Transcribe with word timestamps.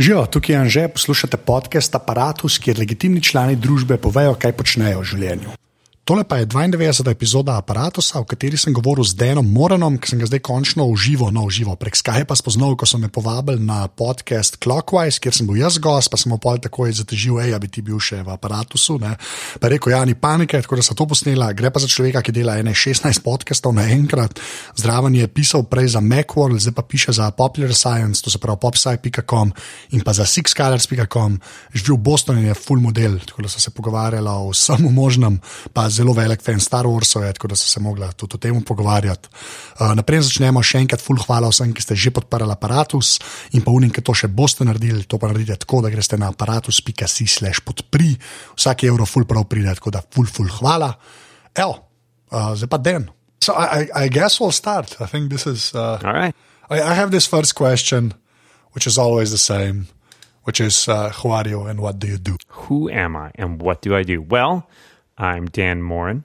Živijo, 0.00 0.26
tukaj 0.26 0.54
je 0.54 0.58
Anže, 0.58 0.82
poslušate 0.88 1.36
podcast 1.36 1.94
Apparatus, 1.94 2.54
kjer 2.58 2.78
legitimni 2.78 3.20
člani 3.20 3.56
družbe 3.56 3.98
povejo, 4.00 4.32
kaj 4.32 4.54
počnejo 4.56 5.02
v 5.02 5.08
življenju. 5.10 5.52
Tole 6.10 6.26
pa 6.26 6.42
je 6.42 6.46
92. 6.46 7.06
epizoda 7.10 7.54
aparata, 7.54 8.02
v 8.02 8.26
kateri 8.26 8.58
sem 8.58 8.74
govoril 8.74 9.06
z 9.06 9.14
Denom 9.14 9.46
Moranom, 9.46 9.94
ki 9.94 10.10
sem 10.10 10.18
ga 10.18 10.26
zdaj 10.26 10.42
končno 10.42 10.82
uživo, 10.90 11.30
no 11.30 11.46
uživo 11.46 11.78
prek 11.78 11.94
Skypa 11.94 12.34
spoznal, 12.34 12.74
ko 12.74 12.82
so 12.82 12.98
me 12.98 13.06
povabili 13.06 13.62
na 13.62 13.86
podcast 13.86 14.58
Clockwise, 14.58 15.22
kjer 15.22 15.30
sem 15.30 15.46
bil 15.46 15.62
jaz 15.62 15.78
gost, 15.78 16.10
pa 16.10 16.18
sem 16.18 16.34
opol 16.34 16.58
takoj 16.58 16.90
zatežil, 16.90 17.38
hej, 17.38 17.54
bi 17.62 17.70
ti 17.70 17.78
bil 17.78 18.02
še 18.02 18.26
v 18.26 18.34
aparatu. 18.34 18.74
Pa 19.62 19.70
rekel, 19.70 19.94
ja, 19.94 20.02
ni 20.02 20.18
panike, 20.18 20.58
tako 20.58 20.80
da 20.80 20.82
so 20.82 20.98
to 20.98 21.06
posnela. 21.06 21.52
Gre 21.54 21.70
pa 21.70 21.78
za 21.78 21.86
človeka, 21.86 22.26
ki 22.26 22.34
dela 22.34 22.58
16 22.58 23.06
podcastov 23.22 23.78
naenkrat. 23.78 24.34
Zdraven 24.74 25.14
je 25.14 25.30
pisal 25.30 25.62
prej 25.70 25.94
za 25.94 26.02
Macworld, 26.02 26.58
zdaj 26.58 26.74
pa 26.74 26.82
piše 26.82 27.14
za 27.14 27.30
Popular 27.30 27.70
Science, 27.70 28.18
to 28.18 28.34
se 28.34 28.42
pravi 28.42 28.58
popsci.com 28.58 29.54
in 29.94 30.02
pa 30.02 30.10
za 30.10 30.26
sixcolors.com. 30.26 31.38
Živi 31.70 31.94
v 31.94 32.02
Bostonu 32.02 32.42
in 32.42 32.50
je 32.50 32.58
full 32.58 32.82
model, 32.82 33.22
tako 33.22 33.46
da 33.46 33.48
so 33.54 33.62
se 33.62 33.70
pogovarjali 33.70 34.26
o 34.26 34.50
vsem 34.50 34.90
možnem 34.90 35.38
zelo 36.00 36.14
velik 36.16 36.42
fan 36.44 36.60
Star 36.60 36.88
Warsov, 36.88 37.26
tako 37.36 37.52
da 37.52 37.58
so 37.58 37.68
se 37.68 37.80
mogli 37.80 38.08
tudi 38.16 38.38
o 38.38 38.40
tem 38.40 38.62
pogovarjati. 38.64 39.28
Uh, 39.80 39.92
naprej 39.98 40.24
začnemo 40.28 40.62
še 40.64 40.80
enkrat, 40.84 41.02
full 41.04 41.20
hvala 41.20 41.50
vsem, 41.52 41.74
ki 41.76 41.84
ste 41.84 41.98
že 41.98 42.12
podprli 42.16 42.48
aparatus 42.48 43.18
in 43.56 43.64
pa 43.66 43.74
unim, 43.74 43.92
ki 43.92 44.04
to 44.04 44.16
še 44.16 44.30
boste 44.32 44.64
naredili. 44.64 45.04
To 45.10 45.20
pa 45.20 45.30
naredite 45.30 45.60
tako, 45.64 45.82
da 45.84 45.92
greste 45.92 46.18
na 46.20 46.32
aparatus.si/slash 46.32 47.62
podpri, 47.66 48.14
vsak 48.56 48.88
evro 48.88 49.08
full 49.08 49.28
prav 49.28 49.48
pride, 49.50 49.76
tako 49.76 49.94
da 49.98 50.02
full, 50.02 50.28
full 50.28 50.48
hvala. 50.60 50.94
Evo, 51.54 51.76
uh, 52.32 52.52
zdaj 52.56 52.70
pa 52.70 52.80
den. 52.80 53.10
So 53.40 53.56
I, 53.56 53.64
I, 53.64 54.04
I 54.04 54.08
guess 54.08 54.40
we'll 54.40 54.52
start. 54.52 54.96
I 55.00 55.06
think 55.06 55.30
this 55.30 55.46
is. 55.46 55.72
Uh, 55.74 55.98
All 56.04 56.12
right. 56.12 56.34
I, 56.68 56.80
I 56.80 56.94
have 56.94 57.10
this 57.10 57.26
first 57.26 57.54
question, 57.54 58.14
which 58.72 58.86
is 58.86 58.98
always 58.98 59.32
the 59.32 59.40
same, 59.40 59.88
which 60.44 60.60
is 60.60 60.88
uh, 60.88 61.10
who 61.20 61.30
are 61.30 61.48
you 61.48 61.64
and 61.64 61.80
what 61.80 61.98
do 61.98 62.06
you 62.06 62.18
do? 62.18 62.36
Who 62.68 62.90
am 62.90 63.16
I 63.16 63.32
and 63.34 63.60
what 63.60 63.82
do 63.82 63.96
I 63.96 64.04
do? 64.04 64.20
Well, 64.22 64.68
I'm 65.20 65.46
Dan 65.46 65.82
Moren. 65.82 66.24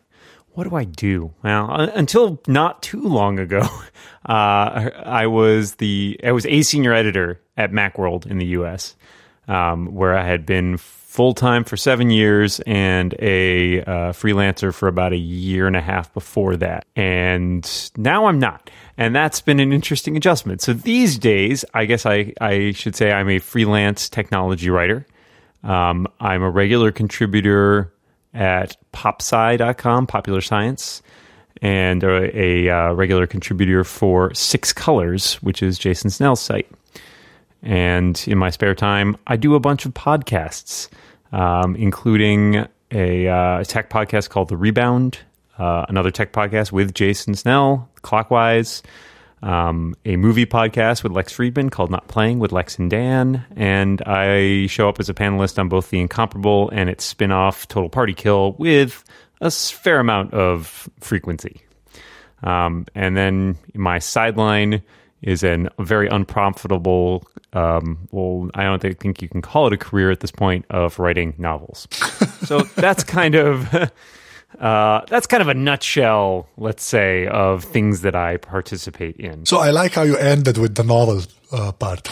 What 0.53 0.69
do 0.69 0.75
I 0.75 0.85
do? 0.85 1.33
Well, 1.43 1.69
until 1.69 2.41
not 2.47 2.81
too 2.81 3.01
long 3.01 3.39
ago, 3.39 3.59
uh, 4.25 4.89
I 5.05 5.27
was 5.27 5.75
the 5.75 6.17
I 6.23 6.31
was 6.31 6.45
a 6.45 6.61
senior 6.61 6.93
editor 6.93 7.41
at 7.57 7.71
MacWorld 7.71 8.25
in 8.25 8.37
the 8.37 8.45
U.S., 8.47 8.95
um, 9.49 9.93
where 9.93 10.17
I 10.17 10.23
had 10.23 10.45
been 10.45 10.77
full 10.77 11.33
time 11.33 11.65
for 11.65 11.75
seven 11.75 12.09
years 12.09 12.61
and 12.61 13.13
a 13.19 13.81
uh, 13.81 14.11
freelancer 14.13 14.73
for 14.73 14.87
about 14.87 15.11
a 15.11 15.17
year 15.17 15.67
and 15.67 15.75
a 15.75 15.81
half 15.81 16.13
before 16.13 16.55
that. 16.57 16.85
And 16.95 17.91
now 17.97 18.27
I'm 18.27 18.39
not. 18.39 18.69
And 18.97 19.13
that's 19.13 19.41
been 19.41 19.59
an 19.59 19.73
interesting 19.73 20.15
adjustment. 20.15 20.61
So 20.61 20.71
these 20.73 21.17
days, 21.17 21.65
I 21.73 21.85
guess 21.85 22.05
I, 22.05 22.33
I 22.39 22.71
should 22.71 22.95
say 22.95 23.11
I'm 23.11 23.29
a 23.29 23.39
freelance 23.39 24.09
technology 24.09 24.69
writer. 24.69 25.05
Um, 25.63 26.07
I'm 26.19 26.43
a 26.43 26.49
regular 26.49 26.91
contributor 26.91 27.93
at 28.35 28.77
popsci.com, 28.93 30.07
Popular 30.07 30.41
Science, 30.41 31.01
and 31.61 32.03
a, 32.03 32.69
uh, 32.69 32.91
regular 32.93 33.25
contributor 33.25 33.83
for 33.83 34.33
Six 34.33 34.73
Colors, 34.73 35.35
which 35.35 35.63
is 35.63 35.79
Jason 35.79 36.09
Snell's 36.09 36.41
site. 36.41 36.69
And 37.63 38.23
in 38.27 38.37
my 38.37 38.51
spare 38.51 38.75
time, 38.75 39.17
I 39.25 39.37
do 39.37 39.55
a 39.55 39.59
bunch 39.59 39.85
of 39.85 39.93
podcasts, 39.93 40.89
um, 41.31 41.75
including 41.75 42.67
a 42.91 43.27
uh, 43.27 43.63
tech 43.63 43.89
podcast 43.89 44.29
called 44.29 44.49
The 44.49 44.57
Rebound, 44.57 45.17
uh, 45.57 45.85
another 45.89 46.11
tech 46.11 46.31
podcast 46.33 46.71
with 46.71 46.93
Jason 46.93 47.33
Snell, 47.33 47.89
Clockwise, 48.03 48.83
um, 49.45 49.95
a 50.05 50.17
movie 50.17 50.47
podcast 50.47 51.03
with 51.03 51.11
Lex 51.11 51.31
Friedman 51.31 51.69
called 51.69 51.91
Not 51.91 52.07
Playing 52.07 52.39
with 52.39 52.51
Lex 52.51 52.79
and 52.79 52.89
Dan. 52.89 53.45
And 53.55 54.01
I 54.01 54.65
show 54.65 54.89
up 54.89 54.99
as 54.99 55.07
a 55.07 55.13
panelist 55.13 55.59
on 55.59 55.69
both 55.69 55.91
The 55.91 55.99
Incomparable 55.99 56.69
and 56.71 56.89
its 56.89 57.05
spin 57.05 57.31
off 57.31 57.67
Total 57.67 57.89
Party 57.89 58.13
Kill 58.13 58.53
with 58.53 59.03
a 59.41 59.51
fair 59.51 59.99
amount 59.99 60.33
of 60.33 60.89
frequency. 60.99 61.61
Um, 62.43 62.87
and 62.95 63.15
then 63.15 63.57
my 63.75 63.99
sideline 63.99 64.81
is 65.21 65.43
a 65.43 65.67
very 65.79 66.07
unprofitable, 66.07 67.23
um, 67.53 68.07
well, 68.11 68.49
I 68.55 68.63
don't 68.63 68.81
think 68.81 69.21
you 69.21 69.29
can 69.29 69.43
call 69.43 69.67
it 69.67 69.73
a 69.73 69.77
career 69.77 70.09
at 70.09 70.21
this 70.21 70.31
point, 70.31 70.65
of 70.71 70.97
writing 70.97 71.35
novels. 71.37 71.87
so 72.45 72.61
that's 72.75 73.03
kind 73.03 73.35
of. 73.35 73.91
Uh, 74.59 75.01
that's 75.07 75.27
kind 75.27 75.41
of 75.41 75.47
a 75.47 75.53
nutshell, 75.53 76.47
let's 76.57 76.83
say, 76.83 77.27
of 77.27 77.63
things 77.63 78.01
that 78.01 78.15
I 78.15 78.37
participate 78.37 79.17
in. 79.17 79.45
So 79.45 79.57
I 79.57 79.71
like 79.71 79.93
how 79.93 80.03
you 80.03 80.17
ended 80.17 80.57
with 80.57 80.75
the 80.75 80.83
novel 80.83 81.21
uh, 81.51 81.71
part. 81.71 82.07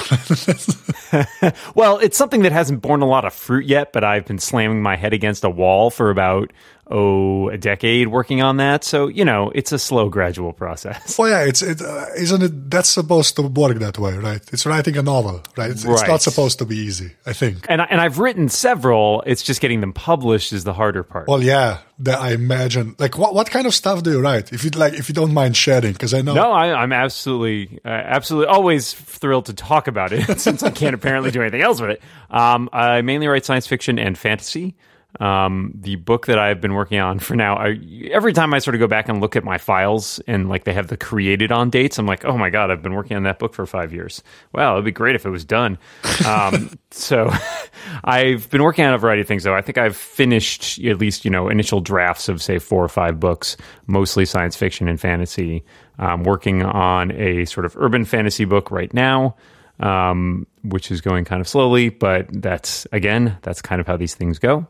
well, 1.75 1.97
it's 1.99 2.17
something 2.17 2.41
that 2.41 2.51
hasn't 2.51 2.81
borne 2.81 3.01
a 3.01 3.07
lot 3.07 3.25
of 3.25 3.33
fruit 3.33 3.65
yet, 3.65 3.93
but 3.93 4.03
I've 4.03 4.25
been 4.25 4.39
slamming 4.39 4.81
my 4.81 4.95
head 4.95 5.13
against 5.13 5.43
a 5.43 5.49
wall 5.49 5.89
for 5.89 6.09
about 6.09 6.51
oh 6.93 7.49
a 7.49 7.57
decade 7.57 8.07
working 8.07 8.41
on 8.41 8.57
that. 8.57 8.83
So 8.83 9.07
you 9.07 9.25
know, 9.25 9.51
it's 9.53 9.71
a 9.71 9.79
slow, 9.79 10.09
gradual 10.09 10.53
process. 10.53 11.17
Well, 11.17 11.29
yeah, 11.29 11.43
it's 11.43 11.61
it 11.61 11.81
uh, 11.81 12.05
isn't 12.15 12.41
it? 12.41 12.69
That's 12.69 12.89
supposed 12.89 13.35
to 13.37 13.41
work 13.43 13.79
that 13.79 13.97
way, 13.97 14.15
right? 14.17 14.41
It's 14.53 14.65
writing 14.65 14.97
a 14.97 15.01
novel, 15.01 15.41
right? 15.57 15.71
It's, 15.71 15.83
right. 15.83 15.93
it's 15.93 16.07
not 16.07 16.21
supposed 16.21 16.59
to 16.59 16.65
be 16.65 16.77
easy, 16.77 17.11
I 17.25 17.33
think. 17.33 17.65
And 17.67 17.81
and 17.81 17.99
I've 17.99 18.19
written 18.19 18.47
several. 18.49 19.23
It's 19.25 19.43
just 19.43 19.59
getting 19.59 19.81
them 19.81 19.93
published 19.93 20.53
is 20.53 20.63
the 20.63 20.73
harder 20.73 21.03
part. 21.03 21.27
Well, 21.27 21.41
yeah, 21.41 21.79
that 21.99 22.19
I 22.19 22.31
imagine. 22.31 22.95
Like, 22.99 23.17
what 23.17 23.33
what 23.33 23.49
kind 23.49 23.65
of 23.65 23.73
stuff 23.73 24.03
do 24.03 24.11
you 24.11 24.21
write? 24.21 24.51
If 24.51 24.63
you 24.63 24.69
like, 24.71 24.93
if 24.93 25.09
you 25.09 25.15
don't 25.15 25.33
mind 25.33 25.55
sharing, 25.55 25.93
because 25.93 26.13
I 26.13 26.21
know. 26.21 26.33
No, 26.33 26.51
I, 26.51 26.83
am 26.83 26.93
absolutely, 26.93 27.79
uh, 27.85 27.89
absolutely 27.89 28.47
always 28.47 28.93
thrilled 28.93 29.47
to 29.47 29.53
talk 29.53 29.87
about 29.87 30.11
it 30.11 30.39
since 30.45 30.63
I 30.63 30.71
can't 30.71 30.95
apparently 30.95 31.31
do 31.31 31.41
anything 31.41 31.61
else 31.61 31.81
with 31.81 31.91
it. 31.91 32.01
Um, 32.29 32.69
I 32.73 33.01
mainly 33.01 33.27
write 33.27 33.45
science 33.45 33.67
fiction 33.67 33.99
and 33.99 34.17
fantasy. 34.17 34.75
Um, 35.19 35.71
the 35.75 35.95
book 35.95 36.25
that 36.25 36.39
I've 36.39 36.59
been 36.59 36.73
working 36.73 36.99
on 36.99 37.19
for 37.19 37.35
now, 37.35 37.55
I, 37.55 37.79
every 38.11 38.33
time 38.33 38.53
I 38.53 38.59
sort 38.59 38.75
of 38.75 38.79
go 38.79 38.87
back 38.87 39.09
and 39.09 39.21
look 39.21 39.35
at 39.35 39.43
my 39.43 39.57
files 39.57 40.19
and 40.27 40.49
like 40.49 40.63
they 40.63 40.73
have 40.73 40.87
the 40.87 40.97
created 40.97 41.51
on 41.51 41.69
dates, 41.69 41.99
I'm 41.99 42.07
like, 42.07 42.25
oh 42.25 42.37
my 42.37 42.49
god, 42.49 42.71
I've 42.71 42.81
been 42.81 42.93
working 42.95 43.15
on 43.15 43.23
that 43.23 43.37
book 43.37 43.53
for 43.53 43.65
five 43.65 43.93
years. 43.93 44.23
Wow, 44.53 44.73
it'd 44.73 44.85
be 44.85 44.91
great 44.91 45.15
if 45.15 45.25
it 45.25 45.29
was 45.29 45.45
done. 45.45 45.77
Um, 46.25 46.77
so 46.91 47.31
I've 48.03 48.49
been 48.49 48.63
working 48.63 48.85
on 48.85 48.93
a 48.93 48.97
variety 48.97 49.21
of 49.21 49.27
things 49.27 49.43
though. 49.43 49.55
I 49.55 49.61
think 49.61 49.77
I've 49.77 49.95
finished 49.95 50.79
at 50.83 50.97
least 50.97 51.25
you 51.25 51.31
know 51.31 51.47
initial 51.47 51.79
drafts 51.79 52.27
of 52.27 52.41
say 52.41 52.57
four 52.57 52.83
or 52.83 52.89
five 52.89 53.19
books, 53.19 53.55
mostly 53.85 54.25
science 54.25 54.55
fiction 54.55 54.87
and 54.87 54.99
fantasy. 54.99 55.63
I'm 55.99 56.23
working 56.23 56.63
on 56.63 57.11
a 57.11 57.45
sort 57.45 57.65
of 57.65 57.77
urban 57.77 58.05
fantasy 58.05 58.45
book 58.45 58.71
right 58.71 58.91
now. 58.93 59.35
Um, 59.79 60.47
which 60.61 60.91
is 60.91 61.01
going 61.01 61.25
kind 61.25 61.41
of 61.41 61.47
slowly, 61.47 61.89
but 61.89 62.27
that's 62.31 62.87
again, 62.91 63.37
that's 63.41 63.61
kind 63.61 63.81
of 63.81 63.87
how 63.87 63.97
these 63.97 64.15
things 64.15 64.39
go. 64.39 64.67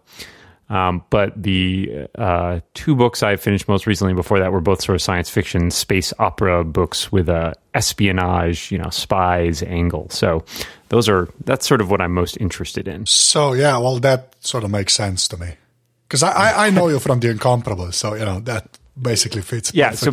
Um, 0.69 1.03
but 1.09 1.34
the 1.41 2.08
uh, 2.16 2.62
two 2.74 2.96
books 2.96 3.22
I 3.22 3.36
finished 3.36 3.68
most 3.68 3.86
recently 3.86 4.13
before 4.13 4.40
that 4.40 4.52
were 4.52 4.62
both 4.62 4.81
sort 4.81 4.96
of 4.96 5.02
science 5.02 5.30
fiction, 5.30 5.69
space 5.72 6.13
opera 6.19 6.63
books 6.63 7.12
with 7.12 7.30
a 7.30 7.53
espionage, 7.74 8.72
you 8.72 8.78
know, 8.78 8.90
spies 8.90 9.62
angle. 9.62 10.09
So 10.09 10.44
those 10.90 11.09
are 11.09 11.30
that's 11.44 11.68
sort 11.68 11.81
of 11.81 11.92
what 11.92 12.02
I'm 12.02 12.13
most 12.13 12.38
interested 12.38 12.88
in. 12.88 13.06
So 13.06 13.53
yeah, 13.53 13.78
well, 13.78 14.00
that 14.00 14.36
sort 14.40 14.63
of 14.63 14.72
makes 14.72 14.94
sense 14.94 15.28
to 15.28 15.38
me 15.38 15.58
because 16.08 16.24
I, 16.24 16.31
I, 16.31 16.68
I 16.68 16.69
know 16.69 16.88
you 16.88 17.00
from 17.00 17.19
the 17.19 17.30
Incomparable, 17.30 17.92
so 17.92 18.16
you 18.16 18.25
know 18.25 18.40
that 18.42 18.80
basically 19.00 19.42
fits. 19.42 19.74
Yeah, 19.74 19.92
so 19.92 20.12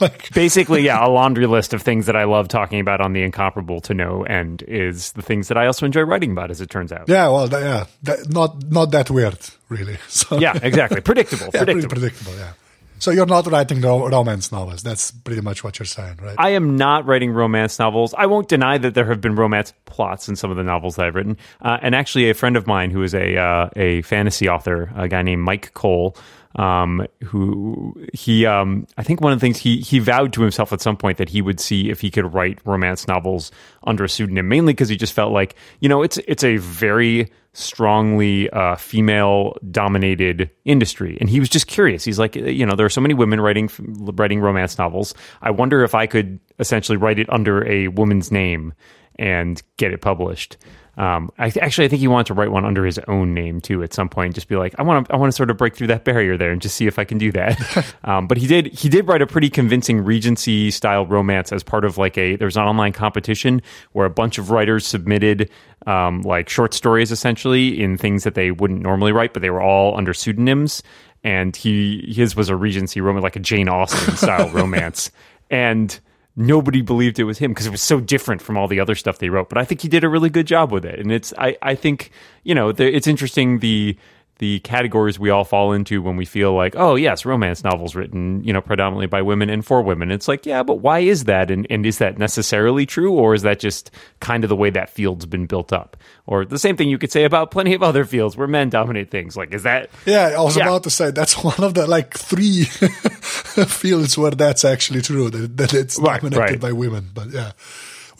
like, 0.00 0.32
basically, 0.34 0.82
yeah, 0.82 1.04
a 1.04 1.08
laundry 1.08 1.46
list 1.46 1.72
of 1.72 1.82
things 1.82 2.06
that 2.06 2.16
I 2.16 2.24
love 2.24 2.48
talking 2.48 2.80
about 2.80 3.00
on 3.00 3.12
the 3.12 3.22
incomparable 3.22 3.80
to 3.82 3.94
know 3.94 4.24
and 4.24 4.62
is 4.62 5.12
the 5.12 5.22
things 5.22 5.48
that 5.48 5.56
I 5.56 5.66
also 5.66 5.86
enjoy 5.86 6.02
writing 6.02 6.32
about, 6.32 6.50
as 6.50 6.60
it 6.60 6.70
turns 6.70 6.92
out. 6.92 7.08
Yeah, 7.08 7.28
well, 7.28 7.48
yeah, 7.48 7.86
that, 8.02 8.28
not 8.30 8.70
not 8.70 8.90
that 8.92 9.10
weird, 9.10 9.38
really. 9.68 9.98
So, 10.08 10.38
yeah, 10.38 10.58
exactly, 10.60 11.00
predictable, 11.00 11.50
yeah, 11.54 11.64
predictable, 11.64 11.88
predictable. 11.88 12.34
Yeah. 12.36 12.52
So 13.00 13.10
you're 13.10 13.24
not 13.24 13.46
writing 13.46 13.80
romance 13.80 14.52
novels. 14.52 14.82
That's 14.82 15.10
pretty 15.10 15.40
much 15.40 15.64
what 15.64 15.78
you're 15.78 15.86
saying, 15.86 16.18
right? 16.20 16.34
I 16.36 16.50
am 16.50 16.76
not 16.76 17.06
writing 17.06 17.32
romance 17.32 17.78
novels. 17.78 18.12
I 18.18 18.26
won't 18.26 18.48
deny 18.48 18.76
that 18.76 18.94
there 18.94 19.06
have 19.06 19.22
been 19.22 19.36
romance 19.36 19.72
plots 19.86 20.28
in 20.28 20.36
some 20.36 20.50
of 20.50 20.58
the 20.58 20.62
novels 20.62 20.96
that 20.96 21.06
I've 21.06 21.14
written. 21.14 21.38
Uh, 21.62 21.78
and 21.80 21.94
actually, 21.94 22.28
a 22.28 22.34
friend 22.34 22.58
of 22.58 22.66
mine 22.66 22.90
who 22.90 23.02
is 23.02 23.14
a 23.14 23.38
uh, 23.38 23.70
a 23.74 24.02
fantasy 24.02 24.50
author, 24.50 24.92
a 24.94 25.08
guy 25.08 25.22
named 25.22 25.48
Myke 25.48 25.72
Cole, 25.72 26.14
um, 26.56 27.06
who 27.24 27.94
he 28.12 28.44
um, 28.44 28.86
I 28.96 29.02
think 29.02 29.20
one 29.20 29.32
of 29.32 29.38
the 29.38 29.44
things 29.44 29.58
he 29.58 29.80
he 29.80 29.98
vowed 29.98 30.32
to 30.34 30.42
himself 30.42 30.72
at 30.72 30.80
some 30.80 30.96
point 30.96 31.18
that 31.18 31.28
he 31.28 31.42
would 31.42 31.60
see 31.60 31.90
if 31.90 32.00
he 32.00 32.10
could 32.10 32.34
write 32.34 32.58
romance 32.64 33.06
novels 33.06 33.52
under 33.84 34.04
a 34.04 34.08
pseudonym, 34.08 34.48
mainly 34.48 34.72
because 34.72 34.88
he 34.88 34.96
just 34.96 35.12
felt 35.12 35.32
like 35.32 35.54
you 35.80 35.88
know 35.88 36.02
it's 36.02 36.18
it's 36.26 36.42
a 36.42 36.56
very 36.56 37.30
strongly 37.52 38.48
uh, 38.50 38.76
female 38.76 39.56
dominated 39.70 40.50
industry, 40.64 41.16
and 41.20 41.30
he 41.30 41.38
was 41.38 41.48
just 41.48 41.66
curious. 41.66 42.04
He's 42.04 42.18
like, 42.18 42.34
you 42.34 42.66
know, 42.66 42.74
there 42.74 42.86
are 42.86 42.90
so 42.90 43.00
many 43.00 43.14
women 43.14 43.40
writing 43.40 43.70
writing 43.78 44.40
romance 44.40 44.76
novels. 44.76 45.14
I 45.42 45.52
wonder 45.52 45.84
if 45.84 45.94
I 45.94 46.06
could 46.06 46.40
essentially 46.58 46.98
write 46.98 47.18
it 47.18 47.30
under 47.30 47.66
a 47.68 47.88
woman's 47.88 48.32
name 48.32 48.74
and 49.18 49.62
get 49.76 49.92
it 49.92 50.00
published. 50.00 50.56
Um, 51.00 51.32
I 51.38 51.48
th- 51.48 51.64
actually 51.64 51.86
I 51.86 51.88
think 51.88 52.00
he 52.00 52.08
wanted 52.08 52.26
to 52.26 52.34
write 52.34 52.52
one 52.52 52.66
under 52.66 52.84
his 52.84 52.98
own 53.08 53.32
name 53.32 53.62
too 53.62 53.82
at 53.82 53.94
some 53.94 54.10
point. 54.10 54.34
Just 54.34 54.48
be 54.48 54.56
like, 54.56 54.74
I 54.78 54.82
want 54.82 55.08
to 55.08 55.14
I 55.14 55.16
want 55.16 55.32
to 55.32 55.34
sort 55.34 55.48
of 55.48 55.56
break 55.56 55.74
through 55.74 55.86
that 55.86 56.04
barrier 56.04 56.36
there 56.36 56.50
and 56.50 56.60
just 56.60 56.76
see 56.76 56.86
if 56.86 56.98
I 56.98 57.04
can 57.04 57.16
do 57.16 57.32
that. 57.32 57.94
um, 58.04 58.26
but 58.26 58.36
he 58.36 58.46
did 58.46 58.66
he 58.66 58.90
did 58.90 59.08
write 59.08 59.22
a 59.22 59.26
pretty 59.26 59.48
convincing 59.48 60.04
Regency 60.04 60.70
style 60.70 61.06
romance 61.06 61.52
as 61.52 61.62
part 61.62 61.86
of 61.86 61.96
like 61.96 62.18
a 62.18 62.36
there 62.36 62.44
was 62.44 62.58
an 62.58 62.64
online 62.64 62.92
competition 62.92 63.62
where 63.92 64.04
a 64.04 64.10
bunch 64.10 64.36
of 64.36 64.50
writers 64.50 64.86
submitted 64.86 65.48
um, 65.86 66.20
like 66.20 66.50
short 66.50 66.74
stories 66.74 67.10
essentially 67.10 67.80
in 67.80 67.96
things 67.96 68.24
that 68.24 68.34
they 68.34 68.50
wouldn't 68.50 68.82
normally 68.82 69.12
write, 69.12 69.32
but 69.32 69.40
they 69.40 69.50
were 69.50 69.62
all 69.62 69.96
under 69.96 70.12
pseudonyms. 70.12 70.82
And 71.24 71.56
he 71.56 72.12
his 72.14 72.36
was 72.36 72.50
a 72.50 72.56
Regency 72.56 73.00
romance, 73.00 73.22
like 73.22 73.36
a 73.36 73.40
Jane 73.40 73.70
Austen 73.70 74.16
style 74.16 74.50
romance, 74.52 75.10
and 75.50 75.98
nobody 76.36 76.82
believed 76.82 77.18
it 77.18 77.24
was 77.24 77.38
him 77.38 77.52
because 77.52 77.66
it 77.66 77.70
was 77.70 77.82
so 77.82 78.00
different 78.00 78.42
from 78.42 78.56
all 78.56 78.68
the 78.68 78.80
other 78.80 78.94
stuff 78.94 79.18
they 79.18 79.28
wrote. 79.28 79.48
But 79.48 79.58
I 79.58 79.64
think 79.64 79.80
he 79.80 79.88
did 79.88 80.04
a 80.04 80.08
really 80.08 80.30
good 80.30 80.46
job 80.46 80.72
with 80.72 80.84
it, 80.84 80.98
and 80.98 81.12
it's 81.12 81.32
I 81.38 81.56
I 81.62 81.74
think 81.74 82.10
you 82.44 82.54
know 82.54 82.72
the, 82.72 82.86
it's 82.86 83.06
interesting 83.06 83.58
the 83.60 83.96
the 84.40 84.58
categories 84.60 85.18
we 85.18 85.28
all 85.28 85.44
fall 85.44 85.72
into 85.72 86.00
when 86.00 86.16
we 86.16 86.24
feel 86.24 86.54
like, 86.54 86.74
oh 86.74 86.94
yes, 86.94 87.26
romance 87.26 87.62
novels 87.62 87.94
written, 87.94 88.42
you 88.42 88.54
know, 88.54 88.62
predominantly 88.62 89.06
by 89.06 89.20
women 89.20 89.50
and 89.50 89.64
for 89.66 89.82
women. 89.82 90.10
It's 90.10 90.28
like, 90.28 90.46
yeah, 90.46 90.62
but 90.62 90.76
why 90.76 91.00
is 91.00 91.24
that? 91.24 91.50
And 91.50 91.66
and 91.68 91.84
is 91.84 91.98
that 91.98 92.18
necessarily 92.18 92.86
true, 92.86 93.12
or 93.12 93.34
is 93.34 93.42
that 93.42 93.60
just 93.60 93.90
kind 94.20 94.42
of 94.42 94.48
the 94.48 94.56
way 94.56 94.70
that 94.70 94.88
field's 94.88 95.26
been 95.26 95.44
built 95.44 95.74
up? 95.74 95.94
Or 96.26 96.46
the 96.46 96.58
same 96.58 96.74
thing 96.74 96.88
you 96.88 96.96
could 96.96 97.12
say 97.12 97.24
about 97.24 97.50
plenty 97.50 97.74
of 97.74 97.82
other 97.82 98.06
fields 98.06 98.34
where 98.34 98.48
men 98.48 98.70
dominate 98.70 99.10
things. 99.10 99.36
Like, 99.36 99.52
is 99.52 99.64
that? 99.64 99.90
Yeah, 100.06 100.34
I 100.38 100.40
was 100.40 100.56
yeah. 100.56 100.64
about 100.64 100.84
to 100.84 100.90
say 100.90 101.10
that's 101.10 101.34
one 101.44 101.62
of 101.62 101.74
the 101.74 101.86
like 101.86 102.16
three 102.16 102.64
fields 102.64 104.16
where 104.16 104.30
that's 104.30 104.64
actually 104.64 105.02
true 105.02 105.28
that, 105.28 105.58
that 105.58 105.74
it's 105.74 105.98
dominated 105.98 106.38
right, 106.38 106.50
right. 106.52 106.60
by 106.60 106.72
women. 106.72 107.10
But 107.12 107.28
yeah 107.28 107.52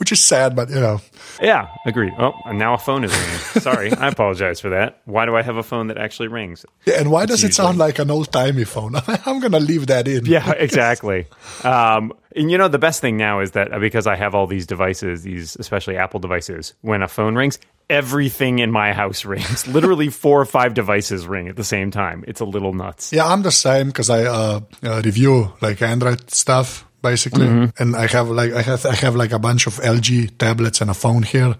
which 0.01 0.11
is 0.11 0.19
sad, 0.19 0.55
but 0.55 0.67
you 0.71 0.79
know. 0.79 0.99
Yeah, 1.39 1.67
agreed. 1.85 2.13
Oh, 2.17 2.33
and 2.45 2.57
now 2.57 2.73
a 2.73 2.79
phone 2.79 3.03
is 3.03 3.11
ringing. 3.11 3.37
Sorry, 3.61 3.93
I 3.93 4.07
apologize 4.07 4.59
for 4.59 4.69
that. 4.69 4.99
Why 5.05 5.27
do 5.27 5.35
I 5.35 5.43
have 5.43 5.57
a 5.57 5.63
phone 5.63 5.87
that 5.89 5.99
actually 5.99 6.27
rings? 6.27 6.65
Yeah, 6.87 6.95
and 6.99 7.11
why 7.11 7.27
does 7.27 7.43
it 7.43 7.53
sound 7.53 7.77
like 7.77 7.99
an 7.99 8.09
old 8.09 8.31
timey 8.31 8.63
phone? 8.63 8.95
I'm 9.27 9.39
going 9.39 9.51
to 9.51 9.59
leave 9.59 9.85
that 9.87 10.07
in. 10.07 10.25
Yeah, 10.25 10.53
exactly. 10.53 11.27
um, 11.63 12.13
and 12.35 12.49
you 12.49 12.57
know, 12.57 12.67
the 12.67 12.79
best 12.79 12.99
thing 12.99 13.15
now 13.15 13.41
is 13.41 13.51
that 13.51 13.79
because 13.79 14.07
I 14.07 14.15
have 14.15 14.33
all 14.33 14.47
these 14.47 14.65
devices, 14.65 15.21
these 15.21 15.55
especially 15.57 15.97
Apple 15.97 16.19
devices, 16.19 16.73
when 16.81 17.03
a 17.03 17.07
phone 17.07 17.35
rings, 17.35 17.59
everything 17.87 18.57
in 18.57 18.71
my 18.71 18.93
house 18.93 19.23
rings. 19.33 19.67
Literally 19.67 20.09
four 20.09 20.41
or 20.41 20.45
five 20.45 20.73
devices 20.73 21.27
ring 21.27 21.47
at 21.47 21.57
the 21.57 21.63
same 21.63 21.91
time. 21.91 22.25
It's 22.27 22.41
a 22.41 22.45
little 22.45 22.73
nuts. 22.73 23.13
Yeah, 23.13 23.27
I'm 23.27 23.43
the 23.43 23.51
same 23.51 23.87
because 23.87 24.09
I 24.09 24.23
uh, 24.23 24.61
uh, 24.81 25.01
review 25.05 25.53
like 25.61 25.79
Android 25.83 26.31
stuff 26.31 26.87
basically. 27.01 27.47
Mm-hmm. 27.47 27.81
And 27.81 27.95
I 27.95 28.07
have 28.07 28.29
like 28.29 28.53
I 28.53 28.61
have 28.61 28.85
I 28.85 28.95
have 28.95 29.15
like 29.15 29.31
a 29.31 29.39
bunch 29.39 29.67
of 29.67 29.75
LG 29.75 30.37
tablets 30.37 30.81
and 30.81 30.89
a 30.89 30.93
phone 30.93 31.23
here. 31.23 31.55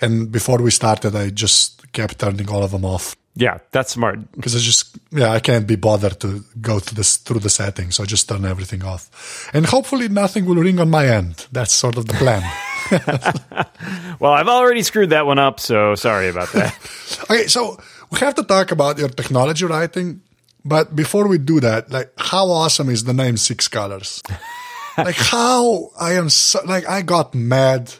And 0.00 0.30
before 0.30 0.58
we 0.58 0.70
started, 0.70 1.14
I 1.14 1.30
just 1.30 1.92
kept 1.92 2.18
turning 2.18 2.48
all 2.50 2.62
of 2.62 2.72
them 2.72 2.84
off. 2.84 3.16
Yeah, 3.36 3.58
that's 3.72 3.92
smart. 3.92 4.30
Because 4.32 4.54
I 4.54 4.58
just 4.60 4.96
yeah 5.10 5.32
I 5.32 5.40
can't 5.40 5.66
be 5.66 5.76
bothered 5.76 6.20
to 6.20 6.44
go 6.60 6.78
through 6.78 6.96
this 6.96 7.16
through 7.16 7.40
the 7.40 7.50
settings, 7.50 7.96
so 7.96 8.04
I 8.04 8.06
just 8.06 8.28
turn 8.28 8.44
everything 8.44 8.84
off, 8.84 9.50
and 9.52 9.66
hopefully 9.66 10.08
nothing 10.08 10.44
will 10.44 10.62
ring 10.62 10.78
on 10.78 10.88
my 10.88 11.06
end. 11.08 11.46
That's 11.50 11.72
sort 11.72 11.96
of 11.96 12.06
the 12.06 12.14
plan. 12.14 12.42
well, 14.20 14.32
I've 14.32 14.48
already 14.48 14.82
screwed 14.82 15.10
that 15.10 15.26
one 15.26 15.38
up, 15.38 15.58
so 15.58 15.94
sorry 15.96 16.28
about 16.28 16.52
that. 16.52 16.78
okay, 17.30 17.46
so 17.48 17.76
we 18.10 18.18
have 18.20 18.34
to 18.36 18.44
talk 18.44 18.70
about 18.70 18.98
your 18.98 19.08
technology 19.08 19.64
writing, 19.64 20.20
but 20.64 20.94
before 20.94 21.26
we 21.26 21.38
do 21.38 21.58
that, 21.60 21.90
like 21.90 22.12
how 22.16 22.48
awesome 22.50 22.88
is 22.88 23.02
the 23.02 23.14
name 23.14 23.36
Six 23.36 23.66
Colors? 23.66 24.22
like 24.98 25.16
how 25.16 25.90
I 25.98 26.14
am 26.14 26.28
so, 26.30 26.60
like 26.64 26.88
I 26.88 27.02
got 27.02 27.34
mad 27.34 27.92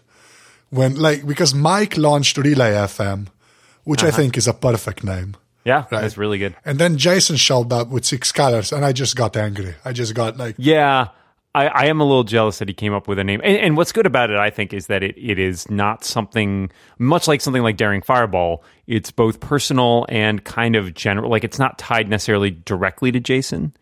when 0.70 0.96
like 0.96 1.26
because 1.26 1.52
Myke 1.52 1.96
launched 1.96 2.36
Relay 2.36 2.72
FM, 2.72 3.28
which 3.84 4.02
uh-huh. 4.02 4.08
I 4.08 4.10
think 4.12 4.36
is 4.36 4.48
a 4.48 4.54
perfect 4.54 5.04
name. 5.04 5.36
Yeah, 5.64 5.86
right? 5.90 6.02
that's 6.02 6.18
really 6.18 6.38
good. 6.38 6.54
And 6.64 6.78
then 6.78 6.98
Jason 6.98 7.36
showed 7.36 7.72
up 7.72 7.88
with 7.88 8.04
six 8.04 8.32
colors, 8.32 8.72
and 8.72 8.84
I 8.84 8.92
just 8.92 9.16
got 9.16 9.36
angry. 9.36 9.74
I 9.84 9.92
just 9.92 10.14
got 10.14 10.36
like, 10.36 10.56
yeah, 10.58 11.08
I, 11.54 11.68
I 11.68 11.84
am 11.86 12.00
a 12.00 12.04
little 12.04 12.24
jealous 12.24 12.58
that 12.58 12.68
he 12.68 12.74
came 12.74 12.92
up 12.92 13.06
with 13.06 13.18
a 13.18 13.24
name. 13.24 13.40
And, 13.44 13.56
and, 13.56 13.76
what's 13.76 13.92
good 13.92 14.06
about 14.06 14.30
it, 14.30 14.36
I 14.36 14.50
think, 14.50 14.74
is 14.74 14.88
that 14.88 15.04
it, 15.04 15.16
it 15.16 15.38
is 15.38 15.70
not 15.70 16.04
something 16.04 16.70
much 16.98 17.28
like 17.28 17.40
something 17.40 17.62
like 17.62 17.76
Daring 17.76 18.02
Fireball. 18.02 18.64
It's 18.88 19.12
both 19.12 19.38
personal 19.38 20.04
and 20.08 20.42
kind 20.44 20.74
of 20.74 20.94
general. 20.94 21.30
Like 21.30 21.44
it's 21.44 21.58
not 21.58 21.78
tied 21.78 22.08
necessarily 22.08 22.50
directly 22.50 23.12
to 23.12 23.20
Jason. 23.20 23.72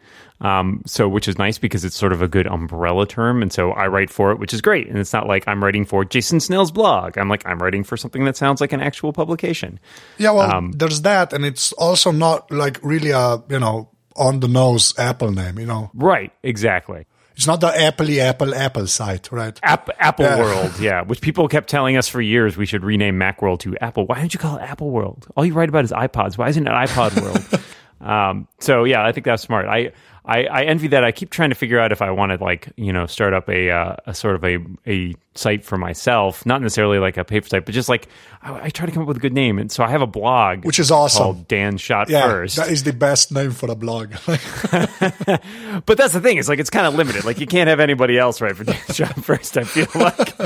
Um, 0.42 0.82
so, 0.86 1.08
which 1.08 1.28
is 1.28 1.38
nice 1.38 1.56
because 1.56 1.84
it's 1.84 1.94
sort 1.94 2.12
of 2.12 2.20
a 2.20 2.26
good 2.26 2.48
umbrella 2.48 3.06
term. 3.06 3.42
And 3.42 3.52
so 3.52 3.70
I 3.70 3.86
write 3.86 4.10
for 4.10 4.32
it, 4.32 4.40
which 4.40 4.52
is 4.52 4.60
great. 4.60 4.88
And 4.88 4.98
it's 4.98 5.12
not 5.12 5.28
like 5.28 5.46
I'm 5.46 5.62
writing 5.62 5.84
for 5.84 6.04
Jason 6.04 6.40
Snell's 6.40 6.72
blog. 6.72 7.16
I'm 7.16 7.28
like, 7.28 7.46
I'm 7.46 7.60
writing 7.60 7.84
for 7.84 7.96
something 7.96 8.24
that 8.24 8.36
sounds 8.36 8.60
like 8.60 8.72
an 8.72 8.80
actual 8.80 9.12
publication. 9.12 9.78
Yeah, 10.18 10.32
well, 10.32 10.50
um, 10.50 10.72
there's 10.72 11.02
that. 11.02 11.32
And 11.32 11.44
it's 11.44 11.72
also 11.74 12.10
not 12.10 12.50
like 12.50 12.80
really 12.82 13.10
a, 13.10 13.40
you 13.48 13.60
know, 13.60 13.88
on 14.16 14.40
the 14.40 14.48
nose 14.48 14.98
Apple 14.98 15.30
name, 15.30 15.60
you 15.60 15.66
know? 15.66 15.90
Right, 15.94 16.32
exactly. 16.42 17.06
It's 17.36 17.46
not 17.46 17.60
the 17.60 17.68
Appley 17.70 18.18
Apple 18.18 18.54
Apple 18.54 18.86
site, 18.86 19.32
right? 19.32 19.58
App, 19.62 19.88
Apple 19.98 20.26
yeah. 20.26 20.38
World, 20.38 20.72
yeah. 20.80 21.02
Which 21.02 21.20
people 21.20 21.48
kept 21.48 21.68
telling 21.70 21.96
us 21.96 22.08
for 22.08 22.20
years 22.20 22.56
we 22.56 22.66
should 22.66 22.84
rename 22.84 23.18
Macworld 23.18 23.60
to 23.60 23.76
Apple. 23.78 24.06
Why 24.06 24.18
don't 24.18 24.34
you 24.34 24.40
call 24.40 24.58
it 24.58 24.62
Apple 24.62 24.90
World? 24.90 25.28
All 25.36 25.44
you 25.44 25.54
write 25.54 25.68
about 25.68 25.84
is 25.84 25.92
iPods. 25.92 26.36
Why 26.36 26.48
isn't 26.50 26.66
it 26.66 26.70
iPod 26.70 27.20
World? 27.22 27.64
um, 28.00 28.48
so 28.60 28.84
yeah, 28.84 29.04
I 29.04 29.12
think 29.12 29.24
that's 29.24 29.42
smart. 29.42 29.66
I 29.66 29.92
I, 30.24 30.44
I, 30.44 30.62
envy 30.64 30.88
that. 30.88 31.02
I 31.02 31.10
keep 31.10 31.30
trying 31.30 31.48
to 31.48 31.56
figure 31.56 31.80
out 31.80 31.90
if 31.90 32.00
I 32.00 32.12
want 32.12 32.30
to 32.30 32.42
like 32.42 32.72
you 32.76 32.92
know 32.92 33.06
start 33.06 33.34
up 33.34 33.48
a, 33.48 33.70
uh, 33.70 33.96
a 34.06 34.14
sort 34.14 34.36
of 34.36 34.44
a 34.44 34.58
a 34.86 35.14
site 35.34 35.64
for 35.64 35.76
myself, 35.76 36.46
not 36.46 36.62
necessarily 36.62 36.98
like 36.98 37.16
a 37.16 37.24
paper 37.24 37.48
site, 37.48 37.64
but 37.64 37.74
just 37.74 37.88
like 37.88 38.06
I, 38.40 38.66
I, 38.66 38.70
try 38.70 38.86
to 38.86 38.92
come 38.92 39.02
up 39.02 39.08
with 39.08 39.16
a 39.16 39.20
good 39.20 39.32
name. 39.32 39.58
And 39.58 39.70
so 39.70 39.82
I 39.82 39.88
have 39.88 40.00
a 40.00 40.06
blog, 40.06 40.64
which 40.64 40.78
is 40.78 40.92
awesome. 40.92 41.22
Called 41.22 41.48
Dan 41.48 41.76
Shot 41.76 42.08
yeah, 42.08 42.22
First. 42.22 42.56
That 42.56 42.70
is 42.70 42.84
the 42.84 42.92
best 42.92 43.32
name 43.32 43.50
for 43.50 43.68
a 43.68 43.74
blog. 43.74 44.10
but 44.26 45.98
that's 45.98 46.12
the 46.12 46.20
thing. 46.22 46.38
It's 46.38 46.48
like 46.48 46.60
it's 46.60 46.70
kind 46.70 46.86
of 46.86 46.94
limited. 46.94 47.24
Like 47.24 47.40
you 47.40 47.46
can't 47.46 47.68
have 47.68 47.80
anybody 47.80 48.16
else 48.16 48.40
write 48.40 48.56
for 48.56 48.64
Dan 48.64 48.80
Shot 48.92 49.24
First. 49.24 49.58
I 49.58 49.64
feel 49.64 49.88
like. 49.94 50.40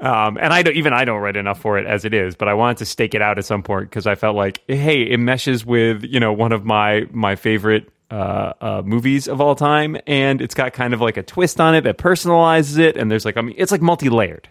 Um, 0.00 0.38
and 0.40 0.52
I 0.52 0.62
don't 0.62 0.76
even 0.76 0.92
I 0.92 1.04
don't 1.04 1.20
write 1.20 1.36
enough 1.36 1.60
for 1.60 1.76
it 1.76 1.86
as 1.86 2.04
it 2.04 2.14
is, 2.14 2.36
but 2.36 2.46
I 2.46 2.54
wanted 2.54 2.76
to 2.78 2.84
stake 2.84 3.16
it 3.16 3.22
out 3.22 3.36
at 3.36 3.44
some 3.44 3.64
point 3.64 3.90
because 3.90 4.06
I 4.06 4.14
felt 4.14 4.36
like, 4.36 4.62
hey, 4.68 5.02
it 5.02 5.18
meshes 5.18 5.66
with 5.66 6.04
you 6.04 6.20
know 6.20 6.32
one 6.32 6.52
of 6.52 6.64
my 6.64 7.08
my 7.10 7.34
favorite 7.34 7.90
uh, 8.10 8.52
uh, 8.60 8.82
movies 8.84 9.28
of 9.28 9.40
all 9.40 9.54
time, 9.54 9.96
and 10.06 10.40
it's 10.40 10.54
got 10.54 10.72
kind 10.72 10.94
of 10.94 11.00
like 11.00 11.16
a 11.16 11.22
twist 11.22 11.60
on 11.60 11.74
it 11.74 11.82
that 11.82 11.98
personalizes 11.98 12.78
it, 12.78 12.96
and 12.96 13.10
there's 13.10 13.24
like 13.24 13.36
I 13.36 13.42
mean, 13.42 13.54
it's 13.58 13.72
like 13.72 13.82
multi 13.82 14.08
layered. 14.08 14.48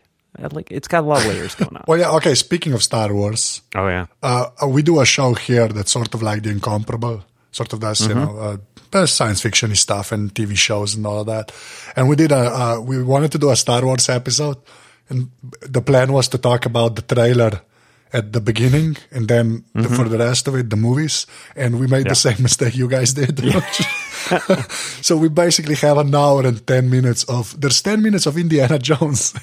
Like 0.51 0.71
it's 0.71 0.87
got 0.87 1.03
a 1.03 1.07
lot 1.07 1.21
of 1.21 1.27
layers 1.27 1.55
going 1.55 1.75
on. 1.75 1.83
well, 1.87 1.97
yeah. 1.97 2.11
Okay. 2.11 2.35
Speaking 2.35 2.73
of 2.73 2.83
Star 2.83 3.11
Wars, 3.11 3.61
oh 3.73 3.87
yeah, 3.87 4.05
uh, 4.21 4.49
uh 4.61 4.67
we 4.67 4.83
do 4.83 4.99
a 4.99 5.05
show 5.05 5.33
here 5.33 5.67
that's 5.67 5.91
sort 5.91 6.13
of 6.13 6.21
like 6.21 6.43
the 6.43 6.51
incomparable, 6.51 7.23
sort 7.51 7.73
of 7.73 7.79
does 7.79 8.01
mm-hmm. 8.01 8.19
you 8.19 8.25
know 8.25 8.59
uh, 8.93 9.05
science 9.07 9.41
fiction 9.41 9.73
stuff 9.75 10.11
and 10.11 10.33
TV 10.33 10.55
shows 10.55 10.93
and 10.93 11.07
all 11.07 11.21
of 11.21 11.25
that. 11.25 11.51
And 11.95 12.07
we 12.07 12.15
did 12.15 12.31
a 12.31 12.53
uh, 12.55 12.79
we 12.79 13.01
wanted 13.01 13.31
to 13.31 13.39
do 13.39 13.49
a 13.49 13.55
Star 13.55 13.83
Wars 13.83 14.09
episode, 14.09 14.57
and 15.09 15.31
the 15.61 15.81
plan 15.81 16.13
was 16.13 16.27
to 16.29 16.37
talk 16.37 16.67
about 16.67 16.95
the 16.95 17.01
trailer 17.01 17.61
at 18.13 18.33
the 18.33 18.41
beginning 18.41 18.97
and 19.11 19.27
then 19.27 19.59
mm-hmm. 19.59 19.81
the, 19.81 19.89
for 19.89 20.07
the 20.07 20.17
rest 20.17 20.47
of 20.47 20.55
it 20.55 20.69
the 20.69 20.75
movies 20.75 21.27
and 21.55 21.79
we 21.79 21.87
made 21.87 22.05
yeah. 22.05 22.09
the 22.09 22.15
same 22.15 22.37
mistake 22.47 22.75
you 22.75 22.87
guys 22.87 23.13
did 23.13 23.39
yeah. 23.39 23.59
so 25.01 25.17
we 25.17 25.29
basically 25.29 25.75
have 25.75 25.97
an 25.97 26.13
hour 26.13 26.45
and 26.45 26.65
10 26.65 26.89
minutes 26.89 27.23
of 27.25 27.59
there's 27.59 27.81
10 27.81 28.01
minutes 28.01 28.25
of 28.25 28.37
indiana 28.37 28.79
jones 28.89 29.33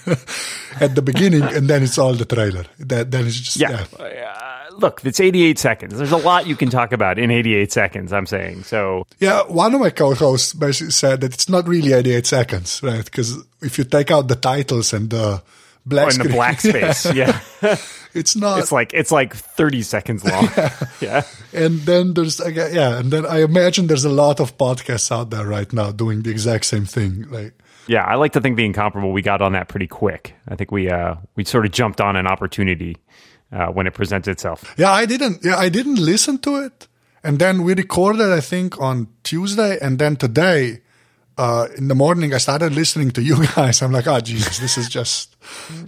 at 0.80 0.94
the 0.94 1.02
beginning 1.02 1.42
and 1.42 1.68
then 1.68 1.82
it's 1.82 1.98
all 1.98 2.14
the 2.14 2.24
trailer 2.24 2.64
that 2.78 3.10
then 3.10 3.26
it's 3.26 3.40
just 3.40 3.56
yeah, 3.58 3.84
yeah. 4.00 4.32
Uh, 4.32 4.76
look 4.76 5.04
it's 5.04 5.20
88 5.20 5.58
seconds 5.58 5.96
there's 5.96 6.12
a 6.12 6.16
lot 6.16 6.46
you 6.46 6.56
can 6.56 6.70
talk 6.70 6.92
about 6.92 7.18
in 7.18 7.30
88 7.30 7.70
seconds 7.70 8.12
i'm 8.12 8.26
saying 8.26 8.64
so 8.64 9.06
yeah 9.20 9.42
one 9.42 9.74
of 9.74 9.80
my 9.80 9.90
co-hosts 9.90 10.54
basically 10.54 10.92
said 10.92 11.20
that 11.20 11.34
it's 11.34 11.48
not 11.48 11.68
really 11.68 11.92
88 11.92 12.26
seconds 12.26 12.82
right 12.82 13.04
because 13.04 13.36
if 13.62 13.78
you 13.78 13.84
take 13.84 14.10
out 14.10 14.28
the 14.28 14.36
titles 14.36 14.92
and 14.92 15.10
the 15.10 15.42
black, 15.86 16.14
oh, 16.18 16.22
the 16.22 16.28
black 16.30 16.60
space 16.60 17.12
yeah. 17.14 17.40
It's 18.14 18.36
not. 18.36 18.60
It's 18.60 18.72
like 18.72 18.94
it's 18.94 19.10
like 19.10 19.34
thirty 19.34 19.82
seconds 19.82 20.24
long. 20.24 20.48
yeah. 20.56 20.70
yeah. 21.00 21.22
And 21.52 21.80
then 21.80 22.14
there's 22.14 22.40
yeah, 22.40 22.98
and 22.98 23.10
then 23.10 23.26
I 23.26 23.42
imagine 23.42 23.88
there's 23.88 24.04
a 24.04 24.10
lot 24.10 24.40
of 24.40 24.56
podcasts 24.56 25.10
out 25.10 25.30
there 25.30 25.46
right 25.46 25.72
now 25.72 25.90
doing 25.90 26.22
the 26.22 26.30
exact 26.30 26.64
same 26.66 26.86
thing. 26.86 27.28
Like 27.28 27.54
yeah, 27.86 28.04
I 28.04 28.14
like 28.14 28.32
to 28.32 28.40
think 28.40 28.56
the 28.56 28.64
incomparable 28.64 29.12
we 29.12 29.22
got 29.22 29.42
on 29.42 29.52
that 29.52 29.68
pretty 29.68 29.86
quick. 29.86 30.34
I 30.48 30.56
think 30.56 30.70
we 30.70 30.90
uh 30.90 31.16
we 31.36 31.44
sort 31.44 31.66
of 31.66 31.72
jumped 31.72 32.00
on 32.00 32.16
an 32.16 32.26
opportunity 32.26 32.96
uh, 33.52 33.66
when 33.66 33.86
it 33.86 33.94
presents 33.94 34.28
itself. 34.28 34.74
Yeah, 34.76 34.92
I 34.92 35.06
didn't. 35.06 35.44
Yeah, 35.44 35.56
I 35.56 35.68
didn't 35.68 35.96
listen 35.96 36.38
to 36.38 36.56
it, 36.56 36.88
and 37.22 37.38
then 37.38 37.62
we 37.62 37.74
recorded. 37.74 38.32
I 38.32 38.40
think 38.40 38.80
on 38.80 39.08
Tuesday, 39.22 39.78
and 39.80 39.98
then 39.98 40.16
today 40.16 40.80
uh, 41.36 41.68
in 41.76 41.88
the 41.88 41.94
morning, 41.94 42.32
I 42.32 42.38
started 42.38 42.74
listening 42.74 43.10
to 43.12 43.22
you 43.22 43.44
guys. 43.54 43.82
I'm 43.82 43.92
like, 43.92 44.06
oh, 44.06 44.20
Jesus, 44.20 44.58
this 44.58 44.78
is 44.78 44.88
just 44.88 45.36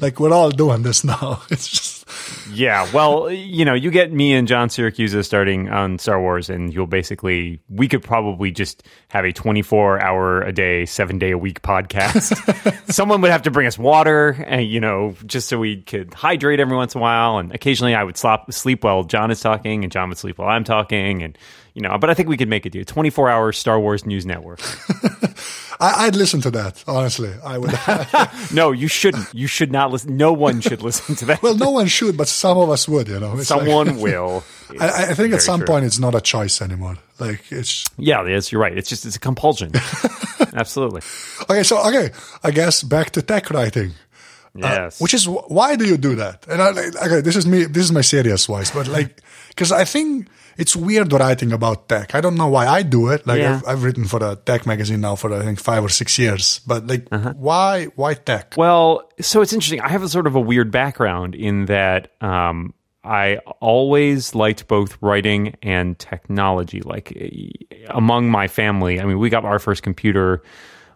like 0.01 0.21
we're 0.21 0.33
all 0.33 0.51
doing 0.51 0.83
this 0.83 1.05
now. 1.05 1.43
It's 1.51 1.69
just. 1.69 1.96
Yeah. 2.53 2.89
Well, 2.93 3.31
you 3.31 3.65
know, 3.65 3.75
you 3.75 3.91
get 3.91 4.13
me 4.13 4.35
and 4.35 4.47
John 4.47 4.69
Siracusa 4.69 5.25
starting 5.25 5.69
on 5.69 5.99
Star 5.99 6.21
Wars, 6.21 6.49
and 6.49 6.73
you'll 6.73 6.87
basically, 6.87 7.61
we 7.69 7.89
could 7.89 8.03
probably 8.03 8.51
just 8.51 8.83
have 9.09 9.25
a 9.25 9.33
24 9.33 10.01
hour 10.01 10.43
a 10.43 10.53
day, 10.53 10.87
seven 10.87 11.19
day 11.19 11.33
a 11.33 11.39
week 11.39 11.63
podcast. 11.63 12.35
Someone 12.93 13.21
would 13.21 13.31
have 13.31 13.43
to 13.43 13.51
bring 13.51 13.67
us 13.67 13.79
water, 13.79 14.31
and, 14.47 14.67
you 14.67 14.81
know, 14.81 15.15
just 15.27 15.49
so 15.49 15.59
we 15.59 15.83
could 15.83 16.15
hydrate 16.15 16.61
every 16.61 16.77
once 16.77 16.95
in 16.95 17.01
a 17.01 17.03
while. 17.03 17.39
And 17.39 17.53
occasionally 17.55 17.95
I 17.95 18.05
would 18.05 18.17
slop, 18.17 18.53
sleep 18.53 18.85
while 18.85 19.05
John 19.05 19.31
is 19.31 19.41
talking, 19.41 19.83
and 19.83 19.93
John 19.93 20.09
would 20.09 20.19
sleep 20.19 20.39
while 20.39 20.49
I'm 20.49 20.65
talking. 20.65 21.23
And, 21.23 21.37
you 21.75 21.83
know, 21.83 21.99
but 21.99 22.09
I 22.09 22.15
think 22.15 22.29
we 22.29 22.37
could 22.37 22.49
make 22.49 22.67
it 22.67 22.71
do 22.71 22.85
24 22.85 23.29
hour 23.29 23.53
Star 23.53 23.79
Wars 23.81 24.07
news 24.07 24.25
network. 24.25 24.61
I, 25.79 26.07
would 26.07 26.17
listen 26.17 26.41
to 26.43 26.51
that. 26.53 26.83
Honestly, 26.87 27.33
I 27.45 27.59
would. 27.59 27.73
no, 28.53 28.73
you 28.73 28.89
shouldn't. 28.89 29.33
You 29.35 29.47
should 29.47 29.73
not 29.73 29.91
listen. 29.91 30.17
No 30.17 30.33
one 30.33 30.61
should 30.61 30.83
listen 30.83 31.15
to 31.17 31.25
that. 31.27 31.43
well, 31.43 31.57
no 31.57 31.71
one 31.71 31.87
should, 31.87 32.17
but 32.17 32.29
some 32.29 32.59
of 32.59 32.71
us 32.71 32.89
would. 32.89 33.09
You 33.09 33.21
know, 33.21 33.37
it's 33.37 33.49
someone 33.49 33.87
like, 33.87 33.97
will. 34.03 34.45
I, 34.81 35.11
I, 35.11 35.15
think 35.15 35.35
at 35.35 35.43
some 35.43 35.61
true. 35.61 35.67
point 35.67 35.85
it's 35.85 35.99
not 35.99 36.15
a 36.15 36.21
choice 36.21 36.63
anymore. 36.63 36.97
Like 37.19 37.51
it's. 37.51 37.85
Yeah, 37.99 38.27
yes, 38.27 38.51
you're 38.51 38.61
right. 38.61 38.77
It's 38.77 38.89
just 38.89 39.07
it's 39.07 39.17
a 39.17 39.21
compulsion. 39.21 39.73
Absolutely. 40.55 41.03
Okay, 41.51 41.63
so 41.63 41.87
okay, 41.89 42.11
I 42.43 42.51
guess 42.51 42.83
back 42.83 43.11
to 43.11 43.23
tech 43.23 43.51
writing. 43.51 43.93
Uh, 44.57 44.61
yes. 44.61 45.01
Uh, 45.01 45.05
which 45.05 45.15
is 45.15 45.29
why 45.29 45.77
do 45.77 45.87
you 45.87 45.97
do 45.97 46.17
that? 46.17 46.47
And 46.49 46.63
I, 46.63 46.71
okay, 46.71 47.21
this 47.21 47.37
is 47.37 47.47
me. 47.47 47.65
This 47.65 47.85
is 47.85 47.93
my 47.93 48.01
serious 48.01 48.47
voice, 48.47 48.71
but 48.71 48.89
like, 48.89 49.21
because 49.49 49.73
I 49.73 49.85
think 49.85 50.29
it's 50.57 50.75
weird 50.75 51.13
writing 51.13 51.53
about 51.53 51.89
tech. 51.89 52.15
I 52.15 52.21
don't 52.21 52.37
know 52.37 52.49
why 52.49 52.67
I 52.67 52.83
do 52.83 53.09
it. 53.09 53.27
Like 53.27 53.41
yeah. 53.41 53.57
I've, 53.57 53.69
I've, 53.69 53.83
written 53.83 54.05
for 54.07 54.23
a 54.23 54.37
tech 54.37 54.67
magazine 54.67 55.01
now 55.01 55.15
for 55.15 55.33
I 55.33 55.43
think 55.43 55.61
five 55.61 55.85
or 55.85 55.89
six 55.89 56.19
years. 56.19 56.61
But 56.67 56.87
like, 56.87 57.07
uh-huh. 57.11 57.35
why 57.37 57.87
why 57.97 58.15
tech? 58.15 58.55
Well, 58.57 59.11
so 59.21 59.43
it's 59.43 59.53
interesting. 59.53 59.81
I 59.81 59.89
have 59.89 60.03
a 60.03 60.09
sort 60.09 60.27
of 60.27 60.35
a 60.35 60.41
weird 60.41 60.71
background 60.71 61.35
in 61.35 61.67
that 61.67 62.13
um, 62.23 62.75
I 63.05 63.37
always 63.61 64.35
liked 64.35 64.67
both 64.67 64.97
writing 65.01 65.57
and 65.63 65.99
technology. 65.99 66.81
Like 66.81 67.13
among 67.91 68.31
my 68.31 68.49
family, 68.49 69.01
I 69.01 69.05
mean, 69.05 69.19
we 69.19 69.31
got 69.31 69.45
our 69.45 69.59
first 69.59 69.83
computer 69.83 70.43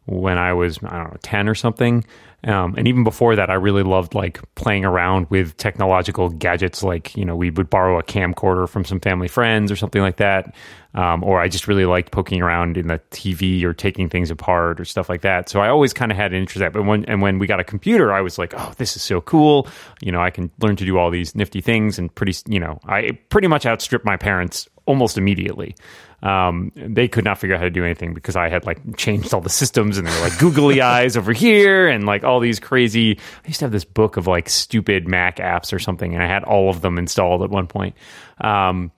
when 0.07 0.39
I 0.39 0.53
was 0.53 0.79
I 0.79 0.97
don't 0.97 1.13
know 1.13 1.19
ten 1.23 1.49
or 1.49 1.55
something. 1.55 2.05
Um, 2.45 2.75
and 2.79 2.89
even 2.89 3.05
before 3.05 3.37
that, 3.37 3.51
I 3.51 3.55
really 3.55 3.83
loved 3.83 4.15
like 4.15 4.41
playing 4.55 4.85
around 4.85 5.29
with 5.31 5.57
technological 5.57 6.31
gadgets. 6.31 6.83
Like 6.83 7.17
you 7.17 7.25
know, 7.25 7.37
we 7.37 7.51
would 7.51 7.69
borrow 7.69 7.99
a 7.99 8.03
camcorder 8.03 8.69
from 8.69 8.85
some 8.85 9.01
family 9.01 9.29
friends 9.29 9.71
or 9.71 9.77
something 9.77 10.01
like 10.01 10.17
that. 10.17 10.55
Um, 10.93 11.23
or 11.23 11.41
I 11.41 11.49
just 11.49 11.69
really 11.69 11.85
liked 11.85 12.11
poking 12.11 12.43
around 12.43 12.77
in 12.77 12.89
the 12.89 12.99
TV 13.11 13.63
or 13.63 13.73
taking 13.73 14.09
things 14.09 14.31
apart 14.31 14.81
or 14.81 14.85
stuff 14.85 15.09
like 15.09 15.21
that. 15.21 15.49
So 15.49 15.61
I 15.61 15.69
always 15.69 15.93
kind 15.93 16.11
of 16.11 16.17
had 16.17 16.33
an 16.33 16.41
interest 16.41 16.57
in 16.57 16.63
that. 16.63 16.73
But 16.73 16.85
when 16.85 17.05
and 17.05 17.21
when 17.23 17.39
we 17.39 17.47
got 17.47 17.61
a 17.61 17.65
computer, 17.65 18.13
I 18.13 18.23
was 18.23 18.39
like, 18.39 18.55
oh, 18.57 18.73
this 18.79 18.97
is 18.97 19.03
so 19.03 19.21
cool. 19.21 19.69
You 20.01 20.11
know, 20.11 20.21
I 20.21 20.31
can 20.31 20.51
learn 20.61 20.77
to 20.77 20.85
do 20.85 20.99
all 20.99 21.11
these 21.11 21.35
nifty 21.35 21.61
things 21.61 21.99
and 21.99 22.13
pretty. 22.15 22.35
You 22.47 22.61
know, 22.61 22.81
I 22.87 23.19
pretty 23.29 23.49
much 23.49 23.67
outstripped 23.67 24.05
my 24.05 24.17
parents 24.17 24.69
almost 24.87 25.19
immediately 25.19 25.77
um, 26.23 26.71
they 26.75 27.09
could 27.09 27.25
not 27.25 27.39
figure 27.39 27.57
out 27.57 27.61
how 27.61 27.65
to 27.65 27.71
do 27.71 27.85
anything 27.85 28.13
because 28.13 28.37
I 28.37 28.49
had 28.49 28.67
like 28.67 28.97
changed 28.97 29.33
all 29.33 29.41
the 29.41 29.49
systems 29.49 29.97
and 29.97 30.07
they 30.07 30.15
were 30.15 30.29
like 30.29 30.39
googly 30.39 30.81
eyes 30.83 31.17
over 31.17 31.33
here 31.33 31.89
and 31.89 32.05
like 32.05 32.25
all 32.25 32.41
these 32.41 32.61
crazy. 32.61 33.19
I 33.45 33.49
used 33.49 33.61
to 33.61 33.65
have 33.65 33.73
this 33.73 33.85
book 33.85 34.17
of 34.17 34.27
like 34.27 34.49
stupid 34.49 35.09
Mac 35.09 35.37
apps 35.37 35.73
or 35.73 35.79
something, 35.79 36.15
and 36.15 36.23
I 36.23 36.27
had 36.27 36.45
all 36.45 36.69
of 36.69 36.83
them 36.83 36.99
installed 36.99 37.43
at 37.43 37.51
one 37.51 37.67
point. 37.67 37.97
Um, 38.41 38.93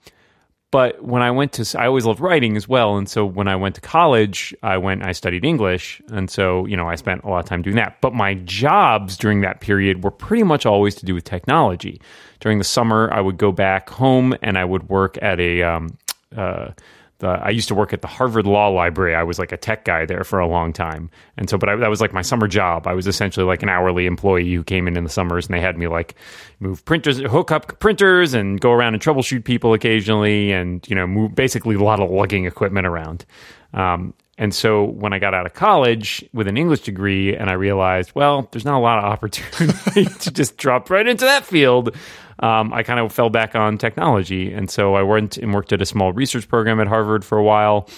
but 0.69 1.03
when 1.03 1.21
I 1.21 1.29
went 1.29 1.53
to, 1.53 1.79
I 1.79 1.85
always 1.85 2.03
loved 2.03 2.19
writing 2.19 2.57
as 2.57 2.67
well, 2.67 2.97
and 2.97 3.07
so 3.07 3.25
when 3.25 3.47
I 3.47 3.55
went 3.55 3.75
to 3.75 3.81
college, 3.81 4.55
I 4.63 4.77
went, 4.77 5.03
I 5.03 5.11
studied 5.11 5.45
English, 5.45 6.01
and 6.11 6.31
so 6.31 6.65
you 6.65 6.75
know 6.75 6.89
I 6.89 6.95
spent 6.95 7.23
a 7.23 7.29
lot 7.29 7.39
of 7.39 7.45
time 7.45 7.61
doing 7.61 7.75
that. 7.75 8.01
But 8.01 8.15
my 8.15 8.33
jobs 8.33 9.15
during 9.15 9.41
that 9.41 9.61
period 9.61 10.03
were 10.03 10.09
pretty 10.09 10.41
much 10.41 10.65
always 10.65 10.95
to 10.95 11.05
do 11.05 11.13
with 11.13 11.25
technology. 11.25 12.01
During 12.39 12.57
the 12.57 12.63
summer, 12.63 13.07
I 13.13 13.21
would 13.21 13.37
go 13.37 13.51
back 13.51 13.87
home 13.91 14.35
and 14.41 14.57
I 14.57 14.65
would 14.65 14.89
work 14.89 15.19
at 15.21 15.39
a 15.39 15.61
um, 15.61 15.95
uh, 16.35 16.71
the, 17.23 17.29
I 17.29 17.51
used 17.51 17.69
to 17.69 17.75
work 17.75 17.93
at 17.93 18.01
the 18.01 18.07
Harvard 18.07 18.45
Law 18.45 18.67
Library. 18.67 19.15
I 19.15 19.23
was 19.23 19.39
like 19.39 19.53
a 19.53 19.57
tech 19.57 19.85
guy 19.85 20.05
there 20.05 20.25
for 20.25 20.39
a 20.39 20.47
long 20.47 20.73
time, 20.73 21.09
and 21.37 21.49
so, 21.49 21.57
but 21.57 21.69
I, 21.69 21.75
that 21.77 21.89
was 21.89 22.01
like 22.01 22.11
my 22.11 22.21
summer 22.21 22.49
job. 22.49 22.85
I 22.85 22.93
was 22.93 23.07
essentially 23.07 23.45
like 23.45 23.63
an 23.63 23.69
hourly 23.69 24.05
employee 24.05 24.53
who 24.53 24.61
came 24.61 24.89
in 24.89 24.97
in 24.97 25.05
the 25.05 25.09
summers, 25.09 25.47
and 25.47 25.55
they 25.55 25.61
had 25.61 25.77
me 25.77 25.87
like 25.87 26.15
move 26.59 26.83
printers, 26.83 27.19
hook 27.19 27.49
up 27.49 27.79
printers, 27.79 28.33
and 28.33 28.59
go 28.59 28.71
around 28.71 28.93
and 28.93 29.01
troubleshoot 29.01 29.45
people 29.45 29.73
occasionally, 29.73 30.51
and 30.51 30.85
you 30.89 30.95
know, 30.95 31.07
move 31.07 31.33
basically 31.33 31.75
a 31.75 31.79
lot 31.79 32.01
of 32.01 32.11
lugging 32.11 32.45
equipment 32.45 32.85
around. 32.85 33.25
Um, 33.73 34.13
and 34.37 34.53
so 34.53 34.83
when 34.83 35.13
I 35.13 35.19
got 35.19 35.33
out 35.33 35.45
of 35.45 35.53
college 35.53 36.25
with 36.33 36.47
an 36.47 36.57
English 36.57 36.81
degree, 36.81 37.35
and 37.37 37.49
I 37.49 37.53
realized, 37.53 38.11
well, 38.15 38.49
there's 38.51 38.65
not 38.65 38.77
a 38.77 38.81
lot 38.81 38.97
of 38.97 39.05
opportunity 39.05 40.05
to 40.19 40.31
just 40.31 40.57
drop 40.57 40.89
right 40.89 41.07
into 41.07 41.23
that 41.23 41.45
field 41.45 41.95
um, 42.39 42.73
I 42.73 42.83
kind 42.83 42.99
of 42.99 43.11
fell 43.11 43.29
back 43.29 43.55
on 43.55 43.77
technology. 43.77 44.51
And 44.51 44.69
so 44.69 44.95
I 44.95 45.03
went 45.03 45.37
and 45.37 45.53
worked 45.53 45.73
at 45.73 45.81
a 45.81 45.85
small 45.85 46.13
research 46.13 46.47
program 46.47 46.79
at 46.79 46.87
Harvard 46.87 47.23
for 47.23 47.37
a 47.37 47.43
while. 47.43 47.89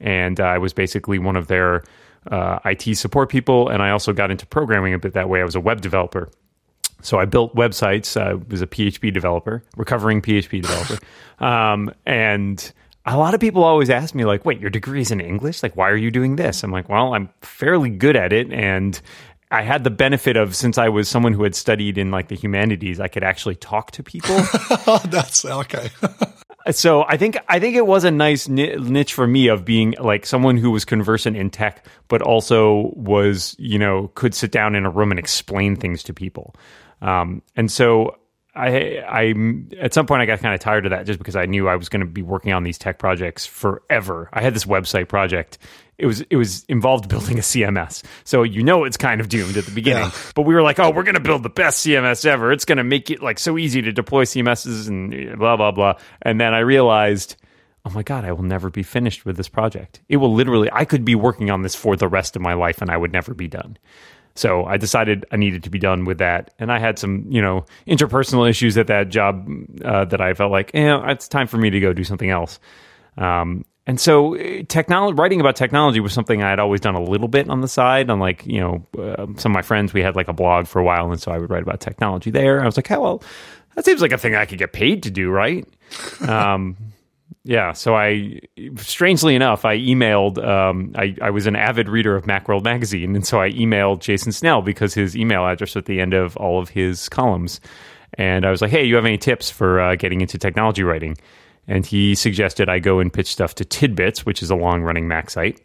And 0.00 0.40
I 0.40 0.58
was 0.58 0.72
basically 0.72 1.18
one 1.18 1.36
of 1.36 1.46
their 1.46 1.84
uh, 2.30 2.58
IT 2.64 2.96
support 2.96 3.28
people. 3.28 3.68
And 3.68 3.82
I 3.82 3.90
also 3.90 4.12
got 4.12 4.30
into 4.30 4.46
programming 4.46 4.94
a 4.94 4.98
bit 4.98 5.14
that 5.14 5.28
way. 5.28 5.40
I 5.40 5.44
was 5.44 5.54
a 5.54 5.60
web 5.60 5.80
developer. 5.80 6.30
So 7.02 7.18
I 7.18 7.24
built 7.24 7.54
websites. 7.56 8.20
I 8.20 8.34
was 8.34 8.62
a 8.62 8.66
PHP 8.66 9.12
developer, 9.12 9.64
recovering 9.76 10.22
PHP 10.22 10.62
developer. 10.62 10.98
Um, 11.40 11.92
and 12.06 12.72
a 13.04 13.16
lot 13.16 13.34
of 13.34 13.40
people 13.40 13.64
always 13.64 13.90
ask 13.90 14.14
me 14.14 14.24
like 14.24 14.44
wait 14.44 14.60
your 14.60 14.70
degree 14.70 15.00
is 15.00 15.10
in 15.10 15.20
english 15.20 15.62
like 15.62 15.76
why 15.76 15.90
are 15.90 15.96
you 15.96 16.10
doing 16.10 16.36
this 16.36 16.62
i'm 16.62 16.70
like 16.70 16.88
well 16.88 17.14
i'm 17.14 17.28
fairly 17.40 17.90
good 17.90 18.16
at 18.16 18.32
it 18.32 18.52
and 18.52 19.00
I 19.52 19.62
had 19.62 19.84
the 19.84 19.90
benefit 19.90 20.36
of 20.36 20.56
since 20.56 20.78
I 20.78 20.88
was 20.88 21.08
someone 21.08 21.32
who 21.34 21.42
had 21.42 21.54
studied 21.54 21.98
in 21.98 22.10
like 22.10 22.28
the 22.28 22.34
humanities, 22.34 22.98
I 22.98 23.08
could 23.08 23.22
actually 23.22 23.56
talk 23.56 23.90
to 23.92 24.02
people. 24.02 24.36
That's 25.04 25.44
okay. 25.44 25.90
so 26.70 27.04
I 27.06 27.16
think 27.16 27.36
I 27.48 27.60
think 27.60 27.76
it 27.76 27.86
was 27.86 28.04
a 28.04 28.10
nice 28.10 28.48
niche 28.48 29.12
for 29.12 29.26
me 29.26 29.48
of 29.48 29.64
being 29.64 29.94
like 30.00 30.24
someone 30.24 30.56
who 30.56 30.70
was 30.70 30.84
conversant 30.84 31.36
in 31.36 31.50
tech, 31.50 31.86
but 32.08 32.22
also 32.22 32.92
was 32.94 33.54
you 33.58 33.78
know 33.78 34.08
could 34.14 34.34
sit 34.34 34.50
down 34.50 34.74
in 34.74 34.86
a 34.86 34.90
room 34.90 35.10
and 35.10 35.18
explain 35.18 35.76
things 35.76 36.02
to 36.04 36.14
people. 36.14 36.54
Um, 37.02 37.42
and 37.54 37.70
so 37.70 38.16
I, 38.54 38.98
I, 38.98 39.34
at 39.80 39.94
some 39.94 40.06
point 40.06 40.20
I 40.20 40.26
got 40.26 40.40
kind 40.40 40.54
of 40.54 40.60
tired 40.60 40.84
of 40.84 40.90
that 40.90 41.06
just 41.06 41.18
because 41.18 41.36
I 41.36 41.46
knew 41.46 41.68
I 41.68 41.76
was 41.76 41.88
going 41.88 42.00
to 42.00 42.06
be 42.06 42.22
working 42.22 42.52
on 42.52 42.64
these 42.64 42.76
tech 42.76 42.98
projects 42.98 43.46
forever. 43.46 44.28
I 44.32 44.42
had 44.42 44.54
this 44.54 44.66
website 44.66 45.08
project. 45.08 45.58
It 46.02 46.06
was, 46.06 46.20
it 46.22 46.36
was 46.36 46.64
involved 46.64 47.08
building 47.08 47.38
a 47.38 47.42
CMS. 47.42 48.02
So 48.24 48.42
you 48.42 48.64
know 48.64 48.82
it's 48.82 48.96
kind 48.96 49.20
of 49.20 49.28
doomed 49.28 49.56
at 49.56 49.64
the 49.64 49.70
beginning. 49.70 50.02
Yeah. 50.02 50.10
But 50.34 50.42
we 50.42 50.54
were 50.54 50.62
like, 50.62 50.80
oh, 50.80 50.90
we're 50.90 51.04
going 51.04 51.14
to 51.14 51.20
build 51.20 51.44
the 51.44 51.48
best 51.48 51.86
CMS 51.86 52.26
ever. 52.26 52.50
It's 52.50 52.64
going 52.64 52.78
to 52.78 52.84
make 52.84 53.08
it 53.08 53.22
like 53.22 53.38
so 53.38 53.56
easy 53.56 53.80
to 53.82 53.92
deploy 53.92 54.24
CMSs 54.24 54.88
and 54.88 55.38
blah, 55.38 55.56
blah, 55.56 55.70
blah. 55.70 55.94
And 56.20 56.40
then 56.40 56.54
I 56.54 56.58
realized, 56.58 57.36
oh 57.84 57.90
my 57.90 58.02
God, 58.02 58.24
I 58.24 58.32
will 58.32 58.42
never 58.42 58.68
be 58.68 58.82
finished 58.82 59.24
with 59.24 59.36
this 59.36 59.48
project. 59.48 60.00
It 60.08 60.16
will 60.16 60.34
literally, 60.34 60.68
I 60.72 60.84
could 60.84 61.04
be 61.04 61.14
working 61.14 61.50
on 61.50 61.62
this 61.62 61.76
for 61.76 61.94
the 61.94 62.08
rest 62.08 62.34
of 62.34 62.42
my 62.42 62.54
life 62.54 62.82
and 62.82 62.90
I 62.90 62.96
would 62.96 63.12
never 63.12 63.32
be 63.32 63.46
done. 63.46 63.78
So 64.34 64.64
I 64.64 64.78
decided 64.78 65.26
I 65.30 65.36
needed 65.36 65.62
to 65.64 65.70
be 65.70 65.78
done 65.78 66.04
with 66.04 66.18
that. 66.18 66.52
And 66.58 66.72
I 66.72 66.78
had 66.78 66.98
some, 66.98 67.26
you 67.28 67.42
know, 67.42 67.66
interpersonal 67.86 68.48
issues 68.48 68.76
at 68.76 68.86
that 68.88 69.08
job 69.08 69.48
uh, 69.84 70.06
that 70.06 70.20
I 70.20 70.34
felt 70.34 70.50
like, 70.50 70.72
yeah, 70.74 71.10
it's 71.10 71.28
time 71.28 71.46
for 71.46 71.58
me 71.58 71.70
to 71.70 71.80
go 71.80 71.92
do 71.92 72.04
something 72.04 72.30
else. 72.30 72.58
Um, 73.18 73.64
and 73.86 74.00
so 74.00 74.36
uh, 74.36 74.62
technology, 74.68 75.14
writing 75.14 75.40
about 75.40 75.56
technology 75.56 76.00
was 76.00 76.12
something 76.12 76.42
I 76.42 76.50
had 76.50 76.60
always 76.60 76.80
done 76.80 76.94
a 76.94 77.02
little 77.02 77.28
bit 77.28 77.48
on 77.50 77.60
the 77.60 77.68
side. 77.68 78.10
On 78.10 78.20
like, 78.20 78.46
you 78.46 78.60
know, 78.60 78.86
uh, 78.98 79.26
some 79.36 79.52
of 79.52 79.54
my 79.54 79.62
friends, 79.62 79.92
we 79.92 80.02
had 80.02 80.14
like 80.14 80.28
a 80.28 80.32
blog 80.32 80.66
for 80.66 80.78
a 80.78 80.84
while. 80.84 81.10
And 81.10 81.20
so 81.20 81.32
I 81.32 81.38
would 81.38 81.50
write 81.50 81.62
about 81.62 81.80
technology 81.80 82.30
there. 82.30 82.62
I 82.62 82.66
was 82.66 82.76
like, 82.76 82.90
oh, 82.92 83.00
well, 83.00 83.22
that 83.74 83.84
seems 83.84 84.00
like 84.00 84.12
a 84.12 84.18
thing 84.18 84.36
I 84.36 84.46
could 84.46 84.58
get 84.58 84.72
paid 84.72 85.02
to 85.04 85.10
do, 85.10 85.30
right? 85.30 85.66
um, 86.28 86.76
yeah, 87.44 87.72
so 87.72 87.96
I, 87.96 88.40
strangely 88.76 89.34
enough, 89.34 89.64
I 89.64 89.76
emailed. 89.76 90.38
Um, 90.44 90.92
I, 90.96 91.16
I 91.20 91.30
was 91.30 91.46
an 91.46 91.56
avid 91.56 91.88
reader 91.88 92.14
of 92.14 92.24
Macworld 92.24 92.62
magazine, 92.62 93.16
and 93.16 93.26
so 93.26 93.40
I 93.40 93.50
emailed 93.50 94.00
Jason 94.00 94.30
Snell 94.30 94.62
because 94.62 94.94
his 94.94 95.16
email 95.16 95.44
address 95.44 95.74
at 95.74 95.86
the 95.86 96.00
end 96.00 96.14
of 96.14 96.36
all 96.36 96.60
of 96.60 96.68
his 96.68 97.08
columns, 97.08 97.60
and 98.14 98.46
I 98.46 98.50
was 98.52 98.62
like, 98.62 98.70
"Hey, 98.70 98.84
you 98.84 98.94
have 98.94 99.04
any 99.04 99.18
tips 99.18 99.50
for 99.50 99.80
uh, 99.80 99.96
getting 99.96 100.20
into 100.20 100.38
technology 100.38 100.84
writing?" 100.84 101.16
And 101.68 101.86
he 101.86 102.14
suggested 102.14 102.68
I 102.68 102.78
go 102.78 102.98
and 102.98 103.12
pitch 103.12 103.28
stuff 103.28 103.54
to 103.56 103.64
TidBITS, 103.64 104.20
which 104.20 104.42
is 104.42 104.50
a 104.50 104.56
long-running 104.56 105.06
Mac 105.06 105.30
site, 105.30 105.60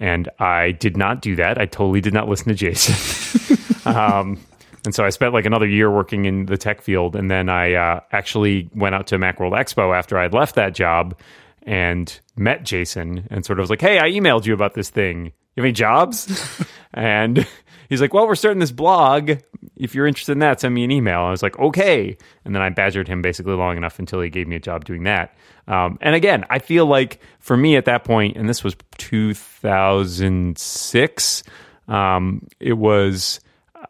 and 0.00 0.28
I 0.38 0.72
did 0.72 0.96
not 0.96 1.20
do 1.22 1.36
that. 1.36 1.58
I 1.58 1.66
totally 1.66 2.00
did 2.00 2.14
not 2.14 2.28
listen 2.28 2.48
to 2.48 2.54
Jason. 2.54 3.58
um, 3.84 4.40
and 4.84 4.94
so 4.94 5.04
I 5.04 5.10
spent 5.10 5.32
like 5.32 5.46
another 5.46 5.66
year 5.66 5.90
working 5.90 6.26
in 6.26 6.46
the 6.46 6.56
tech 6.56 6.82
field. 6.82 7.16
And 7.16 7.30
then 7.30 7.48
I 7.48 7.74
uh, 7.74 8.00
actually 8.12 8.68
went 8.74 8.94
out 8.94 9.06
to 9.08 9.18
Macworld 9.18 9.52
Expo 9.52 9.96
after 9.96 10.18
I'd 10.18 10.34
left 10.34 10.56
that 10.56 10.74
job 10.74 11.18
and 11.62 12.20
met 12.36 12.64
Jason 12.64 13.26
and 13.30 13.44
sort 13.44 13.58
of 13.58 13.62
was 13.62 13.70
like, 13.70 13.80
hey, 13.80 13.98
I 13.98 14.10
emailed 14.10 14.44
you 14.44 14.52
about 14.52 14.74
this 14.74 14.90
thing. 14.90 15.26
You 15.26 15.62
have 15.62 15.64
any 15.64 15.72
jobs? 15.72 16.66
and 16.94 17.46
he's 17.88 18.00
like, 18.00 18.14
well, 18.14 18.26
we're 18.26 18.34
starting 18.34 18.58
this 18.60 18.72
blog. 18.72 19.32
If 19.76 19.94
you're 19.94 20.06
interested 20.06 20.32
in 20.32 20.38
that, 20.40 20.60
send 20.60 20.74
me 20.74 20.84
an 20.84 20.90
email. 20.90 21.20
I 21.20 21.30
was 21.30 21.42
like, 21.42 21.58
okay. 21.58 22.16
And 22.44 22.54
then 22.54 22.60
I 22.62 22.68
badgered 22.70 23.08
him 23.08 23.22
basically 23.22 23.54
long 23.54 23.76
enough 23.76 23.98
until 23.98 24.20
he 24.20 24.30
gave 24.30 24.46
me 24.46 24.56
a 24.56 24.60
job 24.60 24.84
doing 24.84 25.04
that. 25.04 25.34
Um, 25.66 25.98
and 26.00 26.14
again, 26.14 26.44
I 26.50 26.58
feel 26.58 26.84
like 26.86 27.20
for 27.40 27.56
me 27.56 27.76
at 27.76 27.86
that 27.86 28.04
point, 28.04 28.36
and 28.36 28.48
this 28.48 28.62
was 28.62 28.76
2006, 28.98 31.42
um, 31.88 32.46
it 32.60 32.74
was 32.74 33.40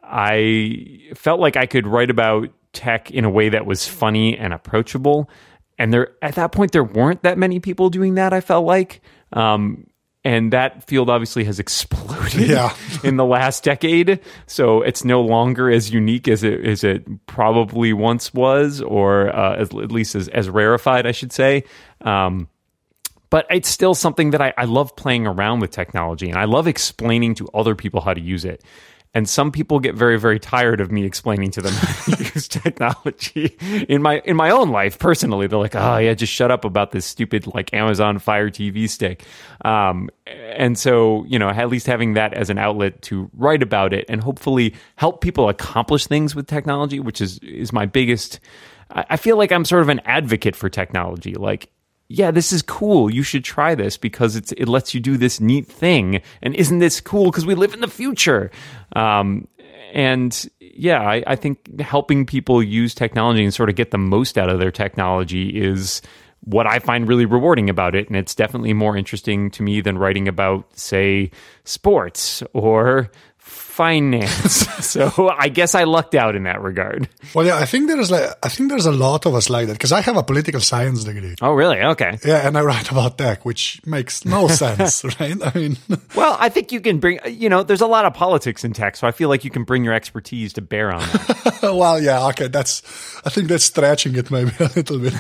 I 0.02 1.10
felt 1.14 1.40
like 1.40 1.56
I 1.56 1.66
could 1.66 1.86
write 1.86 2.10
about 2.10 2.50
tech 2.72 3.10
in 3.10 3.24
a 3.24 3.30
way 3.30 3.48
that 3.48 3.66
was 3.66 3.86
funny 3.86 4.36
and 4.36 4.52
approachable. 4.52 5.30
And 5.78 5.92
there, 5.92 6.10
at 6.22 6.36
that 6.36 6.52
point, 6.52 6.72
there 6.72 6.84
weren't 6.84 7.22
that 7.22 7.38
many 7.38 7.60
people 7.60 7.90
doing 7.90 8.14
that. 8.14 8.32
I 8.32 8.40
felt 8.40 8.66
like, 8.66 9.00
um, 9.32 9.86
and 10.24 10.52
that 10.52 10.84
field 10.84 11.10
obviously 11.10 11.44
has 11.44 11.58
exploded 11.60 12.48
yeah. 12.48 12.74
in 13.04 13.16
the 13.16 13.24
last 13.24 13.64
decade. 13.64 14.20
So 14.46 14.82
it's 14.82 15.04
no 15.04 15.20
longer 15.20 15.70
as 15.70 15.90
unique 15.92 16.28
as 16.28 16.42
it 16.42 16.64
as 16.64 16.82
it 16.84 17.26
probably 17.26 17.92
once 17.92 18.32
was, 18.32 18.80
or 18.80 19.34
uh, 19.34 19.56
as, 19.56 19.68
at 19.70 19.92
least 19.92 20.14
as, 20.14 20.28
as 20.28 20.48
rarefied, 20.48 21.06
I 21.06 21.12
should 21.12 21.32
say. 21.32 21.64
Um, 22.00 22.48
but 23.30 23.46
it's 23.50 23.68
still 23.68 23.94
something 23.94 24.30
that 24.30 24.40
I, 24.40 24.54
I 24.56 24.64
love 24.64 24.94
playing 24.94 25.26
around 25.26 25.58
with 25.58 25.72
technology 25.72 26.28
and 26.28 26.38
I 26.38 26.44
love 26.44 26.68
explaining 26.68 27.34
to 27.36 27.48
other 27.52 27.74
people 27.74 28.00
how 28.00 28.14
to 28.14 28.20
use 28.20 28.44
it. 28.44 28.62
And 29.14 29.28
some 29.28 29.52
people 29.52 29.78
get 29.78 29.94
very, 29.94 30.18
very 30.18 30.40
tired 30.40 30.80
of 30.80 30.90
me 30.90 31.04
explaining 31.04 31.52
to 31.52 31.62
them 31.62 31.72
how 31.76 32.16
to 32.16 32.24
use 32.24 32.48
technology 32.48 33.56
in 33.88 34.02
my 34.02 34.18
in 34.24 34.36
my 34.36 34.50
own 34.50 34.70
life 34.70 34.98
personally. 34.98 35.46
They're 35.46 35.58
like, 35.58 35.76
"Oh 35.76 35.98
yeah, 35.98 36.14
just 36.14 36.32
shut 36.32 36.50
up 36.50 36.64
about 36.64 36.90
this 36.90 37.06
stupid 37.06 37.46
like 37.54 37.72
Amazon 37.72 38.18
Fire 38.18 38.50
TV 38.50 38.88
stick." 38.88 39.24
Um, 39.64 40.10
and 40.26 40.76
so, 40.76 41.24
you 41.28 41.38
know, 41.38 41.48
at 41.48 41.68
least 41.68 41.86
having 41.86 42.14
that 42.14 42.34
as 42.34 42.50
an 42.50 42.58
outlet 42.58 43.02
to 43.02 43.30
write 43.34 43.62
about 43.62 43.92
it 43.92 44.04
and 44.08 44.20
hopefully 44.20 44.74
help 44.96 45.20
people 45.20 45.48
accomplish 45.48 46.06
things 46.06 46.34
with 46.34 46.46
technology, 46.46 46.98
which 46.98 47.20
is 47.20 47.38
is 47.38 47.72
my 47.72 47.86
biggest. 47.86 48.40
I 48.90 49.16
feel 49.16 49.36
like 49.36 49.50
I'm 49.50 49.64
sort 49.64 49.82
of 49.82 49.88
an 49.88 50.00
advocate 50.04 50.54
for 50.54 50.68
technology. 50.68 51.34
Like 51.34 51.70
yeah, 52.08 52.30
this 52.30 52.52
is 52.52 52.62
cool. 52.62 53.10
You 53.10 53.22
should 53.22 53.44
try 53.44 53.74
this 53.74 53.96
because 53.96 54.36
it 54.36 54.68
lets 54.68 54.94
you 54.94 55.00
do 55.00 55.16
this 55.16 55.40
neat 55.40 55.66
thing. 55.66 56.20
And 56.42 56.54
isn't 56.54 56.78
this 56.78 57.00
cool? 57.00 57.26
Because 57.26 57.46
we 57.46 57.54
live 57.54 57.74
in 57.74 57.80
the 57.80 57.88
future. 57.88 58.50
Um, 58.94 59.48
and 59.92 60.48
yeah, 60.60 61.00
I, 61.00 61.22
I 61.26 61.36
think 61.36 61.80
helping 61.80 62.26
people 62.26 62.62
use 62.62 62.94
technology 62.94 63.42
and 63.44 63.54
sort 63.54 63.70
of 63.70 63.76
get 63.76 63.90
the 63.90 63.98
most 63.98 64.36
out 64.36 64.50
of 64.50 64.58
their 64.58 64.72
technology 64.72 65.48
is 65.50 66.02
what 66.40 66.66
I 66.66 66.78
find 66.78 67.08
really 67.08 67.24
rewarding 67.24 67.70
about 67.70 67.94
it. 67.94 68.08
And 68.08 68.16
it's 68.16 68.34
definitely 68.34 68.74
more 68.74 68.96
interesting 68.96 69.50
to 69.52 69.62
me 69.62 69.80
than 69.80 69.96
writing 69.96 70.28
about, 70.28 70.78
say, 70.78 71.30
sports 71.64 72.42
or 72.52 73.10
finance. 73.74 74.66
so 74.86 75.28
I 75.36 75.48
guess 75.48 75.74
I 75.74 75.84
lucked 75.84 76.14
out 76.14 76.36
in 76.36 76.44
that 76.44 76.62
regard. 76.62 77.08
Well, 77.34 77.44
yeah, 77.44 77.58
I 77.58 77.66
think 77.66 77.88
there's 77.88 78.10
like 78.10 78.30
I 78.42 78.48
think 78.48 78.70
there's 78.70 78.86
a 78.86 78.92
lot 78.92 79.26
of 79.26 79.34
us 79.34 79.50
like 79.50 79.66
that 79.66 79.72
because 79.72 79.90
I 79.90 80.00
have 80.00 80.16
a 80.16 80.22
political 80.22 80.60
science 80.60 81.02
degree. 81.02 81.34
Oh, 81.42 81.52
really? 81.52 81.80
Okay. 81.80 82.18
Yeah, 82.24 82.46
and 82.46 82.56
I 82.56 82.62
write 82.62 82.90
about 82.90 83.18
tech, 83.18 83.44
which 83.44 83.80
makes 83.84 84.24
no 84.24 84.46
sense, 84.62 85.04
right? 85.18 85.36
I 85.42 85.58
mean, 85.58 85.76
well, 86.14 86.36
I 86.38 86.48
think 86.48 86.70
you 86.70 86.80
can 86.80 87.00
bring. 87.00 87.18
You 87.26 87.48
know, 87.48 87.64
there's 87.64 87.80
a 87.80 87.86
lot 87.86 88.04
of 88.04 88.14
politics 88.14 88.64
in 88.64 88.72
tech, 88.72 88.96
so 88.96 89.08
I 89.08 89.10
feel 89.10 89.28
like 89.28 89.44
you 89.44 89.50
can 89.50 89.64
bring 89.64 89.84
your 89.84 89.94
expertise 89.94 90.52
to 90.54 90.62
bear 90.62 90.92
on 90.92 91.00
that. 91.00 91.60
well, 91.62 92.00
yeah, 92.00 92.28
okay, 92.28 92.48
that's. 92.48 92.82
I 93.26 93.30
think 93.30 93.48
that's 93.48 93.64
stretching 93.64 94.14
it 94.16 94.30
maybe 94.30 94.52
a 94.60 94.70
little 94.76 94.98
bit. 95.00 95.14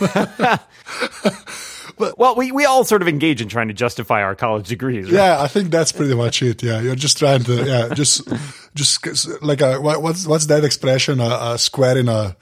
But, 1.96 2.18
well, 2.18 2.34
we, 2.34 2.52
we 2.52 2.64
all 2.64 2.84
sort 2.84 3.02
of 3.02 3.08
engage 3.08 3.40
in 3.40 3.48
trying 3.48 3.68
to 3.68 3.74
justify 3.74 4.22
our 4.22 4.34
college 4.34 4.68
degrees. 4.68 5.06
Right? 5.06 5.14
Yeah, 5.14 5.40
I 5.40 5.48
think 5.48 5.70
that's 5.70 5.92
pretty 5.92 6.14
much 6.14 6.42
it. 6.42 6.62
Yeah, 6.62 6.80
you're 6.80 6.94
just 6.94 7.18
trying 7.18 7.44
to 7.44 7.64
yeah, 7.64 7.94
just 7.94 8.28
just 8.74 9.28
like 9.42 9.60
a 9.60 9.80
what's 9.80 10.26
what's 10.26 10.46
that 10.46 10.64
expression? 10.64 11.20
A, 11.20 11.52
a 11.54 11.58
square 11.58 11.98
in 11.98 12.08
a. 12.08 12.36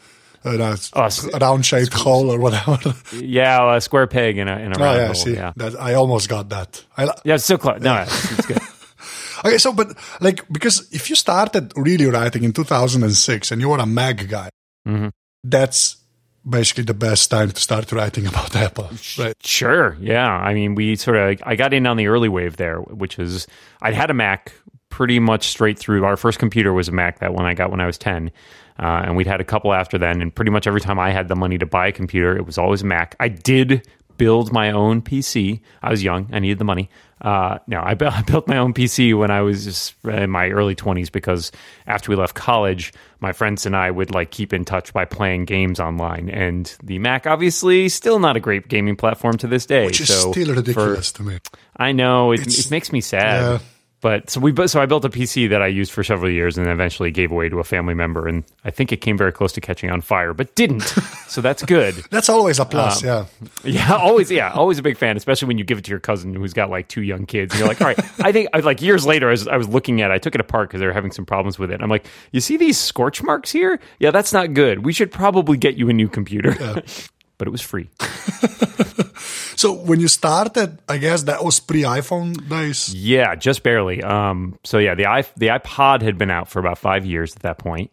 In 0.44 0.60
a, 0.60 0.76
oh, 0.94 1.08
round 1.40 1.64
shaped 1.64 1.92
hole 1.94 2.28
or 2.28 2.36
whatever. 2.40 2.96
Yeah, 3.12 3.76
a 3.76 3.80
square 3.80 4.08
peg 4.08 4.38
in 4.38 4.48
a 4.48 4.58
in 4.58 4.72
a 4.72 4.76
oh, 4.76 4.82
round 4.82 4.98
yeah, 4.98 5.06
hole. 5.06 5.14
See, 5.14 5.34
yeah, 5.34 5.52
that, 5.54 5.80
I 5.80 5.94
almost 5.94 6.28
got 6.28 6.48
that. 6.48 6.84
I, 6.96 7.04
yeah, 7.24 7.36
it's 7.36 7.44
so 7.44 7.58
close. 7.58 7.80
No, 7.80 7.98
it's, 7.98 8.32
it's 8.32 8.46
good. 8.46 8.58
okay, 9.44 9.58
so 9.58 9.72
but 9.72 9.96
like 10.20 10.44
because 10.48 10.92
if 10.92 11.08
you 11.10 11.14
started 11.14 11.72
really 11.76 12.06
writing 12.06 12.42
in 12.42 12.52
2006 12.52 13.52
and 13.52 13.60
you 13.60 13.68
were 13.68 13.78
a 13.78 13.86
Mac 13.86 14.28
guy, 14.28 14.50
mm-hmm. 14.84 15.10
that's 15.44 16.01
basically 16.48 16.84
the 16.84 16.94
best 16.94 17.30
time 17.30 17.50
to 17.50 17.60
start 17.60 17.90
writing 17.92 18.26
about 18.26 18.54
Apple, 18.66 18.90
right? 19.18 19.36
Sure. 19.44 19.96
Yeah. 20.00 20.28
I 20.28 20.54
mean, 20.54 20.74
we 20.74 20.96
sort 20.96 21.16
of, 21.16 21.40
I 21.44 21.56
got 21.56 21.72
in 21.72 21.86
on 21.86 21.96
the 21.96 22.08
early 22.08 22.28
wave 22.28 22.56
there, 22.56 22.80
which 22.80 23.18
is, 23.18 23.46
I'd 23.80 23.94
had 23.94 24.10
a 24.10 24.14
Mac 24.14 24.52
pretty 24.88 25.18
much 25.18 25.48
straight 25.48 25.78
through. 25.78 26.04
Our 26.04 26.16
first 26.16 26.38
computer 26.38 26.72
was 26.72 26.88
a 26.88 26.92
Mac, 26.92 27.20
that 27.20 27.32
one 27.32 27.46
I 27.46 27.54
got 27.54 27.70
when 27.70 27.80
I 27.80 27.86
was 27.86 27.98
10. 27.98 28.30
Uh, 28.78 29.02
and 29.04 29.16
we'd 29.16 29.26
had 29.26 29.40
a 29.40 29.44
couple 29.44 29.72
after 29.72 29.98
then. 29.98 30.20
And 30.20 30.34
pretty 30.34 30.50
much 30.50 30.66
every 30.66 30.80
time 30.80 30.98
I 30.98 31.10
had 31.10 31.28
the 31.28 31.36
money 31.36 31.58
to 31.58 31.66
buy 31.66 31.86
a 31.86 31.92
computer, 31.92 32.36
it 32.36 32.46
was 32.46 32.58
always 32.58 32.82
a 32.82 32.86
Mac. 32.86 33.14
I 33.20 33.28
did 33.28 33.86
build 34.16 34.52
my 34.52 34.70
own 34.70 35.02
PC. 35.02 35.60
I 35.82 35.90
was 35.90 36.02
young, 36.02 36.28
I 36.32 36.38
needed 36.38 36.58
the 36.58 36.64
money. 36.64 36.90
Uh, 37.22 37.58
no, 37.68 37.80
I, 37.80 37.94
bu- 37.94 38.06
I, 38.12 38.22
built 38.22 38.48
my 38.48 38.58
own 38.58 38.74
PC 38.74 39.16
when 39.16 39.30
I 39.30 39.40
was 39.42 39.64
just 39.64 39.94
in 40.04 40.28
my 40.28 40.50
early 40.50 40.74
20s 40.74 41.10
because 41.10 41.52
after 41.86 42.10
we 42.10 42.16
left 42.16 42.34
college, 42.34 42.92
my 43.20 43.32
friends 43.32 43.64
and 43.64 43.76
I 43.76 43.90
would 43.90 44.12
like 44.12 44.32
keep 44.32 44.52
in 44.52 44.64
touch 44.64 44.92
by 44.92 45.04
playing 45.04 45.44
games 45.44 45.78
online. 45.78 46.28
And 46.28 46.74
the 46.82 46.98
Mac, 46.98 47.26
obviously, 47.26 47.88
still 47.88 48.18
not 48.18 48.36
a 48.36 48.40
great 48.40 48.68
gaming 48.68 48.96
platform 48.96 49.38
to 49.38 49.46
this 49.46 49.66
day. 49.66 49.86
Which 49.86 50.00
is 50.00 50.08
so 50.08 50.32
still 50.32 50.54
ridiculous 50.54 51.12
for, 51.12 51.18
to 51.18 51.22
me. 51.22 51.38
I 51.76 51.92
know 51.92 52.32
it, 52.32 52.40
it 52.46 52.70
makes 52.70 52.92
me 52.92 53.00
sad. 53.00 53.62
Yeah. 54.02 54.18
But 54.18 54.30
so 54.30 54.40
we 54.40 54.66
so 54.66 54.82
I 54.82 54.86
built 54.86 55.04
a 55.04 55.08
PC 55.08 55.48
that 55.50 55.62
I 55.62 55.68
used 55.68 55.92
for 55.92 56.02
several 56.02 56.30
years 56.30 56.58
and 56.58 56.66
eventually 56.66 57.12
gave 57.12 57.30
away 57.30 57.48
to 57.48 57.60
a 57.60 57.64
family 57.64 57.94
member, 57.94 58.26
and 58.26 58.42
I 58.64 58.70
think 58.70 58.92
it 58.92 58.96
came 58.96 59.16
very 59.16 59.32
close 59.32 59.52
to 59.52 59.60
catching 59.60 59.90
on 59.90 60.00
fire, 60.00 60.34
but 60.34 60.54
didn't. 60.56 60.82
so 61.28 61.40
that's 61.40 61.62
good. 61.62 61.94
that's 62.10 62.28
always 62.28 62.58
a 62.58 62.64
plus. 62.64 63.04
Um, 63.04 63.26
yeah, 63.62 63.88
yeah, 63.88 63.96
always. 63.96 64.30
Yeah, 64.30 64.52
always 64.52 64.78
a 64.78 64.82
big 64.82 64.98
fan, 64.98 65.16
especially 65.16 65.48
when 65.48 65.58
you 65.58 65.64
give 65.64 65.78
it 65.78 65.84
to 65.84 65.90
your 65.90 66.00
cousin 66.00 66.34
who's 66.34 66.52
got 66.52 66.68
like 66.68 66.88
two 66.88 67.02
young 67.02 67.26
kids. 67.26 67.54
And 67.54 67.60
you're 67.60 67.68
like, 67.68 67.80
all 67.80 67.86
right, 67.86 67.98
I 68.20 68.32
think 68.32 68.48
like 68.62 68.82
years 68.82 69.06
later, 69.06 69.30
as 69.30 69.46
I 69.46 69.56
was 69.56 69.68
looking 69.68 70.02
at, 70.02 70.10
it, 70.10 70.14
I 70.14 70.18
took 70.18 70.34
it 70.34 70.40
apart 70.40 70.68
because 70.68 70.80
they 70.80 70.86
were 70.86 70.92
having 70.92 71.12
some 71.12 71.24
problems 71.24 71.58
with 71.58 71.70
it. 71.70 71.80
I'm 71.80 71.88
like, 71.88 72.06
you 72.32 72.40
see 72.40 72.56
these 72.56 72.78
scorch 72.78 73.22
marks 73.22 73.52
here? 73.52 73.78
Yeah, 74.00 74.10
that's 74.10 74.32
not 74.32 74.52
good. 74.52 74.84
We 74.84 74.92
should 74.92 75.12
probably 75.12 75.56
get 75.56 75.76
you 75.76 75.88
a 75.88 75.92
new 75.92 76.08
computer. 76.08 76.56
Yeah. 76.58 76.80
but 77.38 77.48
it 77.48 77.50
was 77.50 77.60
free. 77.60 77.88
so 79.56 79.72
when 79.72 80.00
you 80.00 80.08
started, 80.08 80.78
I 80.88 80.98
guess 80.98 81.24
that 81.24 81.44
was 81.44 81.60
pre 81.60 81.82
iPhone 81.82 82.48
days. 82.48 82.94
Yeah, 82.94 83.34
just 83.34 83.62
barely. 83.62 84.02
Um, 84.02 84.58
so 84.64 84.78
yeah, 84.78 84.94
the 84.94 85.06
i 85.06 85.22
the 85.36 85.48
iPod 85.48 86.02
had 86.02 86.18
been 86.18 86.30
out 86.30 86.48
for 86.48 86.58
about 86.58 86.78
five 86.78 87.04
years 87.04 87.34
at 87.36 87.42
that 87.42 87.58
point, 87.58 87.90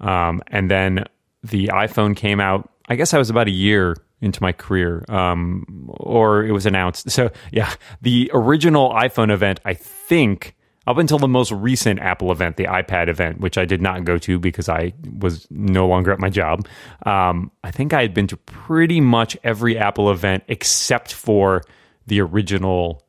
um, 0.00 0.42
and 0.48 0.70
then 0.70 1.04
the 1.42 1.68
iPhone 1.68 2.16
came 2.16 2.40
out. 2.40 2.68
I 2.88 2.96
guess 2.96 3.14
I 3.14 3.18
was 3.18 3.30
about 3.30 3.46
a 3.46 3.52
year 3.52 3.96
into 4.20 4.42
my 4.42 4.52
career, 4.52 5.04
um, 5.08 5.88
or 5.94 6.44
it 6.44 6.52
was 6.52 6.66
announced. 6.66 7.10
So 7.10 7.30
yeah, 7.50 7.72
the 8.02 8.30
original 8.34 8.90
iPhone 8.90 9.30
event, 9.30 9.60
I 9.64 9.74
think 9.74 10.54
up 10.86 10.98
until 10.98 11.18
the 11.18 11.28
most 11.28 11.52
recent 11.52 12.00
Apple 12.00 12.32
event, 12.32 12.56
the 12.56 12.64
iPad 12.64 13.08
event, 13.08 13.40
which 13.40 13.58
I 13.58 13.64
did 13.64 13.82
not 13.82 14.04
go 14.04 14.18
to 14.18 14.38
because 14.38 14.68
I 14.68 14.92
was 15.18 15.46
no 15.50 15.86
longer 15.86 16.10
at 16.12 16.18
my 16.18 16.30
job. 16.30 16.66
Um, 17.04 17.50
I 17.62 17.70
think 17.70 17.92
I 17.92 18.02
had 18.02 18.14
been 18.14 18.26
to 18.28 18.36
pretty 18.36 19.00
much 19.00 19.36
every 19.44 19.76
Apple 19.76 20.10
event 20.10 20.44
except 20.48 21.12
for 21.12 21.62
the 22.06 22.20
original 22.20 23.04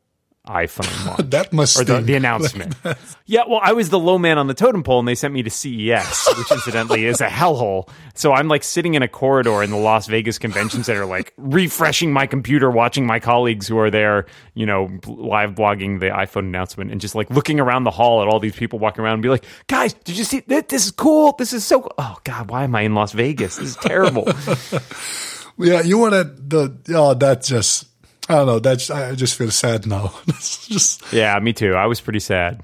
iPhone 0.47 1.05
launch. 1.07 1.29
that 1.29 1.53
must 1.53 1.79
or 1.79 1.83
the, 1.83 2.01
the 2.01 2.15
announcement. 2.15 2.75
yeah, 3.27 3.43
well, 3.47 3.59
I 3.61 3.73
was 3.73 3.89
the 3.89 3.99
low 3.99 4.17
man 4.17 4.39
on 4.39 4.47
the 4.47 4.55
totem 4.55 4.81
pole, 4.81 4.97
and 4.97 5.07
they 5.07 5.13
sent 5.13 5.33
me 5.33 5.43
to 5.43 5.49
CES, 5.51 6.33
which 6.35 6.51
incidentally 6.51 7.05
is 7.05 7.21
a 7.21 7.27
hellhole. 7.27 7.87
So 8.15 8.33
I'm 8.33 8.47
like 8.47 8.63
sitting 8.63 8.95
in 8.95 9.03
a 9.03 9.07
corridor 9.07 9.61
in 9.61 9.69
the 9.69 9.77
Las 9.77 10.07
Vegas 10.07 10.39
Convention 10.39 10.83
Center, 10.83 11.05
like 11.05 11.33
refreshing 11.37 12.11
my 12.11 12.25
computer, 12.25 12.71
watching 12.71 13.05
my 13.05 13.19
colleagues 13.19 13.67
who 13.67 13.77
are 13.77 13.91
there, 13.91 14.25
you 14.55 14.65
know, 14.65 14.89
live 15.05 15.53
blogging 15.53 15.99
the 15.99 16.07
iPhone 16.07 16.45
announcement, 16.45 16.91
and 16.91 16.99
just 16.99 17.13
like 17.13 17.29
looking 17.29 17.59
around 17.59 17.83
the 17.83 17.91
hall 17.91 18.23
at 18.23 18.27
all 18.27 18.39
these 18.39 18.55
people 18.55 18.79
walking 18.79 19.03
around 19.03 19.13
and 19.13 19.23
be 19.23 19.29
like, 19.29 19.45
"Guys, 19.67 19.93
did 19.93 20.17
you 20.17 20.23
see 20.23 20.39
this? 20.39 20.63
This 20.67 20.85
is 20.85 20.91
cool. 20.91 21.35
This 21.37 21.53
is 21.53 21.63
so. 21.63 21.87
Oh 21.99 22.17
God, 22.23 22.49
why 22.49 22.63
am 22.63 22.75
I 22.75 22.81
in 22.81 22.95
Las 22.95 23.11
Vegas? 23.11 23.57
This 23.57 23.69
is 23.69 23.75
terrible." 23.75 24.27
yeah, 25.59 25.81
you 25.81 25.99
want 25.99 26.13
to 26.13 26.23
the 26.23 26.95
oh 26.95 27.13
that 27.13 27.43
just 27.43 27.90
I 28.31 28.37
don't 28.37 28.47
know. 28.47 28.59
That's 28.59 28.89
I 28.89 29.13
just 29.15 29.37
feel 29.37 29.51
sad 29.51 29.85
now. 29.85 30.13
just 30.27 31.11
yeah, 31.11 31.37
me 31.39 31.53
too. 31.53 31.73
I 31.73 31.85
was 31.85 31.99
pretty 31.99 32.19
sad, 32.19 32.61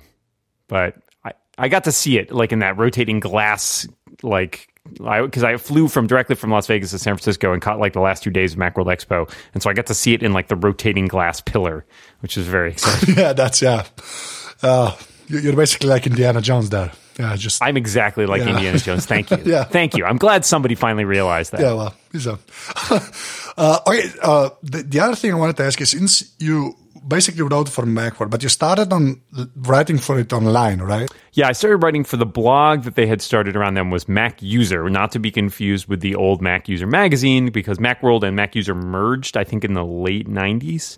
but 0.67 0.95
I 1.23 1.33
I 1.57 1.67
got 1.67 1.83
to 1.85 1.91
see 1.91 2.17
it 2.17 2.31
like 2.31 2.51
in 2.51 2.59
that 2.59 2.77
rotating 2.77 3.19
glass 3.19 3.87
like 4.23 4.67
I 5.03 5.21
because 5.21 5.43
I, 5.43 5.53
I, 5.53 5.57
flew 5.57 5.87
from 5.87 6.07
directly 6.07 6.35
from 6.35 6.51
Las 6.51 6.67
Vegas 6.67 6.91
to 6.91 6.99
San 6.99 7.15
Francisco 7.15 7.53
and 7.53 7.61
caught 7.61 7.79
like 7.79 7.93
the 7.93 7.99
last 7.99 8.23
two 8.23 8.29
days 8.29 8.53
of 8.53 8.59
Macworld 8.59 8.85
Expo, 8.85 9.31
and 9.53 9.61
so 9.61 9.69
I 9.69 9.73
got 9.73 9.87
to 9.87 9.93
see 9.93 10.13
it 10.13 10.23
in 10.23 10.33
like 10.33 10.47
the 10.47 10.55
rotating 10.55 11.07
glass 11.07 11.41
pillar, 11.41 11.85
which 12.21 12.37
was 12.37 12.47
very 12.47 12.71
exciting. 12.71 13.15
yeah, 13.17 13.33
that's 13.33 13.61
yeah. 13.61 13.85
Uh, 14.61 14.95
you're 15.27 15.55
basically 15.55 15.89
like 15.89 16.07
Indiana 16.07 16.41
Jones 16.41 16.69
there. 16.69 16.91
Yeah, 17.19 17.35
just 17.35 17.61
I'm 17.63 17.77
exactly 17.77 18.25
like 18.25 18.41
yeah. 18.41 18.49
Indiana 18.49 18.77
Jones. 18.77 19.05
Thank 19.05 19.31
you. 19.31 19.37
yeah, 19.45 19.63
thank 19.63 19.97
you. 19.97 20.05
I'm 20.05 20.17
glad 20.17 20.45
somebody 20.45 20.75
finally 20.75 21.05
realized 21.05 21.51
that. 21.51 21.61
Yeah, 21.61 21.73
well, 21.73 21.95
uh, 23.57 23.79
okay, 23.85 24.09
uh, 24.21 24.49
the, 24.63 24.83
the 24.83 24.99
other 24.99 25.15
thing 25.15 25.31
I 25.31 25.35
wanted 25.35 25.57
to 25.57 25.63
ask 25.65 25.79
is 25.81 25.91
since 25.91 26.33
you 26.39 26.75
basically 27.07 27.41
wrote 27.43 27.69
for 27.69 27.85
Macworld, 27.85 28.29
but 28.29 28.43
you 28.43 28.49
started 28.49 28.91
on 28.91 29.21
writing 29.55 29.97
for 29.97 30.19
it 30.19 30.33
online, 30.33 30.81
right? 30.81 31.09
Yeah, 31.33 31.47
I 31.47 31.51
started 31.53 31.77
writing 31.77 32.03
for 32.03 32.17
the 32.17 32.25
blog 32.25 32.83
that 32.83 32.95
they 32.95 33.07
had 33.07 33.21
started 33.21 33.55
around 33.55 33.75
them 33.75 33.91
was 33.91 34.07
Mac 34.07 34.41
User, 34.41 34.89
not 34.89 35.11
to 35.11 35.19
be 35.19 35.31
confused 35.31 35.87
with 35.87 36.01
the 36.01 36.15
old 36.15 36.41
Mac 36.41 36.67
User 36.67 36.87
magazine, 36.87 37.49
because 37.49 37.77
Macworld 37.77 38.23
and 38.23 38.35
Mac 38.35 38.55
User 38.55 38.75
merged, 38.75 39.37
I 39.37 39.43
think, 39.43 39.63
in 39.63 39.73
the 39.73 39.85
late 39.85 40.27
'90s. 40.27 40.97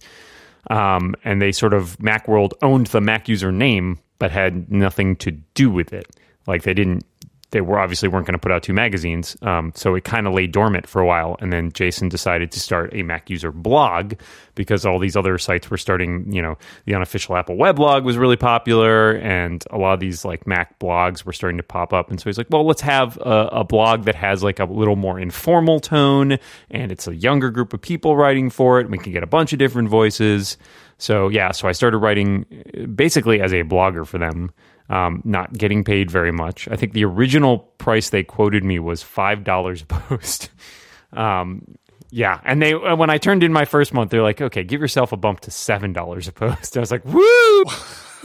Um, 0.70 1.16
and 1.24 1.42
they 1.42 1.52
sort 1.52 1.74
of 1.74 1.98
Macworld 1.98 2.54
owned 2.62 2.88
the 2.88 3.02
Mac 3.02 3.28
User 3.30 3.52
name, 3.52 4.00
but 4.18 4.32
had 4.32 4.72
nothing 4.72 5.16
to 5.18 5.32
do 5.32 5.70
with 5.70 5.94
it. 5.94 6.08
Like 6.48 6.64
they 6.64 6.74
didn't 6.74 7.06
they 7.52 7.62
were 7.62 7.80
obviously 7.80 8.08
weren't 8.08 8.28
going 8.28 8.34
to 8.34 8.40
put 8.40 8.52
out 8.52 8.62
two 8.62 8.74
magazines. 8.74 9.36
Um, 9.42 9.72
so 9.76 9.96
it 9.96 10.04
kind 10.04 10.28
of 10.28 10.34
lay 10.34 10.46
dormant 10.46 10.88
for 10.88 11.02
a 11.02 11.06
while. 11.06 11.36
And 11.40 11.52
then 11.52 11.72
Jason 11.72 12.08
decided 12.08 12.52
to 12.52 12.60
start 12.60 12.94
a 12.94 13.02
Mac 13.02 13.30
user 13.30 13.52
blog 13.52 14.14
because 14.54 14.86
all 14.86 15.00
these 15.00 15.16
other 15.16 15.38
sites 15.40 15.70
were 15.70 15.78
starting, 15.78 16.32
you 16.32 16.42
know, 16.42 16.58
the 16.86 16.94
unofficial 16.94 17.36
Apple 17.36 17.56
weblog 17.56 18.04
was 18.04 18.18
really 18.18 18.36
popular 18.36 19.14
and 19.14 19.64
a 19.72 19.78
lot 19.78 19.94
of 19.94 20.00
these 20.00 20.24
like 20.24 20.46
Mac 20.46 20.78
blogs 20.80 21.26
were 21.26 21.34
starting 21.34 21.58
to 21.58 21.64
pop 21.64 21.92
up. 21.92 22.12
And 22.12 22.20
so 22.20 22.30
he's 22.30 22.38
like, 22.38 22.48
well, 22.52 22.66
let's 22.66 22.82
have 22.82 23.18
a, 23.18 23.50
a 23.52 23.64
blog 23.64 24.04
that 24.04 24.16
has 24.16 24.44
like 24.44 24.60
a 24.60 24.66
little 24.66 24.96
more 24.96 25.20
informal 25.20 25.80
tone 25.80 26.38
and 26.70 26.92
it's 26.92 27.08
a 27.08 27.16
younger 27.16 27.50
group 27.50 27.74
of 27.74 27.82
people 27.82 28.16
writing 28.16 28.52
for 28.52 28.80
it. 28.80 28.90
We 28.90 29.00
can 29.00 29.12
get 29.12 29.24
a 29.24 29.28
bunch 29.28 29.54
of 29.54 29.60
different 29.60 29.90
voices. 29.90 30.58
So 31.00 31.30
yeah, 31.30 31.52
so 31.52 31.68
I 31.68 31.72
started 31.72 31.98
writing 31.98 32.46
basically 32.94 33.42
as 33.42 33.54
a 33.54 33.64
blogger 33.64 34.06
for 34.06 34.20
them 34.20 34.52
um, 34.90 35.22
not 35.24 35.54
getting 35.54 35.84
paid 35.84 36.10
very 36.10 36.32
much. 36.32 36.68
I 36.70 36.76
think 36.76 36.94
the 36.94 37.06
original 37.06 37.60
price 37.60 38.10
they 38.10 38.24
quoted 38.24 38.64
me 38.64 38.80
was 38.80 39.04
five 39.04 39.44
dollars 39.44 39.84
a 39.84 39.86
post. 39.86 40.50
um, 41.14 41.78
yeah, 42.12 42.40
and 42.44 42.62
they 42.62 42.74
when 42.74 43.10
I 43.10 43.18
turned 43.18 43.44
in 43.44 43.54
my 43.54 43.66
first 43.66 43.94
month, 43.94 44.12
they're 44.12 44.24
like, 44.24 44.42
"Okay, 44.42 44.64
give 44.64 44.82
yourself 44.82 45.12
a 45.12 45.18
bump 45.18 45.42
to 45.42 45.52
seven 45.52 45.94
dollars 45.94 46.28
a 46.28 46.32
post." 46.32 46.76
I 46.78 46.80
was 46.80 46.92
like, 46.92 47.06
"Woo!" 47.06 47.66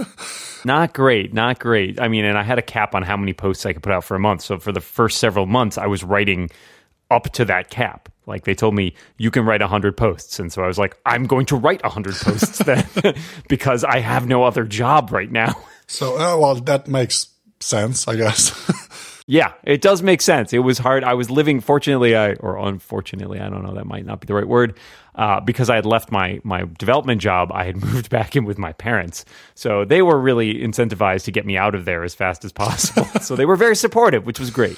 not 0.64 0.94
great, 0.94 1.34
not 1.34 1.58
great. 1.58 2.00
I 2.00 2.08
mean, 2.08 2.24
and 2.24 2.38
I 2.38 2.42
had 2.42 2.58
a 2.58 2.62
cap 2.62 2.94
on 2.94 3.02
how 3.02 3.16
many 3.16 3.34
posts 3.34 3.66
I 3.66 3.72
could 3.74 3.82
put 3.82 3.92
out 3.92 4.04
for 4.04 4.14
a 4.14 4.20
month. 4.20 4.42
So 4.42 4.58
for 4.58 4.72
the 4.72 4.80
first 4.80 5.18
several 5.18 5.46
months, 5.46 5.76
I 5.76 5.86
was 5.86 6.02
writing 6.02 6.50
up 7.10 7.24
to 7.34 7.44
that 7.44 7.68
cap. 7.68 8.08
Like 8.26 8.44
they 8.44 8.54
told 8.54 8.74
me 8.74 8.94
you 9.18 9.30
can 9.30 9.44
write 9.44 9.60
100 9.60 9.96
posts. 9.96 10.38
And 10.40 10.50
so 10.50 10.64
I 10.64 10.66
was 10.66 10.78
like, 10.78 10.96
I'm 11.04 11.26
going 11.26 11.44
to 11.46 11.56
write 11.56 11.82
100 11.82 12.14
posts 12.14 12.58
then 12.58 12.86
because 13.48 13.84
I 13.84 13.98
have 14.00 14.26
no 14.26 14.44
other 14.44 14.64
job 14.64 15.12
right 15.12 15.30
now. 15.30 15.54
So, 15.86 16.14
uh, 16.14 16.36
well, 16.38 16.54
that 16.56 16.88
makes 16.88 17.28
sense, 17.60 18.08
I 18.08 18.16
guess. 18.16 18.52
yeah, 19.26 19.52
it 19.64 19.80
does 19.80 20.02
make 20.02 20.20
sense. 20.20 20.52
It 20.52 20.58
was 20.58 20.78
hard. 20.78 21.04
I 21.04 21.14
was 21.14 21.30
living, 21.30 21.60
fortunately, 21.60 22.16
I, 22.16 22.34
or 22.34 22.58
unfortunately, 22.58 23.40
I 23.40 23.48
don't 23.48 23.62
know, 23.62 23.74
that 23.74 23.86
might 23.86 24.06
not 24.06 24.20
be 24.20 24.26
the 24.26 24.34
right 24.34 24.48
word, 24.48 24.78
uh, 25.14 25.40
because 25.40 25.70
I 25.70 25.76
had 25.76 25.86
left 25.86 26.10
my, 26.10 26.40
my 26.44 26.64
development 26.78 27.20
job. 27.20 27.50
I 27.52 27.64
had 27.64 27.76
moved 27.84 28.10
back 28.10 28.36
in 28.36 28.44
with 28.44 28.58
my 28.58 28.72
parents. 28.72 29.24
So 29.54 29.84
they 29.84 30.02
were 30.02 30.18
really 30.18 30.54
incentivized 30.54 31.24
to 31.24 31.30
get 31.30 31.46
me 31.46 31.56
out 31.56 31.74
of 31.74 31.84
there 31.84 32.02
as 32.04 32.14
fast 32.14 32.44
as 32.44 32.52
possible. 32.52 33.04
so 33.20 33.36
they 33.36 33.46
were 33.46 33.56
very 33.56 33.76
supportive, 33.76 34.26
which 34.26 34.40
was 34.40 34.50
great. 34.50 34.76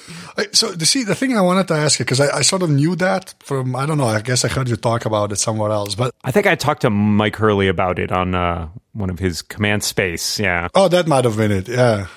So, 0.51 0.71
the, 0.71 0.85
see, 0.85 1.03
the 1.03 1.15
thing 1.15 1.37
I 1.37 1.41
wanted 1.41 1.67
to 1.69 1.73
ask 1.73 1.99
you, 1.99 2.05
because 2.05 2.19
I, 2.19 2.37
I 2.37 2.41
sort 2.41 2.61
of 2.61 2.69
knew 2.69 2.95
that 2.97 3.33
from, 3.39 3.75
I 3.75 3.85
don't 3.85 3.97
know, 3.97 4.05
I 4.05 4.21
guess 4.21 4.45
I 4.45 4.47
heard 4.47 4.69
you 4.69 4.75
talk 4.75 5.05
about 5.05 5.31
it 5.31 5.37
somewhere 5.37 5.71
else, 5.71 5.95
but. 5.95 6.13
I 6.23 6.31
think 6.31 6.45
I 6.47 6.55
talked 6.55 6.81
to 6.81 6.89
Myke 6.89 7.35
Hurley 7.35 7.67
about 7.67 7.99
it 7.99 8.11
on, 8.11 8.35
uh, 8.35 8.69
one 8.93 9.09
of 9.09 9.19
his 9.19 9.41
command 9.41 9.83
space. 9.83 10.39
Yeah. 10.39 10.67
Oh, 10.73 10.87
that 10.87 11.07
might 11.07 11.25
have 11.25 11.37
been 11.37 11.51
it. 11.51 11.67
Yeah. 11.67 12.07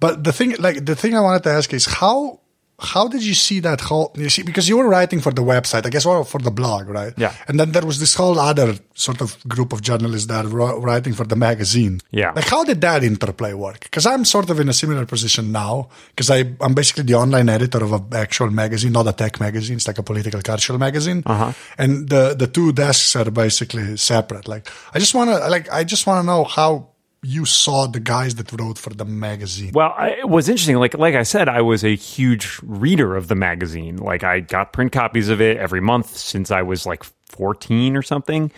But 0.00 0.24
the 0.24 0.32
thing, 0.32 0.54
like 0.58 0.84
the 0.84 0.96
thing 0.96 1.14
I 1.14 1.20
wanted 1.20 1.44
to 1.44 1.50
ask 1.50 1.72
is 1.72 1.86
how 1.86 2.40
how 2.78 3.08
did 3.08 3.22
you 3.22 3.34
see 3.34 3.60
that 3.60 3.80
whole 3.80 4.12
you 4.16 4.28
see 4.28 4.42
because 4.42 4.68
you 4.68 4.76
were 4.76 4.88
writing 4.88 5.20
for 5.20 5.32
the 5.32 5.42
website 5.42 5.86
i 5.86 5.88
guess 5.88 6.04
or 6.04 6.24
for 6.24 6.38
the 6.38 6.50
blog 6.50 6.88
right? 6.88 7.14
Yeah. 7.16 7.34
And 7.48 7.58
then 7.58 7.72
there 7.72 7.84
was 7.84 8.00
this 8.00 8.14
whole 8.14 8.38
other 8.38 8.74
sort 8.94 9.20
of 9.20 9.36
group 9.48 9.72
of 9.72 9.80
journalists 9.82 10.26
that 10.28 10.46
were 10.46 10.78
writing 10.80 11.14
for 11.14 11.24
the 11.24 11.36
magazine. 11.36 12.00
Yeah. 12.10 12.32
Like 12.32 12.48
how 12.48 12.64
did 12.64 12.80
that 12.80 13.02
interplay 13.02 13.52
work? 13.54 13.80
Because 13.80 14.06
i'm 14.06 14.24
sort 14.24 14.50
of 14.50 14.60
in 14.60 14.68
a 14.68 14.72
similar 14.72 15.06
position 15.06 15.52
now 15.52 15.88
because 16.10 16.30
i'm 16.30 16.74
basically 16.74 17.04
the 17.04 17.14
online 17.14 17.48
editor 17.48 17.82
of 17.82 17.92
an 17.92 18.04
actual 18.12 18.50
magazine 18.50 18.92
not 18.92 19.06
a 19.06 19.12
tech 19.12 19.40
magazine 19.40 19.76
it's 19.76 19.86
like 19.86 19.98
a 19.98 20.02
political 20.02 20.40
cultural 20.42 20.78
magazine. 20.78 21.22
Uh-huh. 21.26 21.52
and 21.78 22.08
the 22.08 22.34
the 22.34 22.46
two 22.46 22.72
desks 22.72 23.16
are 23.16 23.30
basically 23.30 23.96
separate. 23.96 24.48
Like 24.48 24.68
i 24.94 24.98
just 24.98 25.14
want 25.14 25.30
to 25.30 25.36
like 25.48 25.72
i 25.72 25.84
just 25.84 26.06
want 26.06 26.22
to 26.22 26.26
know 26.26 26.44
how 26.44 26.88
you 27.22 27.44
saw 27.44 27.86
the 27.86 28.00
guys 28.00 28.36
that 28.36 28.52
wrote 28.52 28.78
for 28.78 28.90
the 28.90 29.04
magazine. 29.04 29.72
Well, 29.74 29.94
it 29.98 30.28
was 30.28 30.48
interesting. 30.48 30.76
Like 30.76 30.96
like 30.96 31.14
I 31.14 31.22
said, 31.22 31.48
I 31.48 31.60
was 31.60 31.84
a 31.84 31.94
huge 31.94 32.60
reader 32.62 33.16
of 33.16 33.28
the 33.28 33.34
magazine. 33.34 33.96
Like 33.96 34.22
I 34.24 34.40
got 34.40 34.72
print 34.72 34.92
copies 34.92 35.28
of 35.28 35.40
it 35.40 35.56
every 35.56 35.80
month 35.80 36.16
since 36.16 36.50
I 36.50 36.62
was 36.62 36.86
like 36.86 37.04
14 37.28 37.96
or 37.96 38.02
something. 38.02 38.52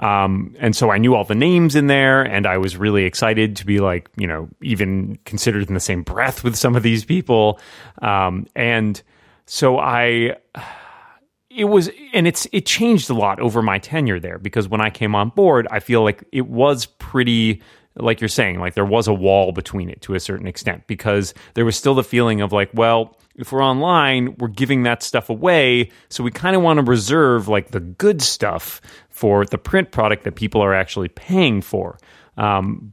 Um, 0.00 0.56
and 0.58 0.74
so 0.74 0.90
I 0.90 0.98
knew 0.98 1.14
all 1.14 1.24
the 1.24 1.36
names 1.36 1.76
in 1.76 1.86
there, 1.86 2.22
and 2.22 2.46
I 2.46 2.58
was 2.58 2.76
really 2.76 3.04
excited 3.04 3.56
to 3.56 3.66
be 3.66 3.78
like, 3.78 4.08
you 4.16 4.26
know, 4.26 4.48
even 4.60 5.18
considered 5.24 5.68
in 5.68 5.74
the 5.74 5.80
same 5.80 6.02
breath 6.02 6.42
with 6.42 6.56
some 6.56 6.74
of 6.74 6.82
these 6.82 7.04
people. 7.04 7.60
Um, 8.02 8.46
and 8.56 9.00
so 9.46 9.78
I 9.78 10.36
it 11.50 11.64
was 11.64 11.90
and 12.12 12.26
it's 12.26 12.46
it 12.52 12.66
changed 12.66 13.10
a 13.10 13.14
lot 13.14 13.38
over 13.40 13.62
my 13.62 13.78
tenure 13.78 14.18
there 14.18 14.38
because 14.38 14.68
when 14.68 14.80
I 14.80 14.90
came 14.90 15.14
on 15.14 15.28
board, 15.30 15.68
I 15.70 15.80
feel 15.80 16.02
like 16.02 16.24
it 16.32 16.48
was 16.48 16.86
pretty 16.86 17.62
like 17.96 18.20
you're 18.20 18.28
saying, 18.28 18.58
like 18.58 18.74
there 18.74 18.84
was 18.84 19.06
a 19.06 19.14
wall 19.14 19.52
between 19.52 19.88
it 19.88 20.00
to 20.02 20.14
a 20.14 20.20
certain 20.20 20.46
extent 20.46 20.86
because 20.86 21.34
there 21.54 21.64
was 21.64 21.76
still 21.76 21.94
the 21.94 22.04
feeling 22.04 22.40
of 22.40 22.52
like, 22.52 22.70
well, 22.74 23.16
if 23.36 23.52
we're 23.52 23.64
online, 23.64 24.36
we're 24.38 24.48
giving 24.48 24.84
that 24.84 25.02
stuff 25.02 25.30
away. 25.30 25.90
So 26.08 26.24
we 26.24 26.30
kind 26.30 26.56
of 26.56 26.62
want 26.62 26.78
to 26.78 26.84
reserve 26.84 27.48
like 27.48 27.70
the 27.70 27.80
good 27.80 28.22
stuff 28.22 28.80
for 29.10 29.44
the 29.44 29.58
print 29.58 29.92
product 29.92 30.24
that 30.24 30.34
people 30.34 30.60
are 30.60 30.74
actually 30.74 31.08
paying 31.08 31.60
for. 31.62 31.98
Um, 32.36 32.92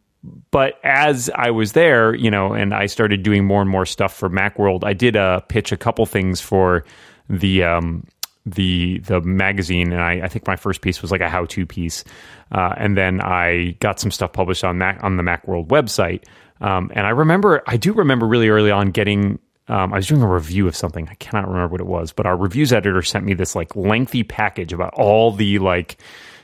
but 0.52 0.80
as 0.84 1.32
I 1.34 1.50
was 1.50 1.72
there, 1.72 2.14
you 2.14 2.30
know, 2.30 2.54
and 2.54 2.74
I 2.74 2.86
started 2.86 3.24
doing 3.24 3.46
more 3.46 3.62
and 3.62 3.70
more 3.70 3.88
stuff 3.88 4.14
for 4.14 4.30
Macworld, 4.30 4.84
I 4.84 4.94
did 4.94 5.16
uh, 5.16 5.40
pitch 5.42 5.72
a 5.72 5.78
couple 5.78 6.06
things 6.06 6.40
for 6.40 6.86
the 7.28 7.64
um, 7.64 8.06
the 8.46 9.00
the 9.00 9.22
magazine, 9.22 9.92
and 9.92 10.02
I, 10.02 10.26
I, 10.26 10.28
think 10.28 10.48
my 10.48 10.56
first 10.56 10.82
piece 10.82 11.02
was 11.02 11.12
like 11.12 11.22
a 11.22 11.30
how 11.30 11.46
to 11.46 11.66
piece, 11.66 12.04
uh, 12.52 12.74
and 12.76 12.98
then 12.98 13.22
I 13.22 13.78
got 13.80 14.00
some 14.00 14.12
stuff 14.12 14.34
published 14.34 14.64
on 14.64 14.78
Mac 14.78 15.04
on 15.04 15.18
the 15.18 15.24
MacWorld 15.24 15.68
website. 15.68 16.24
Um, 16.60 16.92
and 16.94 17.06
I 17.06 17.12
remember, 17.12 17.64
I 17.68 17.78
do 17.78 17.94
remember 17.94 18.28
really 18.28 18.50
early 18.50 18.72
on 18.72 18.92
getting. 18.92 19.40
Um, 19.68 19.94
I 19.94 19.98
was 19.98 20.08
doing 20.08 20.22
a 20.22 20.28
review 20.28 20.68
of 20.68 20.76
something. 20.76 21.08
I 21.10 21.14
cannot 21.16 21.48
remember 21.48 21.72
what 21.72 21.82
it 21.82 21.88
was, 21.88 22.12
but 22.12 22.26
our 22.26 22.36
reviews 22.36 22.74
editor 22.74 23.02
sent 23.02 23.26
me 23.26 23.34
this 23.34 23.56
like 23.56 23.76
lengthy 23.76 24.24
package 24.24 24.74
about 24.74 24.94
all 24.96 25.32
the 25.32 25.60
like 25.60 25.98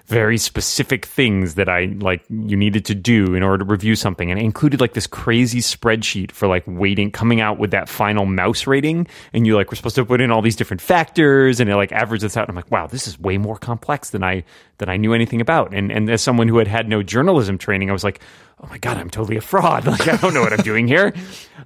very 0.08 0.38
specific 0.38 1.06
things 1.06 1.56
that 1.56 1.67
I 1.67 1.86
like 2.00 2.24
you 2.30 2.56
needed 2.56 2.86
to 2.86 2.96
do 2.96 3.36
in 3.36 3.43
order 3.43 3.58
to 3.58 3.70
review 3.70 3.93
something. 3.96 4.32
And 4.32 4.39
it 4.39 4.43
included 4.43 4.80
like 4.80 4.93
this 4.93 5.06
crazy 5.06 5.60
spreadsheet 5.60 6.32
for 6.32 6.48
like 6.48 6.63
weighting, 6.65 7.12
coming 7.12 7.41
out 7.41 7.60
with 7.60 7.72
that 7.72 7.89
final 7.89 8.26
mouse 8.26 8.65
rating. 8.65 9.08
And 9.34 9.46
you 9.46 9.58
like 9.58 9.70
were 9.70 9.76
supposed 9.76 9.96
to 9.96 10.06
put 10.06 10.22
in 10.22 10.32
all 10.32 10.41
these 10.41 10.56
different 10.56 10.80
factors 10.80 11.60
and 11.60 11.70
it 11.70 11.76
like 11.76 11.91
averaged 11.91 12.24
this 12.24 12.38
out. 12.38 12.48
And 12.48 12.52
I'm 12.52 12.56
like, 12.56 12.72
wow, 12.72 12.88
this 12.88 13.06
is 13.06 13.20
way 13.20 13.38
more 13.38 13.58
complex 13.58 14.12
than 14.12 14.24
I, 14.24 14.46
than 14.78 14.88
I 14.88 14.96
knew 14.96 15.13
anything 15.13 15.41
about. 15.41 15.74
And, 15.74 15.91
and 15.91 16.10
as 16.10 16.22
someone 16.22 16.48
who 16.48 16.58
had 16.58 16.70
had 16.70 16.88
no 16.88 17.04
journalism 17.04 17.58
training, 17.58 17.89
I 17.89 17.93
was 17.93 18.06
like, 18.06 18.22
oh 18.63 18.67
my 18.67 18.78
God, 18.78 18.96
I'm 18.96 19.10
totally 19.10 19.36
a 19.36 19.41
fraud. 19.41 19.86
Like, 19.98 20.08
I 20.08 20.15
don't 20.17 20.34
know 20.34 20.41
what 20.41 20.54
I'm 20.54 20.63
doing 20.63 20.88
here. 20.88 21.13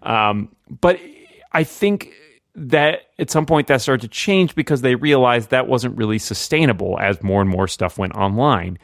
Um, 0.01 0.49
but 0.79 0.99
I 1.51 1.63
think 1.63 2.11
that 2.55 3.01
at 3.17 3.31
some 3.31 3.45
point 3.45 3.67
that 3.67 3.81
started 3.81 4.01
to 4.01 4.07
change 4.07 4.55
because 4.55 4.81
they 4.81 4.95
realized 4.95 5.49
that 5.49 5.67
wasn't 5.67 5.95
really 5.97 6.19
sustainable 6.19 6.99
as 6.99 7.21
more 7.23 7.41
and 7.41 7.49
more 7.49 7.67
stuff 7.67 7.97
went 7.97 8.13
online. 8.13 8.77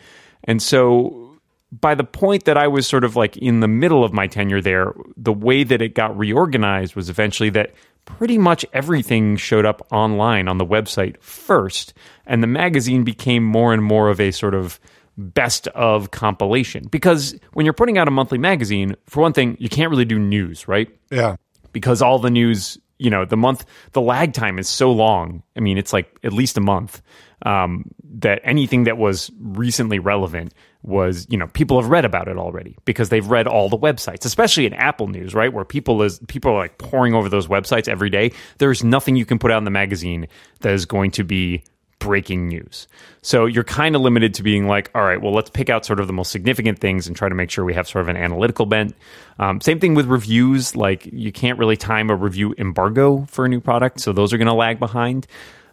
And 0.45 0.61
so 0.61 1.37
by 1.71 1.95
the 1.95 2.03
point 2.03 2.45
that 2.45 2.57
I 2.57 2.67
was 2.67 2.87
sort 2.87 3.03
of 3.03 3.15
like 3.15 3.35
in 3.37 3.59
the 3.59 3.67
middle 3.67 4.03
of 4.03 4.13
my 4.13 4.27
tenure 4.27 4.61
there, 4.61 4.93
the 5.17 5.33
way 5.33 5.63
that 5.63 5.81
it 5.81 5.95
got 5.95 6.17
reorganized 6.17 6.95
was 6.95 7.09
eventually 7.09 7.49
that 7.51 7.73
pretty 8.05 8.37
much 8.37 8.65
everything 8.71 9.35
showed 9.35 9.65
up 9.65 9.85
online 9.91 10.47
on 10.47 10.57
the 10.57 10.65
website 10.65 11.21
first, 11.21 11.93
and 12.25 12.41
the 12.41 12.47
magazine 12.47 13.03
became 13.03 13.43
more 13.43 13.73
and 13.73 13.83
more 13.83 14.09
of 14.09 14.21
a 14.21 14.31
sort 14.31 14.55
of 14.55 14.79
best 15.17 15.67
of 15.69 16.11
compilation. 16.11 16.87
Because 16.87 17.35
when 17.51 17.65
you're 17.65 17.73
putting 17.73 17.97
out 17.97 18.07
a 18.07 18.11
monthly 18.11 18.37
magazine, 18.37 18.95
for 19.07 19.21
one 19.21 19.33
thing, 19.33 19.57
you 19.59 19.67
can't 19.67 19.89
really 19.91 20.05
do 20.05 20.17
news, 20.17 20.69
right? 20.69 20.87
Yeah. 21.11 21.35
Because 21.73 22.01
all 22.01 22.17
the 22.17 22.29
news 22.29 22.77
you 22.99 23.09
know 23.09 23.25
the 23.25 23.37
month 23.37 23.65
the 23.93 24.01
lag 24.01 24.33
time 24.33 24.59
is 24.59 24.67
so 24.67 24.91
long. 24.91 25.43
I 25.55 25.59
mean 25.59 25.77
it's 25.77 25.93
like 25.93 26.17
at 26.23 26.33
least 26.33 26.57
a 26.57 26.61
month 26.61 27.01
um, 27.45 27.85
that 28.19 28.41
anything 28.43 28.85
that 28.85 28.97
was 28.97 29.31
recently 29.39 29.99
relevant 29.99 30.53
was 30.83 31.27
you 31.29 31.37
know 31.37 31.47
people 31.47 31.79
have 31.79 31.89
read 31.89 32.05
about 32.05 32.27
it 32.27 32.37
already 32.37 32.77
because 32.85 33.09
they've 33.09 33.27
read 33.27 33.47
all 33.47 33.67
the 33.67 33.77
websites 33.77 34.25
especially 34.25 34.65
in 34.65 34.73
apple 34.73 35.07
news 35.07 35.33
right? 35.35 35.51
Where 35.51 35.65
people 35.65 36.01
is 36.01 36.19
people 36.27 36.51
are 36.51 36.57
like 36.57 36.77
poring 36.77 37.13
over 37.13 37.29
those 37.29 37.47
websites 37.47 37.87
every 37.87 38.09
day. 38.09 38.31
There's 38.57 38.83
nothing 38.83 39.15
you 39.15 39.25
can 39.25 39.39
put 39.39 39.51
out 39.51 39.57
in 39.57 39.65
the 39.65 39.71
magazine 39.71 40.27
that 40.61 40.73
is 40.73 40.85
going 40.85 41.11
to 41.11 41.23
be 41.23 41.63
breaking 41.99 42.47
news. 42.47 42.87
So 43.21 43.45
you're 43.45 43.63
kind 43.63 43.95
of 43.95 44.01
limited 44.01 44.33
to 44.35 44.43
being 44.43 44.67
like, 44.67 44.89
all 44.93 45.03
right, 45.03 45.21
well, 45.21 45.33
let's 45.33 45.49
pick 45.49 45.69
out 45.69 45.85
sort 45.85 45.99
of 45.99 46.07
the 46.07 46.13
most 46.13 46.31
significant 46.31 46.79
things 46.79 47.07
and 47.07 47.15
try 47.15 47.29
to 47.29 47.35
make 47.35 47.49
sure 47.49 47.65
we 47.65 47.73
have 47.73 47.87
sort 47.87 48.03
of 48.03 48.09
an 48.09 48.17
analytical 48.17 48.65
bent. 48.65 48.95
Um, 49.39 49.61
same 49.61 49.79
thing 49.79 49.95
with 49.95 50.05
reviews. 50.05 50.75
Like 50.75 51.05
you 51.05 51.31
can't 51.31 51.59
really 51.59 51.77
time 51.77 52.09
a 52.09 52.15
review 52.15 52.53
embargo 52.57 53.25
for 53.29 53.45
a 53.45 53.49
new 53.49 53.59
product, 53.59 53.99
so 53.99 54.13
those 54.13 54.33
are 54.33 54.37
going 54.37 54.47
to 54.47 54.53
lag 54.53 54.79
behind. 54.79 55.27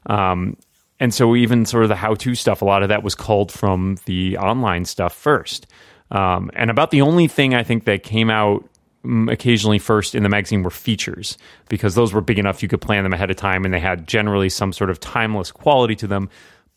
Um, 0.06 0.56
and 1.00 1.12
so 1.12 1.34
even 1.36 1.66
sort 1.66 1.82
of 1.82 1.88
the 1.88 1.96
how-to 1.96 2.34
stuff, 2.34 2.62
a 2.62 2.64
lot 2.64 2.82
of 2.82 2.88
that 2.88 3.02
was 3.02 3.14
called 3.14 3.50
from 3.52 3.98
the 4.06 4.38
online 4.38 4.84
stuff 4.84 5.14
first. 5.14 5.66
Um, 6.10 6.50
and 6.54 6.70
about 6.70 6.90
the 6.90 7.02
only 7.02 7.28
thing 7.28 7.54
I 7.54 7.62
think 7.64 7.84
that 7.84 8.02
came 8.02 8.30
out 8.30 8.68
occasionally 9.28 9.78
first 9.78 10.14
in 10.14 10.22
the 10.22 10.28
magazine 10.28 10.62
were 10.62 10.70
features 10.70 11.36
because 11.68 11.94
those 11.94 12.12
were 12.12 12.20
big 12.20 12.38
enough 12.38 12.62
you 12.62 12.68
could 12.68 12.80
plan 12.80 13.02
them 13.02 13.12
ahead 13.12 13.30
of 13.30 13.36
time 13.36 13.64
and 13.64 13.74
they 13.74 13.80
had 13.80 14.06
generally 14.06 14.48
some 14.48 14.72
sort 14.72 14.90
of 14.90 15.00
timeless 15.00 15.50
quality 15.50 15.94
to 15.96 16.06
them. 16.06 16.28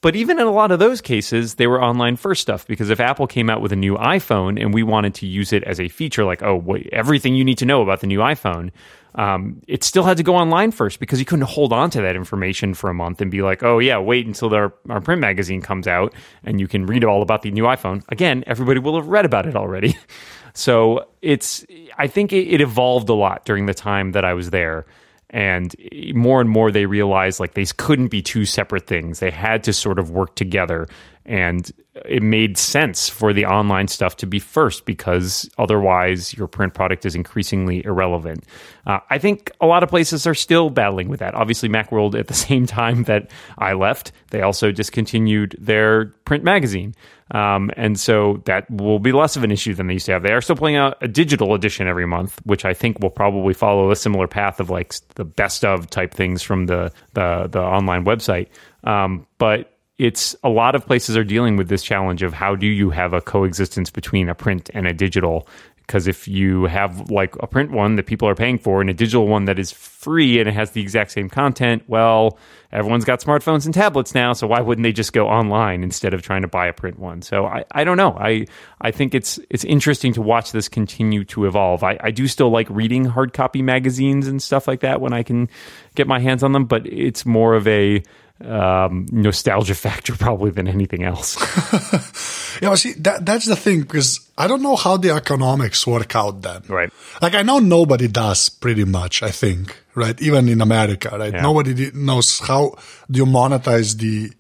But 0.02 0.16
even 0.16 0.40
in 0.40 0.46
a 0.46 0.52
lot 0.52 0.72
of 0.72 0.78
those 0.78 1.02
cases, 1.02 1.56
they 1.56 1.66
were 1.66 1.82
online 1.82 2.18
first 2.18 2.42
stuff 2.42 2.68
because 2.68 2.92
if 2.92 3.00
Apple 3.00 3.26
came 3.26 3.50
out 3.50 3.62
with 3.62 3.72
a 3.72 3.76
new 3.76 3.96
iPhone 3.96 4.62
and 4.62 4.72
we 4.72 4.84
wanted 4.84 5.16
to 5.16 5.26
use 5.26 5.52
it 5.52 5.64
as 5.64 5.80
a 5.80 5.88
feature, 5.88 6.24
like, 6.24 6.44
oh, 6.44 6.56
wait, 6.56 6.88
everything 6.92 7.34
you 7.34 7.44
need 7.44 7.58
to 7.58 7.66
know 7.66 7.82
about 7.82 8.02
the 8.02 8.08
new 8.08 8.20
iPhone, 8.20 8.70
um, 9.16 9.60
it 9.68 9.84
still 9.84 10.04
had 10.04 10.18
to 10.18 10.24
go 10.24 10.36
online 10.36 10.70
first 10.70 11.00
because 11.00 11.18
you 11.18 11.26
couldn't 11.26 11.46
hold 11.46 11.74
on 11.74 11.90
to 11.90 12.02
that 12.02 12.16
information 12.16 12.76
for 12.76 12.92
a 12.92 12.94
month 12.94 13.22
and 13.22 13.32
be 13.32 13.42
like, 13.42 13.64
oh, 13.64 13.80
yeah, 13.80 13.98
wait 13.98 14.28
until 14.28 14.54
our, 14.54 14.72
our 14.90 15.02
print 15.02 15.20
magazine 15.20 15.62
comes 15.62 15.88
out 15.88 16.14
and 16.44 16.60
you 16.60 16.68
can 16.68 16.86
read 16.86 17.04
all 17.04 17.24
about 17.24 17.42
the 17.42 17.50
new 17.50 17.64
iPhone. 17.64 18.04
Again, 18.10 18.44
everybody 18.46 18.80
will 18.80 18.96
have 18.96 19.08
read 19.08 19.26
about 19.26 19.48
it 19.48 19.56
already. 19.56 19.98
so 20.58 21.08
it's, 21.22 21.64
I 22.00 22.08
think 22.08 22.34
it, 22.34 22.48
it 22.48 22.62
evolved 22.62 23.10
a 23.10 23.14
lot 23.14 23.46
during 23.46 23.68
the 23.68 23.76
time 23.76 24.14
that 24.14 24.26
I 24.26 24.34
was 24.34 24.50
there. 24.50 24.88
And 25.30 25.76
more 26.16 26.42
and 26.42 26.50
more 26.50 26.72
they 26.72 26.88
realized 26.88 27.40
like 27.40 27.54
these 27.54 27.72
couldn't 27.72 28.08
be 28.08 28.24
two 28.24 28.44
separate 28.46 28.88
things. 28.88 29.20
They 29.20 29.30
had 29.30 29.64
to 29.66 29.74
sort 29.74 30.00
of 30.00 30.10
work 30.10 30.36
together. 30.36 30.88
And 31.26 31.70
it 32.06 32.24
made 32.24 32.58
sense 32.58 33.08
for 33.08 33.34
the 33.34 33.46
online 33.46 33.88
stuff 33.88 34.18
to 34.18 34.26
be 34.26 34.40
first 34.40 34.86
because 34.86 35.48
otherwise 35.60 36.34
your 36.34 36.48
print 36.48 36.74
product 36.74 37.06
is 37.06 37.14
increasingly 37.14 37.84
irrelevant. 37.86 38.44
Uh, 38.86 39.00
i 39.10 39.18
think 39.18 39.52
a 39.60 39.66
lot 39.66 39.84
of 39.84 39.90
places 39.90 40.26
are 40.26 40.34
still 40.34 40.70
battling 40.70 41.10
with 41.10 41.20
that. 41.20 41.36
Obviously 41.36 41.68
macworld 41.68 42.18
at 42.18 42.28
the 42.28 42.34
same 42.48 42.66
time 42.66 43.04
that 43.04 43.30
i 43.58 43.74
left 43.74 44.12
they 44.32 44.42
also 44.42 44.72
discontinued 44.72 45.56
their 45.60 46.06
print 46.26 46.44
magazine 46.44 46.96
um, 47.32 47.72
and 47.76 48.00
so 48.00 48.42
that 48.46 48.70
will 48.72 49.00
be 49.00 49.12
less 49.12 49.36
of 49.36 49.44
an 49.44 49.52
issue 49.52 49.74
than 49.74 49.88
they 49.88 49.94
used 49.94 50.06
to 50.06 50.14
have. 50.14 50.24
They 50.24 50.32
are 50.32 50.42
still 50.42 50.56
putting 50.56 50.76
out 50.76 50.98
a 51.02 51.08
digital 51.08 51.54
edition 51.54 51.88
every 51.88 52.06
month, 52.06 52.40
which 52.44 52.66
I 52.66 52.74
think 52.74 53.00
will 53.00 53.10
probably 53.10 53.54
follow 53.54 53.92
a 53.92 53.96
similar 53.96 54.28
path 54.28 54.60
of 54.60 54.70
like 54.70 54.94
the 55.16 55.26
best 55.26 55.66
of 55.66 55.90
type 55.90 56.14
things 56.14 56.42
from 56.42 56.68
the 56.68 56.92
the, 57.14 57.48
the 57.52 57.62
online 57.62 58.06
website. 58.06 58.48
Um, 58.84 59.28
but 59.38 59.74
it's 59.98 60.36
a 60.44 60.50
lot 60.50 60.76
of 60.76 60.86
places 60.86 61.18
are 61.18 61.24
dealing 61.24 61.58
with 61.58 61.70
this 61.70 61.82
challenge 61.84 62.22
of 62.22 62.32
how 62.34 62.56
do 62.56 62.68
you 62.68 62.92
have 62.92 63.14
a 63.14 63.22
coexistence 63.22 63.90
between 63.90 64.30
a 64.30 64.36
print 64.36 64.70
and 64.74 64.88
a 64.88 64.94
digital 64.94 65.48
because 65.88 66.06
if 66.06 66.28
you 66.28 66.66
have 66.66 67.10
like 67.10 67.34
a 67.40 67.48
print 67.48 67.72
one 67.72 67.96
that 67.96 68.06
people 68.06 68.28
are 68.28 68.36
paying 68.36 68.58
for 68.58 68.82
and 68.82 68.90
a 68.90 68.94
digital 68.94 69.26
one 69.26 69.46
that 69.46 69.58
is 69.58 69.72
free 69.72 70.38
and 70.38 70.50
it 70.50 70.52
has 70.52 70.72
the 70.72 70.82
exact 70.82 71.12
same 71.12 71.30
content, 71.30 71.82
well, 71.88 72.38
everyone's 72.74 73.06
got 73.06 73.22
smartphones 73.22 73.64
and 73.64 73.74
tablets 73.74 74.14
now, 74.14 74.34
so 74.34 74.48
why 74.48 74.60
wouldn't 74.60 74.84
they 74.84 74.92
just 74.92 75.14
go 75.14 75.28
online 75.30 75.84
instead 75.84 76.14
of 76.14 76.22
trying 76.22 76.42
to 76.42 76.48
buy 76.50 76.68
a 76.68 76.74
print 76.74 77.00
one? 77.00 77.22
So 77.22 77.46
I, 77.46 77.64
I 77.72 77.86
don't 77.86 77.96
know. 77.96 78.18
I 78.20 78.48
I 78.82 78.92
think 78.92 79.16
it's 79.16 79.40
it's 79.50 79.64
interesting 79.64 80.12
to 80.14 80.22
watch 80.22 80.52
this 80.52 80.68
continue 80.68 81.24
to 81.26 81.46
evolve. 81.46 81.84
I, 81.84 81.98
I 82.02 82.12
do 82.12 82.28
still 82.28 82.50
like 82.50 82.70
reading 82.70 83.06
hard 83.06 83.32
copy 83.32 83.62
magazines 83.62 84.28
and 84.28 84.44
stuff 84.44 84.68
like 84.68 84.82
that 84.82 85.00
when 85.00 85.14
I 85.14 85.24
can 85.24 85.48
get 85.96 86.06
my 86.06 86.20
hands 86.20 86.44
on 86.44 86.52
them, 86.52 86.66
but 86.66 86.86
it's 86.86 87.26
more 87.26 87.56
of 87.56 87.66
a 87.66 88.04
um, 88.44 89.08
nostalgia 89.12 89.76
factor 89.76 90.16
probably 90.18 90.52
than 90.52 90.68
anything 90.68 91.04
else. 91.04 91.38
yeah, 92.62 92.76
see, 92.76 92.94
that, 92.94 93.26
that's 93.26 93.46
the 93.46 93.56
thing 93.56 93.82
because 93.82 94.30
I 94.38 94.48
don't 94.48 94.62
know 94.62 94.76
how 94.76 94.98
the 94.98 95.12
economics 95.12 95.86
work 95.88 96.16
out 96.16 96.42
then. 96.42 96.64
Right. 96.68 96.92
Like 97.22 97.36
I 97.36 97.42
know 97.42 97.60
nobody 97.60 98.08
does 98.08 98.50
pretty 98.50 98.86
much. 98.86 99.24
I 99.24 99.32
think 99.32 99.76
right, 99.96 100.20
even 100.22 100.50
in 100.50 100.62
America, 100.62 101.16
right? 101.18 101.34
Yeah. 101.34 101.42
Nobody 101.42 101.92
knows 101.94 102.40
how 102.40 102.76
do 103.10 103.20
you 103.20 103.26
monetize 103.26 103.98
the 103.98 104.32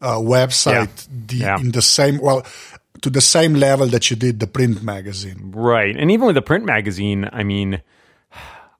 uh, 0.00 0.16
website 0.16 1.08
yeah. 1.08 1.16
the 1.26 1.36
yeah. 1.36 1.58
in 1.58 1.72
the 1.72 1.82
same 1.82 2.18
well 2.18 2.46
to 3.02 3.10
the 3.10 3.20
same 3.20 3.54
level 3.54 3.86
that 3.86 4.10
you 4.10 4.16
did 4.16 4.40
the 4.40 4.46
print 4.46 4.82
magazine. 4.82 5.52
Right, 5.54 5.96
and 5.96 6.10
even 6.10 6.26
with 6.26 6.34
the 6.34 6.42
print 6.42 6.64
magazine, 6.64 7.28
I 7.32 7.44
mean 7.44 7.82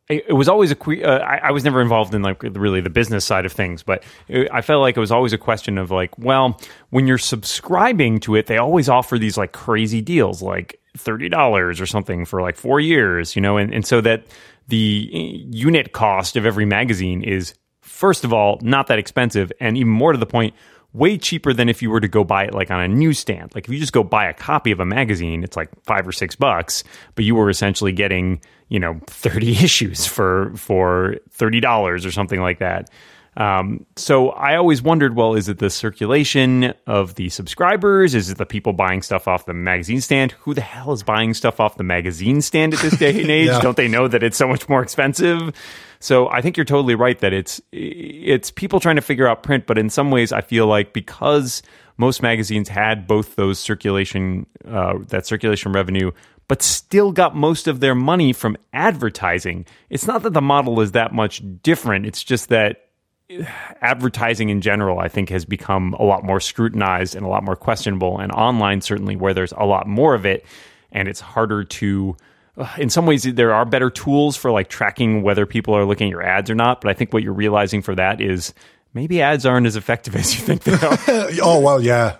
it 0.08 0.34
was 0.34 0.48
always 0.48 0.70
a 0.72 0.76
uh, 1.04 1.18
I, 1.18 1.48
I 1.48 1.50
was 1.50 1.64
never 1.64 1.80
involved 1.80 2.14
in 2.14 2.22
like 2.22 2.42
really 2.42 2.80
the 2.80 2.90
business 2.90 3.24
side 3.24 3.44
of 3.44 3.52
things 3.52 3.82
but 3.82 4.04
it, 4.28 4.48
i 4.52 4.62
felt 4.62 4.80
like 4.80 4.96
it 4.96 5.00
was 5.00 5.10
always 5.10 5.32
a 5.32 5.38
question 5.38 5.78
of 5.78 5.90
like 5.90 6.16
well 6.18 6.60
when 6.90 7.06
you're 7.06 7.18
subscribing 7.18 8.20
to 8.20 8.36
it 8.36 8.46
they 8.46 8.58
always 8.58 8.88
offer 8.88 9.18
these 9.18 9.36
like 9.36 9.52
crazy 9.52 10.00
deals 10.00 10.42
like 10.42 10.80
$30 10.96 11.80
or 11.80 11.86
something 11.86 12.24
for 12.24 12.40
like 12.40 12.56
four 12.56 12.80
years 12.80 13.36
you 13.36 13.42
know 13.42 13.56
and, 13.56 13.72
and 13.74 13.86
so 13.86 14.00
that 14.00 14.24
the 14.68 15.10
uh, 15.12 15.18
unit 15.50 15.92
cost 15.92 16.36
of 16.36 16.46
every 16.46 16.64
magazine 16.64 17.22
is 17.22 17.54
first 17.82 18.24
of 18.24 18.32
all 18.32 18.58
not 18.62 18.86
that 18.86 18.98
expensive 18.98 19.52
and 19.60 19.76
even 19.76 19.92
more 19.92 20.12
to 20.12 20.18
the 20.18 20.26
point 20.26 20.54
way 20.92 21.18
cheaper 21.18 21.52
than 21.52 21.68
if 21.68 21.82
you 21.82 21.90
were 21.90 22.00
to 22.00 22.08
go 22.08 22.24
buy 22.24 22.44
it 22.44 22.54
like 22.54 22.70
on 22.70 22.80
a 22.80 22.88
newsstand. 22.88 23.54
Like 23.54 23.66
if 23.66 23.74
you 23.74 23.78
just 23.78 23.92
go 23.92 24.02
buy 24.02 24.28
a 24.28 24.32
copy 24.32 24.70
of 24.70 24.80
a 24.80 24.86
magazine 24.86 25.44
it's 25.44 25.56
like 25.56 25.68
five 25.84 26.08
or 26.08 26.12
six 26.12 26.34
bucks 26.34 26.84
but 27.14 27.24
you 27.24 27.34
were 27.34 27.50
essentially 27.50 27.92
getting 27.92 28.40
you 28.68 28.78
know 28.78 29.00
30 29.06 29.52
issues 29.64 30.06
for 30.06 30.52
for 30.56 31.16
$30 31.38 32.06
or 32.06 32.10
something 32.10 32.40
like 32.40 32.58
that 32.58 32.90
um, 33.36 33.84
so 33.96 34.30
I 34.30 34.56
always 34.56 34.80
wondered, 34.80 35.14
well, 35.14 35.34
is 35.34 35.48
it 35.48 35.58
the 35.58 35.68
circulation 35.68 36.72
of 36.86 37.16
the 37.16 37.28
subscribers? 37.28 38.14
Is 38.14 38.30
it 38.30 38.38
the 38.38 38.46
people 38.46 38.72
buying 38.72 39.02
stuff 39.02 39.28
off 39.28 39.44
the 39.44 39.52
magazine 39.52 40.00
stand? 40.00 40.32
Who 40.32 40.54
the 40.54 40.62
hell 40.62 40.92
is 40.92 41.02
buying 41.02 41.34
stuff 41.34 41.60
off 41.60 41.76
the 41.76 41.84
magazine 41.84 42.40
stand 42.40 42.72
at 42.72 42.80
this 42.80 42.96
day 42.96 43.20
and 43.20 43.30
age? 43.30 43.48
yeah. 43.48 43.60
Don't 43.60 43.76
they 43.76 43.88
know 43.88 44.08
that 44.08 44.22
it's 44.22 44.38
so 44.38 44.48
much 44.48 44.68
more 44.70 44.82
expensive? 44.82 45.52
So 46.00 46.28
I 46.28 46.40
think 46.40 46.56
you're 46.56 46.64
totally 46.64 46.94
right 46.94 47.18
that 47.18 47.32
it's 47.32 47.60
it's 47.72 48.50
people 48.50 48.80
trying 48.80 48.96
to 48.96 49.02
figure 49.02 49.26
out 49.26 49.42
print, 49.42 49.66
but 49.66 49.76
in 49.76 49.90
some 49.90 50.10
ways, 50.10 50.32
I 50.32 50.40
feel 50.40 50.66
like 50.66 50.94
because 50.94 51.62
most 51.98 52.22
magazines 52.22 52.68
had 52.68 53.06
both 53.06 53.36
those 53.36 53.58
circulation 53.58 54.46
uh, 54.66 54.94
that 55.08 55.26
circulation 55.26 55.72
revenue 55.72 56.10
but 56.48 56.62
still 56.62 57.12
got 57.12 57.34
most 57.34 57.66
of 57.66 57.80
their 57.80 57.94
money 57.94 58.32
from 58.32 58.56
advertising. 58.72 59.66
It's 59.90 60.06
not 60.06 60.22
that 60.22 60.32
the 60.32 60.40
model 60.40 60.80
is 60.80 60.92
that 60.92 61.12
much 61.12 61.42
different. 61.62 62.06
It's 62.06 62.22
just 62.22 62.48
that 62.50 62.88
eh, 63.28 63.44
advertising 63.80 64.48
in 64.50 64.60
general, 64.60 64.98
I 65.00 65.08
think, 65.08 65.30
has 65.30 65.44
become 65.44 65.94
a 65.94 66.04
lot 66.04 66.24
more 66.24 66.40
scrutinized 66.40 67.16
and 67.16 67.26
a 67.26 67.28
lot 67.28 67.42
more 67.42 67.56
questionable. 67.56 68.18
And 68.18 68.30
online, 68.30 68.80
certainly, 68.80 69.16
where 69.16 69.34
there's 69.34 69.52
a 69.52 69.64
lot 69.64 69.88
more 69.88 70.14
of 70.14 70.24
it, 70.24 70.44
and 70.92 71.08
it's 71.08 71.20
harder 71.20 71.64
to. 71.64 72.16
Uh, 72.56 72.74
in 72.78 72.88
some 72.88 73.04
ways, 73.04 73.24
there 73.24 73.52
are 73.52 73.66
better 73.66 73.90
tools 73.90 74.34
for 74.36 74.50
like 74.50 74.68
tracking 74.68 75.22
whether 75.22 75.44
people 75.44 75.74
are 75.76 75.84
looking 75.84 76.08
at 76.08 76.10
your 76.10 76.22
ads 76.22 76.48
or 76.48 76.54
not. 76.54 76.80
But 76.80 76.90
I 76.90 76.94
think 76.94 77.12
what 77.12 77.22
you're 77.22 77.34
realizing 77.34 77.82
for 77.82 77.94
that 77.96 78.20
is 78.20 78.54
maybe 78.94 79.20
ads 79.20 79.44
aren't 79.44 79.66
as 79.66 79.76
effective 79.76 80.14
as 80.16 80.34
you 80.34 80.44
think 80.44 80.62
they 80.62 80.72
are. 80.72 80.98
oh 81.42 81.60
well, 81.60 81.82
yeah 81.82 82.18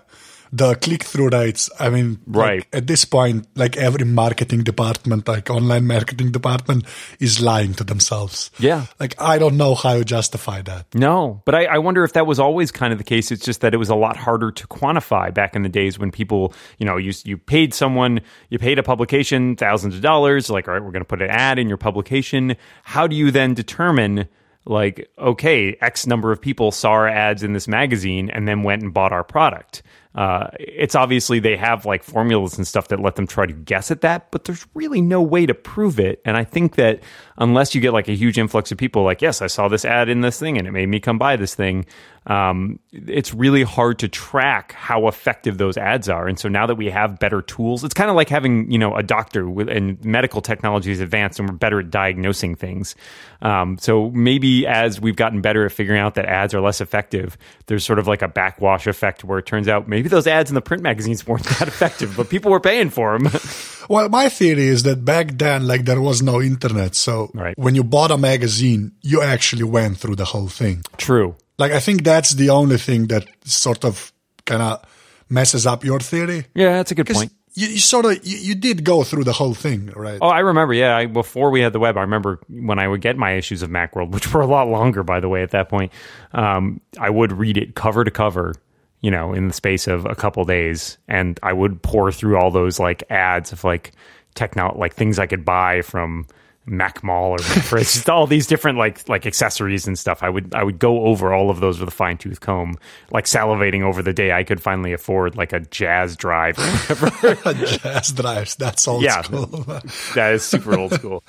the 0.51 0.75
click 0.75 1.03
through 1.03 1.29
rates. 1.29 1.69
I 1.79 1.89
mean, 1.89 2.19
right 2.25 2.57
like 2.59 2.67
at 2.73 2.87
this 2.87 3.05
point, 3.05 3.47
like 3.55 3.77
every 3.77 4.05
marketing 4.05 4.63
department, 4.63 5.27
like 5.27 5.49
online 5.49 5.87
marketing 5.87 6.31
department, 6.31 6.85
is 7.19 7.41
lying 7.41 7.73
to 7.75 7.83
themselves. 7.83 8.51
Yeah, 8.59 8.85
like 8.99 9.19
I 9.21 9.37
don't 9.37 9.57
know 9.57 9.75
how 9.75 9.93
you 9.93 10.03
justify 10.03 10.61
that. 10.63 10.87
No, 10.93 11.41
but 11.45 11.55
I, 11.55 11.65
I 11.65 11.77
wonder 11.79 12.03
if 12.03 12.13
that 12.13 12.27
was 12.27 12.39
always 12.39 12.71
kind 12.71 12.91
of 12.91 12.97
the 12.97 13.05
case. 13.05 13.31
It's 13.31 13.45
just 13.45 13.61
that 13.61 13.73
it 13.73 13.77
was 13.77 13.89
a 13.89 13.95
lot 13.95 14.17
harder 14.17 14.51
to 14.51 14.67
quantify 14.67 15.33
back 15.33 15.55
in 15.55 15.63
the 15.63 15.69
days 15.69 15.99
when 15.99 16.11
people, 16.11 16.53
you 16.77 16.85
know, 16.85 16.97
you 16.97 17.13
you 17.23 17.37
paid 17.37 17.73
someone, 17.73 18.21
you 18.49 18.59
paid 18.59 18.79
a 18.79 18.83
publication 18.83 19.55
thousands 19.55 19.95
of 19.95 20.01
dollars. 20.01 20.49
Like, 20.49 20.67
all 20.67 20.73
right, 20.73 20.83
we're 20.83 20.91
going 20.91 21.01
to 21.01 21.05
put 21.05 21.21
an 21.21 21.29
ad 21.29 21.59
in 21.59 21.67
your 21.67 21.77
publication. 21.77 22.55
How 22.83 23.07
do 23.07 23.15
you 23.15 23.31
then 23.31 23.53
determine? 23.53 24.27
like, 24.67 25.09
okay, 25.17 25.77
X 25.81 26.05
number 26.05 26.31
of 26.31 26.41
people 26.41 26.71
saw 26.71 26.91
our 26.91 27.07
ads 27.07 27.43
in 27.43 27.53
this 27.53 27.67
magazine 27.67 28.29
and 28.29 28.47
then 28.47 28.63
went 28.63 28.83
and 28.83 28.93
bought 28.93 29.13
our 29.13 29.23
product. 29.23 29.81
Uh, 30.17 30.47
it's 30.59 30.95
obviously 30.95 31.39
they 31.39 31.55
have 31.55 31.85
like 31.85 32.01
formulas 32.01 32.57
and 32.57 32.67
stuff 32.67 32.87
that 32.87 32.99
let 32.99 33.15
them 33.15 33.27
try 33.27 33.45
to 33.45 33.53
guess 33.53 33.91
at 33.91 34.01
that, 34.01 34.31
but 34.31 34.45
there's 34.45 34.65
really 34.73 34.99
no 34.99 35.21
way 35.21 35.45
to 35.45 35.53
prove 35.53 35.99
it. 35.99 36.19
And 36.25 36.35
I 36.35 36.43
think 36.43 36.73
that 36.75 37.01
unless 37.37 37.75
you 37.75 37.81
get 37.81 37.93
like 37.93 38.07
a 38.07 38.15
huge 38.15 38.39
influx 38.39 38.71
of 38.71 38.79
people, 38.79 39.03
like, 39.03 39.21
yes, 39.21 39.43
I 39.43 39.47
saw 39.47 39.67
this 39.67 39.85
ad 39.85 40.09
in 40.09 40.21
this 40.21 40.39
thing 40.39 40.57
and 40.57 40.67
it 40.67 40.71
made 40.71 40.89
me 40.89 40.99
come 40.99 41.19
buy 41.19 41.35
this 41.35 41.53
thing, 41.53 41.85
um, 42.25 42.79
it's 42.91 43.33
really 43.33 43.63
hard 43.63 43.99
to 43.99 44.09
track 44.09 44.73
how 44.73 45.07
effective 45.07 45.57
those 45.57 45.77
ads 45.77 46.09
are. 46.09 46.27
And 46.27 46.37
so 46.37 46.49
now 46.49 46.65
that 46.65 46.75
we 46.75 46.89
have 46.89 47.19
better 47.19 47.41
tools, 47.41 47.83
it's 47.85 47.93
kind 47.93 48.09
of 48.09 48.17
like 48.17 48.27
having, 48.27 48.69
you 48.69 48.77
know, 48.77 48.95
a 48.95 49.03
doctor 49.03 49.47
with, 49.47 49.69
and 49.69 50.03
medical 50.03 50.41
technology 50.41 50.91
is 50.91 50.99
advanced 50.99 51.39
and 51.39 51.47
we're 51.47 51.55
better 51.55 51.79
at 51.79 51.89
diagnosing 51.89 52.55
things. 52.55 52.95
Um, 53.41 53.77
so 53.77 54.09
maybe 54.11 54.67
as 54.67 54.99
we've 54.99 55.15
gotten 55.15 55.41
better 55.41 55.65
at 55.65 55.71
figuring 55.71 56.01
out 56.01 56.15
that 56.15 56.25
ads 56.25 56.53
are 56.53 56.59
less 56.59 56.81
effective, 56.81 57.37
there's 57.67 57.85
sort 57.85 57.99
of 57.99 58.07
like 58.07 58.21
a 58.21 58.27
backwash 58.27 58.87
effect 58.87 59.23
where 59.23 59.39
it 59.39 59.45
turns 59.45 59.69
out 59.69 59.87
maybe 59.87 60.06
those 60.11 60.27
ads 60.27 60.49
in 60.49 60.55
the 60.55 60.61
print 60.61 60.83
magazines 60.83 61.25
weren't 61.25 61.43
that 61.59 61.67
effective, 61.67 62.15
but 62.15 62.29
people 62.29 62.51
were 62.51 62.59
paying 62.59 62.89
for 62.89 63.17
them. 63.17 63.31
well, 63.89 64.09
my 64.09 64.29
theory 64.29 64.67
is 64.67 64.83
that 64.83 65.03
back 65.03 65.37
then, 65.37 65.67
like 65.67 65.85
there 65.85 66.01
was 66.01 66.21
no 66.21 66.41
internet. 66.41 66.95
So 66.95 67.31
right. 67.33 67.57
when 67.57 67.75
you 67.75 67.83
bought 67.83 68.11
a 68.11 68.17
magazine, 68.17 68.93
you 69.01 69.21
actually 69.21 69.63
went 69.63 69.97
through 69.97 70.15
the 70.15 70.25
whole 70.25 70.47
thing. 70.47 70.83
True. 70.97 71.35
Like 71.57 71.71
I 71.71 71.79
think 71.79 72.03
that's 72.03 72.31
the 72.31 72.49
only 72.49 72.77
thing 72.77 73.07
that 73.07 73.27
sort 73.45 73.83
of 73.83 74.11
kind 74.45 74.61
of 74.61 74.83
messes 75.29 75.65
up 75.65 75.83
your 75.83 75.99
theory. 75.99 76.45
Yeah, 76.53 76.77
that's 76.77 76.91
a 76.91 76.95
good 76.95 77.07
point 77.07 77.31
you, 77.57 77.67
you 77.69 77.79
sort 77.79 78.05
of 78.05 78.25
you, 78.25 78.37
you, 78.37 78.55
did 78.55 78.83
go 78.83 79.03
through 79.03 79.23
the 79.23 79.33
whole 79.33 79.55
thing, 79.55 79.87
right? 79.95 80.19
Oh, 80.21 80.27
I 80.27 80.39
remember. 80.39 80.75
Yeah, 80.75 80.95
I, 80.95 81.07
before 81.07 81.49
we 81.49 81.61
had 81.61 81.73
the 81.73 81.79
web, 81.79 81.97
I 81.97 82.01
remember 82.01 82.39
when 82.47 82.77
I 82.77 82.87
would 82.87 83.01
get 83.01 83.17
my 83.17 83.31
issues 83.31 83.63
of 83.63 83.71
MacWorld, 83.71 84.11
which 84.13 84.31
were 84.31 84.41
a 84.41 84.45
lot 84.45 84.67
longer, 84.67 85.01
by 85.01 85.19
the 85.19 85.27
way. 85.27 85.41
At 85.41 85.51
that 85.51 85.67
point, 85.67 85.91
um, 86.33 86.81
I 86.99 87.09
would 87.09 87.31
read 87.33 87.57
it 87.57 87.73
cover 87.73 88.03
to 88.03 88.11
cover, 88.11 88.53
you 89.01 89.11
know, 89.11 89.33
in 89.33 89.47
the 89.47 89.53
space 89.53 89.87
of 89.87 90.05
a 90.05 90.15
couple 90.15 90.43
days, 90.45 90.97
and 91.07 91.39
I 91.43 91.53
would 91.53 91.81
pore 91.81 92.11
through 92.11 92.37
all 92.37 92.51
those 92.51 92.79
like 92.79 93.03
ads 93.09 93.51
of 93.51 93.63
like 93.63 93.91
techno, 94.35 94.75
like 94.77 94.95
things 94.95 95.19
I 95.19 95.27
could 95.27 95.45
buy 95.45 95.81
from 95.81 96.27
Mac 96.67 97.03
Mall 97.03 97.31
or 97.31 97.37
whatever. 97.37 97.77
it's 97.77 97.93
just 97.93 98.09
all 98.09 98.27
these 98.27 98.45
different 98.45 98.77
like 98.77 99.07
like 99.07 99.25
accessories 99.25 99.87
and 99.87 99.97
stuff. 99.97 100.21
I 100.21 100.29
would 100.29 100.53
I 100.53 100.63
would 100.63 100.79
go 100.79 101.05
over 101.05 101.33
all 101.33 101.49
of 101.49 101.59
those 101.59 101.79
with 101.79 101.87
a 101.89 101.91
fine 101.91 102.17
tooth 102.17 102.41
comb, 102.41 102.75
like 103.11 103.25
salivating 103.25 103.83
over 103.83 104.01
the 104.01 104.13
day 104.13 104.31
I 104.31 104.43
could 104.43 104.61
finally 104.61 104.93
afford 104.93 105.35
like 105.35 105.53
a 105.53 105.61
Jaz 105.61 106.17
drive. 106.17 106.59
Or 106.59 106.63
whatever. 106.63 107.07
Jaz 107.53 108.15
drives. 108.15 108.55
That's 108.55 108.87
old 108.87 109.03
yeah, 109.03 109.21
school. 109.21 109.45
that 110.15 110.33
is 110.33 110.43
super 110.43 110.77
old 110.77 110.93
school. 110.93 111.23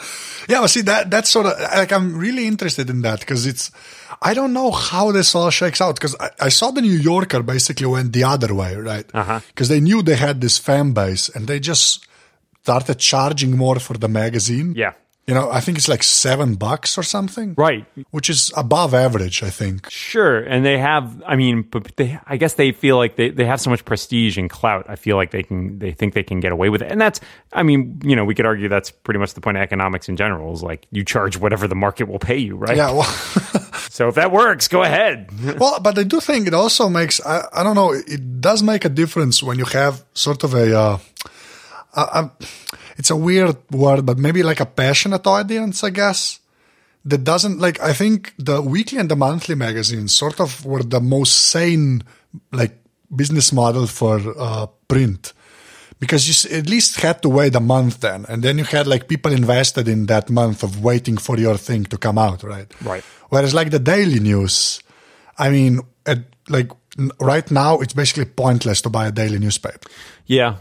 yeah, 0.48 0.58
well, 0.58 0.68
see 0.68 0.82
that 0.82 1.10
that's 1.10 1.30
sort 1.30 1.46
of 1.46 1.58
like 1.60 1.92
I'm 1.92 2.18
really 2.18 2.46
interested 2.46 2.90
in 2.90 3.02
that 3.02 3.20
because 3.20 3.46
it's 3.46 3.70
I 4.20 4.34
don't 4.34 4.52
know 4.52 4.70
how 4.70 5.12
this 5.12 5.34
all 5.34 5.50
shakes 5.50 5.80
out 5.80 5.94
because 5.94 6.16
I, 6.18 6.30
I, 6.40 6.48
saw 6.48 6.70
the 6.72 6.82
New 6.82 6.96
Yorker 6.96 7.42
basically 7.42 7.86
went 7.86 8.12
the 8.12 8.24
other 8.24 8.52
way, 8.52 8.74
right? 8.74 9.06
Because 9.06 9.28
uh-huh. 9.28 9.64
they 9.68 9.80
knew 9.80 10.02
they 10.02 10.16
had 10.16 10.40
this 10.40 10.58
fan 10.58 10.92
base 10.92 11.28
and 11.28 11.46
they 11.46 11.60
just 11.60 12.06
started 12.62 12.98
charging 12.98 13.56
more 13.56 13.78
for 13.78 13.96
the 13.96 14.08
magazine. 14.08 14.74
Yeah. 14.76 14.92
You 15.28 15.34
know, 15.34 15.50
I 15.50 15.60
think 15.60 15.76
it's 15.76 15.88
like 15.88 16.02
seven 16.02 16.54
bucks 16.54 16.96
or 16.96 17.02
something. 17.02 17.52
Right. 17.58 17.84
Which 18.12 18.30
is 18.30 18.50
above 18.56 18.94
average, 18.94 19.42
I 19.42 19.50
think. 19.50 19.90
Sure. 19.90 20.38
And 20.38 20.64
they 20.64 20.78
have, 20.78 21.22
I 21.26 21.36
mean, 21.36 21.68
but 21.70 21.94
they, 21.96 22.18
I 22.26 22.38
guess 22.38 22.54
they 22.54 22.72
feel 22.72 22.96
like 22.96 23.16
they, 23.16 23.28
they 23.28 23.44
have 23.44 23.60
so 23.60 23.68
much 23.68 23.84
prestige 23.84 24.38
and 24.38 24.48
clout. 24.48 24.86
I 24.88 24.96
feel 24.96 25.16
like 25.16 25.30
they 25.30 25.42
can, 25.42 25.80
they 25.80 25.92
think 25.92 26.14
they 26.14 26.22
can 26.22 26.40
get 26.40 26.50
away 26.50 26.70
with 26.70 26.80
it. 26.80 26.90
And 26.90 26.98
that's, 26.98 27.20
I 27.52 27.62
mean, 27.62 28.00
you 28.02 28.16
know, 28.16 28.24
we 28.24 28.34
could 28.34 28.46
argue 28.46 28.70
that's 28.70 28.90
pretty 28.90 29.20
much 29.20 29.34
the 29.34 29.42
point 29.42 29.58
of 29.58 29.62
economics 29.62 30.08
in 30.08 30.16
general 30.16 30.54
is 30.54 30.62
like 30.62 30.86
you 30.90 31.04
charge 31.04 31.36
whatever 31.36 31.68
the 31.68 31.74
market 31.74 32.08
will 32.08 32.18
pay 32.18 32.38
you, 32.38 32.56
right? 32.56 32.78
Yeah. 32.78 32.92
Well, 32.92 33.02
so 33.90 34.08
if 34.08 34.14
that 34.14 34.32
works, 34.32 34.66
go 34.66 34.82
ahead. 34.82 35.28
well, 35.60 35.78
but 35.78 35.98
I 35.98 36.04
do 36.04 36.20
think 36.20 36.46
it 36.46 36.54
also 36.54 36.88
makes, 36.88 37.20
I, 37.20 37.46
I 37.52 37.62
don't 37.62 37.74
know, 37.74 37.92
it 37.92 38.40
does 38.40 38.62
make 38.62 38.86
a 38.86 38.88
difference 38.88 39.42
when 39.42 39.58
you 39.58 39.66
have 39.66 40.06
sort 40.14 40.42
of 40.42 40.54
a, 40.54 40.74
uh, 40.74 40.98
it's 42.96 43.10
a 43.10 43.16
weird 43.16 43.56
word, 43.70 44.04
but 44.06 44.18
maybe 44.18 44.42
like 44.42 44.60
a 44.60 44.66
passionate 44.66 45.26
audience, 45.26 45.84
I 45.84 45.90
guess. 45.90 46.40
That 47.04 47.24
doesn't 47.24 47.58
like 47.58 47.80
I 47.80 47.92
think 47.94 48.34
the 48.38 48.60
weekly 48.60 48.98
and 48.98 49.08
the 49.08 49.16
monthly 49.16 49.54
magazines 49.54 50.14
sort 50.14 50.40
of 50.40 50.66
were 50.66 50.82
the 50.82 51.00
most 51.00 51.32
sane 51.48 52.02
like 52.52 52.82
business 53.14 53.52
model 53.52 53.86
for 53.86 54.20
uh, 54.36 54.66
print 54.88 55.32
because 56.00 56.28
you 56.28 56.58
at 56.58 56.68
least 56.68 57.00
had 57.00 57.22
to 57.22 57.28
wait 57.28 57.54
a 57.54 57.60
month 57.60 58.00
then, 58.00 58.24
and 58.28 58.42
then 58.42 58.58
you 58.58 58.64
had 58.64 58.86
like 58.86 59.08
people 59.08 59.32
invested 59.32 59.88
in 59.88 60.06
that 60.06 60.30
month 60.30 60.62
of 60.62 60.82
waiting 60.82 61.16
for 61.16 61.38
your 61.38 61.56
thing 61.56 61.84
to 61.84 61.98
come 61.98 62.18
out, 62.18 62.42
right? 62.42 62.72
Right. 62.82 63.04
Whereas 63.30 63.54
like 63.54 63.70
the 63.70 63.78
daily 63.78 64.20
news, 64.20 64.80
I 65.38 65.50
mean, 65.50 65.80
at, 66.06 66.18
like 66.48 66.70
right 67.20 67.50
now, 67.50 67.80
it's 67.80 67.94
basically 67.94 68.26
pointless 68.26 68.80
to 68.82 68.90
buy 68.90 69.06
a 69.06 69.12
daily 69.12 69.38
newspaper. 69.38 69.88
Yeah. 70.26 70.56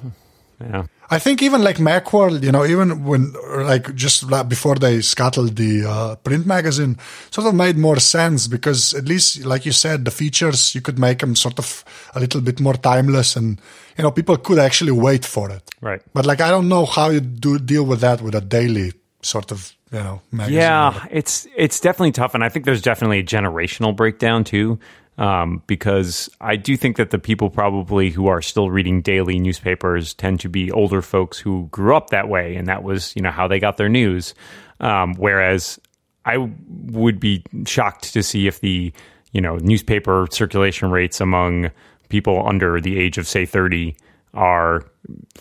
Yeah. 0.59 0.87
I 1.09 1.19
think 1.19 1.41
even 1.41 1.63
like 1.63 1.77
Macworld, 1.77 2.43
you 2.43 2.51
know, 2.51 2.65
even 2.65 3.05
when 3.05 3.33
like 3.59 3.95
just 3.95 4.29
before 4.49 4.75
they 4.75 5.01
scuttled 5.01 5.55
the 5.55 5.85
uh, 5.85 6.15
print 6.17 6.45
magazine, 6.45 6.97
sort 7.31 7.47
of 7.47 7.55
made 7.55 7.77
more 7.77 7.99
sense 7.99 8.47
because 8.47 8.93
at 8.93 9.05
least, 9.05 9.45
like 9.45 9.65
you 9.65 9.71
said, 9.71 10.03
the 10.03 10.11
features 10.11 10.75
you 10.75 10.81
could 10.81 10.99
make 10.99 11.19
them 11.19 11.35
sort 11.35 11.59
of 11.59 11.85
a 12.13 12.19
little 12.19 12.41
bit 12.41 12.59
more 12.59 12.73
timeless, 12.73 13.35
and 13.37 13.61
you 13.97 14.03
know, 14.03 14.11
people 14.11 14.37
could 14.37 14.59
actually 14.59 14.91
wait 14.91 15.23
for 15.23 15.49
it. 15.49 15.69
Right. 15.79 16.01
But 16.13 16.25
like, 16.25 16.41
I 16.41 16.49
don't 16.49 16.67
know 16.67 16.85
how 16.85 17.09
you 17.09 17.21
do 17.21 17.57
deal 17.57 17.85
with 17.85 18.01
that 18.01 18.21
with 18.21 18.35
a 18.35 18.41
daily 18.41 18.91
sort 19.21 19.51
of 19.51 19.73
you 19.91 19.99
know 19.99 20.21
magazine. 20.31 20.59
Yeah, 20.59 21.05
it's 21.09 21.47
it's 21.55 21.79
definitely 21.79 22.11
tough, 22.11 22.35
and 22.35 22.43
I 22.43 22.49
think 22.49 22.65
there's 22.65 22.81
definitely 22.81 23.19
a 23.19 23.23
generational 23.23 23.95
breakdown 23.95 24.43
too 24.43 24.79
um, 25.17 25.63
because 25.65 26.29
I 26.39 26.55
do 26.55 26.77
think 26.77 26.97
that 26.97 27.09
the 27.09 27.19
people 27.19 27.49
probably 27.49 28.09
who 28.09 28.27
are 28.27 28.41
still 28.41 28.69
reading 28.69 29.01
daily 29.01 29.39
newspapers 29.39 30.13
tend 30.13 30.39
to 30.41 30.49
be 30.49 30.71
older 30.71 31.01
folks 31.01 31.39
who 31.39 31.67
grew 31.71 31.95
up 31.95 32.11
that 32.11 32.29
way, 32.29 32.55
and 32.55 32.67
that 32.67 32.83
was 32.83 33.15
you 33.15 33.21
know 33.21 33.31
how 33.31 33.47
they 33.47 33.59
got 33.59 33.77
their 33.77 33.89
news. 33.89 34.35
Um, 34.79 35.15
whereas 35.15 35.79
I 36.25 36.37
would 36.37 37.19
be 37.19 37.43
shocked 37.65 38.13
to 38.13 38.21
see 38.21 38.47
if 38.47 38.59
the 38.59 38.93
you 39.31 39.41
know 39.41 39.57
newspaper 39.57 40.27
circulation 40.31 40.91
rates 40.91 41.19
among 41.19 41.71
people 42.09 42.47
under 42.47 42.79
the 42.79 42.97
age 42.99 43.17
of 43.17 43.27
say 43.27 43.45
30 43.45 43.95
are 44.33 44.83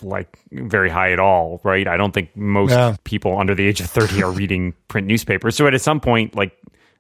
like 0.01 0.39
very 0.53 0.89
high 0.89 1.12
at 1.12 1.21
all, 1.21 1.61
right? 1.65 1.87
I 1.87 1.97
don't 1.97 2.12
think 2.12 2.35
most 2.37 2.71
yeah. 2.71 2.97
people 3.05 3.39
under 3.39 3.55
the 3.55 3.67
age 3.67 3.81
of 3.81 3.91
30 3.91 4.23
are 4.23 4.31
reading 4.31 4.75
print 4.89 5.07
newspapers. 5.07 5.57
So 5.57 5.67
at 5.67 5.81
some 5.81 6.01
point, 6.01 6.35
like 6.35 6.57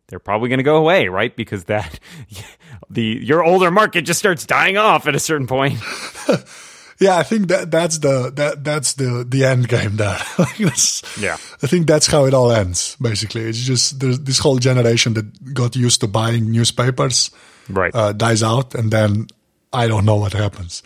they're 0.08 0.18
probably 0.18 0.48
going 0.48 0.58
to 0.58 0.64
go 0.64 0.76
away, 0.76 1.08
right? 1.08 1.34
Because 1.34 1.64
that 1.64 1.98
the 2.90 3.02
your 3.02 3.44
older 3.44 3.70
market 3.70 4.02
just 4.02 4.18
starts 4.18 4.46
dying 4.46 4.76
off 4.76 5.06
at 5.06 5.14
a 5.14 5.20
certain 5.20 5.46
point. 5.46 5.80
yeah, 6.98 7.16
I 7.16 7.22
think 7.22 7.48
that 7.48 7.70
that's 7.70 7.98
the 7.98 8.30
that 8.36 8.64
that's 8.64 8.94
the 8.94 9.24
the 9.28 9.44
end 9.44 9.68
game 9.68 9.96
there. 9.96 10.18
yeah, 11.18 11.36
I 11.62 11.66
think 11.66 11.86
that's 11.86 12.06
how 12.06 12.24
it 12.26 12.34
all 12.34 12.52
ends. 12.52 12.96
Basically, 13.00 13.42
it's 13.42 13.58
just 13.58 14.00
this 14.00 14.38
whole 14.38 14.58
generation 14.58 15.14
that 15.14 15.54
got 15.54 15.76
used 15.76 16.00
to 16.00 16.06
buying 16.06 16.50
newspapers, 16.50 17.30
right? 17.68 17.94
Uh, 17.94 18.12
dies 18.12 18.42
out, 18.42 18.74
and 18.74 18.90
then 18.90 19.26
I 19.72 19.88
don't 19.88 20.04
know 20.04 20.16
what 20.16 20.32
happens. 20.32 20.82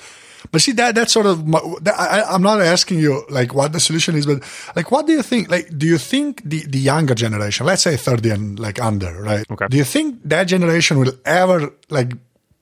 But 0.50 0.60
see 0.60 0.72
that 0.72 0.94
that's 0.94 1.12
sort 1.12 1.26
of 1.26 1.44
that, 1.84 1.94
I, 1.98 2.34
am 2.34 2.42
not 2.42 2.60
asking 2.60 2.98
you 2.98 3.24
like 3.28 3.54
what 3.54 3.72
the 3.72 3.80
solution 3.80 4.14
is, 4.14 4.26
but 4.26 4.42
like 4.74 4.90
what 4.90 5.06
do 5.06 5.12
you 5.12 5.22
think? 5.22 5.50
Like, 5.50 5.76
do 5.76 5.86
you 5.86 5.98
think 5.98 6.42
the 6.44 6.64
the 6.66 6.78
younger 6.78 7.14
generation, 7.14 7.66
let's 7.66 7.82
say 7.82 7.96
30 7.96 8.30
and 8.30 8.58
like 8.58 8.80
under, 8.80 9.22
right? 9.22 9.44
Okay. 9.50 9.66
Do 9.68 9.76
you 9.76 9.84
think 9.84 10.20
that 10.24 10.44
generation 10.44 10.98
will 10.98 11.12
ever 11.24 11.72
like 11.88 12.12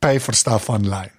pay 0.01 0.19
for 0.19 0.33
stuff 0.33 0.71
online? 0.71 1.11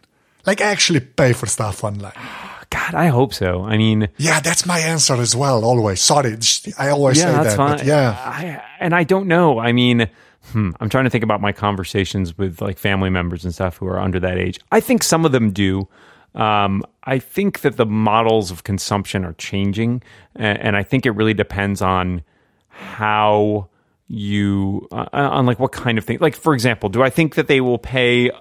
Like 0.46 0.62
actually 0.62 1.02
pay 1.02 1.34
for 1.34 1.46
stuff 1.46 1.84
online? 1.84 2.14
God, 2.72 2.94
I 2.94 3.08
hope 3.08 3.34
so. 3.34 3.64
I 3.64 3.78
mean, 3.78 4.10
yeah, 4.18 4.40
that's 4.42 4.66
my 4.66 4.78
answer 4.80 5.16
as 5.16 5.36
well. 5.36 5.66
Always, 5.66 6.02
sorry, 6.02 6.38
I 6.78 6.90
always 6.90 7.18
yeah, 7.18 7.26
say 7.26 7.32
that's 7.32 7.56
that. 7.56 7.80
Fine. 7.80 7.88
yeah, 7.88 8.12
I, 8.12 8.62
and 8.80 8.94
I 8.94 9.04
don't 9.04 9.28
know. 9.28 9.58
I 9.58 9.72
mean, 9.72 10.08
hmm, 10.52 10.72
I'm 10.80 10.88
trying 10.88 11.06
to 11.06 11.10
think 11.10 11.24
about 11.24 11.42
my 11.42 11.52
conversations 11.52 12.38
with 12.38 12.62
like 12.62 12.78
family 12.78 13.10
members 13.10 13.44
and 13.44 13.54
stuff 13.54 13.78
who 13.78 13.88
are 13.88 14.00
under 14.00 14.20
that 14.20 14.38
age. 14.38 14.60
I 14.72 14.82
think 14.82 15.04
some 15.04 15.26
of 15.26 15.32
them 15.32 15.52
do. 15.52 15.88
Um, 16.36 16.84
I 17.04 17.20
think 17.20 17.62
that 17.62 17.78
the 17.78 17.86
models 17.86 18.52
of 18.52 18.64
consumption 18.64 19.26
are 19.26 19.34
changing, 19.34 20.04
and, 20.36 20.60
and 20.60 20.78
I 20.78 20.84
think 20.84 21.06
it 21.06 21.12
really 21.12 21.34
depends 21.34 21.82
on 21.82 22.24
how 22.68 23.70
you 24.08 24.88
uh, 24.92 25.08
on 25.14 25.46
like 25.46 25.60
what 25.60 25.72
kind 25.72 25.98
of 25.98 26.06
thing. 26.06 26.18
Like 26.20 26.36
for 26.36 26.54
example, 26.54 26.90
do 26.90 27.02
I 27.02 27.10
think 27.10 27.36
that 27.36 27.48
they 27.48 27.62
will 27.62 27.78
pay 27.78 28.32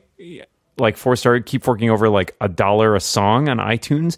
like 0.78 0.96
four 0.96 1.16
star 1.16 1.40
keep 1.40 1.62
forking 1.62 1.90
over 1.90 2.08
like 2.08 2.36
a 2.40 2.48
dollar 2.48 2.94
a 2.94 3.00
song 3.00 3.48
on 3.48 3.58
iTunes? 3.58 4.16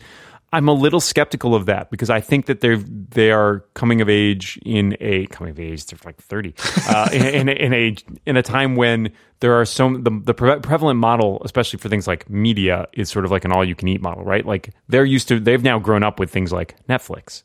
I'm 0.53 0.67
a 0.69 0.73
little 0.73 1.01
skeptical 1.01 1.55
of 1.55 1.67
that 1.67 1.91
because 1.91 2.11
I 2.11 2.21
think 2.21 2.47
that 2.47 2.61
they're 2.61 2.79
they 2.79 3.31
are 3.31 3.61
coming 3.75 4.01
of 4.01 4.09
age 4.09 4.59
in 4.65 4.97
a 5.01 5.27
coming 5.27 5.53
of 5.53 5.61
age. 5.61 5.87
They're 5.87 5.99
like 6.05 6.21
30 6.21 6.55
uh, 6.89 7.09
in, 7.13 7.27
in, 7.27 7.49
a, 7.49 7.53
in 7.53 7.73
a 7.73 7.97
in 8.27 8.37
a 8.37 8.43
time 8.43 8.75
when 8.75 9.13
there 9.39 9.55
are 9.61 9.65
so 9.65 9.97
the 9.97 10.11
the 10.25 10.35
prevalent 10.35 10.99
model, 10.99 11.41
especially 11.45 11.79
for 11.79 11.89
things 11.89 12.09
like 12.09 12.29
media, 12.29 12.89
is 12.93 13.09
sort 13.09 13.25
of 13.25 13.31
like 13.31 13.45
an 13.45 13.53
all 13.53 13.65
you 13.65 13.77
can 13.77 13.87
eat 13.87 14.03
model, 14.03 14.25
right? 14.25 14.45
Like 14.45 14.75
they're 14.89 15.05
used 15.05 15.29
to 15.29 15.39
they've 15.39 15.63
now 15.63 15.79
grown 15.79 16.03
up 16.03 16.19
with 16.19 16.31
things 16.31 16.53
like 16.53 16.75
Netflix, 16.89 17.43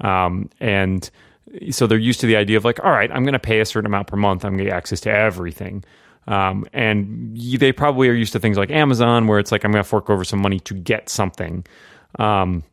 um, 0.00 0.50
and 0.58 1.08
so 1.70 1.86
they're 1.86 1.98
used 1.98 2.20
to 2.20 2.26
the 2.26 2.36
idea 2.36 2.56
of 2.56 2.64
like, 2.64 2.82
all 2.84 2.90
right, 2.90 3.10
I'm 3.10 3.22
going 3.22 3.32
to 3.32 3.38
pay 3.38 3.60
a 3.60 3.64
certain 3.64 3.86
amount 3.86 4.08
per 4.08 4.16
month. 4.16 4.44
I'm 4.44 4.52
going 4.52 4.64
to 4.64 4.70
get 4.70 4.74
access 4.74 5.00
to 5.00 5.10
everything. 5.10 5.84
Um, 6.26 6.66
and 6.74 7.34
they 7.36 7.72
probably 7.72 8.08
are 8.08 8.14
used 8.14 8.34
to 8.34 8.38
things 8.38 8.58
like 8.58 8.70
Amazon, 8.70 9.26
where 9.26 9.38
it's 9.38 9.50
like 9.50 9.64
I'm 9.64 9.72
going 9.72 9.82
to 9.82 9.88
fork 9.88 10.10
over 10.10 10.24
some 10.24 10.40
money 10.40 10.60
to 10.60 10.74
get 10.74 11.08
something. 11.08 11.64
Um, 12.18 12.64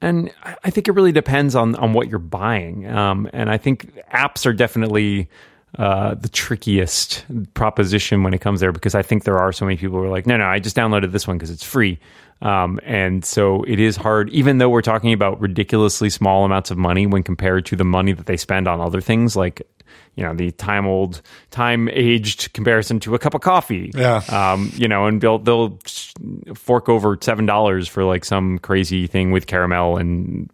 and 0.00 0.30
I 0.62 0.70
think 0.70 0.86
it 0.86 0.92
really 0.92 1.12
depends 1.12 1.54
on 1.54 1.74
on 1.76 1.92
what 1.94 2.08
you're 2.08 2.18
buying. 2.18 2.86
Um, 2.86 3.28
and 3.32 3.50
I 3.50 3.56
think 3.56 3.94
apps 4.12 4.44
are 4.44 4.52
definitely 4.52 5.28
uh, 5.78 6.14
the 6.14 6.28
trickiest 6.28 7.24
proposition 7.54 8.22
when 8.22 8.34
it 8.34 8.40
comes 8.40 8.60
there 8.60 8.70
because 8.70 8.94
I 8.94 9.02
think 9.02 9.24
there 9.24 9.38
are 9.38 9.52
so 9.52 9.64
many 9.64 9.76
people 9.76 9.98
who 9.98 10.04
are 10.04 10.10
like, 10.10 10.26
no, 10.26 10.36
no, 10.36 10.44
I 10.44 10.60
just 10.60 10.76
downloaded 10.76 11.10
this 11.10 11.26
one 11.26 11.36
because 11.36 11.50
it's 11.50 11.64
free. 11.64 11.98
Um, 12.42 12.78
and 12.84 13.24
so 13.24 13.62
it 13.64 13.80
is 13.80 13.96
hard, 13.96 14.28
even 14.30 14.58
though 14.58 14.68
we're 14.68 14.82
talking 14.82 15.12
about 15.12 15.40
ridiculously 15.40 16.10
small 16.10 16.44
amounts 16.44 16.70
of 16.70 16.76
money 16.76 17.06
when 17.06 17.22
compared 17.22 17.64
to 17.66 17.76
the 17.76 17.84
money 17.84 18.12
that 18.12 18.26
they 18.26 18.36
spend 18.36 18.68
on 18.68 18.80
other 18.80 19.00
things 19.00 19.34
like 19.34 19.62
you 20.16 20.24
know 20.24 20.34
the 20.34 20.50
time 20.52 20.86
old 20.86 21.20
time 21.50 21.88
aged 21.88 22.52
comparison 22.52 23.00
to 23.00 23.14
a 23.14 23.18
cup 23.18 23.34
of 23.34 23.40
coffee. 23.40 23.90
Yeah. 23.94 24.22
Um, 24.28 24.70
you 24.74 24.88
know 24.88 25.06
and 25.06 25.20
they'll 25.20 25.38
they'll 25.38 25.78
fork 26.54 26.88
over 26.88 27.18
seven 27.20 27.46
dollars 27.46 27.88
for 27.88 28.04
like 28.04 28.24
some 28.24 28.58
crazy 28.58 29.06
thing 29.06 29.32
with 29.32 29.46
caramel 29.46 29.96
and 29.96 30.50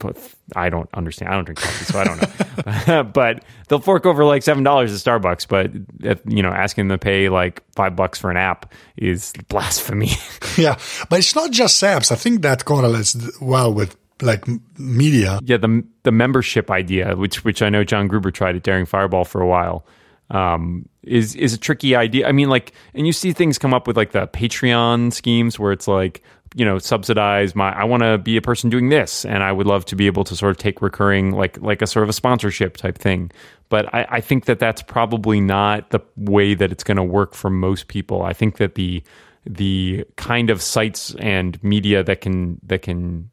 I 0.56 0.70
don't 0.70 0.88
understand 0.94 1.32
I 1.32 1.34
don't 1.34 1.44
drink 1.44 1.60
coffee 1.60 1.84
so 1.84 1.98
I 1.98 2.04
don't 2.04 2.20
know. 2.20 3.02
But 3.12 3.44
they'll 3.68 3.80
fork 3.80 4.06
over 4.06 4.24
like 4.24 4.42
seven 4.42 4.62
dollars 4.64 4.92
at 4.92 4.98
Starbucks 4.98 5.46
but 5.48 5.70
if, 6.02 6.20
you 6.26 6.42
know 6.42 6.50
asking 6.50 6.88
them 6.88 6.98
to 6.98 7.02
pay 7.02 7.28
like 7.28 7.62
five 7.72 7.96
bucks 7.96 8.18
for 8.18 8.30
an 8.30 8.36
app 8.36 8.72
is 8.96 9.32
blasphemy. 9.48 10.10
Yeah 10.56 10.78
but 11.08 11.20
it's 11.20 11.34
not 11.34 11.50
just 11.50 11.82
apps. 11.82 12.10
I 12.10 12.16
think 12.16 12.42
that 12.42 12.64
correlates 12.64 13.16
well 13.40 13.72
with 13.72 13.96
like 14.22 14.44
media. 14.78 15.40
Yeah, 15.42 15.56
the 15.56 15.84
the 16.02 16.12
membership 16.12 16.70
idea, 16.70 17.16
which 17.16 17.44
which 17.44 17.62
I 17.62 17.68
know 17.68 17.84
John 17.84 18.08
Gruber 18.08 18.30
tried 18.30 18.56
at 18.56 18.62
Daring 18.62 18.86
Fireball 18.86 19.24
for 19.24 19.40
a 19.40 19.46
while, 19.46 19.86
um, 20.30 20.88
is 21.02 21.34
is 21.34 21.54
a 21.54 21.58
tricky 21.58 21.96
idea. 21.96 22.28
I 22.28 22.32
mean, 22.32 22.48
like, 22.48 22.72
and 22.94 23.06
you 23.06 23.12
see 23.12 23.32
things 23.32 23.58
come 23.58 23.74
up 23.74 23.86
with 23.86 23.96
like 23.96 24.12
the 24.12 24.26
Patreon 24.28 25.12
schemes 25.12 25.58
where 25.58 25.72
it's 25.72 25.88
like 25.88 26.22
you 26.54 26.64
know 26.64 26.78
subsidize 26.78 27.54
my 27.54 27.70
i 27.78 27.84
want 27.84 28.02
to 28.02 28.18
be 28.18 28.36
a 28.36 28.42
person 28.42 28.70
doing 28.70 28.88
this 28.88 29.24
and 29.24 29.42
i 29.42 29.52
would 29.52 29.66
love 29.66 29.84
to 29.84 29.94
be 29.94 30.06
able 30.06 30.24
to 30.24 30.34
sort 30.34 30.50
of 30.50 30.56
take 30.56 30.82
recurring 30.82 31.30
like 31.30 31.60
like 31.60 31.80
a 31.80 31.86
sort 31.86 32.02
of 32.02 32.08
a 32.08 32.12
sponsorship 32.12 32.76
type 32.76 32.98
thing 32.98 33.30
but 33.68 33.92
i, 33.94 34.06
I 34.10 34.20
think 34.20 34.46
that 34.46 34.58
that's 34.58 34.82
probably 34.82 35.40
not 35.40 35.90
the 35.90 36.00
way 36.16 36.54
that 36.54 36.72
it's 36.72 36.82
going 36.82 36.96
to 36.96 37.04
work 37.04 37.34
for 37.34 37.50
most 37.50 37.88
people 37.88 38.22
i 38.22 38.32
think 38.32 38.56
that 38.56 38.74
the 38.74 39.02
the 39.46 40.04
kind 40.16 40.50
of 40.50 40.60
sites 40.60 41.14
and 41.20 41.62
media 41.62 42.02
that 42.02 42.20
can 42.20 42.60
that 42.64 42.82
can 42.82 43.30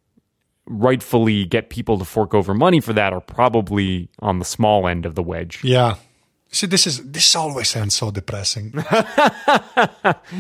rightfully 0.68 1.46
get 1.46 1.70
people 1.70 1.98
to 1.98 2.06
fork 2.06 2.34
over 2.34 2.54
money 2.54 2.80
for 2.80 2.94
that 2.94 3.14
are 3.14 3.22
probably 3.22 4.10
on 4.20 4.40
the 4.40 4.46
small 4.46 4.88
end 4.88 5.06
of 5.06 5.16
the 5.16 5.24
wedge 5.24 5.64
Yeah. 5.64 5.96
See, 6.50 6.66
this 6.66 6.88
is 6.88 7.12
this 7.12 7.36
always 7.36 7.70
sounds 7.70 7.96
so 7.96 8.12
depressing. 8.12 8.74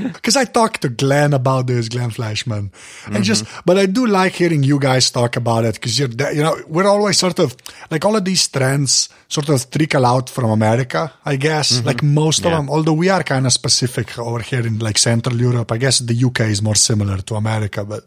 Because 0.03 0.35
I 0.35 0.45
talked 0.45 0.81
to 0.81 0.89
Glenn 0.89 1.33
about 1.33 1.67
this, 1.67 1.89
Glenn 1.89 2.09
Fleishman, 2.09 2.71
and 3.07 3.23
just, 3.23 3.45
mm-hmm. 3.45 3.61
but 3.65 3.77
I 3.77 3.85
do 3.85 4.05
like 4.05 4.33
hearing 4.33 4.63
you 4.63 4.79
guys 4.79 5.11
talk 5.11 5.35
about 5.35 5.65
it 5.65 5.75
because 5.75 5.97
you're, 5.99 6.09
you 6.33 6.41
know, 6.41 6.57
we're 6.67 6.87
always 6.87 7.17
sort 7.17 7.39
of 7.39 7.55
like 7.91 8.03
all 8.05 8.15
of 8.15 8.25
these 8.25 8.47
trends 8.47 9.09
sort 9.27 9.49
of 9.49 9.69
trickle 9.69 10.05
out 10.05 10.29
from 10.29 10.49
America, 10.49 11.11
I 11.25 11.35
guess. 11.35 11.73
Mm-hmm. 11.73 11.87
Like 11.87 12.03
most 12.03 12.45
of 12.45 12.51
them, 12.51 12.69
although 12.69 12.93
we 12.93 13.09
are 13.09 13.23
kind 13.23 13.45
of 13.45 13.53
specific 13.53 14.17
over 14.17 14.39
here 14.39 14.65
in 14.65 14.79
like 14.79 14.97
Central 14.97 15.35
Europe. 15.39 15.71
I 15.71 15.77
guess 15.77 15.99
the 15.99 16.25
UK 16.25 16.41
is 16.41 16.61
more 16.61 16.75
similar 16.75 17.17
to 17.17 17.35
America, 17.35 17.83
but 17.85 18.05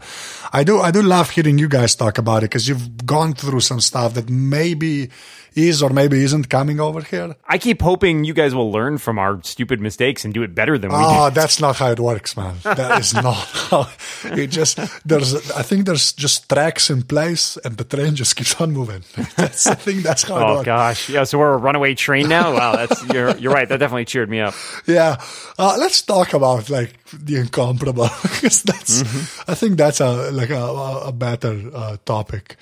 I 0.52 0.64
do, 0.64 0.80
I 0.80 0.90
do 0.90 1.02
love 1.02 1.30
hearing 1.30 1.58
you 1.58 1.68
guys 1.68 1.94
talk 1.94 2.18
about 2.18 2.38
it 2.38 2.50
because 2.50 2.68
you've 2.68 3.06
gone 3.06 3.34
through 3.34 3.60
some 3.60 3.80
stuff 3.80 4.14
that 4.14 4.28
maybe 4.28 5.10
is 5.54 5.82
or 5.82 5.90
maybe 5.90 6.22
isn't 6.24 6.48
coming 6.48 6.80
over 6.80 7.00
here. 7.02 7.34
i 7.48 7.58
keep 7.58 7.82
hoping 7.82 8.24
you 8.24 8.32
guys 8.34 8.54
will 8.54 8.70
learn 8.70 8.98
from 8.98 9.18
our 9.18 9.40
stupid 9.42 9.80
mistakes 9.80 10.24
and 10.24 10.32
do 10.34 10.42
it 10.42 10.54
better 10.54 10.78
than 10.78 10.90
we 10.90 10.96
Oh, 10.98 11.28
did 11.28 11.34
that's 11.34 11.60
not 11.60 11.76
how 11.76 11.90
it 11.90 11.98
works, 12.00 12.36
man. 12.36 12.56
That 12.62 13.00
is 13.00 13.14
not 13.14 13.34
how 13.70 13.88
it 14.24 14.46
just 14.48 14.78
there's 15.06 15.34
I 15.52 15.62
think 15.62 15.86
there's 15.86 16.12
just 16.12 16.48
tracks 16.48 16.90
in 16.90 17.02
place 17.02 17.56
and 17.64 17.76
the 17.76 17.84
train 17.84 18.14
just 18.14 18.36
keeps 18.36 18.60
on 18.60 18.72
moving. 18.72 19.02
That's 19.36 19.66
I 19.66 19.74
think 19.74 20.02
that's 20.02 20.22
how 20.24 20.36
it 20.36 20.42
oh 20.42 20.62
gosh 20.62 21.08
yeah 21.08 21.24
so 21.24 21.38
we're 21.38 21.54
a 21.54 21.56
runaway 21.56 21.94
train 21.94 22.28
now 22.28 22.52
wow 22.54 22.76
that's 22.76 23.02
you're 23.12 23.36
you're 23.38 23.52
right 23.52 23.68
that 23.68 23.78
definitely 23.78 24.04
cheered 24.04 24.28
me 24.30 24.40
up 24.40 24.54
Yeah. 24.86 25.16
Uh, 25.58 25.76
let's 25.78 26.02
talk 26.02 26.32
about 26.34 26.70
like 26.70 26.94
the 27.12 27.36
incomparable 27.36 28.08
because 28.22 28.62
that's 28.62 29.02
I 29.48 29.54
think 29.54 29.76
that's 29.76 30.00
a 30.00 30.30
like 30.30 30.50
a, 30.50 30.56
a- 30.62 31.08
a 31.08 31.12
better 31.12 31.70
uh, 31.74 31.96
topic. 32.04 32.56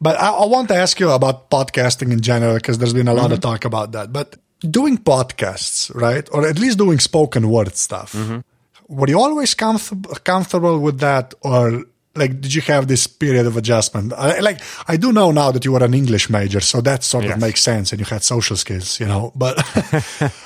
But 0.00 0.20
I, 0.20 0.30
I 0.30 0.46
want 0.46 0.68
to 0.68 0.74
ask 0.74 1.00
you 1.00 1.10
about 1.10 1.50
podcasting 1.50 2.12
in 2.12 2.20
general 2.20 2.54
because 2.54 2.78
there's 2.78 2.94
been 2.94 3.08
a 3.08 3.14
lot 3.14 3.32
of 3.32 3.40
mm-hmm. 3.40 3.50
talk 3.50 3.64
about 3.64 3.92
that. 3.92 4.12
But 4.12 4.36
doing 4.60 4.98
podcasts, 4.98 5.94
right, 5.94 6.28
or 6.32 6.46
at 6.46 6.58
least 6.58 6.78
doing 6.78 6.98
spoken 6.98 7.48
word 7.48 7.74
stuff, 7.76 8.12
mm-hmm. 8.12 8.40
were 8.88 9.08
you 9.08 9.20
always 9.20 9.54
comfortable 9.54 10.14
comfortable 10.24 10.78
with 10.80 11.00
that, 11.00 11.34
or 11.40 11.84
like 12.14 12.40
did 12.40 12.54
you 12.54 12.62
have 12.62 12.88
this 12.88 13.06
period 13.06 13.46
of 13.46 13.56
adjustment? 13.56 14.12
I, 14.12 14.40
like 14.40 14.60
I 14.88 14.96
do 14.96 15.12
know 15.12 15.30
now 15.32 15.50
that 15.52 15.64
you 15.64 15.72
were 15.72 15.84
an 15.84 15.94
English 15.94 16.28
major, 16.30 16.60
so 16.60 16.80
that 16.82 17.02
sort 17.04 17.24
Yes. 17.24 17.34
of 17.34 17.40
makes 17.40 17.62
sense, 17.62 17.92
and 17.92 18.00
you 18.00 18.06
had 18.06 18.22
social 18.22 18.56
skills, 18.56 19.00
you 19.00 19.06
know. 19.06 19.32
But 19.34 19.56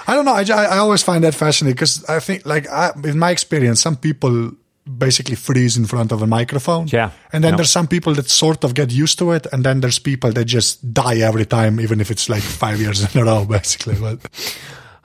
I 0.06 0.14
don't 0.14 0.24
know. 0.24 0.34
I, 0.34 0.42
I 0.42 0.78
always 0.78 1.02
find 1.02 1.24
that 1.24 1.34
fascinating 1.34 1.74
because 1.74 2.04
I 2.04 2.20
think, 2.20 2.46
like, 2.46 2.68
I, 2.68 2.92
in 3.04 3.18
my 3.18 3.30
experience, 3.30 3.80
some 3.80 3.96
people 3.96 4.52
basically 4.86 5.36
freeze 5.36 5.76
in 5.76 5.84
front 5.84 6.12
of 6.12 6.22
a 6.22 6.26
microphone. 6.26 6.88
Yeah. 6.88 7.10
And 7.32 7.44
then 7.44 7.56
there's 7.56 7.70
some 7.70 7.86
people 7.86 8.14
that 8.14 8.28
sort 8.28 8.64
of 8.64 8.74
get 8.74 8.90
used 8.90 9.18
to 9.18 9.32
it, 9.32 9.46
and 9.52 9.64
then 9.64 9.80
there's 9.80 9.98
people 9.98 10.32
that 10.32 10.44
just 10.44 10.92
die 10.92 11.18
every 11.18 11.46
time, 11.46 11.80
even 11.80 12.00
if 12.00 12.10
it's 12.10 12.28
like 12.28 12.42
five 12.42 12.80
years 12.84 13.14
in 13.14 13.20
a 13.20 13.24
row, 13.24 13.44
basically. 13.44 13.96
But 14.00 14.20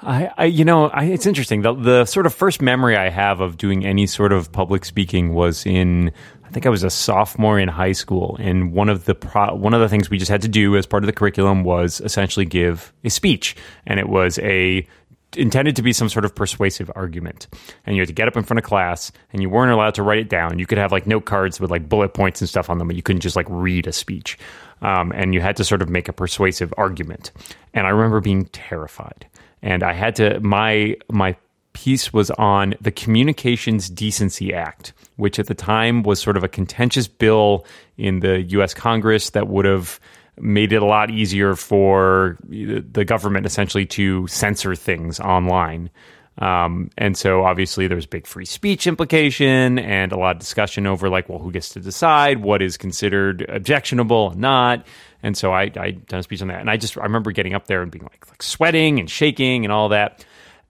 I, 0.02 0.32
I 0.38 0.46
you 0.46 0.66
know, 0.66 0.88
I, 0.88 1.06
it's 1.06 1.26
interesting. 1.26 1.62
The, 1.62 1.74
the 1.74 2.06
sort 2.06 2.26
of 2.26 2.34
first 2.34 2.62
memory 2.62 2.96
I 2.96 3.10
have 3.10 3.42
of 3.42 3.58
doing 3.58 3.86
any 3.86 4.08
sort 4.08 4.32
of 4.32 4.52
public 4.52 4.86
speaking 4.86 5.34
was 5.34 5.66
in, 5.66 6.12
I 6.44 6.50
think 6.50 6.66
I 6.66 6.70
was 6.70 6.84
a 6.84 6.90
sophomore 6.90 7.60
in 7.60 7.68
high 7.68 7.94
school, 7.94 8.38
and 8.40 8.72
one 8.72 8.90
of 8.90 9.06
the 9.06 9.16
pro, 9.16 9.54
one 9.56 9.74
of 9.74 9.82
the 9.82 9.90
things 9.90 10.10
we 10.10 10.18
just 10.18 10.32
had 10.32 10.42
to 10.44 10.48
do 10.48 10.76
as 10.78 10.86
part 10.86 11.04
of 11.04 11.08
the 11.08 11.14
curriculum 11.14 11.64
was 11.64 12.02
essentially 12.02 12.46
give 12.46 12.94
a 13.04 13.10
speech, 13.10 13.56
and 13.88 14.00
it 14.00 14.08
was 14.08 14.40
a 14.40 14.88
intended 15.36 15.76
to 15.76 15.82
be 15.82 15.94
some 15.94 16.10
sort 16.10 16.26
of 16.26 16.34
persuasive 16.34 16.92
argument. 16.96 17.48
And 17.86 17.96
you 17.96 18.02
had 18.02 18.08
to 18.08 18.14
get 18.14 18.28
up 18.28 18.38
in 18.38 18.44
front 18.44 18.60
of 18.60 18.64
class, 18.64 19.12
and 19.34 19.42
you 19.42 19.50
weren't 19.50 19.72
allowed 19.72 19.96
to 19.96 20.04
write 20.04 20.20
it 20.20 20.30
down. 20.30 20.60
You 20.60 20.66
could 20.66 20.78
have 20.78 20.92
like 20.92 21.08
note 21.08 21.26
cards 21.26 21.60
with 21.60 21.72
like 21.72 21.90
bullet 21.90 22.14
points 22.14 22.42
and 22.42 22.50
stuff 22.50 22.70
on 22.70 22.78
them, 22.78 22.88
but 22.88 22.96
you 22.96 23.04
couldn't 23.04 23.22
just 23.22 23.36
like 23.36 23.48
read 23.50 23.88
a 23.88 23.94
speech. 23.94 24.38
Um, 24.82 25.12
and 25.14 25.34
you 25.34 25.42
had 25.42 25.56
to 25.58 25.64
sort 25.64 25.82
of 25.82 25.90
make 25.90 26.10
a 26.10 26.14
persuasive 26.14 26.74
argument. 26.78 27.32
And 27.74 27.88
I 27.88 27.92
remember 27.92 28.20
being 28.20 28.46
terrified 28.46 29.26
and 29.66 29.84
I 29.84 29.94
had 29.94 30.16
to 30.18 30.40
my 30.40 30.96
my 31.12 31.36
piece 31.74 32.14
was 32.14 32.32
on 32.32 32.76
the 32.80 32.92
Communications 32.92 33.90
Decency 33.90 34.54
Act, 34.54 34.94
which 35.18 35.40
at 35.40 35.48
the 35.48 35.54
time 35.54 36.04
was 36.04 36.22
sort 36.22 36.38
of 36.38 36.44
a 36.44 36.48
contentious 36.48 37.08
bill 37.08 37.66
in 37.98 38.22
the 38.22 38.44
U.S. 38.44 38.74
Congress 38.74 39.32
that 39.32 39.50
would 39.50 39.66
have 39.66 40.00
made 40.38 40.74
it 40.74 40.82
a 40.82 40.86
lot 40.86 41.10
easier 41.12 41.56
for 41.56 42.38
the 42.50 43.06
government 43.06 43.46
essentially 43.46 43.86
to 43.86 44.28
censor 44.28 44.76
things 44.76 45.20
online. 45.20 45.90
Um, 46.38 46.90
and 46.98 47.18
so 47.18 47.46
obviously 47.46 47.88
there's 47.88 48.06
big 48.06 48.28
free 48.28 48.46
speech 48.46 48.88
implication 48.88 49.80
and 49.80 50.12
a 50.12 50.18
lot 50.18 50.36
of 50.36 50.40
discussion 50.40 50.86
over 50.86 51.10
like, 51.10 51.30
well, 51.30 51.40
who 51.40 51.52
gets 51.52 51.70
to 51.70 51.80
decide 51.80 52.44
what 52.44 52.62
is 52.62 52.76
considered 52.76 53.46
objectionable 53.48 54.32
and 54.32 54.42
not. 54.42 54.86
And 55.24 55.38
so 55.38 55.54
I, 55.54 55.72
I 55.78 55.92
done 55.92 56.20
a 56.20 56.24
speech 56.24 56.42
on 56.42 56.50
that. 56.50 56.60
And 56.60 56.70
I 56.70 56.76
just, 56.76 56.98
I 56.98 57.04
remember 57.04 57.32
getting 57.32 57.54
up 57.54 57.68
there 57.68 57.82
and 57.82 57.90
being 57.90 58.04
like, 58.04 58.28
like 58.30 58.44
sweating 58.44 59.00
and 59.00 59.10
shaking 59.10 59.64
and 59.64 59.72
all 59.72 59.90
that. 59.90 60.26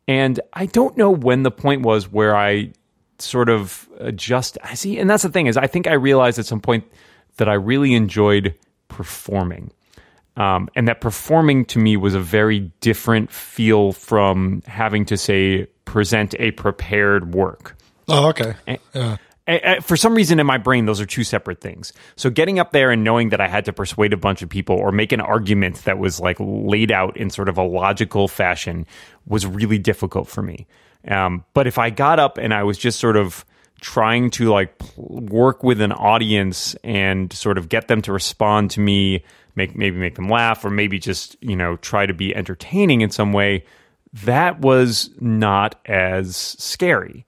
And 0.07 0.39
I 0.53 0.67
don't 0.67 0.95
know 0.97 1.09
when 1.09 1.41
the 1.41 1.51
point 1.51 1.81
was 1.81 2.11
where 2.11 2.35
I 2.35 2.71
sort 3.17 3.49
of 3.49 3.89
adjust. 3.99 4.59
I 4.63 4.75
see. 4.75 4.99
And 4.99 5.09
that's 5.09 5.23
the 5.23 5.29
thing 5.29 5.47
is 5.47 5.57
I 5.57 5.65
think 5.65 5.87
I 5.87 5.93
realized 5.93 6.37
at 6.37 6.45
some 6.45 6.61
point 6.61 6.85
that 7.37 7.49
I 7.49 7.53
really 7.53 7.95
enjoyed 7.95 8.53
performing. 8.95 9.71
Um, 10.37 10.69
and 10.75 10.87
that 10.87 10.99
performing 11.01 11.65
to 11.65 11.79
me 11.79 11.95
was 11.97 12.13
a 12.13 12.19
very 12.19 12.71
different 12.81 13.31
feel 13.31 13.93
from 13.93 14.61
having 14.67 15.05
to 15.05 15.17
say 15.17 15.65
present 15.85 16.35
a 16.39 16.51
prepared 16.51 17.33
work. 17.33 17.75
oh, 18.09 18.29
okay. 18.29 18.55
Yeah. 18.93 19.17
A- 19.47 19.77
a- 19.77 19.81
For 19.81 19.95
some 19.95 20.15
reason 20.15 20.39
in 20.39 20.45
my 20.47 20.57
brain, 20.57 20.85
those 20.87 20.99
are 20.99 21.05
two 21.05 21.23
separate 21.23 21.61
things. 21.61 21.93
So 22.15 22.29
getting 22.29 22.57
up 22.59 22.71
there 22.71 22.89
and 22.91 23.03
knowing 23.03 23.29
that 23.29 23.39
I 23.39 23.47
had 23.47 23.63
to 23.65 23.73
persuade 23.73 24.11
a 24.11 24.17
bunch 24.17 24.41
of 24.41 24.49
people 24.49 24.75
or 24.75 24.91
make 24.91 25.11
an 25.11 25.21
argument 25.21 25.83
that 25.85 25.99
was 25.99 26.19
like 26.19 26.37
laid 26.39 26.91
out 26.91 27.15
in 27.15 27.29
sort 27.29 27.47
of 27.47 27.57
a 27.57 27.63
logical 27.63 28.27
fashion 28.27 28.85
was 29.27 29.45
really 29.45 29.77
difficult 29.77 30.27
for 30.27 30.41
me. 30.41 30.65
Um, 31.07 31.45
but 31.53 31.67
if 31.67 31.77
I 31.77 31.91
got 31.91 32.19
up 32.19 32.37
and 32.39 32.53
I 32.53 32.63
was 32.63 32.77
just 32.77 32.99
sort 32.99 33.15
of 33.17 33.45
trying 33.81 34.29
to 34.31 34.49
like 34.49 34.73
work 34.97 35.63
with 35.63 35.81
an 35.81 35.91
audience 35.91 36.75
and 36.83 37.31
sort 37.33 37.57
of 37.57 37.69
get 37.69 37.87
them 37.87 38.01
to 38.03 38.11
respond 38.13 38.71
to 38.71 38.79
me, 38.79 39.23
make 39.55 39.75
maybe 39.75 39.97
make 39.97 40.15
them 40.15 40.29
laugh 40.29 40.63
or 40.65 40.69
maybe 40.69 40.99
just 40.99 41.35
you 41.41 41.55
know 41.55 41.77
try 41.77 42.05
to 42.05 42.13
be 42.13 42.35
entertaining 42.35 43.01
in 43.01 43.09
some 43.09 43.33
way, 43.33 43.65
that 44.13 44.59
was 44.61 45.09
not 45.19 45.79
as 45.85 46.35
scary. 46.35 47.24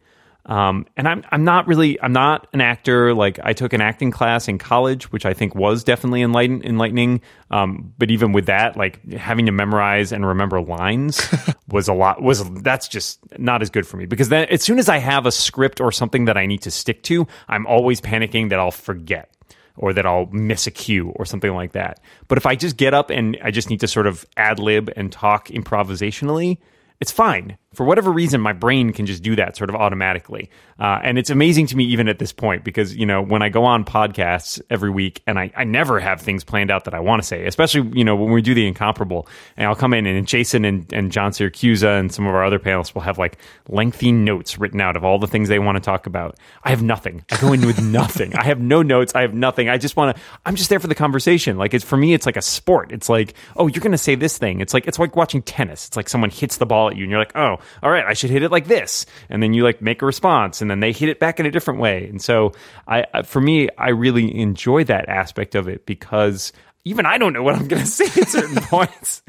Um, 0.48 0.86
and 0.96 1.08
I'm 1.08 1.24
I'm 1.30 1.44
not 1.44 1.68
really 1.68 2.02
I'm 2.02 2.14
not 2.14 2.48
an 2.54 2.62
actor. 2.62 3.14
Like 3.14 3.40
I 3.44 3.52
took 3.54 3.74
an 3.74 3.82
acting 3.82 4.12
class 4.12 4.48
in 4.48 4.58
college, 4.58 5.12
which 5.12 5.26
I 5.26 5.34
think 5.34 5.56
was 5.56 5.84
definitely 5.84 6.22
enlighten, 6.22 6.64
enlightening. 6.64 7.22
Um, 7.52 7.94
but 7.98 8.10
even 8.10 8.32
with 8.32 8.46
that, 8.46 8.78
like 8.78 9.04
having 9.12 9.46
to 9.48 9.52
memorize 9.52 10.14
and 10.14 10.26
remember 10.26 10.62
lines 10.62 11.28
was 11.68 11.90
a 11.90 11.94
lot. 11.94 12.22
Was 12.22 12.50
that's 12.62 12.88
just 12.88 13.20
not 13.38 13.62
as 13.62 13.70
good 13.70 13.86
for 13.86 13.98
me 13.98 14.06
because 14.06 14.30
then 14.30 14.48
as 14.50 14.64
soon 14.64 14.80
as 14.80 14.88
I 14.88 15.00
have 15.00 15.26
a 15.26 15.32
script 15.32 15.82
or 15.82 15.92
something 15.92 16.26
that 16.26 16.38
I 16.38 16.46
need 16.46 16.62
to 16.62 16.72
stick 16.72 17.04
to, 17.04 17.28
I'm 17.50 17.68
always 17.68 18.00
panicking 18.00 18.50
that 18.50 18.60
I'll 18.60 18.72
forget 18.72 19.30
or 19.76 19.94
that 19.94 20.06
I'll 20.06 20.28
miss 20.28 20.66
a 20.66 20.72
cue 20.72 21.10
or 21.18 21.26
something 21.26 21.54
like 21.54 21.74
that. 21.74 22.00
But 22.30 22.38
if 22.38 22.46
I 22.46 22.56
just 22.56 22.78
get 22.78 22.94
up 22.94 23.10
and 23.10 23.38
I 23.44 23.52
just 23.52 23.70
need 23.70 23.82
to 23.82 23.88
sort 23.88 24.08
of 24.08 24.26
ad 24.38 24.60
lib 24.60 24.92
and 24.96 25.12
talk 25.12 25.50
improvisationally, 25.50 26.58
it's 27.00 27.12
fine. 27.12 27.58
For 27.78 27.86
whatever 27.86 28.12
reason, 28.12 28.42
my 28.42 28.54
brain 28.54 28.92
can 28.92 29.06
just 29.06 29.22
do 29.22 29.36
that 29.36 29.56
sort 29.56 29.70
of 29.70 29.76
automatically. 29.76 30.50
Uh, 30.80 31.00
and 31.04 31.20
it's 31.20 31.30
amazing 31.30 31.68
to 31.68 31.78
me 31.78 31.84
even 31.84 32.08
at 32.08 32.18
this 32.18 32.34
point 32.34 32.64
because, 32.64 32.96
you 32.96 33.06
know, 33.06 33.22
when 33.22 33.44
I 33.44 33.50
go 33.50 33.66
on 33.66 33.86
podcasts 33.86 34.60
every 34.72 34.90
week 34.90 35.22
and 35.28 35.38
I, 35.38 35.52
I 35.56 35.64
never 35.64 36.00
have 36.00 36.20
things 36.20 36.44
planned 36.44 36.72
out 36.72 36.86
that 36.86 36.96
I 36.96 37.00
want 37.00 37.22
to 37.22 37.28
say, 37.28 37.46
especially, 37.46 37.88
you 37.94 38.04
know, 38.04 38.16
when 38.16 38.32
we 38.32 38.42
do 38.42 38.56
the 38.56 38.66
incomparable 38.66 39.28
and 39.58 39.68
I'll 39.68 39.76
come 39.76 39.94
in 39.94 40.08
and 40.08 40.28
Jason 40.28 40.66
and, 40.66 40.92
and 40.92 41.12
John 41.12 41.30
Siracusa 41.30 42.00
and 42.00 42.12
some 42.12 42.26
of 42.26 42.34
our 42.34 42.44
other 42.44 42.58
panelists 42.58 42.96
will 42.96 43.04
have 43.04 43.20
like 43.20 43.38
lengthy 43.70 44.12
notes 44.12 44.58
written 44.58 44.82
out 44.82 44.96
of 44.96 45.04
all 45.04 45.20
the 45.20 45.28
things 45.28 45.48
they 45.48 45.60
want 45.60 45.76
to 45.76 45.80
talk 45.80 46.08
about. 46.08 46.36
I 46.64 46.72
have 46.72 46.82
nothing. 46.82 47.24
I 47.30 47.40
go 47.40 47.54
in 47.54 47.64
with 47.64 47.80
nothing. 47.84 48.36
I 48.36 48.44
have 48.46 48.60
no 48.60 48.82
notes. 48.82 49.14
I 49.14 49.22
have 49.22 49.36
nothing. 49.36 49.70
I 49.70 49.78
just 49.78 49.96
want 49.96 50.18
to, 50.18 50.24
I'm 50.48 50.56
just 50.56 50.72
there 50.72 50.80
for 50.80 50.88
the 50.88 50.96
conversation. 50.96 51.58
Like 51.58 51.76
it's 51.76 51.86
for 51.86 51.96
me, 51.96 52.16
it's 52.16 52.26
like 52.26 52.38
a 52.38 52.42
sport. 52.42 52.92
It's 52.92 53.08
like, 53.08 53.36
oh, 53.56 53.68
you're 53.68 53.82
going 53.82 53.92
to 53.92 54.00
say 54.00 54.16
this 54.16 54.40
thing. 54.40 54.62
It's 54.62 54.74
like, 54.74 54.88
it's 54.88 54.98
like 54.98 55.16
watching 55.16 55.44
tennis. 55.44 55.88
It's 55.90 55.96
like 55.96 56.10
someone 56.10 56.32
hits 56.32 56.58
the 56.58 56.66
ball 56.66 56.90
at 56.90 56.96
you 56.96 57.04
and 57.04 57.12
you're 57.12 57.20
like, 57.20 57.36
oh, 57.36 57.60
all 57.84 57.92
right, 57.92 58.06
I 58.06 58.14
should 58.14 58.30
hit 58.30 58.44
it 58.44 58.52
like 58.52 58.68
this. 58.68 59.06
And 59.30 59.42
then 59.42 59.54
you 59.54 59.64
like 59.64 59.82
make 59.82 60.02
a 60.02 60.06
response 60.06 60.62
and 60.62 60.70
then 60.70 60.80
they 60.80 60.92
hit 60.92 61.10
it 61.10 61.20
back 61.20 61.40
in 61.40 61.46
a 61.46 61.52
different 61.52 61.80
way. 61.80 62.08
And 62.08 62.22
so 62.22 62.54
I, 62.88 63.24
for 63.24 63.42
me, 63.42 63.70
I 63.78 63.90
really 63.90 64.38
enjoy 64.40 64.84
that 64.86 65.10
aspect 65.10 65.56
of 65.56 65.68
it 65.68 65.86
because 65.86 66.54
even 66.88 67.06
I 67.06 67.18
don't 67.18 67.34
know 67.34 67.44
what 67.44 67.56
I'm 67.56 67.68
going 67.68 67.82
to 67.84 67.88
say 67.88 68.06
at 68.22 68.30
certain 68.30 68.62
points. 68.64 69.22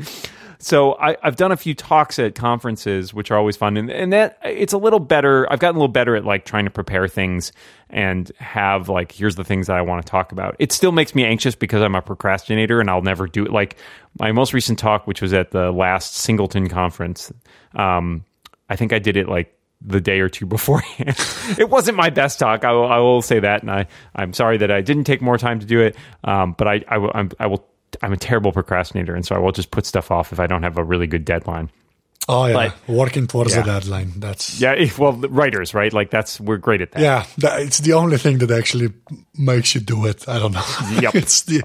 so 0.58 0.94
I, 0.94 1.16
I've 1.22 1.36
done 1.36 1.52
a 1.52 1.56
few 1.56 1.74
talks 1.74 2.18
at 2.18 2.34
conferences, 2.34 3.12
which 3.12 3.30
are 3.30 3.38
always 3.38 3.56
fun, 3.56 3.76
and, 3.76 3.90
and 3.90 4.12
that 4.12 4.38
it's 4.44 4.72
a 4.72 4.78
little 4.78 5.00
better. 5.00 5.50
I've 5.50 5.58
gotten 5.58 5.76
a 5.76 5.80
little 5.80 5.92
better 5.92 6.16
at 6.16 6.24
like 6.24 6.44
trying 6.44 6.64
to 6.64 6.70
prepare 6.70 7.08
things 7.08 7.52
and 7.90 8.30
have 8.38 8.88
like 8.88 9.12
here's 9.12 9.36
the 9.36 9.44
things 9.44 9.66
that 9.66 9.76
I 9.76 9.82
want 9.82 10.04
to 10.04 10.10
talk 10.10 10.32
about. 10.32 10.56
It 10.58 10.72
still 10.72 10.92
makes 10.92 11.14
me 11.14 11.24
anxious 11.24 11.54
because 11.54 11.82
I'm 11.82 11.94
a 11.94 12.02
procrastinator 12.02 12.80
and 12.80 12.90
I'll 12.90 13.02
never 13.02 13.26
do 13.26 13.44
it. 13.44 13.52
Like 13.52 13.76
my 14.18 14.32
most 14.32 14.52
recent 14.52 14.78
talk, 14.78 15.06
which 15.06 15.20
was 15.20 15.32
at 15.32 15.50
the 15.50 15.70
last 15.70 16.14
Çingleton 16.26 16.70
conference, 16.70 17.32
um, 17.74 18.24
I 18.68 18.76
think 18.76 18.92
I 18.92 18.98
did 18.98 19.16
it 19.16 19.28
like 19.28 19.54
the 19.80 20.00
day 20.00 20.20
or 20.20 20.28
two 20.28 20.46
beforehand. 20.56 21.16
it 21.58 21.70
wasn't 21.70 21.96
my 21.96 22.10
best 22.10 22.38
talk. 22.38 22.64
I 22.64 22.72
will, 22.72 22.86
I 22.86 22.98
will 22.98 23.22
say 23.22 23.40
that, 23.40 23.62
and 23.62 23.70
I 23.70 23.86
I'm 24.14 24.32
sorry 24.32 24.58
that 24.58 24.70
I 24.70 24.80
didn't 24.80 25.04
take 25.04 25.22
more 25.22 25.38
time 25.38 25.60
to 25.60 25.66
do 25.66 25.80
it. 25.80 25.96
Um, 26.24 26.54
but 26.58 26.66
I 26.68 26.84
I 26.88 26.98
will 26.98 27.10
I'm, 27.14 27.30
I 27.38 27.46
will 27.46 27.64
I'm 28.02 28.12
a 28.12 28.16
terrible 28.18 28.52
procrastinator, 28.52 29.14
and 29.14 29.24
so 29.24 29.34
I 29.34 29.38
will 29.38 29.52
just 29.52 29.70
put 29.70 29.86
stuff 29.86 30.10
off 30.10 30.32
if 30.32 30.40
I 30.40 30.46
don't 30.46 30.62
have 30.62 30.78
a 30.78 30.84
really 30.84 31.06
good 31.06 31.24
deadline. 31.24 31.70
Oh 32.30 32.44
yeah, 32.44 32.52
But- 32.86 32.94
working 32.94 33.26
towards 33.26 33.54
Yeah. 33.54 33.62
the 33.62 33.72
deadline. 33.72 34.12
That's 34.16 34.60
Yeah, 34.60 34.72
if, 34.74 34.98
well, 34.98 35.12
the 35.12 35.30
writers, 35.30 35.72
right? 35.72 35.90
Like 35.90 36.10
that's 36.10 36.38
we're 36.38 36.58
great 36.58 36.82
at 36.82 36.92
that. 36.92 37.00
Yeah, 37.00 37.24
that, 37.38 37.62
it's 37.62 37.78
the 37.78 37.94
only 37.94 38.18
thing 38.18 38.36
that 38.38 38.50
actually 38.50 38.92
makes 39.38 39.74
you 39.74 39.80
do 39.80 40.04
it. 40.04 40.28
I 40.28 40.38
don't 40.38 40.52
know. 40.52 40.64
Yep. 41.00 41.14
it's 41.22 41.42
the, 41.42 41.62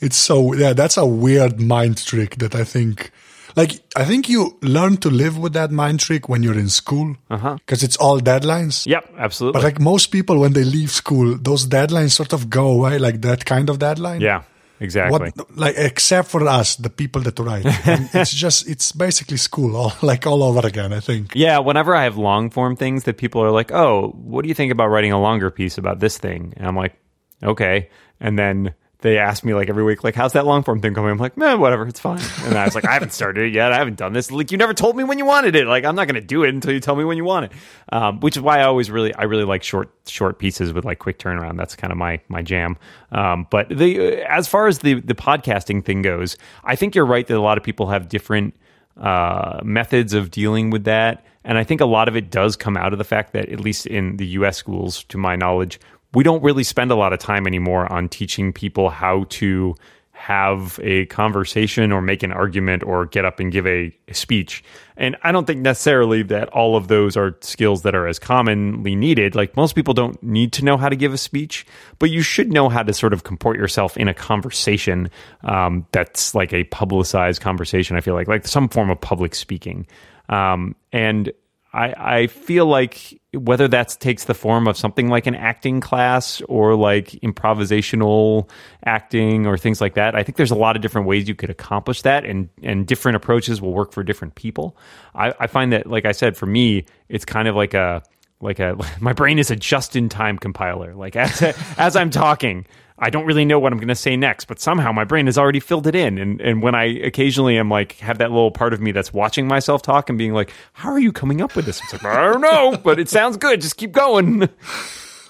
it's 0.00 0.16
so 0.16 0.54
yeah. 0.54 0.72
That's 0.72 0.96
a 0.96 1.04
weird 1.04 1.60
mind 1.60 1.98
trick 2.06 2.36
that 2.36 2.54
I 2.54 2.64
think, 2.64 3.10
like 3.58 3.72
I 3.96 4.04
think 4.04 4.28
you 4.28 4.56
learn 4.62 4.96
to 4.98 5.10
live 5.10 5.38
with 5.38 5.52
that 5.54 5.70
mind 5.70 6.00
trick 6.00 6.28
when 6.28 6.42
you're 6.42 6.58
in 6.58 6.68
school, 6.68 7.16
uh-huh. 7.28 7.56
because 7.56 7.82
it's 7.82 7.96
all 7.96 8.20
deadlines. 8.20 8.86
Yep, 8.86 9.14
absolutely. 9.18 9.58
But 9.58 9.64
like 9.64 9.80
most 9.80 10.06
people, 10.08 10.38
when 10.38 10.52
they 10.52 10.64
leave 10.64 10.90
school, 10.90 11.36
those 11.36 11.66
deadlines 11.66 12.12
sort 12.12 12.32
of 12.32 12.48
go 12.48 12.68
away, 12.68 12.98
like 12.98 13.20
that 13.22 13.44
kind 13.44 13.68
of 13.68 13.78
deadline. 13.78 14.20
yeah, 14.20 14.42
exactly. 14.80 15.32
What, 15.34 15.56
like 15.56 15.74
except 15.76 16.28
for 16.28 16.46
us, 16.46 16.76
the 16.76 16.90
people 16.90 17.22
that 17.22 17.38
write, 17.38 17.66
And 17.86 18.08
it's 18.14 18.32
just 18.32 18.68
it's 18.68 18.92
basically 18.92 19.36
school, 19.36 19.76
all 19.76 19.92
like 20.02 20.26
all 20.26 20.42
over 20.42 20.66
again. 20.66 20.92
I 20.92 21.00
think. 21.00 21.32
Yeah, 21.34 21.58
whenever 21.58 21.94
I 21.94 22.04
have 22.04 22.16
long 22.16 22.50
form 22.50 22.76
things 22.76 23.04
that 23.04 23.18
people 23.18 23.42
are 23.42 23.50
like, 23.50 23.72
"Oh, 23.72 24.10
what 24.16 24.42
do 24.42 24.48
you 24.48 24.54
think 24.54 24.72
about 24.72 24.88
writing 24.88 25.12
a 25.12 25.20
longer 25.20 25.50
piece 25.50 25.78
about 25.78 26.00
this 26.00 26.18
thing?" 26.18 26.54
And 26.56 26.66
I'm 26.66 26.76
like, 26.76 26.94
"Okay." 27.42 27.90
And 28.20 28.38
then 28.38 28.74
they 29.00 29.16
ask 29.18 29.44
me 29.44 29.54
like 29.54 29.68
every 29.68 29.84
week, 29.84 30.02
like, 30.02 30.14
"How's 30.14 30.32
that 30.32 30.44
long 30.44 30.64
form 30.64 30.80
thing 30.80 30.92
coming?" 30.94 31.10
I'm 31.10 31.18
like, 31.18 31.36
"Man, 31.36 31.60
whatever, 31.60 31.86
it's 31.86 32.00
fine." 32.00 32.20
And 32.44 32.58
I 32.58 32.64
was 32.64 32.74
like, 32.74 32.84
"I 32.84 32.92
haven't 32.92 33.12
started 33.12 33.44
it 33.46 33.54
yet. 33.54 33.72
I 33.72 33.76
haven't 33.76 33.96
done 33.96 34.12
this. 34.12 34.30
Like, 34.32 34.50
you 34.50 34.58
never 34.58 34.74
told 34.74 34.96
me 34.96 35.04
when 35.04 35.18
you 35.18 35.24
wanted 35.24 35.54
it. 35.54 35.66
Like, 35.66 35.84
I'm 35.84 35.94
not 35.94 36.06
going 36.06 36.20
to 36.20 36.26
do 36.26 36.42
it 36.42 36.50
until 36.50 36.72
you 36.72 36.80
tell 36.80 36.96
me 36.96 37.04
when 37.04 37.16
you 37.16 37.24
want 37.24 37.46
it." 37.46 37.52
Um, 37.92 38.20
which 38.20 38.36
is 38.36 38.42
why 38.42 38.58
I 38.58 38.64
always 38.64 38.90
really, 38.90 39.14
I 39.14 39.24
really 39.24 39.44
like 39.44 39.62
short, 39.62 39.90
short 40.06 40.38
pieces 40.38 40.72
with 40.72 40.84
like 40.84 40.98
quick 40.98 41.18
turnaround. 41.18 41.56
That's 41.56 41.76
kind 41.76 41.92
of 41.92 41.96
my 41.96 42.20
my 42.28 42.42
jam. 42.42 42.76
Um, 43.12 43.46
but 43.50 43.68
the 43.68 44.22
as 44.28 44.48
far 44.48 44.66
as 44.66 44.80
the 44.80 44.94
the 44.94 45.14
podcasting 45.14 45.84
thing 45.84 46.02
goes, 46.02 46.36
I 46.64 46.74
think 46.74 46.94
you're 46.94 47.06
right 47.06 47.26
that 47.26 47.36
a 47.36 47.40
lot 47.40 47.56
of 47.56 47.64
people 47.64 47.88
have 47.88 48.08
different 48.08 48.54
uh, 49.00 49.60
methods 49.62 50.12
of 50.12 50.30
dealing 50.30 50.70
with 50.70 50.84
that. 50.84 51.24
And 51.44 51.56
I 51.56 51.64
think 51.64 51.80
a 51.80 51.86
lot 51.86 52.08
of 52.08 52.16
it 52.16 52.30
does 52.30 52.56
come 52.56 52.76
out 52.76 52.92
of 52.92 52.98
the 52.98 53.04
fact 53.04 53.32
that, 53.32 53.48
at 53.48 53.60
least 53.60 53.86
in 53.86 54.16
the 54.16 54.26
US 54.26 54.56
schools, 54.56 55.04
to 55.04 55.16
my 55.16 55.36
knowledge, 55.36 55.80
we 56.14 56.24
don't 56.24 56.42
really 56.42 56.64
spend 56.64 56.90
a 56.90 56.96
lot 56.96 57.12
of 57.12 57.18
time 57.18 57.46
anymore 57.46 57.90
on 57.92 58.08
teaching 58.08 58.52
people 58.52 58.90
how 58.90 59.24
to 59.30 59.74
have 60.18 60.80
a 60.82 61.06
conversation 61.06 61.92
or 61.92 62.02
make 62.02 62.24
an 62.24 62.32
argument 62.32 62.82
or 62.82 63.06
get 63.06 63.24
up 63.24 63.38
and 63.38 63.52
give 63.52 63.64
a, 63.68 63.96
a 64.08 64.14
speech. 64.14 64.64
And 64.96 65.16
I 65.22 65.30
don't 65.30 65.46
think 65.46 65.60
necessarily 65.60 66.24
that 66.24 66.48
all 66.48 66.74
of 66.74 66.88
those 66.88 67.16
are 67.16 67.36
skills 67.40 67.82
that 67.82 67.94
are 67.94 68.08
as 68.08 68.18
commonly 68.18 68.96
needed. 68.96 69.36
Like 69.36 69.56
most 69.56 69.76
people 69.76 69.94
don't 69.94 70.20
need 70.20 70.52
to 70.54 70.64
know 70.64 70.76
how 70.76 70.88
to 70.88 70.96
give 70.96 71.14
a 71.14 71.18
speech, 71.18 71.64
but 72.00 72.10
you 72.10 72.20
should 72.22 72.50
know 72.50 72.68
how 72.68 72.82
to 72.82 72.92
sort 72.92 73.12
of 73.12 73.22
comport 73.22 73.56
yourself 73.56 73.96
in 73.96 74.08
a 74.08 74.14
conversation 74.14 75.08
um, 75.44 75.86
that's 75.92 76.34
like 76.34 76.52
a 76.52 76.64
publicized 76.64 77.40
conversation. 77.40 77.96
I 77.96 78.00
feel 78.00 78.14
like 78.14 78.26
like 78.26 78.44
some 78.46 78.68
form 78.68 78.90
of 78.90 79.00
public 79.00 79.36
speaking. 79.36 79.86
Um, 80.28 80.74
and 80.92 81.32
I, 81.72 81.94
I 81.98 82.26
feel 82.28 82.64
like 82.64 83.20
whether 83.34 83.68
that 83.68 83.96
takes 84.00 84.24
the 84.24 84.34
form 84.34 84.66
of 84.66 84.76
something 84.76 85.08
like 85.08 85.26
an 85.26 85.34
acting 85.34 85.80
class 85.80 86.40
or 86.48 86.74
like 86.74 87.10
improvisational 87.22 88.48
acting 88.86 89.46
or 89.46 89.58
things 89.58 89.80
like 89.80 89.94
that, 89.94 90.14
I 90.14 90.22
think 90.22 90.36
there's 90.36 90.50
a 90.50 90.56
lot 90.56 90.76
of 90.76 90.82
different 90.82 91.06
ways 91.06 91.28
you 91.28 91.34
could 91.34 91.50
accomplish 91.50 92.02
that, 92.02 92.24
and 92.24 92.48
and 92.62 92.86
different 92.86 93.16
approaches 93.16 93.60
will 93.60 93.72
work 93.74 93.92
for 93.92 94.02
different 94.02 94.34
people. 94.34 94.76
I, 95.14 95.34
I 95.40 95.46
find 95.46 95.72
that, 95.72 95.86
like 95.86 96.06
I 96.06 96.12
said, 96.12 96.36
for 96.38 96.46
me, 96.46 96.86
it's 97.10 97.26
kind 97.26 97.48
of 97.48 97.54
like 97.54 97.74
a 97.74 98.02
like 98.40 98.60
a 98.60 98.76
my 99.00 99.12
brain 99.12 99.38
is 99.38 99.50
a 99.50 99.56
just 99.56 99.94
in 99.94 100.08
time 100.08 100.38
compiler. 100.38 100.94
Like 100.94 101.16
as 101.16 101.42
as 101.78 101.96
I'm 101.96 102.10
talking, 102.10 102.66
I 103.00 103.10
don't 103.10 103.26
really 103.26 103.44
know 103.44 103.58
what 103.58 103.72
I'm 103.72 103.78
going 103.78 103.88
to 103.88 103.94
say 103.94 104.16
next, 104.16 104.46
but 104.46 104.58
somehow 104.58 104.90
my 104.92 105.04
brain 105.04 105.26
has 105.26 105.38
already 105.38 105.60
filled 105.60 105.86
it 105.86 105.94
in. 105.94 106.18
And 106.18 106.40
and 106.40 106.62
when 106.62 106.74
I 106.74 106.84
occasionally 106.84 107.56
am 107.58 107.70
like 107.70 107.98
have 107.98 108.18
that 108.18 108.30
little 108.30 108.50
part 108.50 108.72
of 108.72 108.80
me 108.80 108.92
that's 108.92 109.12
watching 109.12 109.46
myself 109.46 109.82
talk 109.82 110.08
and 110.08 110.18
being 110.18 110.34
like, 110.34 110.52
"How 110.72 110.90
are 110.90 110.98
you 110.98 111.12
coming 111.12 111.40
up 111.40 111.54
with 111.54 111.64
this?" 111.66 111.80
It's 111.82 111.92
like 111.92 112.04
I 112.04 112.32
don't 112.32 112.40
know, 112.40 112.76
but 112.76 112.98
it 112.98 113.08
sounds 113.08 113.36
good. 113.36 113.60
Just 113.60 113.76
keep 113.76 113.92
going. 113.92 114.48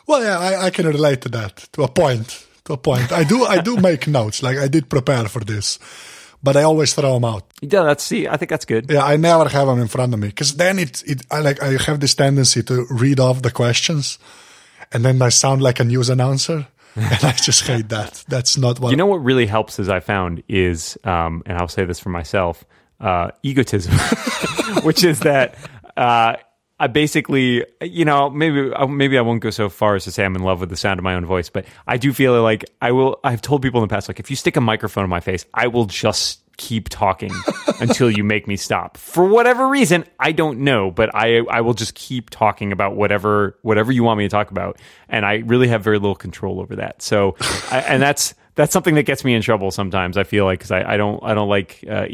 Well, 0.09 0.23
yeah, 0.23 0.39
I, 0.39 0.67
I 0.67 0.71
can 0.71 0.87
relate 0.87 1.21
to 1.23 1.29
that 1.29 1.69
to 1.75 1.83
a 1.83 1.89
point. 1.89 2.47
To 2.65 2.73
a 2.73 2.77
point, 2.79 3.13
I 3.13 3.25
do. 3.25 3.45
I 3.45 3.61
do 3.61 3.77
make 3.91 4.07
notes. 4.09 4.43
Like 4.43 4.57
I 4.57 4.67
did 4.67 4.89
prepare 4.89 5.29
for 5.29 5.45
this, 5.45 5.79
but 6.43 6.57
I 6.57 6.63
always 6.63 6.95
throw 6.95 7.13
them 7.13 7.27
out. 7.27 7.45
Yeah, 7.61 7.83
that's 7.83 8.05
see. 8.05 8.27
I 8.27 8.39
think 8.39 8.49
that's 8.49 8.65
good. 8.65 8.91
Yeah, 8.91 9.05
I 9.05 9.17
never 9.17 9.49
have 9.51 9.67
them 9.69 9.79
in 9.81 9.89
front 9.89 10.15
of 10.15 10.21
me 10.21 10.29
because 10.29 10.57
then 10.57 10.79
it. 10.79 11.03
It. 11.07 11.23
I 11.31 11.41
like. 11.41 11.63
I 11.63 11.77
have 11.83 12.01
this 12.01 12.15
tendency 12.15 12.63
to 12.63 12.87
read 12.91 13.21
off 13.21 13.43
the 13.43 13.51
questions, 13.51 14.19
and 14.93 15.05
then 15.05 15.21
I 15.21 15.29
sound 15.29 15.61
like 15.61 15.79
a 15.79 15.85
news 15.85 16.09
announcer, 16.09 16.67
and 17.13 17.25
I 17.25 17.33
just 17.33 17.63
hate 17.63 17.89
that. 17.91 18.25
That's 18.29 18.57
not 18.57 18.81
what. 18.81 18.91
You 18.91 18.97
know 18.97 19.07
what 19.07 19.23
really 19.25 19.47
helps, 19.47 19.79
as 19.79 19.89
I 19.89 20.01
found, 20.01 20.43
is, 20.49 20.99
um, 21.05 21.43
and 21.47 21.59
I'll 21.59 21.69
say 21.69 21.85
this 21.85 21.99
for 21.99 22.09
myself, 22.09 22.65
uh, 23.01 23.31
egotism, 23.43 23.95
which 24.83 25.05
is 25.05 25.21
that 25.21 25.55
uh, 25.97 26.37
I 26.81 26.87
basically, 26.87 27.65
you 27.83 28.05
know, 28.05 28.31
maybe 28.31 28.71
maybe 28.89 29.19
I 29.19 29.21
won't 29.21 29.41
go 29.41 29.51
so 29.51 29.69
far 29.69 29.97
as 29.97 30.05
to 30.05 30.13
say 30.13 30.25
I'm 30.25 30.37
in 30.37 30.43
love 30.43 30.61
with 30.61 30.71
the 30.71 30.77
sound 30.77 31.01
of 31.01 31.05
my 31.05 31.15
own 31.15 31.27
voice, 31.27 31.51
but 31.51 31.67
I 31.87 31.97
do 31.97 32.13
feel 32.13 32.41
like 32.43 32.65
I 32.81 32.93
will. 32.93 33.19
I've 33.25 33.43
told 33.43 33.63
people 33.63 33.83
in 33.83 33.89
the 33.89 33.93
past, 33.93 34.09
like 34.09 34.21
if 34.21 34.31
you 34.31 34.37
stick 34.37 34.57
a 34.57 34.61
microphone 34.61 35.05
in 35.05 35.11
my 35.11 35.21
face, 35.21 35.45
I 35.53 35.69
will 35.69 35.87
just 35.87 36.41
keep 36.59 36.91
talking 36.91 37.33
until 37.81 38.11
you 38.11 38.23
make 38.23 38.47
me 38.47 38.57
stop. 38.57 38.99
For 38.99 39.25
whatever 39.27 39.67
reason, 39.69 40.05
I 40.21 40.33
don't 40.33 40.61
know, 40.61 40.91
but 40.91 41.15
I 41.15 41.39
I 41.51 41.63
will 41.63 41.75
just 41.75 41.95
keep 41.95 42.29
talking 42.29 42.73
about 42.73 42.97
whatever 42.97 43.57
whatever 43.63 43.91
you 43.91 44.05
want 44.05 44.19
me 44.19 44.25
to 44.25 44.29
talk 44.29 44.51
about, 44.51 44.79
and 45.09 45.25
I 45.25 45.37
really 45.37 45.69
have 45.69 45.83
very 45.83 45.99
little 45.99 46.15
control 46.15 46.61
over 46.61 46.77
that. 46.77 47.01
So, 47.01 47.37
I, 47.71 47.85
and 47.89 48.03
that's 48.03 48.35
that's 48.59 48.73
something 48.73 48.97
that 48.97 49.05
gets 49.05 49.25
me 49.25 49.35
in 49.35 49.41
trouble 49.41 49.71
sometimes. 49.71 50.17
I 50.17 50.25
feel 50.25 50.45
like 50.45 50.59
because 50.59 50.73
I, 50.73 50.95
I 50.95 50.97
don't 50.97 51.23
I 51.23 51.33
don't 51.33 51.49
like 51.49 51.85
uh, 51.89 52.07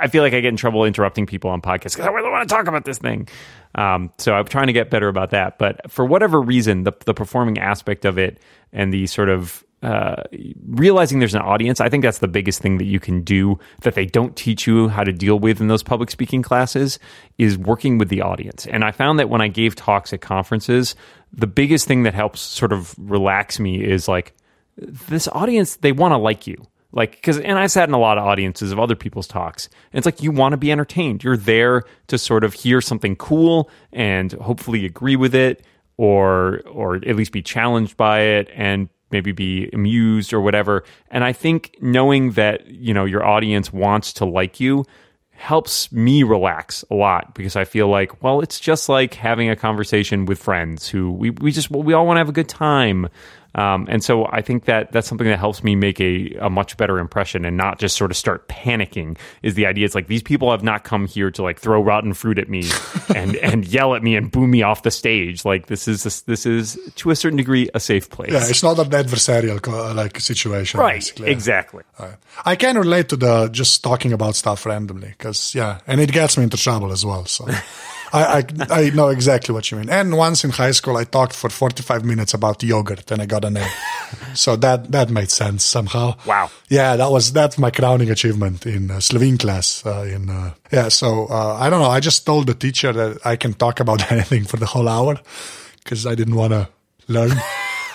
I 0.00 0.06
feel 0.08 0.22
like 0.22 0.32
I 0.32 0.40
get 0.40 0.48
in 0.48 0.56
trouble 0.56 0.84
interrupting 0.84 1.26
people 1.26 1.50
on 1.50 1.60
podcasts 1.60 1.96
because 1.96 2.06
I 2.06 2.10
really 2.10 2.30
want 2.30 2.48
to 2.48 2.54
talk 2.54 2.68
about 2.68 2.84
this 2.84 2.98
thing. 2.98 3.28
Um, 3.74 4.12
so 4.18 4.32
I'm 4.32 4.46
trying 4.46 4.68
to 4.68 4.72
get 4.72 4.88
better 4.90 5.08
about 5.08 5.30
that. 5.30 5.58
But 5.58 5.90
for 5.90 6.04
whatever 6.04 6.40
reason, 6.40 6.84
the 6.84 6.92
the 7.06 7.12
performing 7.12 7.58
aspect 7.58 8.04
of 8.04 8.18
it 8.18 8.40
and 8.72 8.94
the 8.94 9.08
sort 9.08 9.28
of 9.28 9.64
uh, 9.82 10.24
realizing 10.66 11.20
there's 11.20 11.34
an 11.34 11.40
audience, 11.40 11.80
I 11.80 11.88
think 11.88 12.02
that's 12.02 12.18
the 12.18 12.28
biggest 12.28 12.60
thing 12.60 12.78
that 12.78 12.84
you 12.84 13.00
can 13.00 13.22
do 13.22 13.58
that 13.80 13.94
they 13.94 14.04
don't 14.04 14.36
teach 14.36 14.66
you 14.66 14.88
how 14.88 15.04
to 15.04 15.12
deal 15.12 15.38
with 15.38 15.60
in 15.60 15.68
those 15.68 15.82
public 15.82 16.10
speaking 16.10 16.42
classes 16.42 16.98
is 17.38 17.56
working 17.56 17.96
with 17.96 18.10
the 18.10 18.20
audience. 18.20 18.66
And 18.66 18.84
I 18.84 18.90
found 18.90 19.18
that 19.18 19.30
when 19.30 19.40
I 19.40 19.48
gave 19.48 19.74
talks 19.74 20.12
at 20.12 20.20
conferences, 20.20 20.94
the 21.32 21.46
biggest 21.46 21.86
thing 21.88 22.02
that 22.02 22.12
helps 22.12 22.40
sort 22.40 22.72
of 22.72 22.94
relax 22.98 23.58
me 23.58 23.82
is 23.82 24.06
like 24.06 24.34
this 24.76 25.28
audience, 25.28 25.76
they 25.76 25.92
want 25.92 26.12
to 26.12 26.18
like 26.18 26.46
you. 26.46 26.66
Like, 26.92 27.12
because, 27.12 27.38
and 27.38 27.58
I 27.58 27.68
sat 27.68 27.88
in 27.88 27.94
a 27.94 27.98
lot 27.98 28.18
of 28.18 28.24
audiences 28.24 28.72
of 28.72 28.80
other 28.80 28.96
people's 28.96 29.28
talks. 29.28 29.68
And 29.92 29.98
it's 29.98 30.06
like 30.06 30.22
you 30.22 30.32
want 30.32 30.52
to 30.52 30.56
be 30.56 30.72
entertained. 30.72 31.22
You're 31.22 31.36
there 31.36 31.84
to 32.08 32.18
sort 32.18 32.42
of 32.42 32.52
hear 32.52 32.80
something 32.80 33.16
cool 33.16 33.70
and 33.92 34.32
hopefully 34.32 34.84
agree 34.84 35.16
with 35.16 35.34
it 35.34 35.64
or, 35.96 36.62
or 36.66 36.96
at 36.96 37.14
least 37.14 37.32
be 37.32 37.42
challenged 37.42 37.96
by 37.96 38.20
it 38.20 38.50
and 38.54 38.88
maybe 39.10 39.32
be 39.32 39.68
amused 39.72 40.32
or 40.32 40.40
whatever. 40.40 40.84
And 41.10 41.24
I 41.24 41.32
think 41.32 41.76
knowing 41.80 42.32
that, 42.32 42.66
you 42.66 42.94
know, 42.94 43.04
your 43.04 43.24
audience 43.24 43.72
wants 43.72 44.12
to 44.14 44.24
like 44.24 44.60
you 44.60 44.84
helps 45.32 45.90
me 45.90 46.22
relax 46.22 46.84
a 46.90 46.94
lot 46.94 47.34
because 47.34 47.56
I 47.56 47.64
feel 47.64 47.88
like, 47.88 48.22
well, 48.22 48.40
it's 48.40 48.60
just 48.60 48.90
like 48.90 49.14
having 49.14 49.48
a 49.48 49.56
conversation 49.56 50.26
with 50.26 50.38
friends 50.38 50.86
who 50.86 51.10
we, 51.10 51.30
we 51.30 51.50
just, 51.50 51.70
we 51.70 51.94
all 51.94 52.06
want 52.06 52.16
to 52.16 52.20
have 52.20 52.28
a 52.28 52.32
good 52.32 52.48
time. 52.48 53.08
Um, 53.54 53.86
and 53.90 54.02
so 54.02 54.26
I 54.26 54.42
think 54.42 54.66
that 54.66 54.92
that's 54.92 55.08
something 55.08 55.26
that 55.26 55.38
helps 55.38 55.64
me 55.64 55.74
make 55.74 56.00
a, 56.00 56.34
a 56.40 56.50
much 56.50 56.76
better 56.76 56.98
impression 56.98 57.44
and 57.44 57.56
not 57.56 57.78
just 57.78 57.96
sort 57.96 58.10
of 58.10 58.16
start 58.16 58.48
panicking 58.48 59.18
is 59.42 59.54
the 59.54 59.66
idea. 59.66 59.84
It's 59.84 59.94
like 59.94 60.06
these 60.06 60.22
people 60.22 60.50
have 60.50 60.62
not 60.62 60.84
come 60.84 61.06
here 61.06 61.30
to 61.32 61.42
like 61.42 61.58
throw 61.58 61.82
rotten 61.82 62.14
fruit 62.14 62.38
at 62.38 62.48
me 62.48 62.70
and, 63.14 63.36
and 63.36 63.66
yell 63.66 63.94
at 63.94 64.02
me 64.02 64.16
and 64.16 64.30
boo 64.30 64.46
me 64.46 64.62
off 64.62 64.82
the 64.82 64.90
stage. 64.90 65.44
Like 65.44 65.66
this 65.66 65.88
is, 65.88 66.22
this 66.22 66.46
is 66.46 66.78
to 66.96 67.10
a 67.10 67.16
certain 67.16 67.36
degree 67.36 67.68
a 67.74 67.80
safe 67.80 68.08
place. 68.10 68.32
Yeah, 68.32 68.46
it's 68.48 68.62
not 68.62 68.78
an 68.78 68.90
adversarial 68.90 69.60
co- 69.60 69.92
like 69.92 70.20
situation. 70.20 70.80
right. 70.80 70.94
basically. 70.94 71.30
Exactly. 71.30 71.82
Right. 71.98 72.16
I 72.44 72.56
can 72.56 72.78
relate 72.78 73.08
to 73.10 73.16
the 73.16 73.48
just 73.48 73.82
talking 73.82 74.12
about 74.12 74.36
stuff 74.36 74.64
randomly 74.66 75.08
because 75.08 75.54
yeah, 75.54 75.80
and 75.86 76.00
it 76.00 76.12
gets 76.12 76.36
me 76.36 76.44
into 76.44 76.56
trouble 76.56 76.92
as 76.92 77.04
well. 77.04 77.26
So 77.26 77.46
I, 78.12 78.38
I 78.38 78.44
I 78.70 78.90
know 78.90 79.08
exactly 79.08 79.52
what 79.54 79.70
you 79.70 79.78
mean. 79.78 79.88
And 79.88 80.16
once 80.16 80.44
in 80.44 80.50
high 80.50 80.72
school, 80.72 80.96
I 80.96 81.04
talked 81.04 81.34
for 81.34 81.50
forty 81.50 81.82
five 81.82 82.04
minutes 82.04 82.34
about 82.34 82.62
yogurt, 82.62 83.10
and 83.10 83.22
I 83.22 83.26
got 83.26 83.44
an 83.44 83.56
A. 83.56 83.66
so 84.34 84.56
that 84.56 84.90
that 84.92 85.10
made 85.10 85.30
sense 85.30 85.64
somehow. 85.64 86.14
Wow. 86.26 86.50
Yeah, 86.68 86.96
that 86.96 87.10
was 87.10 87.32
that's 87.32 87.58
my 87.58 87.70
crowning 87.70 88.10
achievement 88.10 88.66
in 88.66 88.90
uh, 88.90 89.00
Slovene 89.00 89.38
class. 89.38 89.84
Uh, 89.86 90.08
in 90.12 90.28
uh, 90.28 90.54
yeah, 90.72 90.88
so 90.88 91.26
uh, 91.26 91.56
I 91.60 91.70
don't 91.70 91.80
know. 91.80 91.90
I 91.90 92.00
just 92.00 92.26
told 92.26 92.46
the 92.46 92.54
teacher 92.54 92.92
that 92.92 93.18
I 93.24 93.36
can 93.36 93.54
talk 93.54 93.80
about 93.80 94.10
anything 94.12 94.44
for 94.44 94.56
the 94.56 94.66
whole 94.66 94.88
hour 94.88 95.18
because 95.84 96.06
I 96.06 96.14
didn't 96.14 96.34
want 96.34 96.52
to 96.52 96.68
learn. 97.08 97.32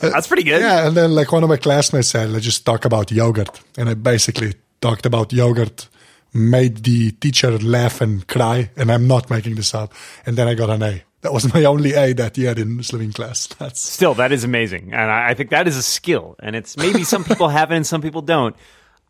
That's 0.00 0.26
pretty 0.26 0.42
good. 0.42 0.60
Yeah, 0.60 0.86
and 0.86 0.96
then 0.96 1.14
like 1.14 1.32
one 1.32 1.42
of 1.42 1.48
my 1.48 1.56
classmates 1.56 2.08
said, 2.08 2.30
let's 2.30 2.44
just 2.44 2.64
talk 2.66 2.84
about 2.84 3.10
yogurt, 3.10 3.60
and 3.78 3.88
I 3.88 3.94
basically 3.94 4.54
talked 4.80 5.06
about 5.06 5.32
yogurt, 5.32 5.88
made 6.34 6.78
the 6.84 7.12
teacher 7.12 7.56
laugh 7.58 8.00
and 8.00 8.26
cry, 8.26 8.70
and 8.76 8.90
I'm 8.92 9.06
not 9.06 9.30
making 9.30 9.54
this 9.54 9.72
up. 9.74 9.92
And 10.26 10.36
then 10.36 10.48
I 10.48 10.54
got 10.54 10.68
an 10.70 10.82
A. 10.82 11.02
That 11.22 11.32
was 11.32 11.52
my 11.54 11.64
only 11.64 11.92
A 11.94 12.12
that 12.14 12.36
year 12.36 12.52
in 12.58 12.82
swimming 12.82 13.12
class. 13.12 13.46
That's 13.58 13.80
Still, 13.80 14.14
that 14.14 14.32
is 14.32 14.44
amazing, 14.44 14.92
and 14.92 15.10
I, 15.10 15.30
I 15.30 15.34
think 15.34 15.50
that 15.50 15.66
is 15.68 15.76
a 15.76 15.82
skill, 15.82 16.36
and 16.40 16.54
it's 16.56 16.76
maybe 16.76 17.04
some 17.04 17.24
people 17.30 17.48
have 17.48 17.70
it 17.70 17.76
and 17.76 17.86
some 17.86 18.02
people 18.02 18.20
don't. 18.22 18.54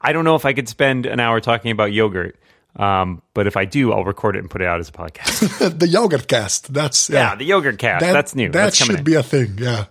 I 0.01 0.13
don't 0.13 0.25
know 0.25 0.35
if 0.37 0.45
I 0.45 0.53
could 0.53 0.69
spend 0.69 1.07
an 1.07 1.19
hour 1.19 1.41
talking 1.41 1.71
about 1.71 1.91
yogurt, 1.93 2.37
um, 2.77 3.23
but 3.33 3.47
if 3.47 3.57
I 3.57 3.65
do, 3.65 3.93
I'll 3.93 4.05
record 4.05 4.37
it 4.37 4.41
and 4.41 4.51
put 4.51 4.61
it 4.61 4.67
out 4.69 4.79
as 4.81 4.91
a 4.91 4.93
podcast. 4.93 5.79
the 5.79 5.89
yogurt 5.89 6.29
cast. 6.29 6.73
That's 6.75 7.09
yeah, 7.09 7.31
yeah. 7.31 7.35
the 7.37 7.45
yogurt 7.45 7.79
cast. 7.79 8.01
That- 8.05 8.13
That's 8.13 8.35
new. 8.35 8.51
That 8.51 8.65
That's 8.65 8.79
coming 8.79 8.97
should 8.97 8.99
in. 9.01 9.05
be 9.05 9.15
a 9.15 9.23
thing. 9.23 9.57
Yeah. 9.59 9.87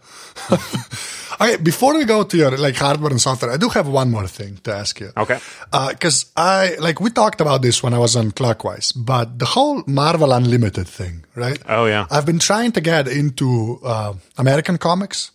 Okay, 1.41 1.57
before 1.57 1.93
we 1.95 2.05
go 2.05 2.23
to 2.23 2.37
your 2.37 2.57
like 2.57 2.75
hardware 2.75 3.11
and 3.11 3.21
software, 3.21 3.51
I 3.51 3.57
do 3.57 3.69
have 3.69 3.87
one 3.87 4.11
more 4.11 4.27
thing 4.27 4.57
to 4.63 4.73
ask 4.73 4.99
you. 4.99 5.11
Okay. 5.17 5.39
Because 5.71 6.31
I 6.35 6.75
like 6.79 6.99
we 6.99 7.09
talked 7.09 7.41
about 7.41 7.61
this 7.61 7.83
when 7.83 7.93
I 7.93 7.97
was 7.97 8.15
on 8.15 8.31
Clockwise, 8.31 8.91
but 8.91 9.39
the 9.39 9.45
whole 9.45 9.83
Marvel 9.87 10.31
Unlimited 10.31 10.87
thing, 10.87 11.25
right? 11.35 11.59
Oh, 11.67 11.85
yeah. 11.85 12.05
I've 12.09 12.25
been 12.25 12.39
trying 12.39 12.71
to 12.73 12.81
get 12.81 13.07
into 13.07 13.79
uh, 13.83 14.13
American 14.37 14.77
comics 14.77 15.31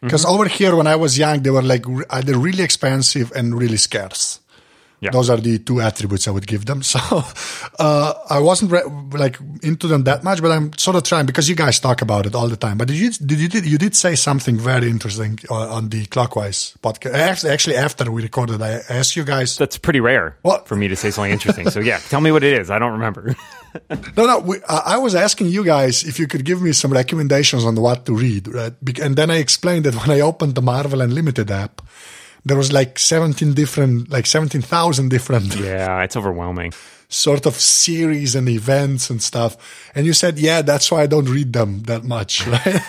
because 0.00 0.24
Mm-hmm. 0.24 0.34
over 0.34 0.48
here 0.48 0.74
when 0.74 0.86
I 0.88 0.96
was 0.96 1.16
young, 1.16 1.42
they 1.42 1.50
were 1.50 1.62
like 1.62 1.84
either 2.10 2.36
really 2.36 2.64
expensive 2.64 3.30
and 3.36 3.54
really 3.54 3.76
scarce. 3.78 4.40
Yeah. 5.02 5.10
Those 5.10 5.30
are 5.30 5.36
the 5.40 5.58
two 5.58 5.80
attributes 5.80 6.28
I 6.28 6.30
would 6.30 6.46
give 6.46 6.64
them. 6.64 6.80
So 6.92 7.00
uh, 7.78 8.12
I 8.30 8.38
wasn't 8.38 8.70
re- 8.70 8.84
like 9.12 9.36
into 9.62 9.88
them 9.88 10.04
that 10.04 10.22
much, 10.22 10.40
but 10.40 10.52
I'm 10.52 10.72
sort 10.78 10.96
of 10.96 11.02
trying 11.02 11.26
because 11.26 11.48
you 11.48 11.56
guys 11.56 11.80
talk 11.80 12.02
about 12.02 12.24
it 12.26 12.34
all 12.36 12.48
the 12.48 12.56
time. 12.56 12.78
But 12.78 12.86
did 12.88 12.96
you 12.98 13.10
did 13.10 13.38
you 13.40 13.48
did, 13.48 13.66
you 13.66 13.78
did 13.78 13.96
say 13.96 14.14
something 14.14 14.56
very 14.58 14.88
interesting 14.88 15.38
on, 15.50 15.68
on 15.68 15.88
the 15.88 16.06
Clockwise 16.06 16.76
podcast? 16.82 17.14
Actually, 17.14 17.52
actually, 17.52 17.76
after 17.76 18.10
we 18.12 18.22
recorded, 18.22 18.62
I 18.62 18.80
asked 18.88 19.16
you 19.16 19.24
guys. 19.24 19.56
That's 19.58 19.76
pretty 19.78 20.00
rare 20.00 20.36
What? 20.42 20.68
for 20.68 20.76
me 20.76 20.86
to 20.88 20.96
say 20.96 21.10
something 21.10 21.32
interesting. 21.32 21.68
So 21.70 21.80
yeah, 21.80 21.98
tell 22.08 22.20
me 22.20 22.30
what 22.30 22.44
it 22.44 22.52
is. 22.60 22.70
I 22.70 22.78
don't 22.78 22.92
remember. 22.92 23.34
No, 24.18 24.26
no. 24.26 24.38
We, 24.40 24.56
I 24.68 24.98
was 24.98 25.14
asking 25.14 25.46
you 25.48 25.64
guys 25.64 26.04
if 26.04 26.18
you 26.18 26.26
could 26.26 26.44
give 26.44 26.60
me 26.60 26.72
some 26.72 26.92
recommendations 26.92 27.64
on 27.64 27.74
what 27.76 28.04
to 28.04 28.14
read, 28.14 28.46
right? 28.48 28.74
And 29.00 29.16
then 29.16 29.30
I 29.30 29.36
explained 29.38 29.86
that 29.86 29.94
when 29.94 30.10
I 30.14 30.20
opened 30.20 30.56
the 30.56 30.60
Marvel 30.60 31.00
Unlimited 31.00 31.50
app, 31.50 31.80
there 32.44 32.56
was 32.56 32.72
like 32.72 32.98
seventeen 32.98 33.54
different, 33.54 34.10
like 34.10 34.26
seventeen 34.26 34.62
thousand 34.62 35.10
different 35.10 35.54
yeah, 35.60 36.02
it's 36.02 36.16
overwhelming. 36.16 36.72
sort 37.08 37.46
of 37.46 37.54
series 37.54 38.34
and 38.34 38.48
events 38.48 39.10
and 39.10 39.22
stuff. 39.22 39.56
And 39.94 40.06
you 40.06 40.12
said, 40.12 40.38
yeah, 40.38 40.62
that's 40.62 40.90
why 40.90 41.02
I 41.02 41.06
don't 41.06 41.28
read 41.28 41.52
them 41.52 41.82
that 41.82 42.04
much, 42.04 42.46
right? 42.48 42.80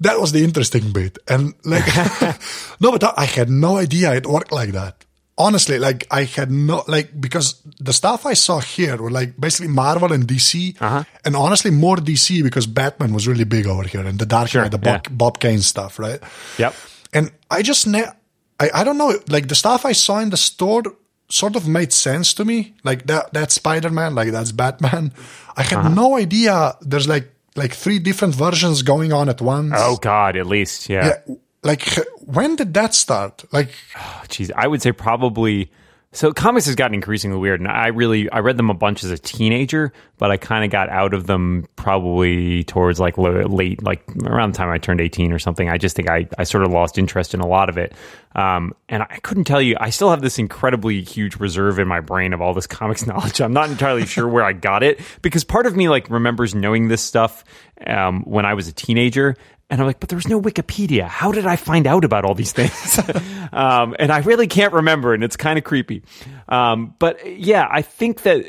that 0.00 0.20
was 0.20 0.32
the 0.32 0.44
interesting 0.44 0.92
bit. 0.92 1.18
And 1.28 1.54
like, 1.64 1.84
no, 2.80 2.90
but 2.92 3.18
I 3.18 3.24
had 3.24 3.48
no 3.50 3.76
idea 3.76 4.14
it 4.14 4.26
worked 4.26 4.52
like 4.52 4.72
that. 4.72 5.04
Honestly, 5.38 5.78
like 5.78 6.06
I 6.10 6.24
had 6.24 6.50
no, 6.50 6.84
like, 6.86 7.18
because 7.18 7.62
the 7.78 7.94
stuff 7.94 8.26
I 8.26 8.34
saw 8.34 8.60
here 8.60 8.96
were 8.98 9.10
like 9.10 9.40
basically 9.40 9.68
Marvel 9.72 10.12
and 10.12 10.26
DC. 10.28 10.76
Uh-huh. 10.80 11.04
And 11.24 11.34
honestly, 11.34 11.70
more 11.70 11.96
DC 11.96 12.42
because 12.42 12.66
Batman 12.66 13.14
was 13.14 13.26
really 13.26 13.44
big 13.44 13.66
over 13.66 13.84
here 13.84 14.04
and 14.04 14.18
the 14.18 14.26
Dark 14.26 14.50
Sure, 14.50 14.62
Knight, 14.62 14.70
the 14.70 14.78
Bob, 14.78 15.06
yeah. 15.06 15.12
Bob 15.16 15.40
Kane 15.40 15.60
stuff, 15.60 15.98
right? 15.98 16.20
Yep. 16.58 16.74
And 17.14 17.32
I 17.50 17.62
just, 17.62 17.86
ne- 17.86 18.12
I, 18.60 18.70
I 18.74 18.84
don't 18.84 18.98
know, 18.98 19.18
like 19.28 19.48
the 19.48 19.54
stuff 19.54 19.84
I 19.86 19.92
saw 19.92 20.20
in 20.20 20.30
the 20.30 20.36
store 20.36 20.82
sort 21.28 21.56
of 21.56 21.66
made 21.66 21.92
sense 21.92 22.34
to 22.34 22.44
me. 22.44 22.74
Like 22.84 23.06
that, 23.06 23.32
that's 23.32 23.54
Spider 23.54 23.90
Man, 23.90 24.14
like 24.14 24.30
that's 24.32 24.52
Batman. 24.52 25.12
I 25.56 25.62
had 25.62 25.78
Uh-huh. 25.78 25.88
no 25.88 26.16
idea 26.16 26.76
there's 26.82 27.08
like, 27.08 27.32
like 27.56 27.72
three 27.74 27.98
different 27.98 28.34
versions 28.34 28.82
going 28.82 29.12
on 29.12 29.28
at 29.28 29.40
once. 29.40 29.72
Oh 29.76 29.96
God, 29.96 30.36
at 30.36 30.46
least 30.46 30.88
yeah. 30.88 31.06
yeah. 31.26 31.34
Like, 31.62 31.82
when 32.24 32.56
did 32.56 32.72
that 32.74 32.94
start? 32.94 33.44
Like, 33.52 33.70
Jeez, 34.28 34.50
I 34.54 34.66
would 34.68 34.82
say 34.82 34.92
probably. 34.92 35.70
So 36.12 36.32
comics 36.32 36.66
has 36.66 36.74
gotten 36.74 36.94
increasingly 36.94 37.38
weird, 37.38 37.60
and 37.60 37.68
I 37.68 37.86
really 37.86 38.28
I 38.30 38.40
read 38.40 38.56
them 38.56 38.68
a 38.68 38.74
bunch 38.74 39.04
as 39.04 39.12
a 39.12 39.18
teenager, 39.18 39.92
but 40.18 40.32
I 40.32 40.38
kind 40.38 40.64
of 40.64 40.70
got 40.72 40.88
out 40.88 41.14
of 41.14 41.28
them 41.28 41.68
probably 41.76 42.64
towards 42.64 42.98
like 42.98 43.16
late, 43.16 43.80
like 43.84 44.02
around 44.24 44.52
the 44.52 44.56
time 44.56 44.70
I 44.70 44.78
turned 44.78 45.00
eighteen 45.00 45.32
or 45.32 45.38
something. 45.38 45.68
I 45.68 45.78
just 45.78 45.94
think 45.94 46.10
I 46.10 46.26
I 46.36 46.42
sort 46.42 46.64
of 46.64 46.72
lost 46.72 46.98
interest 46.98 47.32
in 47.32 47.38
a 47.38 47.46
lot 47.46 47.68
of 47.68 47.78
it, 47.78 47.94
um, 48.34 48.74
and 48.88 49.04
I 49.04 49.20
couldn't 49.22 49.44
tell 49.44 49.62
you. 49.62 49.76
I 49.78 49.90
still 49.90 50.10
have 50.10 50.20
this 50.20 50.36
incredibly 50.36 51.00
huge 51.02 51.36
reserve 51.36 51.78
in 51.78 51.86
my 51.86 52.00
brain 52.00 52.32
of 52.32 52.42
all 52.42 52.54
this 52.54 52.66
comics 52.66 53.06
knowledge. 53.06 53.40
I'm 53.40 53.52
not 53.52 53.70
entirely 53.70 54.04
sure 54.04 54.26
where 54.26 54.42
I 54.42 54.52
got 54.52 54.82
it 54.82 55.00
because 55.22 55.44
part 55.44 55.66
of 55.66 55.76
me 55.76 55.88
like 55.88 56.10
remembers 56.10 56.56
knowing 56.56 56.88
this 56.88 57.02
stuff 57.02 57.44
um, 57.86 58.22
when 58.24 58.44
I 58.44 58.54
was 58.54 58.66
a 58.66 58.72
teenager, 58.72 59.36
and 59.70 59.80
I'm 59.80 59.86
like, 59.86 60.00
but 60.00 60.08
there 60.08 60.16
was 60.16 60.28
no 60.28 60.40
Wikipedia. 60.40 61.06
How 61.06 61.30
did 61.30 61.46
I 61.46 61.56
find 61.56 61.86
out 61.86 62.04
about 62.04 62.24
all 62.24 62.34
these 62.34 62.52
things? 62.52 62.98
um, 63.52 63.94
and 63.98 64.10
I 64.10 64.18
really 64.18 64.48
can't 64.48 64.72
remember, 64.72 65.14
and 65.14 65.22
it's 65.22 65.36
kind 65.36 65.58
of 65.58 65.64
creepy. 65.64 66.02
Um, 66.48 66.94
but 66.98 67.24
yeah, 67.38 67.66
I 67.70 67.82
think 67.82 68.22
that. 68.22 68.44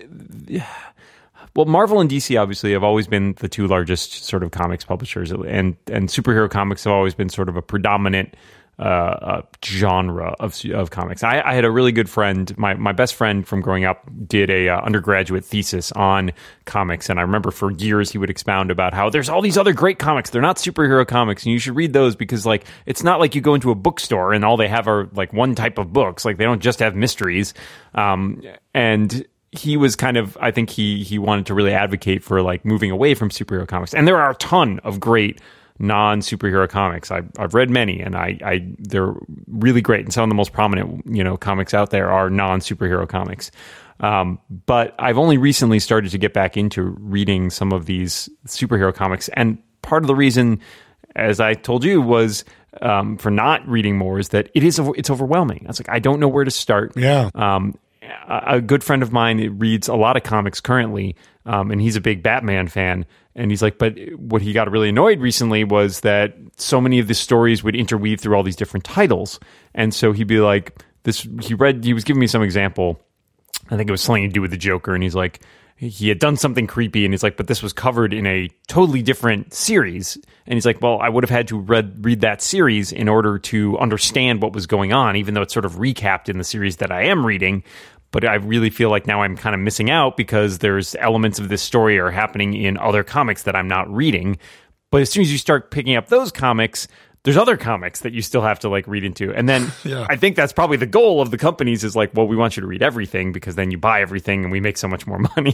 Well, 1.54 1.66
Marvel 1.66 2.00
and 2.00 2.10
DC 2.10 2.42
obviously 2.42 2.72
have 2.72 2.84
always 2.84 3.08
been 3.08 3.34
the 3.40 3.50
two 3.50 3.68
largest 3.68 4.24
sort 4.24 4.42
of 4.42 4.52
comics 4.52 4.84
publishers, 4.84 5.32
and 5.32 5.76
and 5.88 6.10
superhero 6.10 6.50
comics 6.50 6.86
have 6.86 6.94
always 6.94 7.14
been 7.14 7.30
sort 7.30 7.50
of 7.50 7.56
a 7.56 7.62
predominant 7.62 8.36
uh, 8.82 9.44
genre 9.64 10.36
of 10.40 10.60
of 10.74 10.90
comics. 10.90 11.24
I, 11.24 11.40
I 11.42 11.54
had 11.54 11.66
a 11.66 11.72
really 11.72 11.92
good 11.92 12.10
friend, 12.10 12.58
my 12.58 12.74
my 12.74 12.92
best 12.92 13.14
friend 13.14 13.48
from 13.48 13.62
growing 13.62 13.86
up, 13.86 14.10
did 14.28 14.50
a 14.50 14.70
uh, 14.70 14.82
undergraduate 14.82 15.46
thesis 15.46 15.92
on 15.92 16.32
comics, 16.66 17.08
and 17.10 17.20
I 17.20 17.22
remember 17.22 17.52
for 17.52 17.72
years 17.72 18.12
he 18.12 18.18
would 18.18 18.32
expound 18.32 18.72
about 18.72 18.94
how 18.96 19.12
there's 19.12 19.30
all 19.30 19.42
these 19.42 19.58
other 19.58 19.74
great 19.74 20.00
comics. 20.00 20.32
They're 20.32 20.42
not 20.42 20.58
superhero 20.58 21.08
comics, 21.08 21.44
and 21.44 21.54
you 21.54 21.60
should 21.60 21.76
read 21.76 21.94
those 21.94 22.16
because 22.16 22.46
like 22.46 22.66
it's 22.88 23.04
not 23.04 23.20
like 23.20 23.36
you 23.36 23.42
go 23.42 23.54
into 23.54 23.70
a 23.70 23.76
bookstore 23.76 24.34
and 24.34 24.44
all 24.44 24.58
they 24.58 24.68
have 24.68 24.88
are 24.88 25.08
like 25.14 25.32
one 25.32 25.54
type 25.54 25.78
of 25.78 25.94
books. 25.94 26.26
Like 26.26 26.38
they 26.38 26.46
don't 26.46 26.62
just 26.62 26.80
have 26.80 26.96
mysteries, 26.96 27.54
um, 27.94 28.42
and 28.74 29.26
he 29.52 29.78
was 29.78 29.96
kind 29.96 30.18
of 30.18 30.38
I 30.42 30.50
think 30.50 30.72
he 30.72 31.04
he 31.04 31.20
wanted 31.20 31.46
to 31.48 31.54
really 31.54 31.74
advocate 31.74 32.24
for 32.24 32.42
like 32.42 32.66
moving 32.66 32.90
away 32.90 33.14
from 33.14 33.30
superhero 33.30 33.68
comics. 33.68 33.94
And 33.94 34.08
there 34.08 34.20
are 34.20 34.32
a 34.32 34.36
ton 34.36 34.80
of 34.80 35.00
great 35.00 35.40
non 35.82 36.22
superhero 36.22 36.70
comics. 36.70 37.12
I've 37.12 37.30
I've 37.38 37.54
read 37.54 37.70
many 37.70 38.00
and 38.00 38.16
I, 38.16 38.38
I 38.46 38.74
they're 38.78 39.14
really 39.48 39.82
great. 39.82 40.06
And 40.06 40.14
some 40.14 40.24
of 40.24 40.30
the 40.30 40.36
most 40.36 40.54
prominent, 40.54 41.04
you 41.08 41.24
know, 41.24 41.36
comics 41.36 41.74
out 41.74 41.90
there 41.90 42.12
are 42.12 42.30
non 42.30 42.60
superhero 42.60 43.10
comics. 43.10 43.52
Um, 44.00 44.40
but 44.66 44.96
I've 44.98 45.18
only 45.18 45.38
recently 45.38 45.80
started 45.80 46.12
to 46.12 46.18
get 46.18 46.34
back 46.34 46.56
into 46.56 46.84
reading 47.00 47.50
some 47.50 47.72
of 47.72 47.86
these 47.86 48.30
superhero 48.48 48.94
comics. 48.94 49.30
And 49.30 49.60
part 49.82 50.04
of 50.04 50.08
the 50.08 50.16
reason, 50.16 50.60
as 51.16 51.40
I 51.40 51.54
told 51.54 51.84
you, 51.84 52.02
was 52.02 52.44
um, 52.82 53.18
for 53.18 53.30
not 53.30 53.68
reading 53.68 53.98
more 53.98 54.18
is 54.20 54.30
that 54.30 54.50
it 54.54 54.64
is 54.64 54.80
it's 54.96 55.10
overwhelming. 55.10 55.64
I 55.66 55.68
was 55.68 55.80
like, 55.80 55.90
I 55.90 56.00
don't 56.00 56.20
know 56.20 56.28
where 56.28 56.46
to 56.46 56.52
start. 56.52 56.94
Yeah. 56.96 57.30
Um, 57.36 57.78
a 58.28 58.56
a 58.56 58.62
good 58.62 58.84
friend 58.84 59.04
of 59.04 59.12
mine 59.12 59.58
reads 59.60 59.88
a 59.88 59.96
lot 59.96 60.18
of 60.18 60.24
comics 60.24 60.62
currently, 60.62 61.16
um, 61.46 61.72
and 61.72 61.82
he's 61.82 61.96
a 61.96 62.02
big 62.02 62.24
Batman 62.24 62.68
fan. 62.68 63.06
And 63.36 63.52
he's 63.52 63.62
like, 63.62 63.78
but 63.78 63.98
what 64.18 64.42
he 64.42 64.54
got 64.54 64.70
really 64.70 64.90
annoyed 64.90 65.20
recently 65.20 65.64
was 65.64 66.02
that 66.02 66.36
so 66.58 66.82
many 66.82 67.00
of 67.00 67.08
the 67.08 67.14
stories 67.14 67.64
would 67.64 67.76
interweave 67.76 68.20
through 68.20 68.36
all 68.36 68.44
these 68.44 68.56
different 68.56 68.84
titles. 68.84 69.40
And 69.74 69.94
so 69.94 70.12
he'd 70.12 70.28
be 70.28 70.40
like, 70.40 70.84
this, 71.04 71.28
he 71.42 71.54
read, 71.54 71.84
he 71.84 71.94
was 71.94 72.04
giving 72.04 72.20
me 72.20 72.28
some 72.28 72.44
example. 72.44 73.00
I 73.70 73.78
think 73.78 73.90
it 73.90 73.92
was 73.92 74.02
something 74.02 74.28
to 74.28 74.34
do 74.34 74.42
with 74.42 74.52
the 74.52 74.58
Joker. 74.58 74.94
And 74.94 75.02
he's 75.02 75.16
like, 75.16 75.42
he 75.78 76.10
had 76.10 76.20
done 76.20 76.36
something 76.36 76.68
creepy. 76.68 77.06
And 77.06 77.14
he's 77.14 77.24
like, 77.24 77.38
but 77.38 77.48
this 77.48 77.64
was 77.64 77.74
covered 77.74 78.14
in 78.14 78.28
a 78.28 78.50
totally 78.68 79.02
different 79.02 79.54
series. 79.54 80.16
And 80.46 80.54
he's 80.54 80.66
like, 80.66 80.82
well, 80.82 81.00
I 81.00 81.10
would 81.10 81.24
have 81.24 81.32
had 81.32 81.48
to 81.48 81.58
read, 81.58 82.06
read 82.06 82.22
that 82.22 82.42
series 82.42 82.92
in 82.92 83.08
order 83.08 83.40
to 83.40 83.80
understand 83.80 84.42
what 84.42 84.54
was 84.54 84.68
going 84.68 84.94
on, 84.94 85.16
even 85.16 85.34
though 85.34 85.42
it's 85.42 85.54
sort 85.54 85.66
of 85.66 85.76
recapped 85.76 86.30
in 86.30 86.38
the 86.38 86.44
series 86.44 86.78
that 86.78 86.92
I 86.92 87.06
am 87.06 87.26
reading 87.26 87.64
but 88.12 88.26
I 88.26 88.36
really 88.36 88.70
feel 88.70 88.90
like 88.90 89.08
now 89.08 89.22
I'm 89.22 89.38
kind 89.38 89.56
of 89.56 89.62
missing 89.62 89.90
out 89.90 90.18
because 90.18 90.60
there's 90.60 90.96
elements 90.96 91.40
of 91.40 91.50
this 91.50 91.62
story 91.62 91.98
are 92.00 92.12
happening 92.12 92.54
in 92.54 92.78
other 92.78 93.04
comics 93.04 93.44
that 93.44 93.56
I'm 93.56 93.68
not 93.68 93.92
reading. 93.92 94.38
But 94.92 95.02
as 95.02 95.10
soon 95.10 95.22
as 95.22 95.32
you 95.32 95.38
start 95.38 95.72
picking 95.72 95.96
up 95.96 96.08
those 96.08 96.32
comics, 96.32 96.88
there's 97.24 97.38
other 97.38 97.56
comics 97.56 98.00
that 98.02 98.14
you 98.14 98.22
still 98.24 98.42
have 98.42 98.60
to 98.60 98.70
like 98.70 98.88
read 98.88 99.04
into. 99.04 99.32
And 99.34 99.48
then 99.48 99.72
Yeah. 99.86 100.08
I 100.10 100.16
think 100.16 100.36
that's 100.36 100.54
probably 100.54 100.78
the 100.78 100.88
goal 100.88 101.22
of 101.22 101.30
the 101.32 101.38
companies 101.38 101.84
is 101.84 101.96
like, 101.96 102.12
well, 102.16 102.28
we 102.28 102.36
want 102.36 102.58
you 102.58 102.62
to 102.62 102.68
read 102.68 102.82
everything 102.82 103.32
because 103.32 103.56
then 103.56 103.70
you 103.70 103.78
buy 103.78 104.02
everything 104.02 104.44
and 104.44 104.52
we 104.52 104.60
make 104.60 104.78
so 104.78 104.88
much 104.88 105.06
more 105.06 105.20
money. 105.38 105.54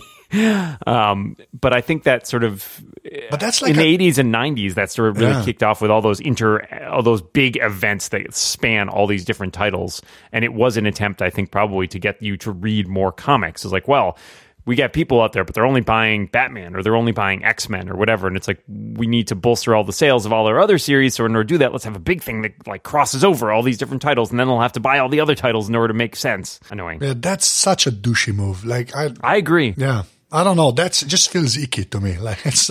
um, 0.86 1.36
but 1.60 1.74
I 1.74 1.82
think 1.82 2.04
that 2.04 2.28
sort 2.28 2.44
of 2.44 2.84
But 3.30 3.40
that's 3.40 3.62
like 3.62 3.72
in 3.72 3.80
a- 3.80 3.98
the 3.98 4.10
80s 4.12 4.18
and 4.18 4.34
90s 4.34 4.74
that 4.76 4.92
sort 4.92 5.10
of 5.10 5.18
really 5.20 5.32
Yeah. 5.34 5.44
kicked 5.46 5.64
off 5.64 5.82
with 5.82 5.92
all 5.92 6.02
those 6.02 6.20
inter 6.20 6.60
all 6.90 7.04
those 7.04 7.22
big 7.22 7.58
events 7.62 8.10
that 8.10 8.34
span 8.34 8.90
all 8.90 9.08
these 9.08 9.26
different 9.26 9.54
titles 9.54 10.02
and 10.32 10.44
it 10.46 10.54
was 10.54 10.78
an 10.78 10.86
attempt 10.86 11.22
i 11.22 11.30
think 11.30 11.52
probably 11.52 11.88
to 11.88 12.00
get 12.00 12.22
you 12.22 12.38
to 12.38 12.52
read 12.52 12.88
more 12.88 13.12
comics 13.12 13.64
it's 13.64 13.72
like 13.74 13.88
well 13.88 14.18
we 14.68 14.76
get 14.76 14.92
people 14.92 15.22
out 15.22 15.32
there, 15.32 15.46
but 15.46 15.56
they're 15.56 15.66
only 15.66 15.82
buying 15.82 16.28
Batman 16.28 16.76
or 16.76 16.84
they're 16.84 16.96
only 16.96 17.14
buying 17.14 17.44
X 17.44 17.70
Men 17.70 17.90
or 17.90 17.96
whatever, 17.96 18.28
and 18.28 18.36
it's 18.36 18.48
like 18.48 18.62
we 18.68 19.08
need 19.08 19.30
to 19.30 19.36
bolster 19.36 19.74
all 19.74 19.86
the 19.86 19.94
sales 19.94 20.26
of 20.26 20.34
all 20.34 20.46
our 20.46 20.60
other 20.60 20.78
series. 20.78 21.16
So 21.16 21.26
in 21.26 21.32
order 21.36 21.46
to 21.46 21.48
do 21.48 21.58
that, 21.60 21.72
let's 21.72 21.86
have 21.86 21.96
a 21.96 22.00
big 22.00 22.22
thing 22.22 22.42
that 22.42 22.68
like 22.68 22.84
crosses 22.84 23.24
over 23.24 23.52
all 23.52 23.64
these 23.64 23.78
different 23.78 24.02
titles, 24.02 24.30
and 24.30 24.40
then 24.40 24.48
they'll 24.48 24.60
have 24.60 24.74
to 24.74 24.80
buy 24.82 25.00
all 25.00 25.10
the 25.10 25.22
other 25.22 25.36
titles 25.36 25.70
in 25.70 25.76
order 25.76 25.88
to 25.88 25.94
make 25.94 26.16
sense. 26.16 26.60
Annoying. 26.70 27.02
Yeah, 27.02 27.14
that's 27.16 27.48
such 27.48 27.88
a 27.88 27.92
douchey 27.92 28.36
move. 28.36 28.66
Like 28.66 28.94
I, 28.94 29.14
I 29.22 29.38
agree. 29.38 29.74
yeah, 29.78 30.04
I 30.32 30.44
don't 30.44 30.58
know. 30.58 30.72
That's 30.72 31.02
just 31.02 31.30
feels 31.30 31.58
icky 31.58 31.86
to 31.86 32.00
me. 32.02 32.18
Like 32.22 32.46
it's, 32.46 32.70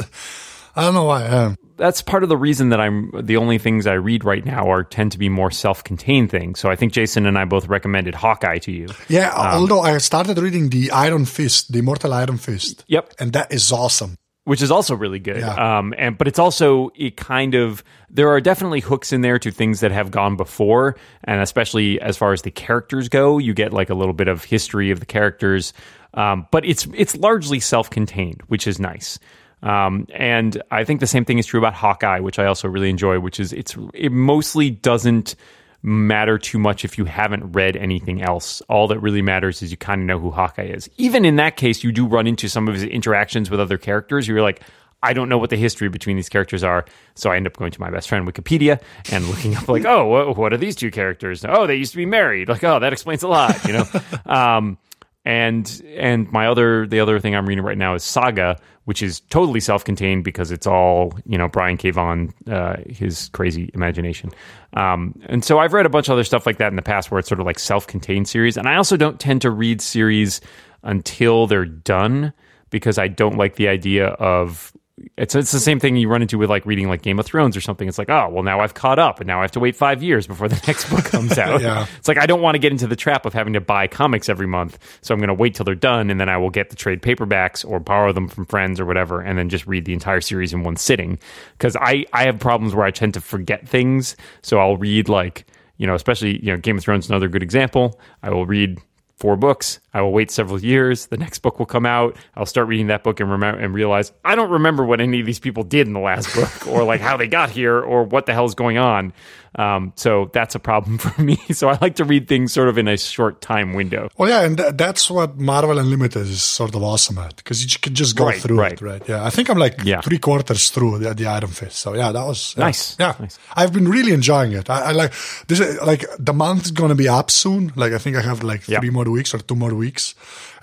I 0.77 0.83
don't 0.83 0.95
know 0.95 1.05
why. 1.05 1.27
Um, 1.27 1.57
that's 1.77 2.01
part 2.03 2.23
of 2.23 2.29
the 2.29 2.37
reason 2.37 2.69
that 2.71 2.81
I'm 2.81 3.11
the 3.23 3.37
only 3.37 3.59
things 3.59 3.87
I 3.87 3.95
read 3.95 4.25
right 4.25 4.45
now 4.45 4.71
are 4.71 4.85
tend 4.85 5.13
to 5.13 5.19
be 5.19 5.29
more 5.29 5.51
self-contained 5.51 6.31
things. 6.31 6.61
So 6.61 6.71
I 6.71 6.77
think 6.77 6.93
Jason 6.93 7.27
and 7.27 7.39
I 7.39 7.45
both 7.45 7.67
recommended 7.69 8.15
Hawkeye 8.15 8.59
to 8.59 8.73
you. 8.73 8.89
yeah, 9.09 9.33
although 9.35 9.81
I 9.81 9.99
started 9.99 10.39
reading 10.39 10.71
the 10.71 10.91
Iron 10.91 11.25
Fist, 11.27 11.73
the 11.73 11.81
Immortal 11.81 12.15
Iron 12.15 12.39
Fist. 12.39 12.85
Yep. 12.89 13.15
and 13.19 13.33
that 13.33 13.53
is 13.53 13.73
awesome. 13.73 14.17
which 14.45 14.63
is 14.63 14.71
also 14.71 14.95
really 14.95 15.19
good. 15.19 15.41
Yeah. 15.41 15.79
Um, 15.79 15.93
and 15.99 16.17
but 16.17 16.29
it's 16.29 16.39
also 16.39 16.91
it 16.95 17.17
kind 17.17 17.55
of 17.55 17.83
there 18.09 18.29
are 18.29 18.41
definitely 18.41 18.81
hooks 18.81 19.13
in 19.13 19.21
there 19.21 19.39
to 19.41 19.51
things 19.51 19.81
that 19.81 19.91
have 19.91 20.11
gone 20.13 20.37
before, 20.37 20.97
and 21.25 21.41
especially 21.43 22.01
as 22.01 22.17
far 22.17 22.33
as 22.33 22.43
the 22.43 22.53
characters 22.53 23.09
go, 23.09 23.39
you 23.39 23.55
get 23.55 23.73
like 23.73 23.91
a 23.91 23.95
little 23.95 24.15
bit 24.15 24.29
of 24.29 24.45
history 24.45 24.93
of 24.93 25.01
the 25.01 25.07
characters. 25.07 25.73
Um, 26.15 26.47
but 26.53 26.65
it's 26.65 26.87
it's 26.95 27.17
largely 27.17 27.59
self-contained, 27.61 28.43
which 28.47 28.67
is 28.67 28.79
nice. 28.79 29.19
Um, 29.63 30.07
and 30.15 30.63
I 30.71 30.85
think 30.85 31.01
the 31.01 31.07
same 31.07 31.25
thing 31.25 31.39
is 31.39 31.47
true 31.47 31.59
about 31.59 31.75
Hawkeye, 31.75 32.21
which 32.21 32.39
I 32.39 32.47
also 32.47 32.69
really 32.69 32.91
enjoy. 32.91 33.19
Which 33.19 33.41
is 33.41 33.53
it's 33.53 33.77
it 33.95 34.13
mostly 34.13 34.71
doesn't 34.71 35.35
matter 35.83 36.39
too 36.39 36.59
much 36.59 36.85
if 36.85 36.99
you 36.99 37.05
haven't 37.05 37.53
read 37.53 37.77
anything 37.77 38.23
else. 38.23 38.61
All 38.63 38.89
that 38.89 38.99
really 39.01 39.23
matters 39.23 39.63
is 39.63 39.71
you 39.71 39.77
kind 39.77 40.01
of 40.01 40.07
know 40.07 40.19
who 40.19 40.31
Hawkeye 40.31 40.65
is. 40.65 40.91
Even 40.97 41.25
in 41.25 41.37
that 41.37 41.57
case, 41.57 41.85
you 41.85 41.93
do 41.93 42.07
run 42.07 42.27
into 42.27 42.49
some 42.49 42.69
of 42.69 42.75
his 42.75 42.83
interactions 42.83 43.51
with 43.51 43.61
other 43.61 43.79
characters. 43.79 44.27
You're 44.27 44.43
like, 44.43 44.63
I 45.03 45.13
don't 45.13 45.29
know 45.29 45.39
what 45.39 45.51
the 45.51 45.57
history 45.57 45.89
between 45.89 46.17
these 46.17 46.29
characters 46.29 46.65
are. 46.65 46.85
So 47.15 47.31
I 47.31 47.37
end 47.37 47.47
up 47.47 47.57
going 47.57 47.71
to 47.71 47.81
my 47.81 47.91
best 47.91 48.09
friend 48.09 48.27
Wikipedia 48.27 48.81
and 49.13 49.25
looking 49.29 49.55
up 49.55 49.69
like, 49.69 49.85
oh, 49.85 50.33
what, 50.33 50.53
are 50.53 50.57
these 50.57 50.75
two 50.75 50.91
characters? 50.91 51.45
Oh, 51.45 51.67
they 51.67 51.77
used 51.77 51.93
to 51.93 51.99
be 51.99 52.07
married. 52.07 52.49
Like, 52.49 52.65
oh, 52.65 52.81
that 52.81 52.93
explains 52.93 53.23
a 53.23 53.29
lot, 53.29 53.65
you 53.65 53.75
know. 53.75 53.87
um, 54.27 54.79
and 55.27 55.83
and 55.97 56.31
my 56.31 56.47
other 56.47 56.87
the 56.87 57.01
other 57.01 57.19
thing 57.19 57.35
I'm 57.35 57.47
reading 57.47 57.65
right 57.65 57.77
now 57.77 57.95
is 57.95 58.05
Saga, 58.05 58.57
which 58.85 59.03
is 59.03 59.21
totally 59.21 59.59
self-contained 59.59 60.23
because 60.23 60.53
it's 60.53 60.69
all 60.69 61.13
you 61.27 61.37
know 61.37 61.49
Brian 61.49 61.77
K. 61.77 61.91
Vaughan, 61.91 62.33
uh, 62.49 62.77
his 62.89 63.29
crazy 63.31 63.69
imagination. 63.75 64.31
Um, 64.75 65.21
and 65.27 65.45
so 65.45 65.59
I've 65.59 65.73
read 65.73 65.85
a 65.85 65.91
bunch 65.91 66.09
of 66.09 66.13
other 66.13 66.25
stuff 66.25 66.47
like 66.47 66.59
that 66.59 66.69
in 66.69 66.77
the 66.77 66.83
past 66.83 67.11
where 67.11 67.19
it's 67.19 67.29
sort 67.29 67.41
of 67.41 67.47
like 67.47 67.59
self-contained 67.59 68.29
series. 68.29 68.57
And 68.57 68.69
I 68.69 68.77
also 68.77 68.97
don't 68.97 69.19
tend 69.19 69.43
to 69.43 69.51
read 69.51 69.81
series 69.81 70.41
until 70.85 71.49
they're 71.49 71.65
done 71.65 72.33
because 72.71 72.97
I 72.97 73.09
don't 73.09 73.37
like 73.37 73.57
the 73.57 73.67
idea 73.67 74.07
of 74.07 74.73
it's 75.17 75.35
it's 75.35 75.53
the 75.53 75.61
same 75.61 75.79
thing 75.79 75.97
you 75.97 76.09
run 76.09 76.23
into 76.23 76.39
with 76.39 76.49
like 76.49 76.65
reading 76.65 76.89
like 76.89 77.03
Game 77.03 77.19
of 77.19 77.27
Thrones 77.27 77.57
or 77.57 77.61
something. 77.61 77.87
It's 77.87 77.99
like, 77.99 78.09
oh, 78.09 78.31
well, 78.31 78.43
now 78.43 78.61
I've 78.61 78.73
caught 78.73 78.99
up, 78.99 79.21
and 79.21 79.27
now 79.27 79.41
I 79.41 79.43
have 79.43 79.51
to 79.53 79.61
wait 79.61 79.77
five 79.77 80.03
years 80.03 80.27
before 80.27 80.49
the 80.49 80.55
next 80.67 80.89
book 80.89 81.05
comes 81.05 81.39
out. 81.39 81.61
Yeah. 81.61 81.87
It's 81.99 82.09
like 82.09 82.17
I 82.19 82.27
don't 82.27 82.41
want 82.41 82.55
to 82.55 82.59
get 82.59 82.73
into 82.73 82.87
the 82.87 82.97
trap 82.97 83.27
of 83.27 83.35
having 83.35 83.53
to 83.53 83.61
buy 83.61 83.87
comics 83.89 84.29
every 84.29 84.47
month, 84.47 84.79
so 85.03 85.13
I'm 85.13 85.21
going 85.21 85.29
to 85.29 85.35
wait 85.35 85.55
till 85.55 85.65
they're 85.65 85.75
done, 85.75 86.11
and 86.11 86.19
then 86.19 86.29
I 86.29 86.39
will 86.39 86.51
get 86.51 86.71
the 86.71 86.77
trade 86.77 87.03
paperbacks 87.03 87.69
or 87.69 87.79
borrow 87.79 88.13
them 88.13 88.29
from 88.29 88.47
friends 88.47 88.81
or 88.81 88.87
whatever, 88.87 89.21
and 89.21 89.39
then 89.39 89.49
just 89.49 89.67
read 89.67 89.85
the 89.85 89.93
entire 89.93 90.23
series 90.23 90.53
in 90.53 90.63
one 90.63 90.77
sitting. 90.77 91.19
Because 91.53 91.77
I 91.77 92.07
I 92.13 92.25
have 92.25 92.39
problems 92.39 92.75
where 92.75 92.87
I 92.87 92.91
tend 92.91 93.15
to 93.15 93.21
forget 93.21 93.69
things, 93.69 94.17
so 94.43 94.59
I'll 94.59 94.79
read 94.79 95.09
like 95.09 95.45
you 95.77 95.87
know, 95.87 95.95
especially 95.95 96.43
you 96.43 96.53
know, 96.53 96.57
Game 96.57 96.79
of 96.79 96.85
Thrones 96.85 97.05
is 97.05 97.11
another 97.11 97.29
good 97.29 97.43
example. 97.43 98.01
I 98.23 98.31
will 98.31 98.47
read 98.47 98.79
four 99.17 99.37
books. 99.37 99.81
I 99.97 100.03
will 100.03 100.13
wait 100.13 100.31
several 100.31 100.61
years. 100.63 101.07
The 101.07 101.17
next 101.17 101.39
book 101.41 101.59
will 101.59 101.67
come 101.67 101.87
out. 101.87 102.17
I'll 102.35 102.47
start 102.47 102.69
reading 102.69 102.89
that 102.89 103.03
book 103.03 103.21
and 103.21 103.31
remember 103.31 103.59
and 103.61 103.73
realize 103.75 104.13
I 104.25 104.35
don't 104.35 104.51
remember 104.51 104.85
what 104.85 105.01
any 105.01 105.21
of 105.21 105.27
these 105.27 105.39
people 105.39 105.63
did 105.63 105.87
in 105.87 105.93
the 105.95 106.01
last 106.01 106.35
book, 106.35 106.67
or 106.73 106.85
like 106.85 107.01
how 107.01 107.17
they 107.17 107.29
got 107.29 107.51
here, 107.51 107.81
or 107.81 108.05
what 108.05 108.27
the 108.27 108.33
hell 108.35 108.45
is 108.45 108.55
going 108.55 108.79
on. 108.79 109.13
Um, 109.59 109.95
so 109.97 110.29
that's 110.35 110.55
a 110.55 110.59
problem 110.59 110.99
for 111.05 111.23
me. 111.23 111.37
So 111.53 111.71
I 111.71 111.79
like 111.81 111.95
to 111.97 112.05
read 112.05 112.29
things 112.29 112.53
sort 112.53 112.69
of 112.69 112.77
in 112.77 112.89
a 112.89 112.99
short 112.99 113.41
time 113.41 113.73
window. 113.73 114.11
Well, 114.19 114.29
yeah, 114.29 114.43
and 114.43 114.59
th- 114.59 114.75
that's 114.77 115.11
what 115.11 115.39
Marvel 115.39 115.79
Unlimited 115.79 116.23
is 116.27 116.43
sort 116.43 116.75
of 116.75 116.83
awesome 116.83 117.17
at 117.17 117.37
because 117.37 117.63
you 117.65 117.79
can 117.81 117.95
just 117.95 118.17
go 118.17 118.27
Right, 118.27 118.39
through 118.39 118.59
right. 118.61 118.73
it, 118.75 118.83
right? 118.83 119.09
Yeah, 119.09 119.25
I 119.25 119.31
think 119.31 119.49
I'm 119.49 119.57
like 119.57 119.83
Yeah. 119.83 120.03
three 120.03 120.19
quarters 120.19 120.69
through 120.69 120.99
the, 120.99 121.15
the 121.15 121.25
Iron 121.27 121.47
Fist. 121.47 121.79
So 121.79 121.95
yeah, 121.95 122.13
that 122.13 122.27
was 122.27 122.55
yeah. 122.59 122.65
Nice, 122.65 122.97
Yeah, 123.01 123.15
nice. 123.19 123.39
I've 123.55 123.73
been 123.73 123.89
really 123.89 124.13
enjoying 124.13 124.53
it. 124.53 124.69
I, 124.69 124.91
I 124.91 124.93
like 124.93 125.13
this. 125.49 125.61
Is, 125.61 125.81
like 125.81 126.05
the 126.19 126.35
month 126.35 126.67
is 126.67 126.71
going 126.73 126.91
to 126.91 126.95
be 126.95 127.09
up 127.09 127.31
soon. 127.31 127.73
Like 127.77 127.95
I 127.95 127.99
think 127.99 128.17
I 128.19 128.21
have 128.21 128.43
like 128.43 128.69
Yeah. 128.69 128.81
Three 128.81 128.91
more 128.91 129.09
weeks 129.11 129.33
or 129.33 129.39
two 129.39 129.55
more 129.57 129.73
weeks, 129.73 129.86
weeks 129.87 130.15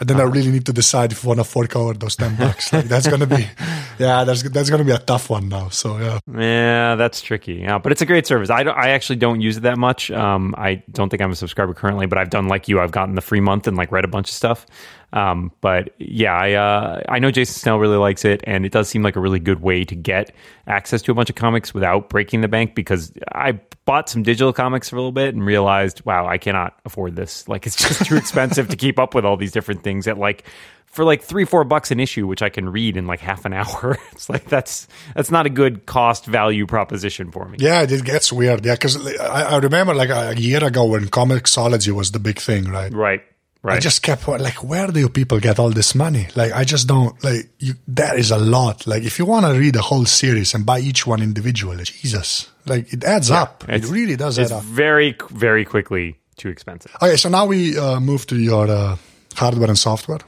and 0.04 0.10
then 0.10 0.20
I 0.20 0.30
really 0.30 0.52
need 0.52 0.66
to 0.66 0.74
decide 0.74 1.14
if 1.14 1.24
I 1.24 1.30
want 1.30 1.40
to 1.40 1.46
fork 1.46 1.78
over 1.78 1.94
those 1.94 2.18
ten 2.18 2.36
bucks. 2.36 2.74
like 2.74 2.90
that's 2.90 3.08
going 3.08 3.22
to 3.22 3.26
be, 3.26 3.48
yeah, 4.00 4.26
that's 4.26 4.44
that's 4.44 4.70
going 4.70 4.80
to 4.80 4.86
be 4.86 4.92
a 4.92 4.98
tough 4.98 5.30
one 5.30 5.48
now. 5.48 5.70
So 5.70 5.98
yeah. 5.98 6.20
Yeah, 6.38 6.96
that's 6.96 7.22
tricky. 7.22 7.54
Yeah, 7.54 7.78
but 7.78 7.94
it's 7.94 8.02
a 8.02 8.06
great 8.06 8.28
service. 8.28 8.50
I 8.50 8.64
don't, 8.64 8.78
I 8.78 8.90
actually 8.90 9.16
don't 9.16 9.40
use 9.40 9.56
it 9.56 9.62
that 9.62 9.78
much. 9.78 10.12
Um, 10.12 10.56
I 10.58 10.84
don't 10.92 11.08
think 11.08 11.22
I'm 11.22 11.32
a 11.32 11.38
subscriber 11.38 11.74
currently, 11.74 12.06
but 12.06 12.18
I've 12.18 12.30
done 12.30 12.50
like 12.50 12.68
you. 12.68 12.82
I've 12.82 12.92
gotten 12.92 13.16
the 13.16 13.22
free 13.22 13.40
month 13.40 13.66
and 13.66 13.78
like 13.78 13.94
read 13.94 14.04
a 14.04 14.10
bunch 14.10 14.28
of 14.28 14.34
stuff. 14.34 14.66
Um, 15.14 15.52
but 15.62 15.94
yeah, 16.00 16.34
I 16.34 16.54
uh, 16.54 17.02
I 17.08 17.20
know 17.20 17.32
Jason 17.32 17.54
Snell 17.54 17.80
really 17.80 17.98
likes 17.98 18.26
it, 18.26 18.44
and 18.46 18.66
it 18.66 18.72
does 18.72 18.90
seem 18.90 19.04
like 19.04 19.16
a 19.16 19.22
really 19.22 19.40
good 19.40 19.62
way 19.62 19.86
to 19.86 19.96
get 19.96 20.36
access 20.68 21.02
to 21.04 21.12
a 21.12 21.16
bunch 21.16 21.30
of 21.30 21.36
comics 21.36 21.74
without 21.74 22.10
breaking 22.10 22.42
the 22.42 22.48
bank. 22.48 22.74
Because 22.74 23.14
I 23.32 23.60
bought 23.86 24.10
some 24.10 24.24
digital 24.24 24.52
comics 24.54 24.90
for 24.90 24.96
a 24.96 25.00
little 25.00 25.12
bit 25.12 25.36
and 25.36 25.46
realized, 25.46 26.04
wow, 26.04 26.28
I 26.28 26.40
cannot 26.40 26.80
afford 26.84 27.16
this. 27.16 27.48
Like, 27.48 27.68
it's 27.68 27.76
just 27.76 28.06
too 28.06 28.16
expensive 28.18 28.70
to 28.70 28.76
keep 28.76 28.98
up 28.98 29.14
with 29.14 29.24
all 29.24 29.38
these 29.38 29.52
different 29.52 29.84
things 29.84 29.93
at 30.08 30.18
like 30.18 30.44
for 30.86 31.04
like 31.06 31.24
three 31.24 31.46
four 31.46 31.64
bucks 31.64 31.90
an 31.92 32.00
issue 32.00 32.28
which 32.28 32.42
i 32.42 32.50
can 32.50 32.70
read 32.70 32.96
in 32.98 33.08
like 33.08 33.20
half 33.20 33.46
an 33.46 33.54
hour 33.62 33.98
it's 34.12 34.30
like 34.30 34.46
that's 34.46 34.88
that's 35.16 35.32
not 35.32 35.46
a 35.46 35.50
good 35.50 35.86
cost 35.86 36.26
value 36.26 36.66
proposition 36.68 37.32
for 37.32 37.48
me 37.48 37.58
Yeah, 37.60 37.82
it 37.84 38.04
gets 38.06 38.32
weird. 38.32 38.66
Yeah, 38.66 38.76
because 38.76 38.96
I, 39.18 39.56
I 39.56 39.58
remember 39.58 39.94
like 39.94 40.10
a 40.10 40.40
year 40.40 40.64
ago 40.64 40.86
when 40.86 41.08
Comixology 41.08 41.92
was 41.92 42.12
the 42.12 42.20
big 42.20 42.40
thing, 42.40 42.66
right? 42.66 42.94
right 42.94 43.22
right 43.64 43.78
I 43.78 43.80
just 43.80 44.02
kept 44.04 44.28
like, 44.28 44.64
where 44.64 44.88
do 44.88 45.00
you 45.00 45.10
people 45.10 45.40
get 45.40 45.58
all 45.58 45.72
this 45.72 45.96
money? 45.96 46.28
Like, 46.36 46.52
I 46.52 46.64
just 46.66 46.86
don't 46.88 47.16
like. 47.24 47.50
You, 47.60 47.74
that 47.88 48.20
is 48.20 48.30
a 48.32 48.38
lot. 48.38 48.86
Like, 48.86 49.04
if 49.04 49.18
you 49.20 49.26
want 49.26 49.46
to 49.46 49.54
read 49.58 49.76
a 49.76 49.82
whole 49.82 50.06
series 50.06 50.54
and 50.54 50.66
buy 50.66 50.80
each 50.80 51.08
one 51.08 51.22
individually, 51.24 51.86
Jesus, 51.86 52.52
like 52.68 52.92
it 52.94 53.04
adds 53.04 53.32
up. 53.32 53.64
It 53.70 53.88
really 53.90 54.16
does 54.18 54.38
add 54.38 54.52
up. 54.52 54.64
very 54.64 55.16
very 55.32 55.66
quickly 55.66 56.18
too 56.36 56.50
expensive 56.50 56.92
Okay, 57.02 57.16
so 57.16 57.30
now 57.30 57.46
we 57.46 57.78
uh, 57.78 58.00
move 58.00 58.26
to 58.28 58.36
your 58.36 58.68
uh, 58.70 58.98
hardware 59.40 59.70
and 59.70 59.78
software, 59.78 60.20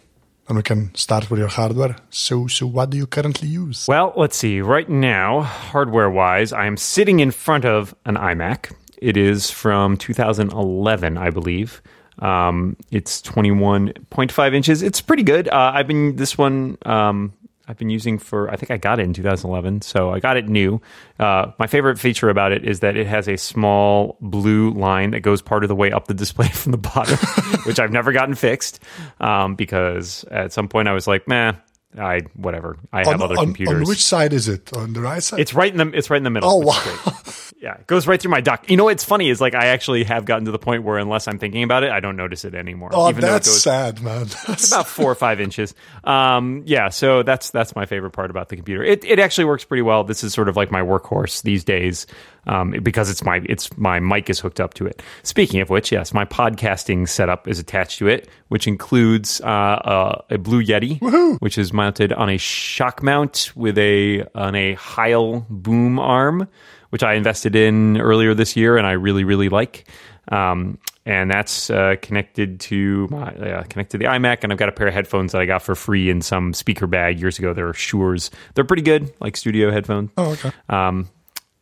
and 0.47 0.58
we 0.58 0.64
can 0.64 0.93
start 0.95 1.30
with 1.30 1.39
your 1.39 1.47
hardware. 1.49 1.95
So, 2.10 2.47
so 2.47 2.68
what 2.68 2.89
do 2.89 2.97
you 2.97 3.08
currently 3.08 3.47
use? 3.47 3.88
well 3.88 4.14
let's 4.16 4.38
see. 4.38 4.62
Right 4.62 4.89
now 4.89 5.41
hardware 5.41 6.10
wise 6.10 6.53
i 6.53 6.66
am 6.66 6.78
sitting 6.78 7.20
in 7.20 7.32
front 7.32 7.66
of 7.66 7.95
an 8.06 8.16
imac. 8.16 8.72
It 8.97 9.18
is 9.18 9.51
from 9.51 9.97
2011 9.97 11.18
i 11.18 11.30
believe. 11.30 11.82
Um, 12.20 12.78
it's 12.91 13.22
21.5 13.22 14.56
inches. 14.56 14.82
It's 14.82 15.01
pretty 15.01 15.24
good. 15.24 15.47
Uh, 15.49 15.72
i've 15.76 15.88
been 15.88 16.16
this 16.16 16.38
one 16.38 16.78
um, 16.86 17.34
I've 17.68 17.78
been 17.78 17.89
using 17.89 18.20
for, 18.20 18.49
I 18.51 18.55
think 18.55 18.72
I 18.72 18.78
got 18.78 18.99
it 18.99 19.03
in 19.03 19.13
2011, 19.13 19.82
so 19.82 20.11
I 20.11 20.20
got 20.20 20.38
it 20.38 20.47
new. 20.47 20.82
Uh, 21.20 21.51
my 21.57 21.68
favorite 21.68 21.99
feature 21.99 22.30
about 22.30 22.51
it 22.51 22.63
is 22.63 22.82
that 22.82 22.95
it 22.95 23.07
has 23.07 23.28
a 23.28 23.38
small 23.38 24.18
blue 24.22 24.72
line 24.72 25.11
that 25.11 25.22
goes 25.22 25.41
part 25.41 25.63
of 25.63 25.68
the 25.68 25.76
way 25.76 25.91
up 25.91 26.07
the 26.07 26.13
display 26.13 26.47
from 26.53 26.72
the 26.72 26.78
bottom, 26.78 27.18
which 27.66 27.80
I've 27.80 27.91
never 27.91 28.11
gotten 28.11 28.36
fixed 28.36 28.80
um, 29.20 29.55
because 29.55 30.24
at 30.26 30.53
some 30.53 30.68
point 30.68 30.88
I 30.88 30.93
was 30.93 31.07
like, 31.07 31.28
man, 31.28 31.57
I 31.97 32.22
whatever. 32.36 32.78
I 32.91 32.99
have 32.99 33.22
on, 33.22 33.22
other 33.22 33.36
computers. 33.36 33.82
on 33.82 33.88
which 33.88 34.03
side 34.03 34.34
is 34.34 34.47
it? 34.47 34.76
On 34.76 34.93
the 34.93 35.01
right 35.01 35.24
side? 35.24 35.39
It's 35.39 35.53
right 35.53 35.72
in 35.72 35.78
the 35.78 35.97
it's 35.97 36.09
right 36.09 36.18
in 36.18 36.24
the 36.24 36.30
middle. 36.30 36.49
Oh, 36.49 36.57
wow. 36.57 37.13
Yeah, 37.66 37.74
it 37.80 37.88
goes 37.88 38.05
right 38.05 38.22
through 38.22 38.30
my 38.30 38.41
dock. 38.41 38.70
You 38.70 38.78
know 38.78 38.84
what's 38.84 39.03
funny 39.03 39.28
is 39.28 39.41
like 39.41 39.55
I 39.55 39.68
actually 39.70 40.03
have 40.03 40.26
gotten 40.26 40.45
to 40.45 40.51
the 40.51 40.59
point 40.59 40.84
where 40.84 40.99
unless 40.99 41.28
I'm 41.28 41.39
thinking 41.39 41.63
about 41.63 41.84
it, 41.84 41.89
I 41.89 41.99
don't 41.99 42.16
notice 42.16 42.45
it 42.45 42.53
anymore. 42.53 42.91
oh, 42.93 43.09
even 43.09 43.22
though 43.22 43.30
it 43.30 43.32
that's 43.32 43.47
goes 43.47 43.63
sad, 43.63 44.01
man. 44.03 44.26
That's- 44.47 44.72
about 44.72 44.86
four 44.86 45.11
or 45.11 45.16
five 45.16 45.41
inches. 45.41 45.74
Um, 46.03 46.61
yeah, 46.68 46.89
so 46.89 47.24
that's 47.24 47.49
that's 47.49 47.76
my 47.76 47.88
favorite 47.88 48.11
part 48.11 48.30
about 48.30 48.49
the 48.49 48.55
computer. 48.55 48.84
It 48.84 49.03
it 49.03 49.18
actually 49.18 49.45
works 49.45 49.66
pretty 49.66 49.82
well. 49.82 50.03
This 50.03 50.24
is 50.24 50.32
sort 50.32 50.47
of 50.47 50.55
like 50.55 50.70
my 50.70 50.82
workhorse 50.82 51.41
these 51.41 51.63
days 51.63 52.05
um, 52.45 52.70
because 52.84 53.09
it's 53.09 53.24
my 53.24 53.41
it's 53.45 53.76
my 53.78 53.99
mic 53.99 54.30
is 54.30 54.39
hooked 54.39 54.59
up 54.59 54.76
to 54.76 54.86
it. 54.86 55.01
Speaking 55.24 55.59
of 55.61 55.72
which, 55.72 55.91
yes, 55.91 56.13
my 56.13 56.26
podcasting 56.26 57.09
setup 57.09 57.47
is 57.47 57.57
attached 57.57 57.97
to 57.97 58.07
it, 58.07 58.30
which 58.49 58.68
includes 58.68 59.41
uh, 59.41 60.22
a, 60.30 60.36
a 60.36 60.38
Blue 60.38 60.63
Yeti, 60.63 61.01
which 61.41 61.57
is 61.57 61.74
mounted 61.74 62.13
on 62.13 62.30
a 62.30 62.38
shock 62.38 63.01
mount 63.01 63.51
with 63.55 63.76
a 63.80 64.24
on 64.36 64.53
a 64.53 64.76
Heil 64.76 65.47
boom 65.49 65.97
arm, 65.97 66.47
which 66.96 67.04
I 67.04 67.16
invested 67.16 67.58
in 67.58 68.00
earlier 68.00 68.34
this 68.34 68.56
year, 68.56 68.78
and 68.78 68.88
I 68.88 68.93
really 68.93 69.26
really 69.26 69.50
like. 69.50 69.84
Um, 70.30 70.78
and 71.06 71.30
that's 71.30 71.70
uh, 71.70 71.98
connected 72.02 72.62
to 72.62 73.10
my 73.12 73.36
uh, 73.36 73.64
connected 73.64 73.98
to 73.98 73.98
the 73.98 74.06
iMac, 74.06 74.43
and 74.43 74.54
I've 74.54 74.58
got 74.58 74.70
a 74.70 74.72
pair 74.72 74.88
of 74.88 74.93
headphones 74.93 75.34
that 75.34 75.41
I 75.41 75.46
got 75.46 75.62
for 75.62 75.76
free 75.76 76.10
in 76.10 76.22
some 76.22 76.54
speaker 76.54 76.88
bag 76.88 77.20
years 77.20 77.38
ago. 77.38 77.54
They're 77.54 77.74
Shure's. 77.74 78.32
They're 78.54 78.64
pretty 78.64 78.84
good, 78.84 79.14
like 79.20 79.36
studio 79.36 79.72
headphones. 79.72 80.12
oh, 80.16 80.32
okay. 80.32 80.54
Um, 80.70 81.10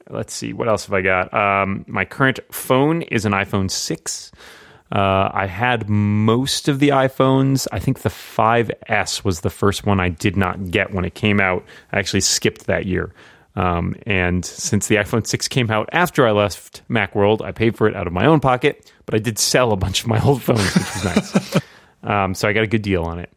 let's 0.07 0.35
see, 0.35 0.53
what 0.53 0.67
else 0.67 0.85
have 0.85 0.93
I 0.93 1.01
got? 1.01 1.33
Um, 1.33 1.83
my 1.87 2.05
current 2.05 2.39
phone 2.51 3.01
is 3.01 3.25
an 3.25 3.31
iPhone 3.31 3.71
six. 3.71 4.31
Uh, 4.91 5.31
I 5.33 5.47
had 5.47 5.89
most 5.89 6.67
of 6.67 6.77
the 6.77 6.89
iPhones. 6.89 7.65
I 7.71 7.79
think 7.79 8.01
the 8.01 8.09
5S 8.09 9.25
was 9.25 9.41
the 9.41 9.49
first 9.49 9.83
one 9.87 9.99
I 9.99 10.09
did 10.09 10.37
not 10.37 10.69
get 10.69 10.93
when 10.93 11.05
it 11.05 11.15
came 11.15 11.41
out. 11.41 11.65
I 11.91 11.97
actually 11.97 12.21
skipped 12.21 12.67
that 12.67 12.85
year. 12.85 13.11
Um, 13.55 13.95
and 14.05 14.43
since 14.43 14.87
the 14.87 14.95
iPhone 14.95 15.27
6 15.27 15.47
came 15.47 15.69
out 15.69 15.89
after 15.91 16.27
I 16.27 16.31
left 16.31 16.81
Macworld, 16.89 17.41
I 17.41 17.51
paid 17.51 17.77
for 17.77 17.87
it 17.87 17.95
out 17.95 18.07
of 18.07 18.13
my 18.13 18.25
own 18.25 18.39
pocket, 18.39 18.91
but 19.05 19.15
I 19.15 19.19
did 19.19 19.37
sell 19.37 19.71
a 19.71 19.77
bunch 19.77 20.01
of 20.01 20.07
my 20.07 20.21
old 20.23 20.41
phones, 20.41 20.73
which 20.73 20.75
was 20.75 21.05
nice. 21.05 21.59
um, 22.03 22.33
so 22.33 22.47
I 22.47 22.53
got 22.53 22.63
a 22.63 22.67
good 22.67 22.81
deal 22.81 23.03
on 23.03 23.19
it. 23.19 23.31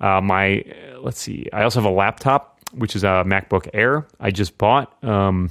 Uh, 0.00 0.20
my, 0.20 0.64
let's 1.00 1.20
see, 1.20 1.48
I 1.52 1.62
also 1.62 1.80
have 1.80 1.90
a 1.90 1.94
laptop, 1.94 2.58
which 2.72 2.96
is 2.96 3.04
a 3.04 3.22
MacBook 3.24 3.68
Air 3.72 4.06
I 4.18 4.30
just 4.30 4.58
bought. 4.58 5.02
Um, 5.04 5.50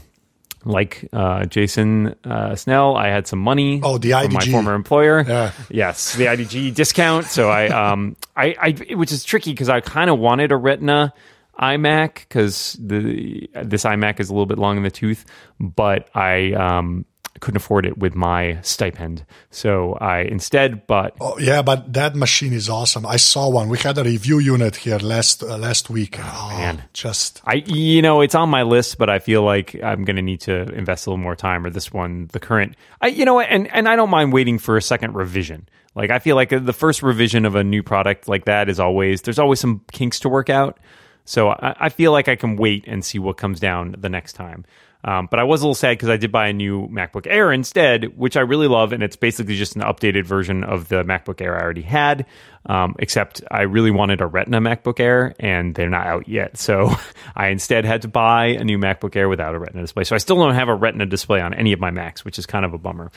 like 0.64 1.07
uh, 1.12 1.45
Jason 1.45 2.16
uh, 2.24 2.55
Snell, 2.55 2.95
I 2.95 3.07
had 3.07 3.28
some 3.28 3.39
money. 3.39 3.80
Oh, 3.82 3.97
the 3.97 4.12
from 4.12 4.34
my 4.34 4.45
former 4.45 4.76
employer. 4.76 5.26
Yeah. 5.28 5.51
Yes, 5.70 6.16
the 6.16 6.26
IDG 6.26 6.76
discount. 6.76 7.26
So 7.26 7.49
I, 7.49 7.68
um, 7.70 8.16
I, 8.36 8.55
I, 8.62 8.93
which 8.93 9.12
is 9.12 9.24
tricky 9.24 9.51
because 9.51 9.70
I 9.70 9.80
kind 9.82 10.09
of 10.09 10.20
wanted 10.20 10.51
a 10.51 10.57
Retina 10.57 11.14
iMac 11.60 12.16
because 12.16 12.78
the 12.80 13.49
this 13.64 13.84
iMac 13.84 14.20
is 14.20 14.30
a 14.30 14.34
little 14.34 14.45
bit 14.45 14.58
long 14.58 14.78
in 14.78 14.84
the 14.84 14.91
tooth, 14.91 15.26
but 15.60 16.10
I 16.16 16.54
um, 16.54 17.06
couldn't 17.39 17.58
afford 17.58 17.86
it 17.86 17.97
with 17.97 18.16
my 18.16 18.60
stipend. 18.62 19.26
So 19.49 19.93
I 19.95 20.20
instead 20.22 20.88
bought. 20.88 21.16
Oh, 21.20 21.38
yeah, 21.38 21.62
but 21.62 21.93
that 21.93 22.16
machine 22.16 22.54
is 22.54 22.70
awesome. 22.70 23.06
I 23.06 23.18
saw 23.18 23.49
one. 23.49 23.70
We 23.70 23.78
had 23.78 23.97
a 23.97 24.04
review 24.04 24.39
unit 24.39 24.76
here 24.76 24.97
last 24.97 25.43
uh, 25.43 25.58
last 25.58 25.89
week. 25.89 26.18
Oh, 26.20 26.49
man. 26.58 26.84
just 26.93 27.41
I, 27.45 27.56
you 27.66 28.02
know, 28.02 28.22
it's 28.22 28.36
on 28.36 28.49
my 28.49 28.64
list, 28.64 28.97
but 28.97 29.10
I 29.10 29.20
feel 29.20 29.43
like 29.43 29.76
I'm 29.84 30.06
going 30.06 30.16
to 30.16 30.22
need 30.22 30.41
to 30.41 30.62
invest 30.74 31.08
a 31.08 31.10
little 31.10 31.24
more 31.24 31.36
time. 31.36 31.66
Or 31.66 31.70
this 31.70 31.91
one, 31.91 32.28
the 32.32 32.39
current, 32.39 32.76
I, 33.02 33.08
you 33.08 33.26
know, 33.26 33.39
and 33.39 33.68
and 33.74 33.89
I 33.89 33.95
don't 33.95 34.10
mind 34.10 34.34
waiting 34.34 34.60
for 34.60 34.78
a 34.78 34.82
second 34.82 35.16
revision. 35.16 35.68
Like 35.95 36.10
I 36.10 36.20
feel 36.20 36.36
like 36.36 36.49
the 36.49 36.74
first 36.74 37.04
revision 37.04 37.45
of 37.45 37.56
a 37.56 37.64
new 37.64 37.84
product 37.84 38.28
like 38.28 38.45
that 38.45 38.70
is 38.70 38.80
always 38.80 39.24
there's 39.24 39.39
always 39.39 39.60
some 39.60 39.82
kinks 39.91 40.22
to 40.22 40.30
work 40.30 40.49
out. 40.49 40.80
So 41.26 41.50
I, 41.50 41.76
I 41.80 41.90
feel 41.90 42.12
like 42.12 42.28
I 42.28 42.36
can 42.36 42.56
wait 42.56 42.86
and 42.88 43.04
see 43.04 43.20
what 43.20 43.38
comes 43.38 43.60
down 43.60 43.96
the 43.98 44.10
next 44.10 44.34
time. 44.34 44.66
Um, 45.04 45.28
but 45.32 45.40
I 45.40 45.44
was 45.44 45.62
a 45.62 45.64
little 45.64 45.76
sad 45.76 45.98
because 45.98 46.10
I 46.10 46.18
did 46.18 46.32
buy 46.32 46.48
a 46.48 46.54
new 46.54 46.88
MacBook 46.88 47.26
Air 47.28 47.52
instead, 47.52 48.18
which 48.18 48.38
I 48.38 48.42
really 48.42 48.68
love, 48.68 48.94
and 48.94 49.02
it's 49.02 49.16
basically 49.16 49.58
just 49.58 49.76
an 49.76 49.82
updated 49.82 50.26
version 50.26 50.64
of 50.64 50.90
the 50.90 51.04
MacBook 51.04 51.42
Air 51.42 51.58
I 51.58 51.62
already 51.62 51.82
had. 51.82 52.26
Um, 52.68 52.96
except 53.00 53.42
I 53.50 53.64
really 53.64 53.90
wanted 53.90 54.22
a 54.22 54.28
Retina 54.28 54.62
MacBook 54.62 55.00
Air, 55.00 55.34
and 55.40 55.74
they're 55.74 55.90
not 55.90 56.06
out 56.06 56.28
yet. 56.28 56.58
So 56.58 56.92
I 57.36 57.48
instead 57.48 57.86
had 57.86 58.04
to 58.04 58.08
buy 58.08 58.48
a 58.50 58.64
new 58.64 58.78
MacBook 58.78 59.16
Air 59.16 59.28
without 59.28 59.56
a 59.56 59.60
Retina 59.60 59.82
display. 59.82 60.04
So 60.04 60.14
I 60.14 60.20
still 60.20 60.36
don't 60.36 60.54
have 60.54 60.70
a 60.70 60.76
Retina 60.76 61.08
display 61.08 61.42
on 61.42 61.56
any 61.56 61.74
of 61.74 61.80
my 61.80 61.90
Macs, 61.90 62.24
which 62.24 62.38
is 62.38 62.46
kind 62.46 62.64
of 62.64 62.74
a 62.76 62.78
bummer. 62.78 63.12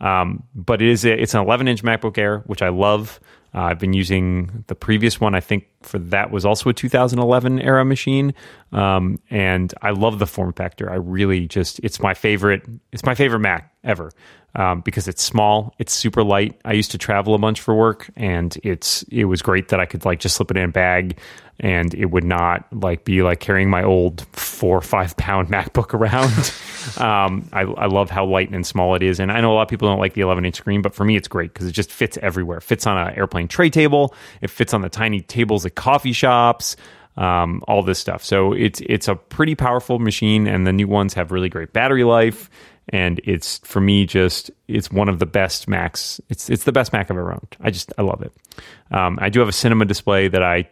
Um, 0.00 0.44
but 0.54 0.80
it 0.80 0.88
is 0.88 1.04
a, 1.04 1.12
it's 1.12 1.34
an 1.34 1.40
11 1.40 1.68
inch 1.68 1.82
MacBook 1.82 2.16
Air, 2.16 2.38
which 2.40 2.62
I 2.62 2.70
love. 2.70 3.20
Uh, 3.56 3.62
I've 3.62 3.78
been 3.78 3.94
using 3.94 4.64
the 4.66 4.74
previous 4.74 5.18
one. 5.18 5.34
I 5.34 5.40
think 5.40 5.66
for 5.80 5.98
that 5.98 6.30
was 6.30 6.44
also 6.44 6.68
a 6.68 6.74
2011 6.74 7.58
era 7.60 7.84
machine, 7.86 8.34
um, 8.72 9.18
and 9.30 9.72
I 9.80 9.90
love 9.90 10.18
the 10.18 10.26
form 10.26 10.52
factor. 10.52 10.90
I 10.90 10.96
really 10.96 11.48
just 11.48 11.80
it's 11.82 11.98
my 12.00 12.12
favorite. 12.12 12.62
It's 12.92 13.04
my 13.04 13.14
favorite 13.14 13.40
Mac 13.40 13.72
ever 13.82 14.12
um, 14.56 14.82
because 14.82 15.08
it's 15.08 15.22
small. 15.22 15.74
It's 15.78 15.94
super 15.94 16.22
light. 16.22 16.60
I 16.66 16.74
used 16.74 16.90
to 16.90 16.98
travel 16.98 17.34
a 17.34 17.38
bunch 17.38 17.62
for 17.62 17.74
work, 17.74 18.10
and 18.14 18.56
it's 18.62 19.04
it 19.04 19.24
was 19.24 19.40
great 19.40 19.68
that 19.68 19.80
I 19.80 19.86
could 19.86 20.04
like 20.04 20.20
just 20.20 20.36
slip 20.36 20.50
it 20.50 20.58
in 20.58 20.64
a 20.64 20.68
bag, 20.72 21.18
and 21.60 21.94
it 21.94 22.06
would 22.06 22.24
not 22.24 22.66
like 22.72 23.04
be 23.04 23.22
like 23.22 23.40
carrying 23.40 23.70
my 23.70 23.82
old 23.82 24.26
four 24.32 24.76
or 24.76 24.82
five 24.82 25.16
pound 25.16 25.48
MacBook 25.52 25.94
around. 25.94 26.30
um, 27.00 27.48
I, 27.52 27.62
I 27.62 27.86
love 27.86 28.10
how 28.10 28.26
light 28.26 28.50
and 28.50 28.66
small 28.66 28.94
it 28.94 29.02
is, 29.02 29.20
and 29.20 29.32
I 29.32 29.40
know 29.40 29.52
a 29.52 29.54
lot 29.54 29.62
of 29.62 29.68
people 29.68 29.88
don't 29.88 29.98
like 29.98 30.14
the 30.14 30.20
11 30.20 30.44
inch 30.44 30.56
screen, 30.56 30.82
but 30.82 30.94
for 30.94 31.04
me 31.04 31.16
it's 31.16 31.28
great 31.28 31.52
because 31.52 31.66
it 31.66 31.72
just 31.72 31.90
fits 31.90 32.18
everywhere. 32.20 32.58
It 32.58 32.64
fits 32.64 32.86
on 32.86 32.98
an 32.98 33.14
airplane 33.16 33.48
tray 33.48 33.70
table. 33.70 34.14
It 34.42 34.50
fits 34.50 34.74
on 34.74 34.82
the 34.82 34.88
tiny 34.88 35.20
tables 35.20 35.64
at 35.66 35.74
coffee 35.74 36.12
shops. 36.12 36.76
Um, 37.18 37.62
all 37.66 37.82
this 37.82 37.98
stuff. 37.98 38.22
So 38.22 38.52
it's 38.52 38.82
it's 38.84 39.08
a 39.08 39.14
pretty 39.14 39.54
powerful 39.54 39.98
machine, 39.98 40.46
and 40.46 40.66
the 40.66 40.72
new 40.72 40.86
ones 40.86 41.14
have 41.14 41.32
really 41.32 41.48
great 41.48 41.72
battery 41.72 42.04
life. 42.04 42.50
And 42.90 43.20
it's 43.24 43.58
for 43.64 43.80
me 43.80 44.04
just 44.04 44.50
it's 44.68 44.92
one 44.92 45.08
of 45.08 45.18
the 45.18 45.24
best 45.24 45.66
Macs. 45.66 46.20
It's 46.28 46.50
it's 46.50 46.64
the 46.64 46.72
best 46.72 46.92
Mac 46.92 47.10
I've 47.10 47.16
ever 47.16 47.32
owned. 47.32 47.56
I 47.58 47.70
just 47.70 47.90
I 47.96 48.02
love 48.02 48.20
it. 48.20 48.32
Um, 48.90 49.18
I 49.18 49.30
do 49.30 49.40
have 49.40 49.48
a 49.48 49.52
cinema 49.52 49.86
display 49.86 50.28
that 50.28 50.42
I 50.42 50.68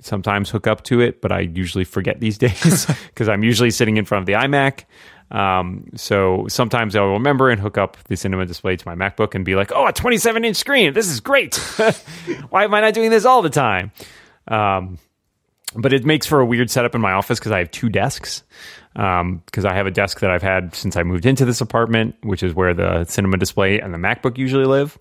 sometimes 0.00 0.50
hook 0.50 0.66
up 0.66 0.82
to 0.84 1.00
it, 1.00 1.20
but 1.20 1.32
I 1.32 1.40
usually 1.40 1.84
forget 1.84 2.20
these 2.20 2.38
days 2.46 2.86
because 3.08 3.28
I'm 3.28 3.42
usually 3.42 3.70
sitting 3.70 3.96
in 3.96 4.04
front 4.04 4.22
of 4.22 4.26
the 4.26 4.34
iMac. 4.34 4.84
Um, 5.30 5.86
so 5.94 6.46
sometimes 6.48 6.96
I'll 6.96 7.12
remember 7.12 7.50
and 7.50 7.60
hook 7.60 7.78
up 7.78 7.96
the 8.04 8.16
cinema 8.16 8.46
display 8.46 8.76
to 8.76 8.88
my 8.88 8.96
MacBook 8.96 9.34
and 9.36 9.44
be 9.44 9.54
like, 9.54 9.70
"Oh, 9.72 9.86
a 9.86 9.92
27 9.92 10.44
inch 10.44 10.56
screen! 10.56 10.92
This 10.92 11.08
is 11.08 11.20
great! 11.20 11.54
Why 12.50 12.64
am 12.64 12.74
I 12.74 12.80
not 12.80 12.94
doing 12.94 13.10
this 13.10 13.24
all 13.24 13.40
the 13.40 13.50
time?" 13.50 13.92
Um, 14.48 14.98
but 15.76 15.92
it 15.92 16.04
makes 16.04 16.26
for 16.26 16.40
a 16.40 16.44
weird 16.44 16.68
setup 16.68 16.96
in 16.96 17.00
my 17.00 17.12
office 17.12 17.38
because 17.38 17.52
I 17.52 17.58
have 17.58 17.70
two 17.70 17.88
desks. 17.88 18.42
Because 18.92 19.64
I 19.64 19.72
have 19.72 19.86
a 19.86 19.92
desk 19.92 20.18
that 20.18 20.32
I've 20.32 20.42
had 20.42 20.74
since 20.74 20.96
I 20.96 21.04
moved 21.04 21.24
into 21.24 21.44
this 21.44 21.60
apartment, 21.60 22.16
which 22.22 22.42
is 22.42 22.54
where 22.54 22.74
the 22.74 23.04
cinema 23.04 23.36
display 23.36 23.78
and 23.78 23.94
the 23.94 23.98
MacBook 23.98 24.36
usually 24.36 24.64
live. 24.64 24.98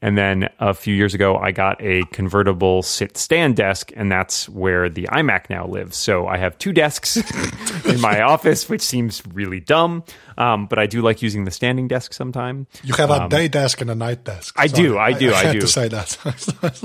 And 0.00 0.16
then 0.16 0.48
a 0.60 0.74
few 0.74 0.94
years 0.94 1.14
ago, 1.14 1.36
I 1.36 1.50
got 1.50 1.82
a 1.82 2.04
convertible 2.12 2.82
sit 2.82 3.16
stand 3.16 3.56
desk, 3.56 3.90
and 3.96 4.12
that's 4.12 4.48
where 4.48 4.88
the 4.88 5.08
iMac 5.10 5.50
now 5.50 5.66
lives. 5.66 5.96
So 5.96 6.28
I 6.28 6.36
have 6.36 6.56
two 6.58 6.72
desks 6.72 7.16
in 7.84 8.00
my 8.00 8.22
office, 8.22 8.68
which 8.68 8.82
seems 8.82 9.22
really 9.32 9.58
dumb. 9.58 10.04
Um, 10.36 10.66
but 10.66 10.78
I 10.78 10.86
do 10.86 11.02
like 11.02 11.20
using 11.20 11.44
the 11.44 11.50
standing 11.50 11.88
desk 11.88 12.14
sometime. 12.14 12.68
you 12.84 12.94
have 12.94 13.10
a 13.10 13.28
day 13.28 13.48
desk 13.48 13.80
and 13.80 13.90
a 13.90 13.94
night 13.96 14.22
desk. 14.22 14.56
Um, 14.56 14.62
I 14.62 14.66
do, 14.68 14.98
I 14.98 15.12
do, 15.12 15.34
I 15.34 15.42
had 15.42 15.52
do. 15.54 15.60
to 15.60 15.66
say 15.68 15.88
that. 15.88 16.16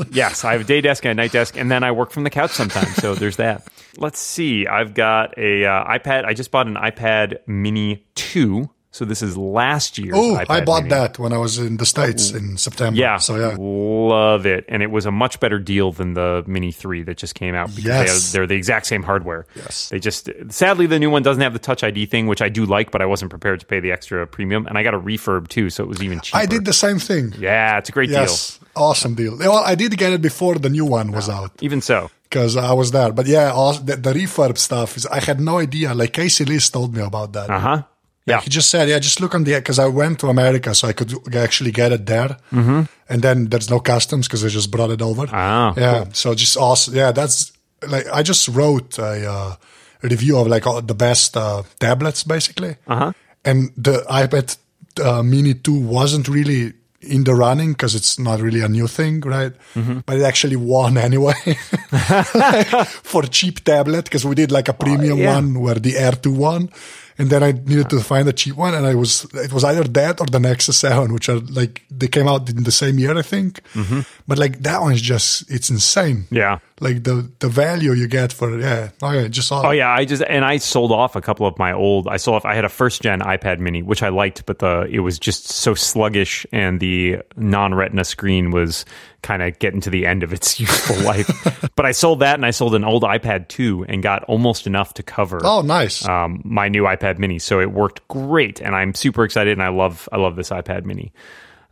Yes, 0.11 0.43
I 0.43 0.53
have 0.53 0.61
a 0.61 0.63
day 0.63 0.81
desk 0.81 1.05
and 1.05 1.11
a 1.11 1.21
night 1.21 1.31
desk, 1.31 1.55
and 1.55 1.69
then 1.69 1.83
I 1.83 1.91
work 1.91 2.11
from 2.11 2.23
the 2.23 2.29
couch 2.29 2.51
sometimes. 2.51 2.95
So 2.95 3.13
there's 3.13 3.37
that. 3.37 3.67
Let's 3.97 4.19
see. 4.19 4.65
I've 4.65 4.93
got 4.93 5.37
a 5.37 5.65
uh, 5.65 5.85
iPad. 5.85 6.25
I 6.25 6.33
just 6.33 6.49
bought 6.49 6.67
an 6.67 6.75
iPad 6.75 7.37
Mini 7.47 8.05
two. 8.15 8.69
So 8.93 9.05
this 9.05 9.23
is 9.23 9.35
last 9.35 9.97
year. 9.97 10.11
oh, 10.15 10.39
I 10.47 10.61
bought 10.61 10.83
Mini. 10.83 10.89
that 10.91 11.17
when 11.17 11.33
I 11.33 11.37
was 11.39 11.57
in 11.57 11.77
the 11.77 11.85
states 11.85 12.29
in 12.29 12.57
September. 12.57 12.95
Yeah, 12.99 13.17
So 13.17 13.35
yeah. 13.37 13.55
love 13.57 14.45
it, 14.45 14.65
and 14.69 14.83
it 14.83 14.91
was 14.91 15.07
a 15.07 15.11
much 15.11 15.39
better 15.39 15.57
deal 15.57 15.91
than 15.91 16.13
the 16.13 16.43
Mini 16.45 16.71
Three 16.71 17.01
that 17.03 17.17
just 17.17 17.33
came 17.33 17.55
out 17.55 17.69
because 17.75 17.85
Yes. 17.85 18.07
they 18.07 18.13
are, 18.13 18.41
they're 18.41 18.47
the 18.47 18.55
exact 18.55 18.85
same 18.85 19.01
hardware. 19.01 19.47
Yes. 19.55 19.89
they 19.89 19.97
just 19.99 20.29
sadly 20.49 20.85
the 20.85 20.99
new 20.99 21.09
one 21.09 21.23
doesn't 21.23 21.41
have 21.41 21.53
the 21.53 21.59
Touch 21.59 21.83
ID 21.83 22.05
thing, 22.05 22.27
which 22.27 22.41
I 22.43 22.49
do 22.49 22.65
like, 22.67 22.91
but 22.91 23.01
I 23.01 23.07
wasn't 23.07 23.31
prepared 23.31 23.59
to 23.61 23.65
pay 23.65 23.79
the 23.79 23.91
extra 23.91 24.27
premium, 24.27 24.67
and 24.67 24.77
I 24.77 24.83
got 24.83 24.93
a 24.93 24.99
refurb 24.99 25.47
too, 25.47 25.71
so 25.71 25.83
it 25.83 25.87
was 25.87 26.03
even 26.03 26.19
cheaper. 26.21 26.37
I 26.37 26.45
did 26.45 26.63
the 26.65 26.73
same 26.73 26.99
thing. 26.99 27.33
Yeah, 27.39 27.79
it's 27.79 27.89
a 27.89 27.91
great 27.91 28.09
deal. 28.09 28.21
Yes. 28.21 28.59
Awesome 28.75 29.15
deal. 29.15 29.37
Well, 29.37 29.53
I 29.57 29.73
did 29.75 29.97
get 29.97 30.13
it 30.13 30.21
before 30.21 30.55
the 30.55 30.69
new 30.69 30.85
one 30.85 31.11
was 31.11 31.29
out. 31.29 31.51
Even 31.61 31.81
so, 31.81 32.11
because 32.29 32.55
I 32.57 32.73
was 32.73 32.91
there. 32.91 33.11
But 33.11 33.25
yeah, 33.25 33.49
the, 33.83 33.95
the 33.95 34.13
refurb 34.13 34.57
stuff 34.59 34.97
is 34.97 35.05
I 35.07 35.19
had 35.19 35.39
no 35.41 35.57
idea. 35.57 35.95
Like 35.95 36.13
Casey 36.13 36.45
Liss 36.45 36.69
told 36.69 36.95
me 36.95 37.01
about 37.01 37.33
that. 37.33 37.49
uh 37.49 37.59
huh. 37.59 37.83
Yeah, 38.25 38.39
He 38.39 38.49
just 38.49 38.69
said, 38.69 38.87
yeah, 38.87 38.99
just 38.99 39.19
look 39.19 39.35
on 39.35 39.43
the 39.43 39.55
because 39.55 39.79
I 39.79 39.87
went 39.87 40.19
to 40.19 40.27
America, 40.27 40.73
so 40.73 40.87
I 40.87 40.93
could 40.93 41.35
actually 41.35 41.71
get 41.71 41.91
it 41.91 42.05
there. 42.05 42.37
Mm-hmm. 42.51 42.83
And 43.09 43.21
then 43.21 43.49
there's 43.49 43.69
no 43.69 43.79
customs 43.79 44.27
because 44.27 44.45
I 44.45 44.47
just 44.47 44.71
brought 44.71 44.91
it 44.91 45.01
over. 45.01 45.27
Ah, 45.31 45.73
yeah. 45.75 46.05
So 46.13 46.33
just 46.33 46.55
awesome. 46.55 46.95
Yeah, 46.95 47.11
that's 47.11 47.51
like 47.87 48.07
I 48.07 48.23
just 48.23 48.47
wrote 48.47 48.97
a, 48.97 49.29
uh, 49.29 49.55
review 50.03 50.37
of 50.37 50.47
like 50.47 50.67
all 50.67 50.81
the 50.81 50.93
best 50.93 51.35
uh, 51.35 51.63
tablets 51.79 52.23
basically. 52.23 52.75
Uh-huh. 52.87 53.11
And 53.45 53.71
the 53.75 54.05
iPad 54.09 54.57
uh, 55.03 55.23
Mini 55.23 55.53
2 55.53 55.73
wasn't 55.73 56.27
really 56.27 56.73
in 57.01 57.23
the 57.25 57.33
running 57.33 57.73
because 57.73 57.95
it's 57.95 58.17
not 58.17 58.39
really 58.39 58.61
a 58.61 58.67
new 58.67 58.87
thing, 58.87 59.19
right? 59.21 59.53
Mm-hmm. 59.75 59.99
But 60.05 60.17
it 60.17 60.23
actually 60.23 60.55
won 60.55 60.97
anyway 60.97 61.33
for 63.03 63.23
cheap 63.23 63.63
tablet 63.63 64.05
because 64.05 64.25
we 64.25 64.35
did 64.35 64.51
like 64.51 64.69
a 64.69 64.73
premium 64.73 65.17
yeah. 65.17 65.35
one 65.35 65.59
where 65.59 65.75
the 65.75 65.97
Air 65.97 66.13
2 66.13 66.31
won. 66.31 66.69
And 67.17 67.29
then 67.29 67.43
I 67.43 67.51
needed 67.51 67.89
to 67.91 67.99
find 67.99 68.27
a 68.27 68.33
cheap 68.33 68.55
one, 68.55 68.73
and 68.73 68.85
I 68.85 68.95
was 68.95 69.25
it 69.33 69.53
was 69.53 69.63
either 69.63 69.83
that 69.83 70.19
or 70.19 70.25
the 70.25 70.39
Nexus 70.39 70.77
Seven, 70.77 71.13
which 71.13 71.29
are 71.29 71.39
like 71.39 71.83
they 71.91 72.07
came 72.07 72.27
out 72.27 72.49
in 72.49 72.63
the 72.63 72.71
same 72.71 72.97
year, 72.97 73.17
I 73.17 73.21
think. 73.21 73.61
Mm-hmm. 73.73 74.01
But 74.27 74.37
like 74.39 74.63
that 74.63 74.81
one's 74.81 75.01
just 75.01 75.49
it's 75.51 75.69
insane. 75.69 76.25
yeah. 76.31 76.59
Like 76.79 77.03
the 77.03 77.31
the 77.39 77.49
value 77.49 77.93
you 77.93 78.07
get 78.07 78.33
for 78.33 78.59
yeah, 78.59 78.89
oh 79.01 79.11
yeah, 79.11 79.27
just 79.27 79.51
all 79.51 79.65
Oh 79.65 79.71
yeah, 79.71 79.91
I 79.91 80.05
just 80.05 80.23
and 80.27 80.43
I 80.43 80.57
sold 80.57 80.91
off 80.91 81.15
a 81.15 81.21
couple 81.21 81.45
of 81.45 81.57
my 81.57 81.71
old. 81.71 82.07
I 82.07 82.17
sold 82.17 82.35
off. 82.37 82.45
I 82.45 82.55
had 82.55 82.65
a 82.65 82.69
first 82.69 83.01
gen 83.01 83.19
iPad 83.21 83.59
Mini, 83.59 83.83
which 83.83 84.03
I 84.03 84.09
liked, 84.09 84.45
but 84.45 84.59
the 84.59 84.87
it 84.89 84.99
was 84.99 85.19
just 85.19 85.47
so 85.47 85.75
sluggish, 85.75 86.45
and 86.51 86.79
the 86.79 87.19
non 87.37 87.73
Retina 87.73 88.03
screen 88.03 88.51
was 88.51 88.85
kind 89.23 89.41
of 89.41 89.57
getting 89.57 89.81
to 89.81 89.89
the 89.89 90.05
end 90.05 90.21
of 90.21 90.31
its 90.33 90.59
useful 90.59 90.97
life. 91.03 91.71
but 91.75 91.85
I 91.85 91.91
sold 91.91 92.19
that, 92.19 92.35
and 92.35 92.45
I 92.45 92.51
sold 92.51 92.75
an 92.75 92.83
old 92.83 93.03
iPad 93.03 93.47
2 93.47 93.85
and 93.89 94.03
got 94.03 94.23
almost 94.25 94.67
enough 94.67 94.93
to 94.95 95.03
cover. 95.03 95.41
Oh, 95.43 95.61
nice. 95.61 96.07
Um, 96.07 96.41
my 96.43 96.69
new 96.69 96.83
iPad 96.83 97.17
Mini, 97.17 97.39
so 97.39 97.59
it 97.59 97.71
worked 97.71 98.07
great, 98.07 98.61
and 98.61 98.75
I'm 98.75 98.93
super 98.93 99.23
excited, 99.23 99.53
and 99.53 99.63
I 99.63 99.69
love 99.69 100.07
I 100.11 100.17
love 100.17 100.35
this 100.35 100.49
iPad 100.51 100.85
Mini. 100.85 101.11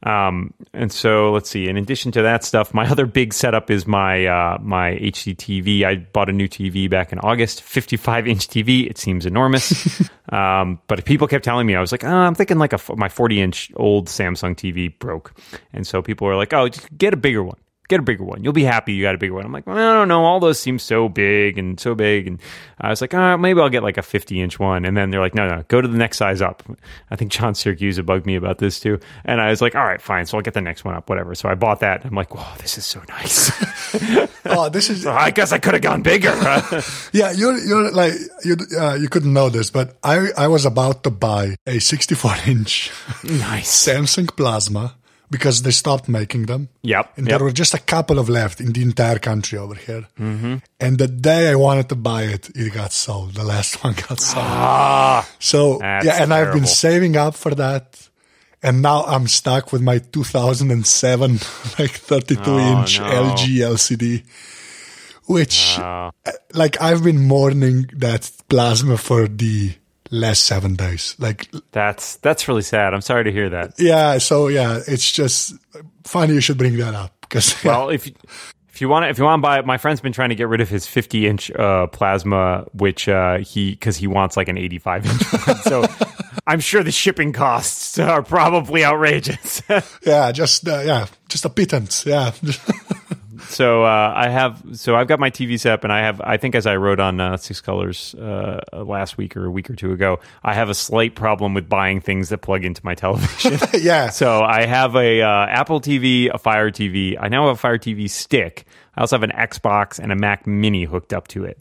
Um, 0.04 0.54
and 0.74 0.92
so 0.92 1.32
let's 1.32 1.50
see. 1.50 1.68
In 1.68 1.78
addition 1.78 2.12
to 2.14 2.22
that 2.24 2.44
stuff, 2.44 2.74
my 2.74 2.88
other 2.92 3.06
big 3.06 3.34
setup 3.34 3.70
is 3.70 3.86
my 3.86 4.26
uh, 4.26 4.58
my 4.62 4.92
HD 4.92 5.36
TV. 5.36 5.84
I 5.84 5.96
bought 5.96 6.30
a 6.30 6.34
new 6.34 6.48
TV 6.48 6.90
back 6.90 7.12
in 7.12 7.20
August, 7.20 7.62
55 7.62 8.28
inch 8.28 8.48
TV. 8.48 8.90
It 8.90 8.98
seems 8.98 9.26
enormous, 9.26 10.10
um, 10.30 10.80
but 10.88 11.06
people 11.06 11.28
kept 11.28 11.46
telling 11.46 11.68
me 11.68 11.76
I 11.76 11.82
was 11.82 11.92
like, 11.92 12.04
oh, 12.04 12.10
I'm 12.10 12.36
thinking 12.36 12.58
like 12.58 12.74
a 12.74 12.80
my 12.96 13.10
40 13.10 13.42
inch 13.42 13.72
old 13.76 14.08
Samsung 14.08 14.56
TV 14.56 14.98
broke, 14.98 15.34
and 15.74 15.86
so 15.86 16.02
people 16.02 16.28
were 16.28 16.36
like, 16.36 16.54
oh, 16.54 16.70
just 16.70 16.98
get 16.98 17.14
a 17.14 17.18
bigger 17.18 17.44
one 17.44 17.58
get 17.92 18.00
a 18.00 18.04
bigger 18.04 18.24
one. 18.24 18.44
You'll 18.44 18.54
be 18.54 18.64
happy 18.64 18.94
you 18.94 19.04
got 19.04 19.16
a 19.16 19.18
bigger 19.18 19.34
one. 19.34 19.46
I'm 19.46 19.52
like, 19.52 19.68
well, 19.68 19.78
I 19.78 19.94
don't 19.94 20.08
know. 20.08 20.24
All 20.24 20.40
those 20.40 20.60
seem 20.60 20.80
so 20.80 21.10
big 21.10 21.58
and 21.58 21.80
so 21.80 21.94
big. 21.94 22.26
And 22.26 22.40
I 22.80 22.90
was 22.90 23.02
like, 23.02 23.14
oh, 23.14 23.38
maybe 23.38 23.60
I'll 23.60 23.70
get 23.70 23.84
like 23.84 23.98
a 23.98 24.02
50 24.02 24.42
inch 24.42 24.60
one. 24.60 24.86
And 24.86 24.96
then 24.96 25.12
they're 25.12 25.20
like, 25.20 25.36
no, 25.36 25.48
no, 25.48 25.64
go 25.68 25.82
to 25.82 25.88
the 25.88 25.98
next 25.98 26.18
size 26.18 26.42
up. 26.42 26.64
I 27.12 27.18
think 27.18 27.32
John 27.32 27.54
Syracuse 27.62 28.00
bugged 28.00 28.26
me 28.26 28.36
about 28.36 28.58
this 28.58 28.80
too. 28.80 29.00
And 29.26 29.42
I 29.42 29.50
was 29.50 29.62
like, 29.62 29.76
all 29.76 29.84
right, 29.84 30.02
fine. 30.02 30.26
So 30.26 30.38
I'll 30.38 30.44
get 30.44 30.54
the 30.54 30.62
next 30.62 30.86
one 30.86 30.96
up, 30.96 31.10
whatever. 31.10 31.36
So 31.36 31.50
I 31.50 31.56
bought 31.56 31.82
that. 31.82 32.06
I'm 32.06 32.16
like, 32.16 32.34
whoa, 32.34 32.58
this 32.60 32.78
is 32.78 32.86
so 32.86 33.04
nice. 33.10 33.52
oh, 34.46 34.70
this 34.70 34.90
is. 34.90 35.04
so 35.04 35.12
I 35.12 35.32
guess 35.32 35.52
I 35.52 35.60
could 35.60 35.74
have 35.74 35.84
gone 35.84 36.02
bigger. 36.02 36.34
yeah, 37.12 37.32
you're 37.32 37.58
you're 37.58 37.92
like 37.92 38.14
you 38.46 38.56
uh, 38.80 38.96
you 38.96 39.10
couldn't 39.10 39.34
know 39.34 39.50
this, 39.50 39.70
but 39.70 39.98
I 40.04 40.30
I 40.38 40.48
was 40.48 40.66
about 40.66 41.04
to 41.04 41.12
buy 41.12 41.56
a 41.68 41.80
64 41.80 42.36
inch 42.48 42.92
nice 43.24 43.86
Samsung 43.86 44.34
Plasma 44.36 44.96
because 45.32 45.62
they 45.64 45.72
stopped 45.72 46.08
making 46.10 46.46
them. 46.46 46.68
Yep. 46.84 47.14
And 47.18 47.26
yep. 47.26 47.38
there 47.40 47.46
were 47.46 47.54
just 47.54 47.74
a 47.74 47.80
couple 47.80 48.20
of 48.20 48.28
left 48.30 48.60
in 48.60 48.74
the 48.74 48.82
entire 48.82 49.18
country 49.18 49.58
over 49.58 49.76
here. 49.76 50.06
Mm-hmm. 50.20 50.58
And 50.80 50.98
the 50.98 51.08
day 51.08 51.50
I 51.50 51.56
wanted 51.56 51.88
to 51.90 51.96
buy 51.96 52.24
it, 52.24 52.50
it 52.54 52.74
got 52.74 52.92
sold. 52.92 53.36
The 53.36 53.44
last 53.46 53.76
one 53.84 53.94
got 53.94 54.20
sold. 54.20 54.46
Ah, 54.46 55.28
so, 55.40 55.80
yeah, 55.82 56.22
and 56.22 56.34
I've 56.34 56.54
been 56.54 56.68
saving 56.68 57.16
up 57.16 57.36
for 57.36 57.56
that. 57.56 58.10
And 58.62 58.84
now 58.84 59.04
I'm 59.06 59.28
stuck 59.28 59.72
with 59.72 59.82
my 59.82 59.98
2007, 59.98 61.32
like 61.80 61.92
32 61.92 62.42
Oh, 62.46 62.60
inch 62.60 63.00
no. 63.00 63.06
LG 63.06 63.48
LCD, 63.74 64.24
which, 65.26 65.80
Oh. 65.80 66.12
like, 66.54 66.80
I've 66.80 67.04
been 67.04 67.26
mourning 67.26 67.90
that 67.96 68.30
plasma 68.50 68.98
for 68.98 69.28
the 69.28 69.74
last 70.12 70.44
seven 70.44 70.76
days. 70.76 71.16
Like, 71.18 71.48
that's 71.72 72.18
that's 72.18 72.48
really 72.48 72.62
sad. 72.62 72.94
I'm 72.94 73.02
sorry 73.02 73.24
to 73.24 73.32
hear 73.32 73.50
that. 73.50 73.74
yeah, 73.80 74.18
so 74.20 74.48
yeah, 74.48 74.80
it's 74.88 75.12
just 75.12 75.54
funny 76.04 76.34
you 76.34 76.42
should 76.42 76.58
bring 76.58 76.78
that 76.78 76.94
up 76.94 77.16
because 77.22 77.56
Well, 77.64 77.90
if 77.90 78.08
if 78.74 78.80
you 78.82 78.90
want 78.90 79.04
to, 79.04 79.10
if 79.10 79.18
you 79.18 79.24
want 79.24 79.40
to 79.40 79.42
buy 79.42 79.60
it, 79.60 79.66
my 79.66 79.78
friend's 79.78 80.02
been 80.02 80.14
trying 80.14 80.30
to 80.30 80.36
get 80.36 80.48
rid 80.48 80.62
of 80.62 80.70
his 80.70 80.88
50 80.88 81.28
inch 81.28 81.52
uh, 81.52 81.88
plasma, 81.88 82.66
which 82.74 83.08
uh, 83.10 83.40
he 83.40 83.72
because 83.72 83.98
he 83.98 84.08
wants 84.08 84.38
like 84.38 84.48
an 84.48 84.58
85 84.58 85.06
inch 85.06 85.22
one. 85.48 85.56
So 85.58 85.86
I'm 86.48 86.60
sure 86.60 86.84
the 86.84 86.92
shipping 86.92 87.34
costs 87.34 88.00
are 88.00 88.24
probably 88.24 88.84
outrageous. 88.84 89.62
yeah, 90.06 90.32
just 90.32 90.68
uh, 90.68 90.82
yeah, 90.86 91.08
just 91.30 91.46
a 91.46 91.50
pittance. 91.50 92.06
Yeah, 92.06 92.32
so 93.48 93.84
uh, 93.84 94.14
I 94.16 94.30
have 94.30 94.64
so 94.74 94.96
I've 94.96 95.08
got 95.08 95.20
my 95.20 95.30
TV 95.30 95.60
set 95.60 95.74
up, 95.74 95.84
and 95.84 95.92
I 95.92 96.00
have 96.00 96.22
I 96.22 96.38
think 96.38 96.56
as 96.56 96.66
I 96.66 96.76
wrote 96.76 97.00
on 97.00 97.20
uh, 97.20 97.38
Six 97.38 97.62
Colors 97.62 98.16
uh, 98.16 98.62
last 98.74 99.18
week 99.18 99.36
or 99.38 99.46
a 99.46 99.52
week 99.52 99.70
or 99.70 99.76
two 99.76 99.92
ago, 99.92 100.20
I 100.44 100.54
have 100.54 100.70
a 100.70 100.74
slight 100.74 101.16
problem 101.16 101.54
with 101.54 101.68
buying 101.70 102.02
things 102.02 102.30
that 102.30 102.40
plug 102.40 102.64
into 102.64 102.82
my 102.84 102.96
television. 102.96 103.60
yeah. 103.82 104.10
So 104.10 104.42
I 104.42 104.66
have 104.66 104.96
a 104.96 105.22
uh, 105.22 105.46
Apple 105.48 105.82
TV, 105.82 106.30
a 106.34 106.38
Fire 106.38 106.72
TV. 106.72 107.18
I 107.20 107.28
now 107.28 107.48
have 107.48 107.56
a 107.56 107.60
Fire 107.60 107.78
TV 107.78 108.10
stick. 108.10 108.66
I 108.96 109.02
also 109.02 109.16
have 109.16 109.24
an 109.24 109.32
Xbox 109.32 110.00
and 110.00 110.12
a 110.12 110.16
Mac 110.16 110.46
Mini 110.46 110.84
hooked 110.84 111.14
up 111.14 111.28
to 111.30 111.46
it. 111.46 111.60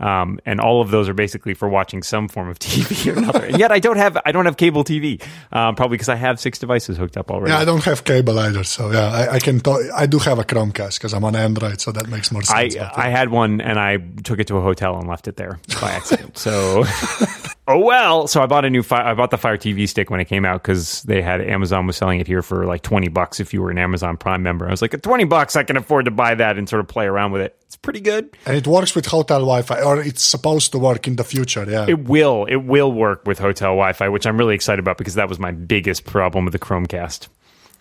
Um, 0.00 0.40
and 0.44 0.60
all 0.60 0.80
of 0.80 0.90
those 0.90 1.08
are 1.08 1.14
basically 1.14 1.54
for 1.54 1.68
watching 1.68 2.02
some 2.02 2.28
form 2.28 2.48
of 2.48 2.58
TV 2.64 3.14
or 3.14 3.18
another. 3.18 3.44
and 3.44 3.58
yet 3.58 3.70
I 3.70 3.78
don't 3.78 3.96
have 3.96 4.18
I 4.24 4.32
don't 4.32 4.44
have 4.44 4.56
cable 4.56 4.84
TV, 4.84 5.22
um, 5.52 5.74
probably 5.74 5.94
because 5.94 6.08
I 6.08 6.16
have 6.16 6.40
six 6.40 6.58
devices 6.58 6.96
hooked 6.96 7.16
up 7.16 7.30
already. 7.30 7.52
Yeah, 7.52 7.58
I 7.58 7.64
don't 7.64 7.84
have 7.84 8.04
cable 8.04 8.38
either, 8.38 8.64
so 8.64 8.90
yeah, 8.90 9.10
I, 9.10 9.34
I 9.34 9.38
can. 9.38 9.60
I 9.94 10.06
do 10.06 10.18
have 10.18 10.38
a 10.38 10.44
Chromecast 10.44 10.98
because 10.98 11.14
I'm 11.14 11.24
on 11.24 11.36
Android, 11.36 11.80
so 11.80 11.92
that 11.92 12.08
makes 12.08 12.32
more 12.32 12.42
I, 12.50 12.68
sense. 12.68 12.76
but, 12.76 12.98
I 12.98 13.10
had 13.10 13.30
one 13.30 13.60
and 13.60 13.78
I 13.78 13.98
took 14.24 14.38
it 14.40 14.46
to 14.48 14.56
a 14.56 14.60
hotel 14.60 14.96
and 14.98 15.08
left 15.08 15.28
it 15.28 15.36
there 15.36 15.58
by 15.80 15.92
accident. 15.92 16.36
so, 16.44 16.84
oh 17.68 17.78
well. 17.78 18.26
So 18.26 18.42
I 18.42 18.46
bought 18.46 18.64
a 18.64 18.70
new 18.70 18.82
Fire, 18.82 19.04
I 19.04 19.14
bought 19.14 19.30
the 19.30 19.38
Fire 19.38 19.56
TV 19.56 19.88
stick 19.88 20.10
when 20.10 20.20
it 20.20 20.26
came 20.26 20.44
out 20.44 20.62
because 20.62 21.02
they 21.04 21.22
had 21.22 21.40
Amazon 21.40 21.86
was 21.86 21.96
selling 21.96 22.20
it 22.20 22.26
here 22.26 22.42
for 22.42 22.66
like 22.66 22.82
twenty 22.82 23.08
bucks 23.08 23.40
if 23.40 23.54
you 23.54 23.62
were 23.62 23.70
an 23.70 23.78
Amazon 23.78 24.16
Prime 24.16 24.42
member. 24.42 24.66
I 24.66 24.70
was 24.70 24.82
like, 24.82 24.94
at 24.94 25.02
twenty 25.02 25.24
bucks, 25.24 25.56
I 25.56 25.62
can 25.62 25.76
afford 25.76 26.06
to 26.06 26.10
buy 26.10 26.34
that 26.34 26.58
and 26.58 26.68
sort 26.68 26.80
of 26.80 26.88
play 26.88 27.06
around 27.06 27.32
with 27.32 27.42
it. 27.42 27.56
It's 27.74 27.80
pretty 27.82 28.00
good. 28.00 28.30
and 28.46 28.56
it 28.56 28.66
works 28.68 28.94
with 28.94 29.06
hotel 29.06 29.40
Wi-Fi, 29.40 29.82
or 29.82 30.00
it's 30.00 30.22
supposed 30.22 30.70
to 30.72 30.78
work 30.78 31.08
in 31.08 31.16
the 31.16 31.24
future. 31.24 31.66
Yeah, 31.68 31.86
It 31.88 32.04
will 32.08 32.44
it 32.48 32.62
will 32.72 32.92
work 32.92 33.26
with 33.26 33.40
hotel 33.40 33.70
Wi-Fi, 33.74 34.08
which 34.10 34.26
I'm 34.28 34.38
really 34.38 34.54
excited 34.54 34.78
about 34.78 34.96
because 34.96 35.14
that 35.14 35.28
was 35.28 35.40
my 35.40 35.50
biggest 35.50 36.04
problem 36.04 36.44
with 36.44 36.52
the 36.52 36.60
Chromecast. 36.60 37.26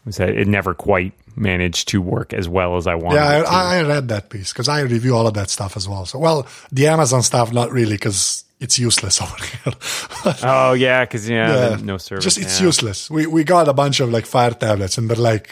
Was 0.05 0.17
that 0.17 0.29
it 0.29 0.47
never 0.47 0.73
quite 0.73 1.13
managed 1.35 1.87
to 1.89 2.01
work 2.01 2.33
as 2.33 2.49
well 2.49 2.75
as 2.75 2.87
I 2.87 2.95
wanted. 2.95 3.17
yeah, 3.17 3.39
it 3.39 3.43
to. 3.43 3.51
I, 3.51 3.77
I 3.77 3.81
read 3.83 4.07
that 4.09 4.29
piece 4.29 4.51
because 4.51 4.67
I 4.67 4.81
review 4.81 5.15
all 5.15 5.27
of 5.27 5.35
that 5.35 5.49
stuff 5.51 5.77
as 5.77 5.87
well. 5.87 6.05
So, 6.05 6.17
well, 6.19 6.45
the 6.71 6.87
Amazon 6.87 7.21
stuff, 7.23 7.53
not 7.53 7.71
really, 7.71 7.93
because 7.95 8.43
it's 8.59 8.77
useless 8.79 9.21
over 9.25 9.35
here. 9.37 9.73
oh 10.43 10.73
yeah, 10.73 11.05
because 11.05 11.29
yeah, 11.29 11.69
Yeah. 11.69 11.77
no 11.83 11.97
service. 11.97 12.23
Just 12.25 12.37
it's 12.37 12.59
yeah. 12.59 12.65
useless. 12.67 13.09
We 13.09 13.27
we 13.27 13.43
got 13.43 13.67
a 13.67 13.73
bunch 13.73 13.99
of 13.99 14.09
like 14.09 14.25
Fire 14.25 14.51
tablets, 14.51 14.97
and 14.97 15.07
they're 15.09 15.17
like, 15.17 15.49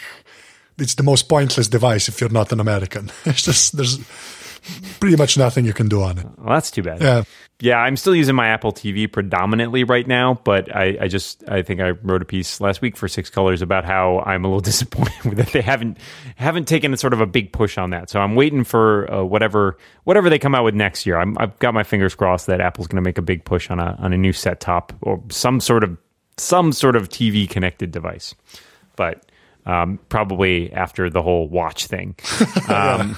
it's 0.78 0.94
the 0.94 1.02
most 1.02 1.28
pointless 1.28 1.68
device 1.68 2.08
if 2.08 2.20
you're 2.20 2.30
not 2.30 2.52
an 2.52 2.60
American. 2.60 3.10
It's 3.24 3.42
just 3.42 3.76
there's 3.76 3.98
pretty 5.00 5.16
much 5.16 5.36
nothing 5.36 5.64
you 5.64 5.72
can 5.72 5.88
do 5.88 6.02
on 6.02 6.18
it. 6.18 6.26
Well, 6.38 6.54
that's 6.54 6.70
too 6.70 6.82
bad. 6.82 7.00
Yeah. 7.00 7.24
Yeah, 7.60 7.78
I'm 7.78 7.96
still 7.96 8.16
using 8.16 8.34
my 8.34 8.48
Apple 8.48 8.72
TV 8.72 9.10
predominantly 9.10 9.84
right 9.84 10.04
now, 10.04 10.40
but 10.42 10.74
I, 10.74 10.98
I 11.02 11.06
just 11.06 11.48
I 11.48 11.62
think 11.62 11.80
I 11.80 11.90
wrote 11.90 12.20
a 12.20 12.24
piece 12.24 12.60
last 12.60 12.80
week 12.82 12.96
for 12.96 13.06
Six 13.06 13.30
Colors 13.30 13.62
about 13.62 13.84
how 13.84 14.18
I'm 14.26 14.44
a 14.44 14.48
little 14.48 14.60
disappointed 14.72 15.36
that. 15.36 15.52
They 15.52 15.60
haven't 15.60 15.98
haven't 16.34 16.66
taken 16.66 16.92
a 16.92 16.96
sort 16.96 17.12
of 17.12 17.20
a 17.20 17.26
big 17.26 17.52
push 17.52 17.78
on 17.78 17.90
that, 17.90 18.10
so 18.10 18.18
I'm 18.18 18.34
waiting 18.34 18.64
for 18.64 19.08
uh, 19.12 19.22
whatever 19.22 19.78
whatever 20.02 20.28
they 20.28 20.40
come 20.40 20.56
out 20.56 20.64
with 20.64 20.74
next 20.74 21.06
year. 21.06 21.18
I'm, 21.18 21.38
I've 21.38 21.56
got 21.60 21.72
my 21.72 21.84
fingers 21.84 22.16
crossed 22.16 22.48
that 22.48 22.60
Apple's 22.60 22.88
going 22.88 22.96
to 22.96 23.08
make 23.08 23.18
a 23.18 23.22
big 23.22 23.44
push 23.44 23.70
on 23.70 23.78
a 23.78 23.96
on 24.00 24.12
a 24.12 24.18
new 24.18 24.32
set 24.32 24.58
top 24.58 24.92
or 25.00 25.22
some 25.28 25.60
sort 25.60 25.84
of 25.84 25.96
some 26.38 26.72
sort 26.72 26.96
of 26.96 27.10
TV 27.10 27.48
connected 27.48 27.92
device, 27.92 28.34
but 28.96 29.24
um, 29.66 29.98
probably 30.08 30.72
after 30.72 31.10
the 31.10 31.22
whole 31.22 31.48
watch 31.48 31.86
thing. 31.86 32.16
Um, 32.68 33.16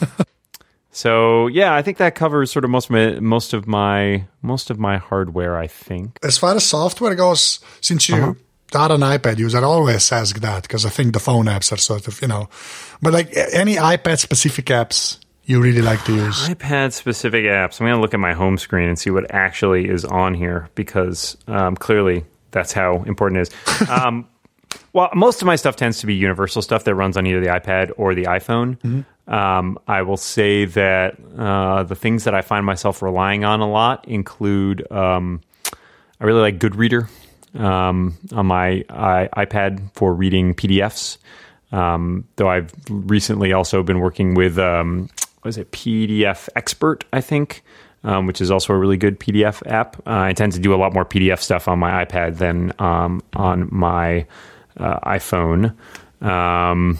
so 0.90 1.48
yeah, 1.48 1.74
I 1.74 1.82
think 1.82 1.98
that 1.98 2.14
covers 2.14 2.52
sort 2.52 2.64
of 2.64 2.70
most 2.70 2.86
of 2.86 2.90
my 2.90 3.18
most 3.20 3.52
of 3.52 3.66
my 3.66 4.26
most 4.42 4.70
of 4.70 4.78
my 4.78 4.96
hardware. 4.96 5.56
I 5.56 5.66
think. 5.66 6.18
As 6.22 6.38
far 6.38 6.54
as 6.54 6.64
software 6.64 7.14
goes, 7.14 7.60
since 7.80 8.08
you 8.08 8.36
are 8.74 8.92
an 8.92 9.00
iPad 9.00 9.38
user, 9.38 9.58
I 9.58 9.62
always 9.62 10.10
ask 10.12 10.38
that 10.40 10.62
because 10.62 10.86
I 10.86 10.90
think 10.90 11.12
the 11.12 11.20
phone 11.20 11.46
apps 11.46 11.72
are 11.72 11.76
sort 11.76 12.08
of 12.08 12.20
you 12.22 12.28
know, 12.28 12.48
but 13.02 13.12
like 13.12 13.36
any 13.52 13.76
iPad 13.76 14.18
specific 14.18 14.66
apps 14.66 15.18
you 15.46 15.60
really 15.60 15.82
like 15.82 16.02
to 16.04 16.14
use. 16.14 16.48
iPad 16.48 16.92
specific 16.92 17.44
apps. 17.44 17.80
I'm 17.80 17.86
going 17.86 17.96
to 17.96 18.00
look 18.00 18.14
at 18.14 18.20
my 18.20 18.32
home 18.32 18.56
screen 18.56 18.88
and 18.88 18.98
see 18.98 19.10
what 19.10 19.30
actually 19.30 19.88
is 19.88 20.04
on 20.04 20.34
here 20.34 20.70
because 20.74 21.36
um, 21.48 21.76
clearly 21.76 22.24
that's 22.50 22.72
how 22.72 23.02
important 23.02 23.40
it 23.40 23.52
is. 23.80 23.88
um, 23.90 24.26
well, 24.92 25.10
most 25.14 25.42
of 25.42 25.46
my 25.46 25.56
stuff 25.56 25.76
tends 25.76 26.00
to 26.00 26.06
be 26.06 26.14
universal 26.14 26.62
stuff 26.62 26.84
that 26.84 26.94
runs 26.94 27.16
on 27.16 27.26
either 27.26 27.40
the 27.40 27.48
iPad 27.48 27.92
or 27.96 28.14
the 28.14 28.24
iPhone. 28.24 29.04
Um, 29.26 29.78
I 29.88 30.02
will 30.02 30.16
say 30.16 30.66
that 30.66 31.16
uh, 31.38 31.82
the 31.84 31.94
things 31.94 32.24
that 32.24 32.34
I 32.34 32.42
find 32.42 32.66
myself 32.66 33.00
relying 33.00 33.44
on 33.44 33.60
a 33.60 33.68
lot 33.68 34.06
include 34.06 34.90
um, 34.92 35.40
I 36.20 36.24
really 36.24 36.40
like 36.40 36.58
Goodreader 36.58 37.08
um, 37.58 38.16
on 38.32 38.46
my 38.46 38.84
I, 38.88 39.28
iPad 39.36 39.92
for 39.94 40.14
reading 40.14 40.54
PDFs. 40.54 41.18
Um, 41.72 42.24
though 42.36 42.48
I've 42.48 42.72
recently 42.88 43.52
also 43.52 43.82
been 43.82 43.98
working 43.98 44.34
with 44.34 44.58
um, 44.58 45.08
what 45.42 45.48
is 45.48 45.58
it 45.58 45.72
PDF 45.72 46.48
Expert, 46.54 47.04
I 47.12 47.20
think, 47.20 47.62
um, 48.04 48.26
which 48.26 48.40
is 48.40 48.50
also 48.50 48.72
a 48.72 48.78
really 48.78 48.96
good 48.96 49.18
PDF 49.18 49.66
app. 49.66 49.96
Uh, 50.06 50.20
I 50.20 50.32
tend 50.34 50.52
to 50.52 50.60
do 50.60 50.74
a 50.74 50.76
lot 50.76 50.94
more 50.94 51.04
PDF 51.04 51.40
stuff 51.40 51.66
on 51.66 51.78
my 51.78 52.04
iPad 52.04 52.38
than 52.38 52.72
um, 52.78 53.22
on 53.34 53.68
my 53.72 54.26
uh, 54.78 55.00
iPhone. 55.00 55.74
Um, 56.22 56.98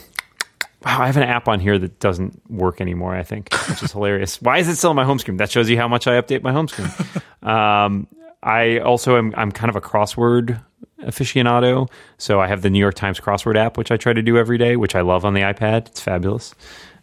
Wow, 0.85 1.01
I 1.01 1.07
have 1.07 1.17
an 1.17 1.23
app 1.23 1.49
on 1.49 1.61
here 1.61 1.79
that 1.79 1.99
doesn't 1.99 2.43
work 2.51 2.79
anymore, 2.83 3.15
I 3.17 3.23
think, 3.23 3.51
which 3.71 3.83
is 3.83 3.93
hilarious. 3.93 4.43
Why 4.43 4.59
is 4.59 4.69
it 4.69 4.77
still 4.77 4.91
on 4.91 4.97
my 4.97 5.05
home 5.07 5.19
screen? 5.19 5.39
That 5.39 5.51
shows 5.51 5.71
you 5.71 5.79
how 5.79 5.89
much 5.89 6.07
I 6.07 6.21
update 6.21 6.43
my 6.43 6.53
home 6.53 6.69
screen. 6.69 6.91
um, 7.43 8.07
I 8.43 8.81
also 8.81 9.17
am 9.17 9.33
I'm 9.35 9.51
kind 9.51 9.71
of 9.71 9.77
a 9.77 9.81
crossword 9.81 10.61
aficionado. 11.03 11.91
So 12.19 12.39
I 12.39 12.49
have 12.49 12.61
the 12.61 12.69
New 12.69 12.79
York 12.79 12.97
Times 12.97 13.19
crossword 13.19 13.57
app, 13.57 13.79
which 13.79 13.91
I 13.91 13.97
try 13.97 14.13
to 14.13 14.21
do 14.21 14.37
every 14.37 14.59
day, 14.59 14.77
which 14.77 14.95
I 14.95 15.01
love 15.01 15.25
on 15.25 15.33
the 15.33 15.41
iPad. 15.41 15.87
It's 15.87 16.01
fabulous. 16.03 16.55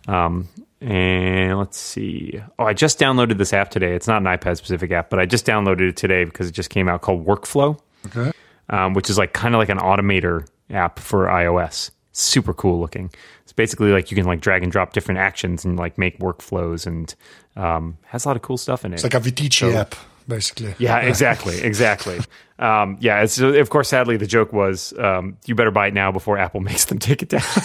Um, 0.08 0.48
and 0.80 1.58
let's 1.58 1.80
see. 1.80 2.40
Oh, 2.60 2.66
I 2.66 2.74
just 2.74 3.00
downloaded 3.00 3.40
this 3.40 3.52
app 3.52 3.72
today. 3.72 3.96
It's 3.96 4.08
not 4.08 4.22
an 4.22 4.28
iPad 4.28 4.58
specific 4.58 4.92
app, 4.92 5.10
but 5.10 5.20
I 5.20 5.26
just 5.26 5.46
downloaded 5.48 5.90
it 5.90 5.98
today 5.98 6.24
because 6.26 6.48
it 6.48 6.52
just 6.54 6.70
came 6.70 6.88
out 6.88 7.02
called 7.02 7.26
Workflow 7.26 7.80
Okay. 8.06 8.32
um, 8.70 8.94
which 8.94 9.10
is 9.10 9.18
like 9.18 9.34
kind 9.34 9.56
of 9.56 9.60
like 9.60 9.70
an 9.70 9.78
automator 9.80 10.48
app 10.72 11.00
for 11.00 11.26
iOS. 11.26 11.92
Super 12.14 12.54
cool 12.54 12.80
looking. 12.80 13.10
It's 13.44 13.54
basically 13.54 13.92
like 13.92 14.12
you 14.12 14.16
can 14.16 14.26
like 14.26 14.42
drag 14.42 14.64
and 14.64 14.72
drop 14.72 14.94
different 14.94 15.20
actions 15.20 15.66
and 15.66 15.78
like 15.78 15.98
make 15.98 16.20
workflows 16.20 16.86
and 16.88 17.14
um, 17.56 17.98
has 18.06 18.26
a 18.26 18.28
lot 18.28 18.36
of 18.36 18.42
cool 18.44 18.58
stuff 18.58 18.86
in 18.86 18.94
it. 18.94 18.96
It's 18.96 19.04
like 19.04 19.14
a 19.14 19.20
Viticci 19.20 19.74
app, 19.74 19.96
basically. 20.28 20.76
Yeah, 20.78 21.00
exactly, 21.00 21.62
exactly. 21.62 22.20
Um, 22.60 22.98
yeah, 23.00 23.24
it's, 23.24 23.40
of 23.40 23.70
course, 23.70 23.90
sadly, 23.90 24.18
the 24.18 24.28
joke 24.28 24.54
was, 24.54 24.94
um, 25.00 25.38
you 25.46 25.56
better 25.56 25.72
buy 25.72 25.88
it 25.88 25.94
now 25.94 26.12
before 26.12 26.38
Apple 26.38 26.60
makes 26.72 26.86
them 26.86 27.00
take 27.00 27.22
it 27.22 27.30
down. 27.30 27.42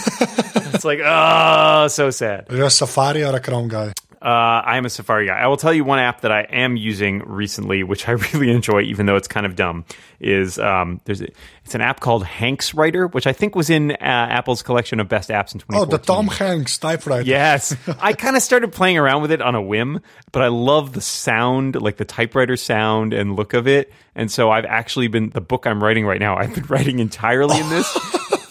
it's 0.73 0.85
like, 0.85 0.99
oh, 1.03 1.87
so 1.87 2.09
sad. 2.09 2.49
Are 2.49 2.55
you 2.55 2.65
a 2.65 2.69
Safari 2.69 3.23
or 3.23 3.35
a 3.35 3.39
Chrome 3.39 3.67
guy? 3.67 3.93
Uh, 4.21 4.25
I 4.65 4.77
am 4.77 4.85
a 4.85 4.89
Safari 4.89 5.27
guy. 5.27 5.37
I 5.37 5.45
will 5.47 5.57
tell 5.57 5.73
you 5.73 5.83
one 5.83 5.99
app 5.99 6.21
that 6.21 6.31
I 6.31 6.41
am 6.49 6.75
using 6.75 7.19
recently, 7.19 7.83
which 7.83 8.07
I 8.07 8.11
really 8.33 8.49
enjoy, 8.49 8.81
even 8.81 9.05
though 9.05 9.15
it's 9.15 9.27
kind 9.27 9.45
of 9.45 9.55
dumb. 9.55 9.85
Is 10.19 10.57
um, 10.57 10.99
there's 11.05 11.21
a, 11.21 11.27
it's 11.63 11.75
an 11.75 11.81
app 11.81 11.99
called 11.99 12.23
Hanx 12.23 12.75
Writer, 12.75 13.07
which 13.07 13.27
I 13.27 13.33
think 13.33 13.55
was 13.55 13.69
in 13.69 13.91
uh, 13.91 13.95
Apple's 13.99 14.63
collection 14.63 14.99
of 14.99 15.07
best 15.07 15.29
apps 15.29 15.53
in 15.53 15.59
2014. 15.59 15.81
Oh, 15.81 15.85
the 15.85 15.97
Tom 15.99 16.27
Hanks 16.27 16.77
typewriter. 16.79 17.23
Yes. 17.27 17.75
I 17.99 18.13
kind 18.13 18.35
of 18.35 18.41
started 18.41 18.71
playing 18.71 18.97
around 18.97 19.21
with 19.21 19.31
it 19.31 19.41
on 19.41 19.53
a 19.53 19.61
whim, 19.61 20.01
but 20.31 20.41
I 20.41 20.47
love 20.47 20.93
the 20.93 21.01
sound, 21.01 21.79
like 21.79 21.97
the 21.97 22.05
typewriter 22.05 22.57
sound 22.57 23.13
and 23.13 23.35
look 23.35 23.53
of 23.53 23.67
it. 23.67 23.93
And 24.15 24.31
so 24.31 24.49
I've 24.49 24.65
actually 24.65 25.09
been, 25.09 25.29
the 25.29 25.41
book 25.41 25.67
I'm 25.67 25.83
writing 25.83 26.05
right 26.05 26.19
now, 26.19 26.37
I've 26.37 26.55
been 26.55 26.65
writing 26.69 26.97
entirely 26.99 27.59
in 27.59 27.69
this, 27.69 27.97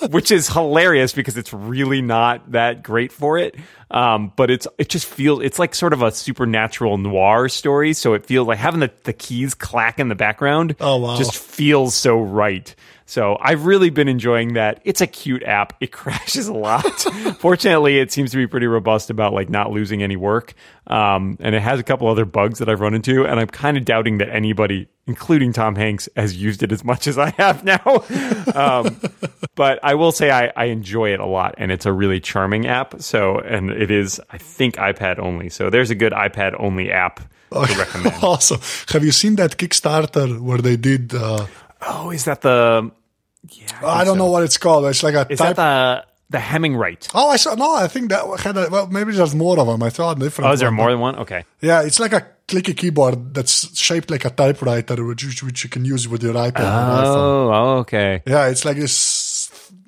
which 0.11 0.31
is 0.31 0.49
hilarious 0.49 1.13
because 1.13 1.37
it's 1.37 1.53
really 1.53 2.03
not 2.03 2.53
that 2.53 2.83
great 2.83 3.13
for 3.13 3.39
it. 3.39 3.57
Um, 3.91 4.33
but 4.37 4.51
it's, 4.51 4.67
it 4.79 4.89
just 4.89 5.07
feels, 5.07 5.43
it's 5.43 5.59
like 5.59 5.75
sort 5.75 5.93
of 5.93 6.03
a 6.03 6.11
supernatural 6.11 6.99
noir 6.99 7.49
story. 7.49 7.93
So 7.93 8.15
it 8.15 8.27
feels 8.27 8.49
like 8.49 8.59
having 8.59 8.81
the, 8.81 8.91
the 9.05 9.13
keys 9.13 9.55
clack 9.55 9.99
in 10.01 10.09
the 10.09 10.15
background 10.17 10.77
Oh, 10.81 10.97
wow. 10.97 11.17
just 11.17 11.37
feels 11.37 11.95
so 11.95 12.19
right. 12.21 12.75
So 13.07 13.39
I've 13.41 13.67
really 13.67 13.91
been 13.91 14.09
enjoying 14.09 14.55
that. 14.55 14.81
It's 14.85 15.01
a 15.01 15.07
cute 15.07 15.45
app. 15.45 15.75
It 15.81 15.93
crashes 15.93 16.49
a 16.49 16.53
lot. 16.53 16.85
Fortunately, 17.39 17.99
it 17.99 18.13
seems 18.13 18.33
to 18.33 18.37
be 18.37 18.47
pretty 18.47 18.67
robust 18.67 19.11
about 19.11 19.33
like 19.33 19.49
not 19.49 19.71
losing 19.71 20.03
any 20.03 20.17
work. 20.17 20.55
Um, 20.89 21.37
and 21.41 21.55
it 21.55 21.63
has 21.63 21.81
a 21.81 21.83
couple 21.83 22.09
other 22.09 22.25
bugs 22.25 22.59
that 22.59 22.69
I've 22.69 22.81
run 22.81 22.95
into, 22.95 23.25
and 23.25 23.41
I'm 23.41 23.49
kind 23.49 23.77
of 23.77 23.85
doubting 23.85 24.19
that 24.19 24.29
anybody, 24.29 24.89
including 25.07 25.53
Tom 25.53 25.75
Hanks, 25.75 26.09
has 26.17 26.37
used 26.37 26.63
it 26.63 26.71
as 26.71 26.85
much 26.85 27.07
as 27.07 27.19
I 27.19 27.31
have 27.31 27.65
now. 27.65 27.81
um, 28.55 29.01
but 29.55 29.81
I 29.83 29.95
will 29.95 30.13
say 30.13 30.31
I, 30.31 30.53
I 30.57 30.67
enjoy 30.67 31.13
it 31.13 31.19
a 31.21 31.27
lot, 31.27 31.57
and 31.59 31.73
it's 31.73 31.87
a 31.87 31.93
really 31.93 32.21
charming 32.21 32.67
app. 32.67 33.01
So, 33.03 33.39
and 33.39 33.71
it 33.71 33.91
is, 33.91 34.21
I 34.31 34.39
think, 34.39 34.77
iPad 34.77 35.19
only. 35.19 35.49
So 35.49 35.71
there's 35.71 35.91
a 35.91 35.97
good 35.97 36.13
iPad 36.13 36.55
only 36.59 36.93
app 36.93 37.21
to 37.53 37.75
recommend. 37.77 38.15
awesome. 38.23 38.61
Have 38.93 39.05
you 39.05 39.13
seen 39.13 39.37
that 39.37 39.57
Kickstarter 39.57 40.41
where 40.41 40.59
they 40.59 40.77
did? 40.77 41.15
Uh, 41.15 41.47
Oh, 41.87 42.11
is 42.11 42.25
that 42.25 42.41
the? 42.43 42.91
Yeah, 43.49 43.67
I 43.83 44.03
oh, 44.03 44.05
don't 44.05 44.19
know 44.19 44.31
what 44.31 44.43
it's 44.43 44.59
called. 44.59 44.87
It's 44.87 45.03
like 45.03 45.15
a 45.15 45.27
Is 45.31 45.39
type. 45.39 45.57
that 45.57 46.07
the 46.31 46.39
the 46.39 46.39
Hemingwrite? 46.39 47.11
oh, 47.15 47.29
I 47.29 47.37
saw. 47.37 47.55
No, 47.55 47.75
I 47.75 47.87
think 47.87 48.11
that 48.11 48.41
had. 48.41 48.57
A, 48.57 48.69
well, 48.69 48.89
maybe 48.89 49.13
there's 49.13 49.35
more 49.35 49.59
of 49.59 49.67
them. 49.67 49.83
I 49.83 49.91
thought 49.91 50.19
different. 50.19 50.51
Oh, 50.51 50.53
is 50.53 50.61
there 50.61 50.71
more 50.71 50.91
than 50.91 50.99
one? 51.01 51.17
Okay. 51.21 51.45
Yeah, 51.61 51.83
it's 51.83 52.01
like 52.01 52.13
a 52.13 52.27
clicky 52.49 52.77
keyboard 52.77 53.35
that's 53.35 53.79
shaped 53.79 54.11
like 54.11 54.25
a 54.25 54.31
typewriter, 54.31 55.05
which 55.05 55.43
which 55.43 55.65
you 55.65 55.71
can 55.71 55.85
use 55.85 56.09
with 56.09 56.23
your 56.23 56.35
iPad. 56.35 56.59
or 56.59 57.03
iPhone. 57.03 57.17
Oh, 57.17 57.51
oh, 57.53 57.79
okay. 57.79 58.23
Yeah, 58.27 58.49
it's 58.49 58.65
like 58.65 58.77
this. 58.77 59.16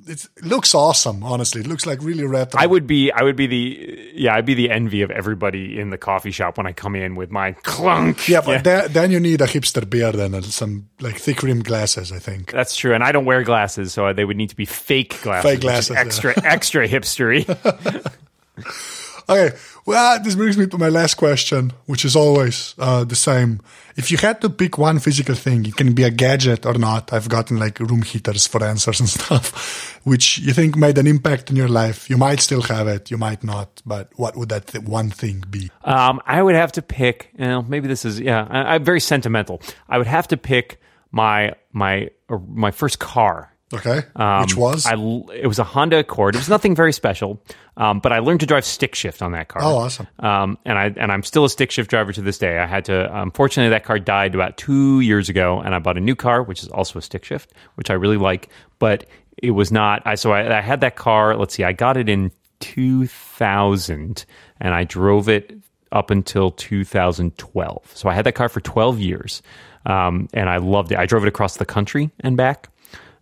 It 0.08 0.26
looks 0.42 0.74
awesome. 0.74 1.22
Honestly, 1.22 1.60
it 1.60 1.66
looks 1.66 1.86
like 1.86 2.02
really 2.02 2.24
retro. 2.24 2.60
I 2.60 2.66
would 2.66 2.86
be, 2.86 3.12
I 3.12 3.22
would 3.22 3.36
be 3.36 3.46
the, 3.46 4.10
yeah, 4.14 4.34
I'd 4.34 4.46
be 4.46 4.54
the 4.54 4.70
envy 4.70 5.02
of 5.02 5.10
everybody 5.10 5.78
in 5.78 5.90
the 5.90 5.98
coffee 5.98 6.30
shop 6.30 6.56
when 6.56 6.66
I 6.66 6.72
come 6.72 6.94
in 6.94 7.14
with 7.14 7.30
my 7.30 7.52
clunk. 7.52 8.28
Yeah, 8.28 8.40
but 8.40 8.64
Then, 8.64 8.92
then 8.92 9.10
you 9.10 9.20
need 9.20 9.40
a 9.40 9.46
hipster 9.46 9.88
beard 9.88 10.14
and 10.16 10.44
some 10.44 10.88
like 11.00 11.16
thick 11.16 11.42
rimmed 11.42 11.64
glasses. 11.64 12.12
I 12.12 12.18
think. 12.18 12.52
That's 12.52 12.76
true, 12.76 12.94
and 12.94 13.04
I 13.04 13.12
don't 13.12 13.24
wear 13.24 13.42
glasses, 13.42 13.92
so 13.92 14.12
they 14.12 14.24
would 14.24 14.36
need 14.36 14.50
to 14.50 14.56
be 14.56 14.64
fake 14.64 15.20
glasses. 15.22 15.50
Fake 15.50 15.60
glasses, 15.60 15.90
yeah. 15.90 16.00
extra, 16.00 16.44
extra 16.44 16.88
hipstery. 16.88 17.44
Okay, 19.30 19.54
well, 19.84 20.22
this 20.22 20.34
brings 20.34 20.56
me 20.56 20.66
to 20.66 20.78
my 20.78 20.88
last 20.88 21.14
question, 21.16 21.72
which 21.84 22.04
is 22.06 22.16
always 22.16 22.74
uh, 22.78 23.04
the 23.04 23.14
same. 23.14 23.60
If 23.94 24.10
you 24.10 24.16
had 24.16 24.40
to 24.40 24.48
pick 24.48 24.78
one 24.78 25.00
physical 25.00 25.34
thing, 25.34 25.66
it 25.66 25.76
can 25.76 25.92
be 25.92 26.02
a 26.02 26.10
gadget 26.10 26.64
or 26.64 26.74
not. 26.74 27.12
I've 27.12 27.28
gotten 27.28 27.58
like 27.58 27.78
room 27.78 28.00
heaters 28.02 28.46
for 28.46 28.64
answers 28.64 29.00
and 29.00 29.08
stuff, 29.20 30.00
which 30.04 30.38
you 30.38 30.54
think 30.54 30.76
made 30.76 30.96
an 30.96 31.06
impact 31.06 31.50
in 31.50 31.56
your 31.56 31.68
life. 31.68 32.08
You 32.08 32.16
might 32.16 32.40
still 32.40 32.62
have 32.62 32.88
it, 32.88 33.10
you 33.10 33.18
might 33.18 33.44
not, 33.44 33.82
but 33.84 34.10
what 34.16 34.34
would 34.34 34.48
that 34.48 34.68
th- 34.68 34.84
one 34.84 35.10
thing 35.10 35.44
be? 35.50 35.70
Um, 35.84 36.22
I 36.24 36.42
would 36.42 36.54
have 36.54 36.72
to 36.72 36.82
pick. 36.82 37.30
You 37.38 37.46
know, 37.46 37.62
maybe 37.62 37.86
this 37.86 38.06
is 38.06 38.18
yeah. 38.18 38.46
I, 38.48 38.76
I'm 38.76 38.84
very 38.84 39.00
sentimental. 39.00 39.60
I 39.90 39.98
would 39.98 40.06
have 40.06 40.28
to 40.28 40.38
pick 40.38 40.80
my 41.10 41.52
my 41.72 42.08
my 42.30 42.70
first 42.70 42.98
car. 42.98 43.47
Okay, 43.74 44.02
Um, 44.16 44.40
which 44.42 44.56
was 44.56 44.86
I 44.86 44.94
it 45.34 45.46
was 45.46 45.58
a 45.58 45.64
Honda 45.64 45.98
Accord. 45.98 46.34
It 46.34 46.38
was 46.38 46.48
nothing 46.48 46.74
very 46.74 46.92
special, 46.92 47.42
um, 47.76 48.00
but 48.00 48.12
I 48.12 48.20
learned 48.20 48.40
to 48.40 48.46
drive 48.46 48.64
stick 48.64 48.94
shift 48.94 49.20
on 49.20 49.32
that 49.32 49.48
car. 49.48 49.62
Oh, 49.62 49.76
awesome. 49.76 50.06
Um, 50.18 50.56
and 50.64 50.78
I 50.78 50.86
and 50.96 51.12
I'm 51.12 51.22
still 51.22 51.44
a 51.44 51.50
stick 51.50 51.70
shift 51.70 51.90
driver 51.90 52.12
to 52.12 52.22
this 52.22 52.38
day. 52.38 52.58
I 52.58 52.66
had 52.66 52.86
to. 52.86 53.20
Unfortunately, 53.20 53.68
that 53.70 53.84
car 53.84 53.98
died 53.98 54.34
about 54.34 54.56
two 54.56 55.00
years 55.00 55.28
ago, 55.28 55.60
and 55.60 55.74
I 55.74 55.80
bought 55.80 55.98
a 55.98 56.00
new 56.00 56.16
car, 56.16 56.42
which 56.42 56.62
is 56.62 56.68
also 56.70 56.98
a 56.98 57.02
stick 57.02 57.24
shift, 57.24 57.52
which 57.74 57.90
I 57.90 57.94
really 57.94 58.16
like. 58.16 58.48
But 58.78 59.04
it 59.36 59.50
was 59.50 59.70
not. 59.70 60.00
I 60.06 60.14
so 60.14 60.32
I, 60.32 60.58
I 60.58 60.60
had 60.62 60.80
that 60.80 60.96
car. 60.96 61.36
Let's 61.36 61.54
see, 61.54 61.64
I 61.64 61.72
got 61.72 61.98
it 61.98 62.08
in 62.08 62.32
2000, 62.60 64.24
and 64.60 64.74
I 64.74 64.84
drove 64.84 65.28
it 65.28 65.52
up 65.92 66.10
until 66.10 66.50
2012. 66.50 67.90
So 67.94 68.08
I 68.08 68.14
had 68.14 68.24
that 68.26 68.32
car 68.34 68.48
for 68.48 68.60
12 68.60 68.98
years, 69.00 69.42
um, 69.86 70.28
and 70.34 70.48
I 70.48 70.56
loved 70.58 70.92
it. 70.92 70.98
I 70.98 71.06
drove 71.06 71.24
it 71.24 71.28
across 71.28 71.56
the 71.56 71.64
country 71.64 72.10
and 72.20 72.36
back, 72.36 72.68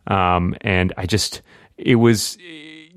um, 0.06 0.54
and 0.60 0.92
I 0.96 1.06
just 1.06 1.42
it 1.76 1.96
was 1.96 2.38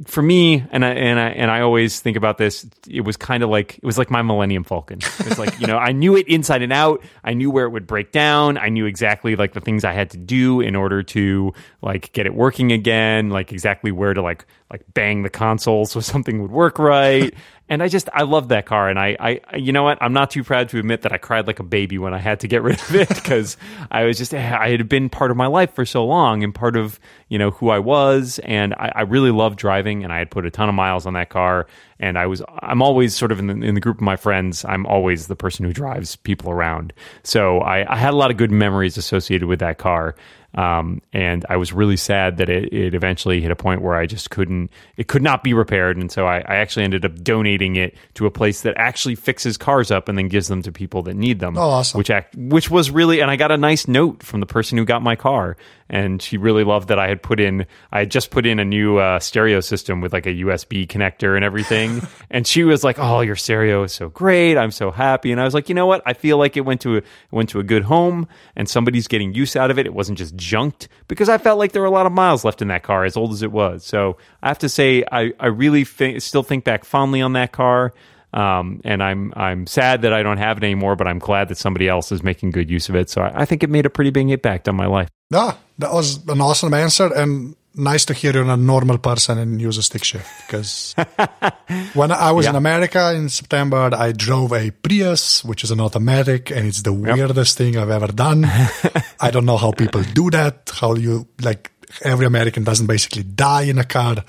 for 0.06 0.22
me, 0.22 0.64
and 0.72 0.86
I 0.86 0.90
and 0.92 1.20
I 1.20 1.30
and 1.30 1.52
I 1.52 1.62
always 1.62 2.00
think 2.00 2.16
about 2.16 2.38
this. 2.38 2.66
It 2.88 3.02
was 3.02 3.18
kind 3.18 3.44
of 3.44 3.50
like 3.50 3.78
it 3.78 3.84
was 3.84 3.98
like 3.98 4.10
my 4.10 4.22
Millennium 4.22 4.64
Falcon. 4.64 5.00
It 5.00 5.30
was 5.30 5.40
like 5.40 5.60
you 5.60 5.68
know 5.68 5.78
I 5.78 5.92
knew 5.92 6.16
it 6.16 6.28
inside 6.28 6.62
and 6.62 6.72
out. 6.72 7.04
I 7.24 7.34
knew 7.34 7.52
where 7.52 7.66
it 7.66 7.70
would 7.70 7.88
break 7.88 8.12
down. 8.12 8.58
I 8.58 8.70
knew 8.70 8.86
exactly 8.86 9.36
like 9.36 9.54
the 9.54 9.62
things 9.62 9.84
I 9.84 9.94
had 9.94 10.12
to 10.12 10.18
do 10.18 10.62
in 10.62 10.76
order 10.76 11.04
to 11.04 11.54
like 11.82 12.14
get 12.14 12.26
it 12.26 12.34
working 12.34 12.72
again. 12.72 13.30
Like 13.30 13.52
exactly 13.52 13.92
where 13.92 14.14
to 14.14 14.22
like 14.22 14.46
like 14.72 14.84
bang 14.94 15.24
the 15.24 15.30
console 15.30 15.86
so 15.86 16.00
something 16.00 16.42
would 16.42 16.52
work 16.52 16.80
right. 16.80 17.34
And 17.72 17.84
I 17.84 17.88
just 17.88 18.10
I 18.12 18.24
loved 18.24 18.50
that 18.50 18.66
car, 18.66 18.90
and 18.90 18.98
I, 18.98 19.16
I 19.20 19.58
you 19.58 19.72
know 19.72 19.84
what? 19.84 20.00
I'm 20.02 20.12
not 20.12 20.32
too 20.32 20.44
proud 20.44 20.70
to 20.70 20.80
admit 20.80 21.04
that 21.04 21.14
I 21.14 21.20
cried 21.20 21.46
like 21.46 21.60
a 21.60 21.64
baby 21.64 22.00
when 22.00 22.16
I 22.16 22.18
had 22.18 22.40
to 22.40 22.48
get 22.48 22.64
rid 22.64 22.80
of 22.82 22.96
it 22.96 23.10
because 23.10 23.58
I 23.92 24.06
was 24.06 24.18
just 24.18 24.34
eh, 24.34 24.58
I 24.60 24.72
had 24.72 24.90
been 24.90 25.08
part 25.08 25.30
of 25.30 25.38
my 25.38 25.46
life 25.46 25.76
for 25.76 25.86
so 25.86 26.04
long 26.04 26.44
and 26.44 26.54
part 26.54 26.76
of 26.76 27.00
you 27.28 27.38
know 27.38 27.52
who 27.52 27.70
I 27.70 27.78
was, 27.78 28.40
and 28.40 28.74
I, 28.74 28.92
I 28.96 29.02
really 29.02 29.30
loved 29.30 29.60
driving, 29.60 30.04
and 30.04 30.12
I 30.12 30.18
had 30.18 30.32
put 30.32 30.48
a 30.48 30.50
ton 30.50 30.68
of 30.68 30.74
miles 30.74 31.06
on 31.06 31.14
that 31.14 31.30
car, 31.30 31.68
and 32.00 32.18
I 32.18 32.26
was 32.26 32.42
I'm 32.58 32.82
always 32.82 33.16
sort 33.16 33.32
of 33.32 33.38
in 33.38 33.46
the, 33.46 33.68
in 33.68 33.76
the 33.76 33.82
group 33.82 33.98
of 33.98 34.02
my 34.02 34.16
friends 34.16 34.66
I'm 34.66 34.88
always 34.88 35.28
the 35.28 35.36
person 35.36 35.64
who 35.64 35.72
drives 35.72 36.16
people 36.16 36.50
around, 36.50 36.92
so 37.22 37.60
I, 37.60 37.94
I 37.94 37.98
had 37.98 38.16
a 38.16 38.18
lot 38.18 38.32
of 38.32 38.38
good 38.38 38.50
memories 38.50 38.98
associated 38.98 39.48
with 39.48 39.60
that 39.60 39.78
car. 39.78 40.16
Um, 40.56 41.02
and 41.14 41.46
I 41.48 41.58
was 41.58 41.72
really 41.72 41.98
sad 41.98 42.38
that 42.38 42.50
it, 42.50 42.74
it 42.74 42.96
eventually 42.96 43.40
hit 43.40 43.52
a 43.52 43.56
point 43.56 43.82
where 43.82 43.96
I 43.96 44.08
just 44.08 44.32
couldn't, 44.32 44.72
it 44.98 45.08
could 45.08 45.22
not 45.22 45.44
be 45.44 45.54
repaired. 45.54 45.98
And 45.98 46.12
so 46.12 46.26
I, 46.26 46.38
I 46.38 46.56
actually 46.56 46.86
ended 46.86 47.06
up 47.06 47.22
donating 47.22 47.76
it 47.76 47.96
to 48.16 48.26
a 48.26 48.32
place 48.32 48.62
that 48.62 48.76
actually 48.78 49.16
fixes 49.16 49.58
cars 49.58 49.92
up 49.92 50.10
and 50.10 50.18
then 50.18 50.28
gives 50.28 50.48
them 50.48 50.62
to 50.64 50.72
people 50.72 51.04
that 51.04 51.16
need 51.16 51.40
them. 51.40 51.58
Oh, 51.58 51.62
awesome. 51.62 52.00
Which 52.00 52.10
act, 52.10 52.36
which 52.36 52.70
was 52.70 52.90
really, 52.90 53.22
and 53.22 53.30
I 53.30 53.36
got 53.36 53.52
a 53.52 53.58
nice 53.58 53.88
note 53.88 54.24
from 54.24 54.40
the 54.40 54.46
person 54.46 54.78
who 54.78 54.86
got 54.86 55.04
my 55.04 55.16
car. 55.16 55.56
And 55.90 56.22
she 56.22 56.38
really 56.38 56.64
loved 56.64 56.90
that 56.90 57.00
I 57.00 57.08
had 57.08 57.24
put 57.24 57.40
in, 57.40 57.66
I 57.92 58.00
had 58.00 58.12
just 58.12 58.30
put 58.30 58.46
in 58.46 58.60
a 58.60 58.66
new 58.66 58.98
uh, 58.98 59.20
stereo 59.20 59.60
system 59.60 60.02
with 60.02 60.14
like 60.14 60.28
a 60.28 60.34
USB 60.34 60.88
connector 60.88 61.36
and 61.36 61.44
everything. 61.44 62.02
and 62.30 62.46
she 62.46 62.64
was 62.64 62.84
like, 62.84 63.00
"Oh, 63.00 63.22
your 63.22 63.36
stereo 63.36 63.84
is 63.84 63.94
so 63.94 64.10
great! 64.10 64.56
I'm 64.56 64.72
so 64.72 64.92
happy." 64.92 65.32
And 65.32 65.42
I 65.42 65.46
was 65.46 65.54
like, 65.54 65.68
"You 65.68 65.76
know 65.76 65.88
what? 65.88 66.04
I 66.06 66.14
feel 66.14 66.38
like 66.38 66.58
it 66.58 66.62
went 66.62 66.82
to 66.82 66.98
a 66.98 67.02
went 67.32 67.50
to 67.50 67.60
a 67.60 67.64
good 67.64 67.84
home, 67.84 68.28
and 68.56 68.70
somebody's 68.70 69.08
getting 69.08 69.34
use 69.34 69.56
out 69.56 69.72
of 69.72 69.80
it. 69.80 69.88
It 69.88 69.94
wasn't 69.94 70.18
just 70.18 70.36
junked 70.36 70.88
because 71.08 71.28
I 71.28 71.40
felt 71.40 71.58
like 71.58 71.72
there 71.72 71.82
were 71.82 71.88
a 71.88 71.92
lot 71.92 72.06
of 72.06 72.12
miles 72.12 72.46
left 72.46 72.62
in 72.62 72.68
that 72.68 72.84
car, 72.84 73.04
as 73.04 73.18
old 73.18 73.32
as 73.32 73.42
it 73.42 73.52
was. 73.52 73.84
So 73.84 74.18
I 74.44 74.50
have 74.50 74.60
to 74.60 74.70
say, 74.70 75.04
I 75.12 75.34
I 75.40 75.48
really 75.48 75.86
thi- 75.86 76.20
still 76.20 76.44
think 76.44 76.64
back 76.66 76.86
fondly 76.86 77.22
on 77.22 77.34
that 77.34 77.52
car. 77.52 77.94
Um, 78.32 78.82
and 78.84 79.02
I'm 79.02 79.34
I'm 79.36 79.66
sad 79.66 80.04
that 80.04 80.14
I 80.14 80.22
don't 80.22 80.38
have 80.38 80.58
it 80.58 80.64
anymore, 80.64 80.96
but 80.96 81.08
I'm 81.08 81.20
glad 81.20 81.48
that 81.48 81.58
somebody 81.58 81.88
else 81.88 82.12
is 82.12 82.22
making 82.22 82.52
good 82.52 82.70
use 82.70 82.90
of 82.90 82.96
it. 82.96 83.10
So 83.10 83.22
I, 83.22 83.42
I 83.42 83.46
think 83.46 83.64
it 83.64 83.70
made 83.70 83.86
a 83.86 83.90
pretty 83.90 84.12
big 84.12 84.30
impact 84.30 84.70
on 84.70 84.76
my 84.76 84.86
life. 84.86 85.10
Yeah, 85.32 85.56
that 85.80 85.92
was 85.94 86.28
an 86.28 86.42
awesome 86.42 86.74
answer 86.74 87.12
and 87.14 87.56
nice 87.74 88.06
to 88.06 88.14
hear 88.14 88.34
you're 88.34 88.50
a 88.50 88.58
normal 88.58 88.98
person 88.98 89.38
and 89.38 89.62
use 89.62 89.78
a 89.78 89.84
stick 89.84 90.04
shift 90.04 90.28
because 90.46 90.94
when 91.94 92.12
I 92.12 92.32
was 92.32 92.46
in 92.48 92.56
America 92.56 93.14
in 93.14 93.30
September, 93.30 93.90
I 93.94 94.12
drove 94.12 94.54
a 94.54 94.72
Prius, 94.72 95.44
which 95.44 95.64
is 95.64 95.72
an 95.72 95.80
automatic, 95.80 96.52
and 96.52 96.68
it's 96.68 96.82
the 96.82 96.94
weirdest 96.94 97.58
thing 97.58 97.78
I've 97.78 97.90
ever 97.90 98.08
done. 98.08 98.46
I 99.20 99.32
don't 99.32 99.46
know 99.46 99.58
how 99.58 99.72
people 99.72 100.04
do 100.04 100.30
that, 100.32 100.72
how 100.74 100.96
you 100.96 101.28
like 101.42 101.72
every 102.04 102.26
American 102.26 102.64
doesn't 102.64 102.88
basically 102.88 103.24
die 103.24 103.64
in 103.64 103.80
a 103.80 103.86
car, 103.86 104.24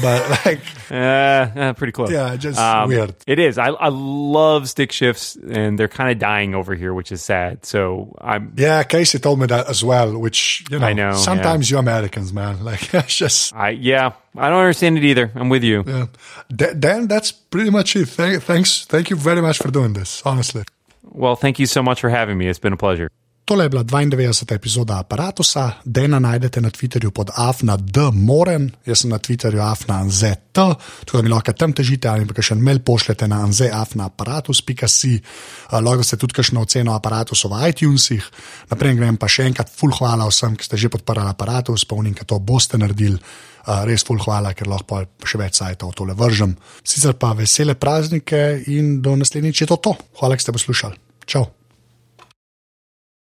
but 0.00 0.30
like, 0.46 0.60
Uh, 0.90 0.94
uh, 0.94 1.72
pretty 1.74 1.92
close. 1.92 2.10
yeah, 2.10 2.36
just 2.36 2.58
Um, 2.58 2.88
weird. 2.88 3.14
It 3.26 3.38
is. 3.38 3.58
I, 3.58 3.68
I 3.68 3.88
love 3.88 4.68
stick 4.68 4.92
shifts, 4.92 5.36
and 5.36 5.78
they're 5.78 5.88
kind 5.88 6.10
of 6.10 6.18
dying 6.18 6.54
over 6.54 6.74
here, 6.74 6.94
which 6.94 7.10
is 7.12 7.22
sad. 7.22 7.64
So 7.66 8.14
I'm. 8.20 8.52
Yeah, 8.56 8.82
Casey 8.84 9.18
told 9.18 9.40
me 9.40 9.46
that 9.46 9.68
as 9.68 9.82
well, 9.84 10.16
which, 10.18 10.64
you 10.70 10.78
know, 10.78 10.86
I 10.86 10.92
know, 10.92 11.12
sometimes 11.14 11.70
you 11.70 11.78
Americans, 11.78 12.32
man, 12.32 12.62
like, 12.70 12.92
it's 12.94 13.16
just, 13.16 13.54
I 13.54 13.70
yeah. 13.70 14.12
I 14.36 14.48
don't 14.48 14.60
understand 14.60 14.96
it 14.96 15.04
either. 15.04 15.30
I'm 15.34 15.48
with 15.50 15.62
you. 15.64 15.84
Yeah. 15.86 16.06
Th- 16.56 16.78
Dan, 16.78 17.06
that's 17.06 17.32
pretty 17.32 17.68
much 17.70 17.96
it. 17.96 18.06
Th- 18.08 18.40
thanks. 18.40 18.86
Thank 18.86 19.10
you 19.10 19.16
very 19.16 19.42
much 19.42 19.58
for 19.58 19.70
doing 19.70 19.92
this, 19.92 20.22
honestly. 20.24 20.62
Well, 21.04 21.36
thank 21.36 21.58
you 21.58 21.66
so 21.66 21.82
much 21.82 22.00
for 22.00 22.08
having 22.08 22.38
me. 22.38 22.48
It's 22.48 22.58
been 22.58 22.72
a 22.72 22.76
pleasure. 22.78 23.10
Tole 23.44 23.64
je 23.64 23.68
bila 23.68 23.82
92. 23.84 24.54
epizoda 24.54 24.98
aparata. 24.98 25.72
Dena 25.84 26.18
najdete 26.18 26.60
na 26.60 26.70
Twitterju 26.70 27.10
pod 27.10 27.30
afna.dmoren, 27.34 28.70
jaz 28.86 28.98
sem 29.02 29.10
na 29.10 29.18
Twitterju 29.18 29.60
afna.nzt, 29.60 30.24
tako 30.52 30.76
da 31.12 31.22
mi 31.22 31.28
lahko 31.28 31.52
tam 31.52 31.72
težite 31.72 32.08
ali 32.08 32.26
pa 32.26 32.42
še 32.42 32.54
en 32.54 32.62
mail 32.62 32.78
pošljete 32.86 33.26
na 33.28 33.40
anzeafnaaparatus.si. 33.42 35.14
Lahko 35.72 36.06
ste 36.06 36.16
tudi 36.16 36.38
kakšno 36.38 36.62
oceno 36.62 36.94
aparatus 36.94 37.42
v 37.44 37.58
iTunesih. 37.72 38.28
Naprej 38.70 38.94
grem 39.00 39.18
pa 39.18 39.26
še 39.26 39.48
enkrat 39.50 39.72
full 39.74 39.94
hvala 39.98 40.28
vsem, 40.30 40.54
ki 40.56 40.68
ste 40.68 40.78
že 40.78 40.92
podprli 40.92 41.26
aparatus, 41.26 41.82
spomnim, 41.82 42.14
da 42.14 42.24
to 42.24 42.38
boste 42.38 42.78
naredili. 42.78 43.18
Uh, 43.62 43.82
res 43.86 44.02
full 44.06 44.18
hvala, 44.22 44.54
ker 44.58 44.70
lahko 44.70 45.02
še 45.26 45.38
več 45.38 45.58
sajtov 45.58 45.94
tole 45.98 46.14
vržem. 46.18 46.54
Sicer 46.82 47.14
pa 47.14 47.30
vesele 47.38 47.74
praznike 47.74 48.62
in 48.70 49.00
do 49.02 49.14
naslednjič 49.18 49.64
je 49.64 49.70
to 49.70 49.78
to. 49.82 49.96
Hvala, 50.22 50.38
da 50.38 50.46
ste 50.46 50.54
poslušali. 50.54 50.98
Čau. 51.26 51.61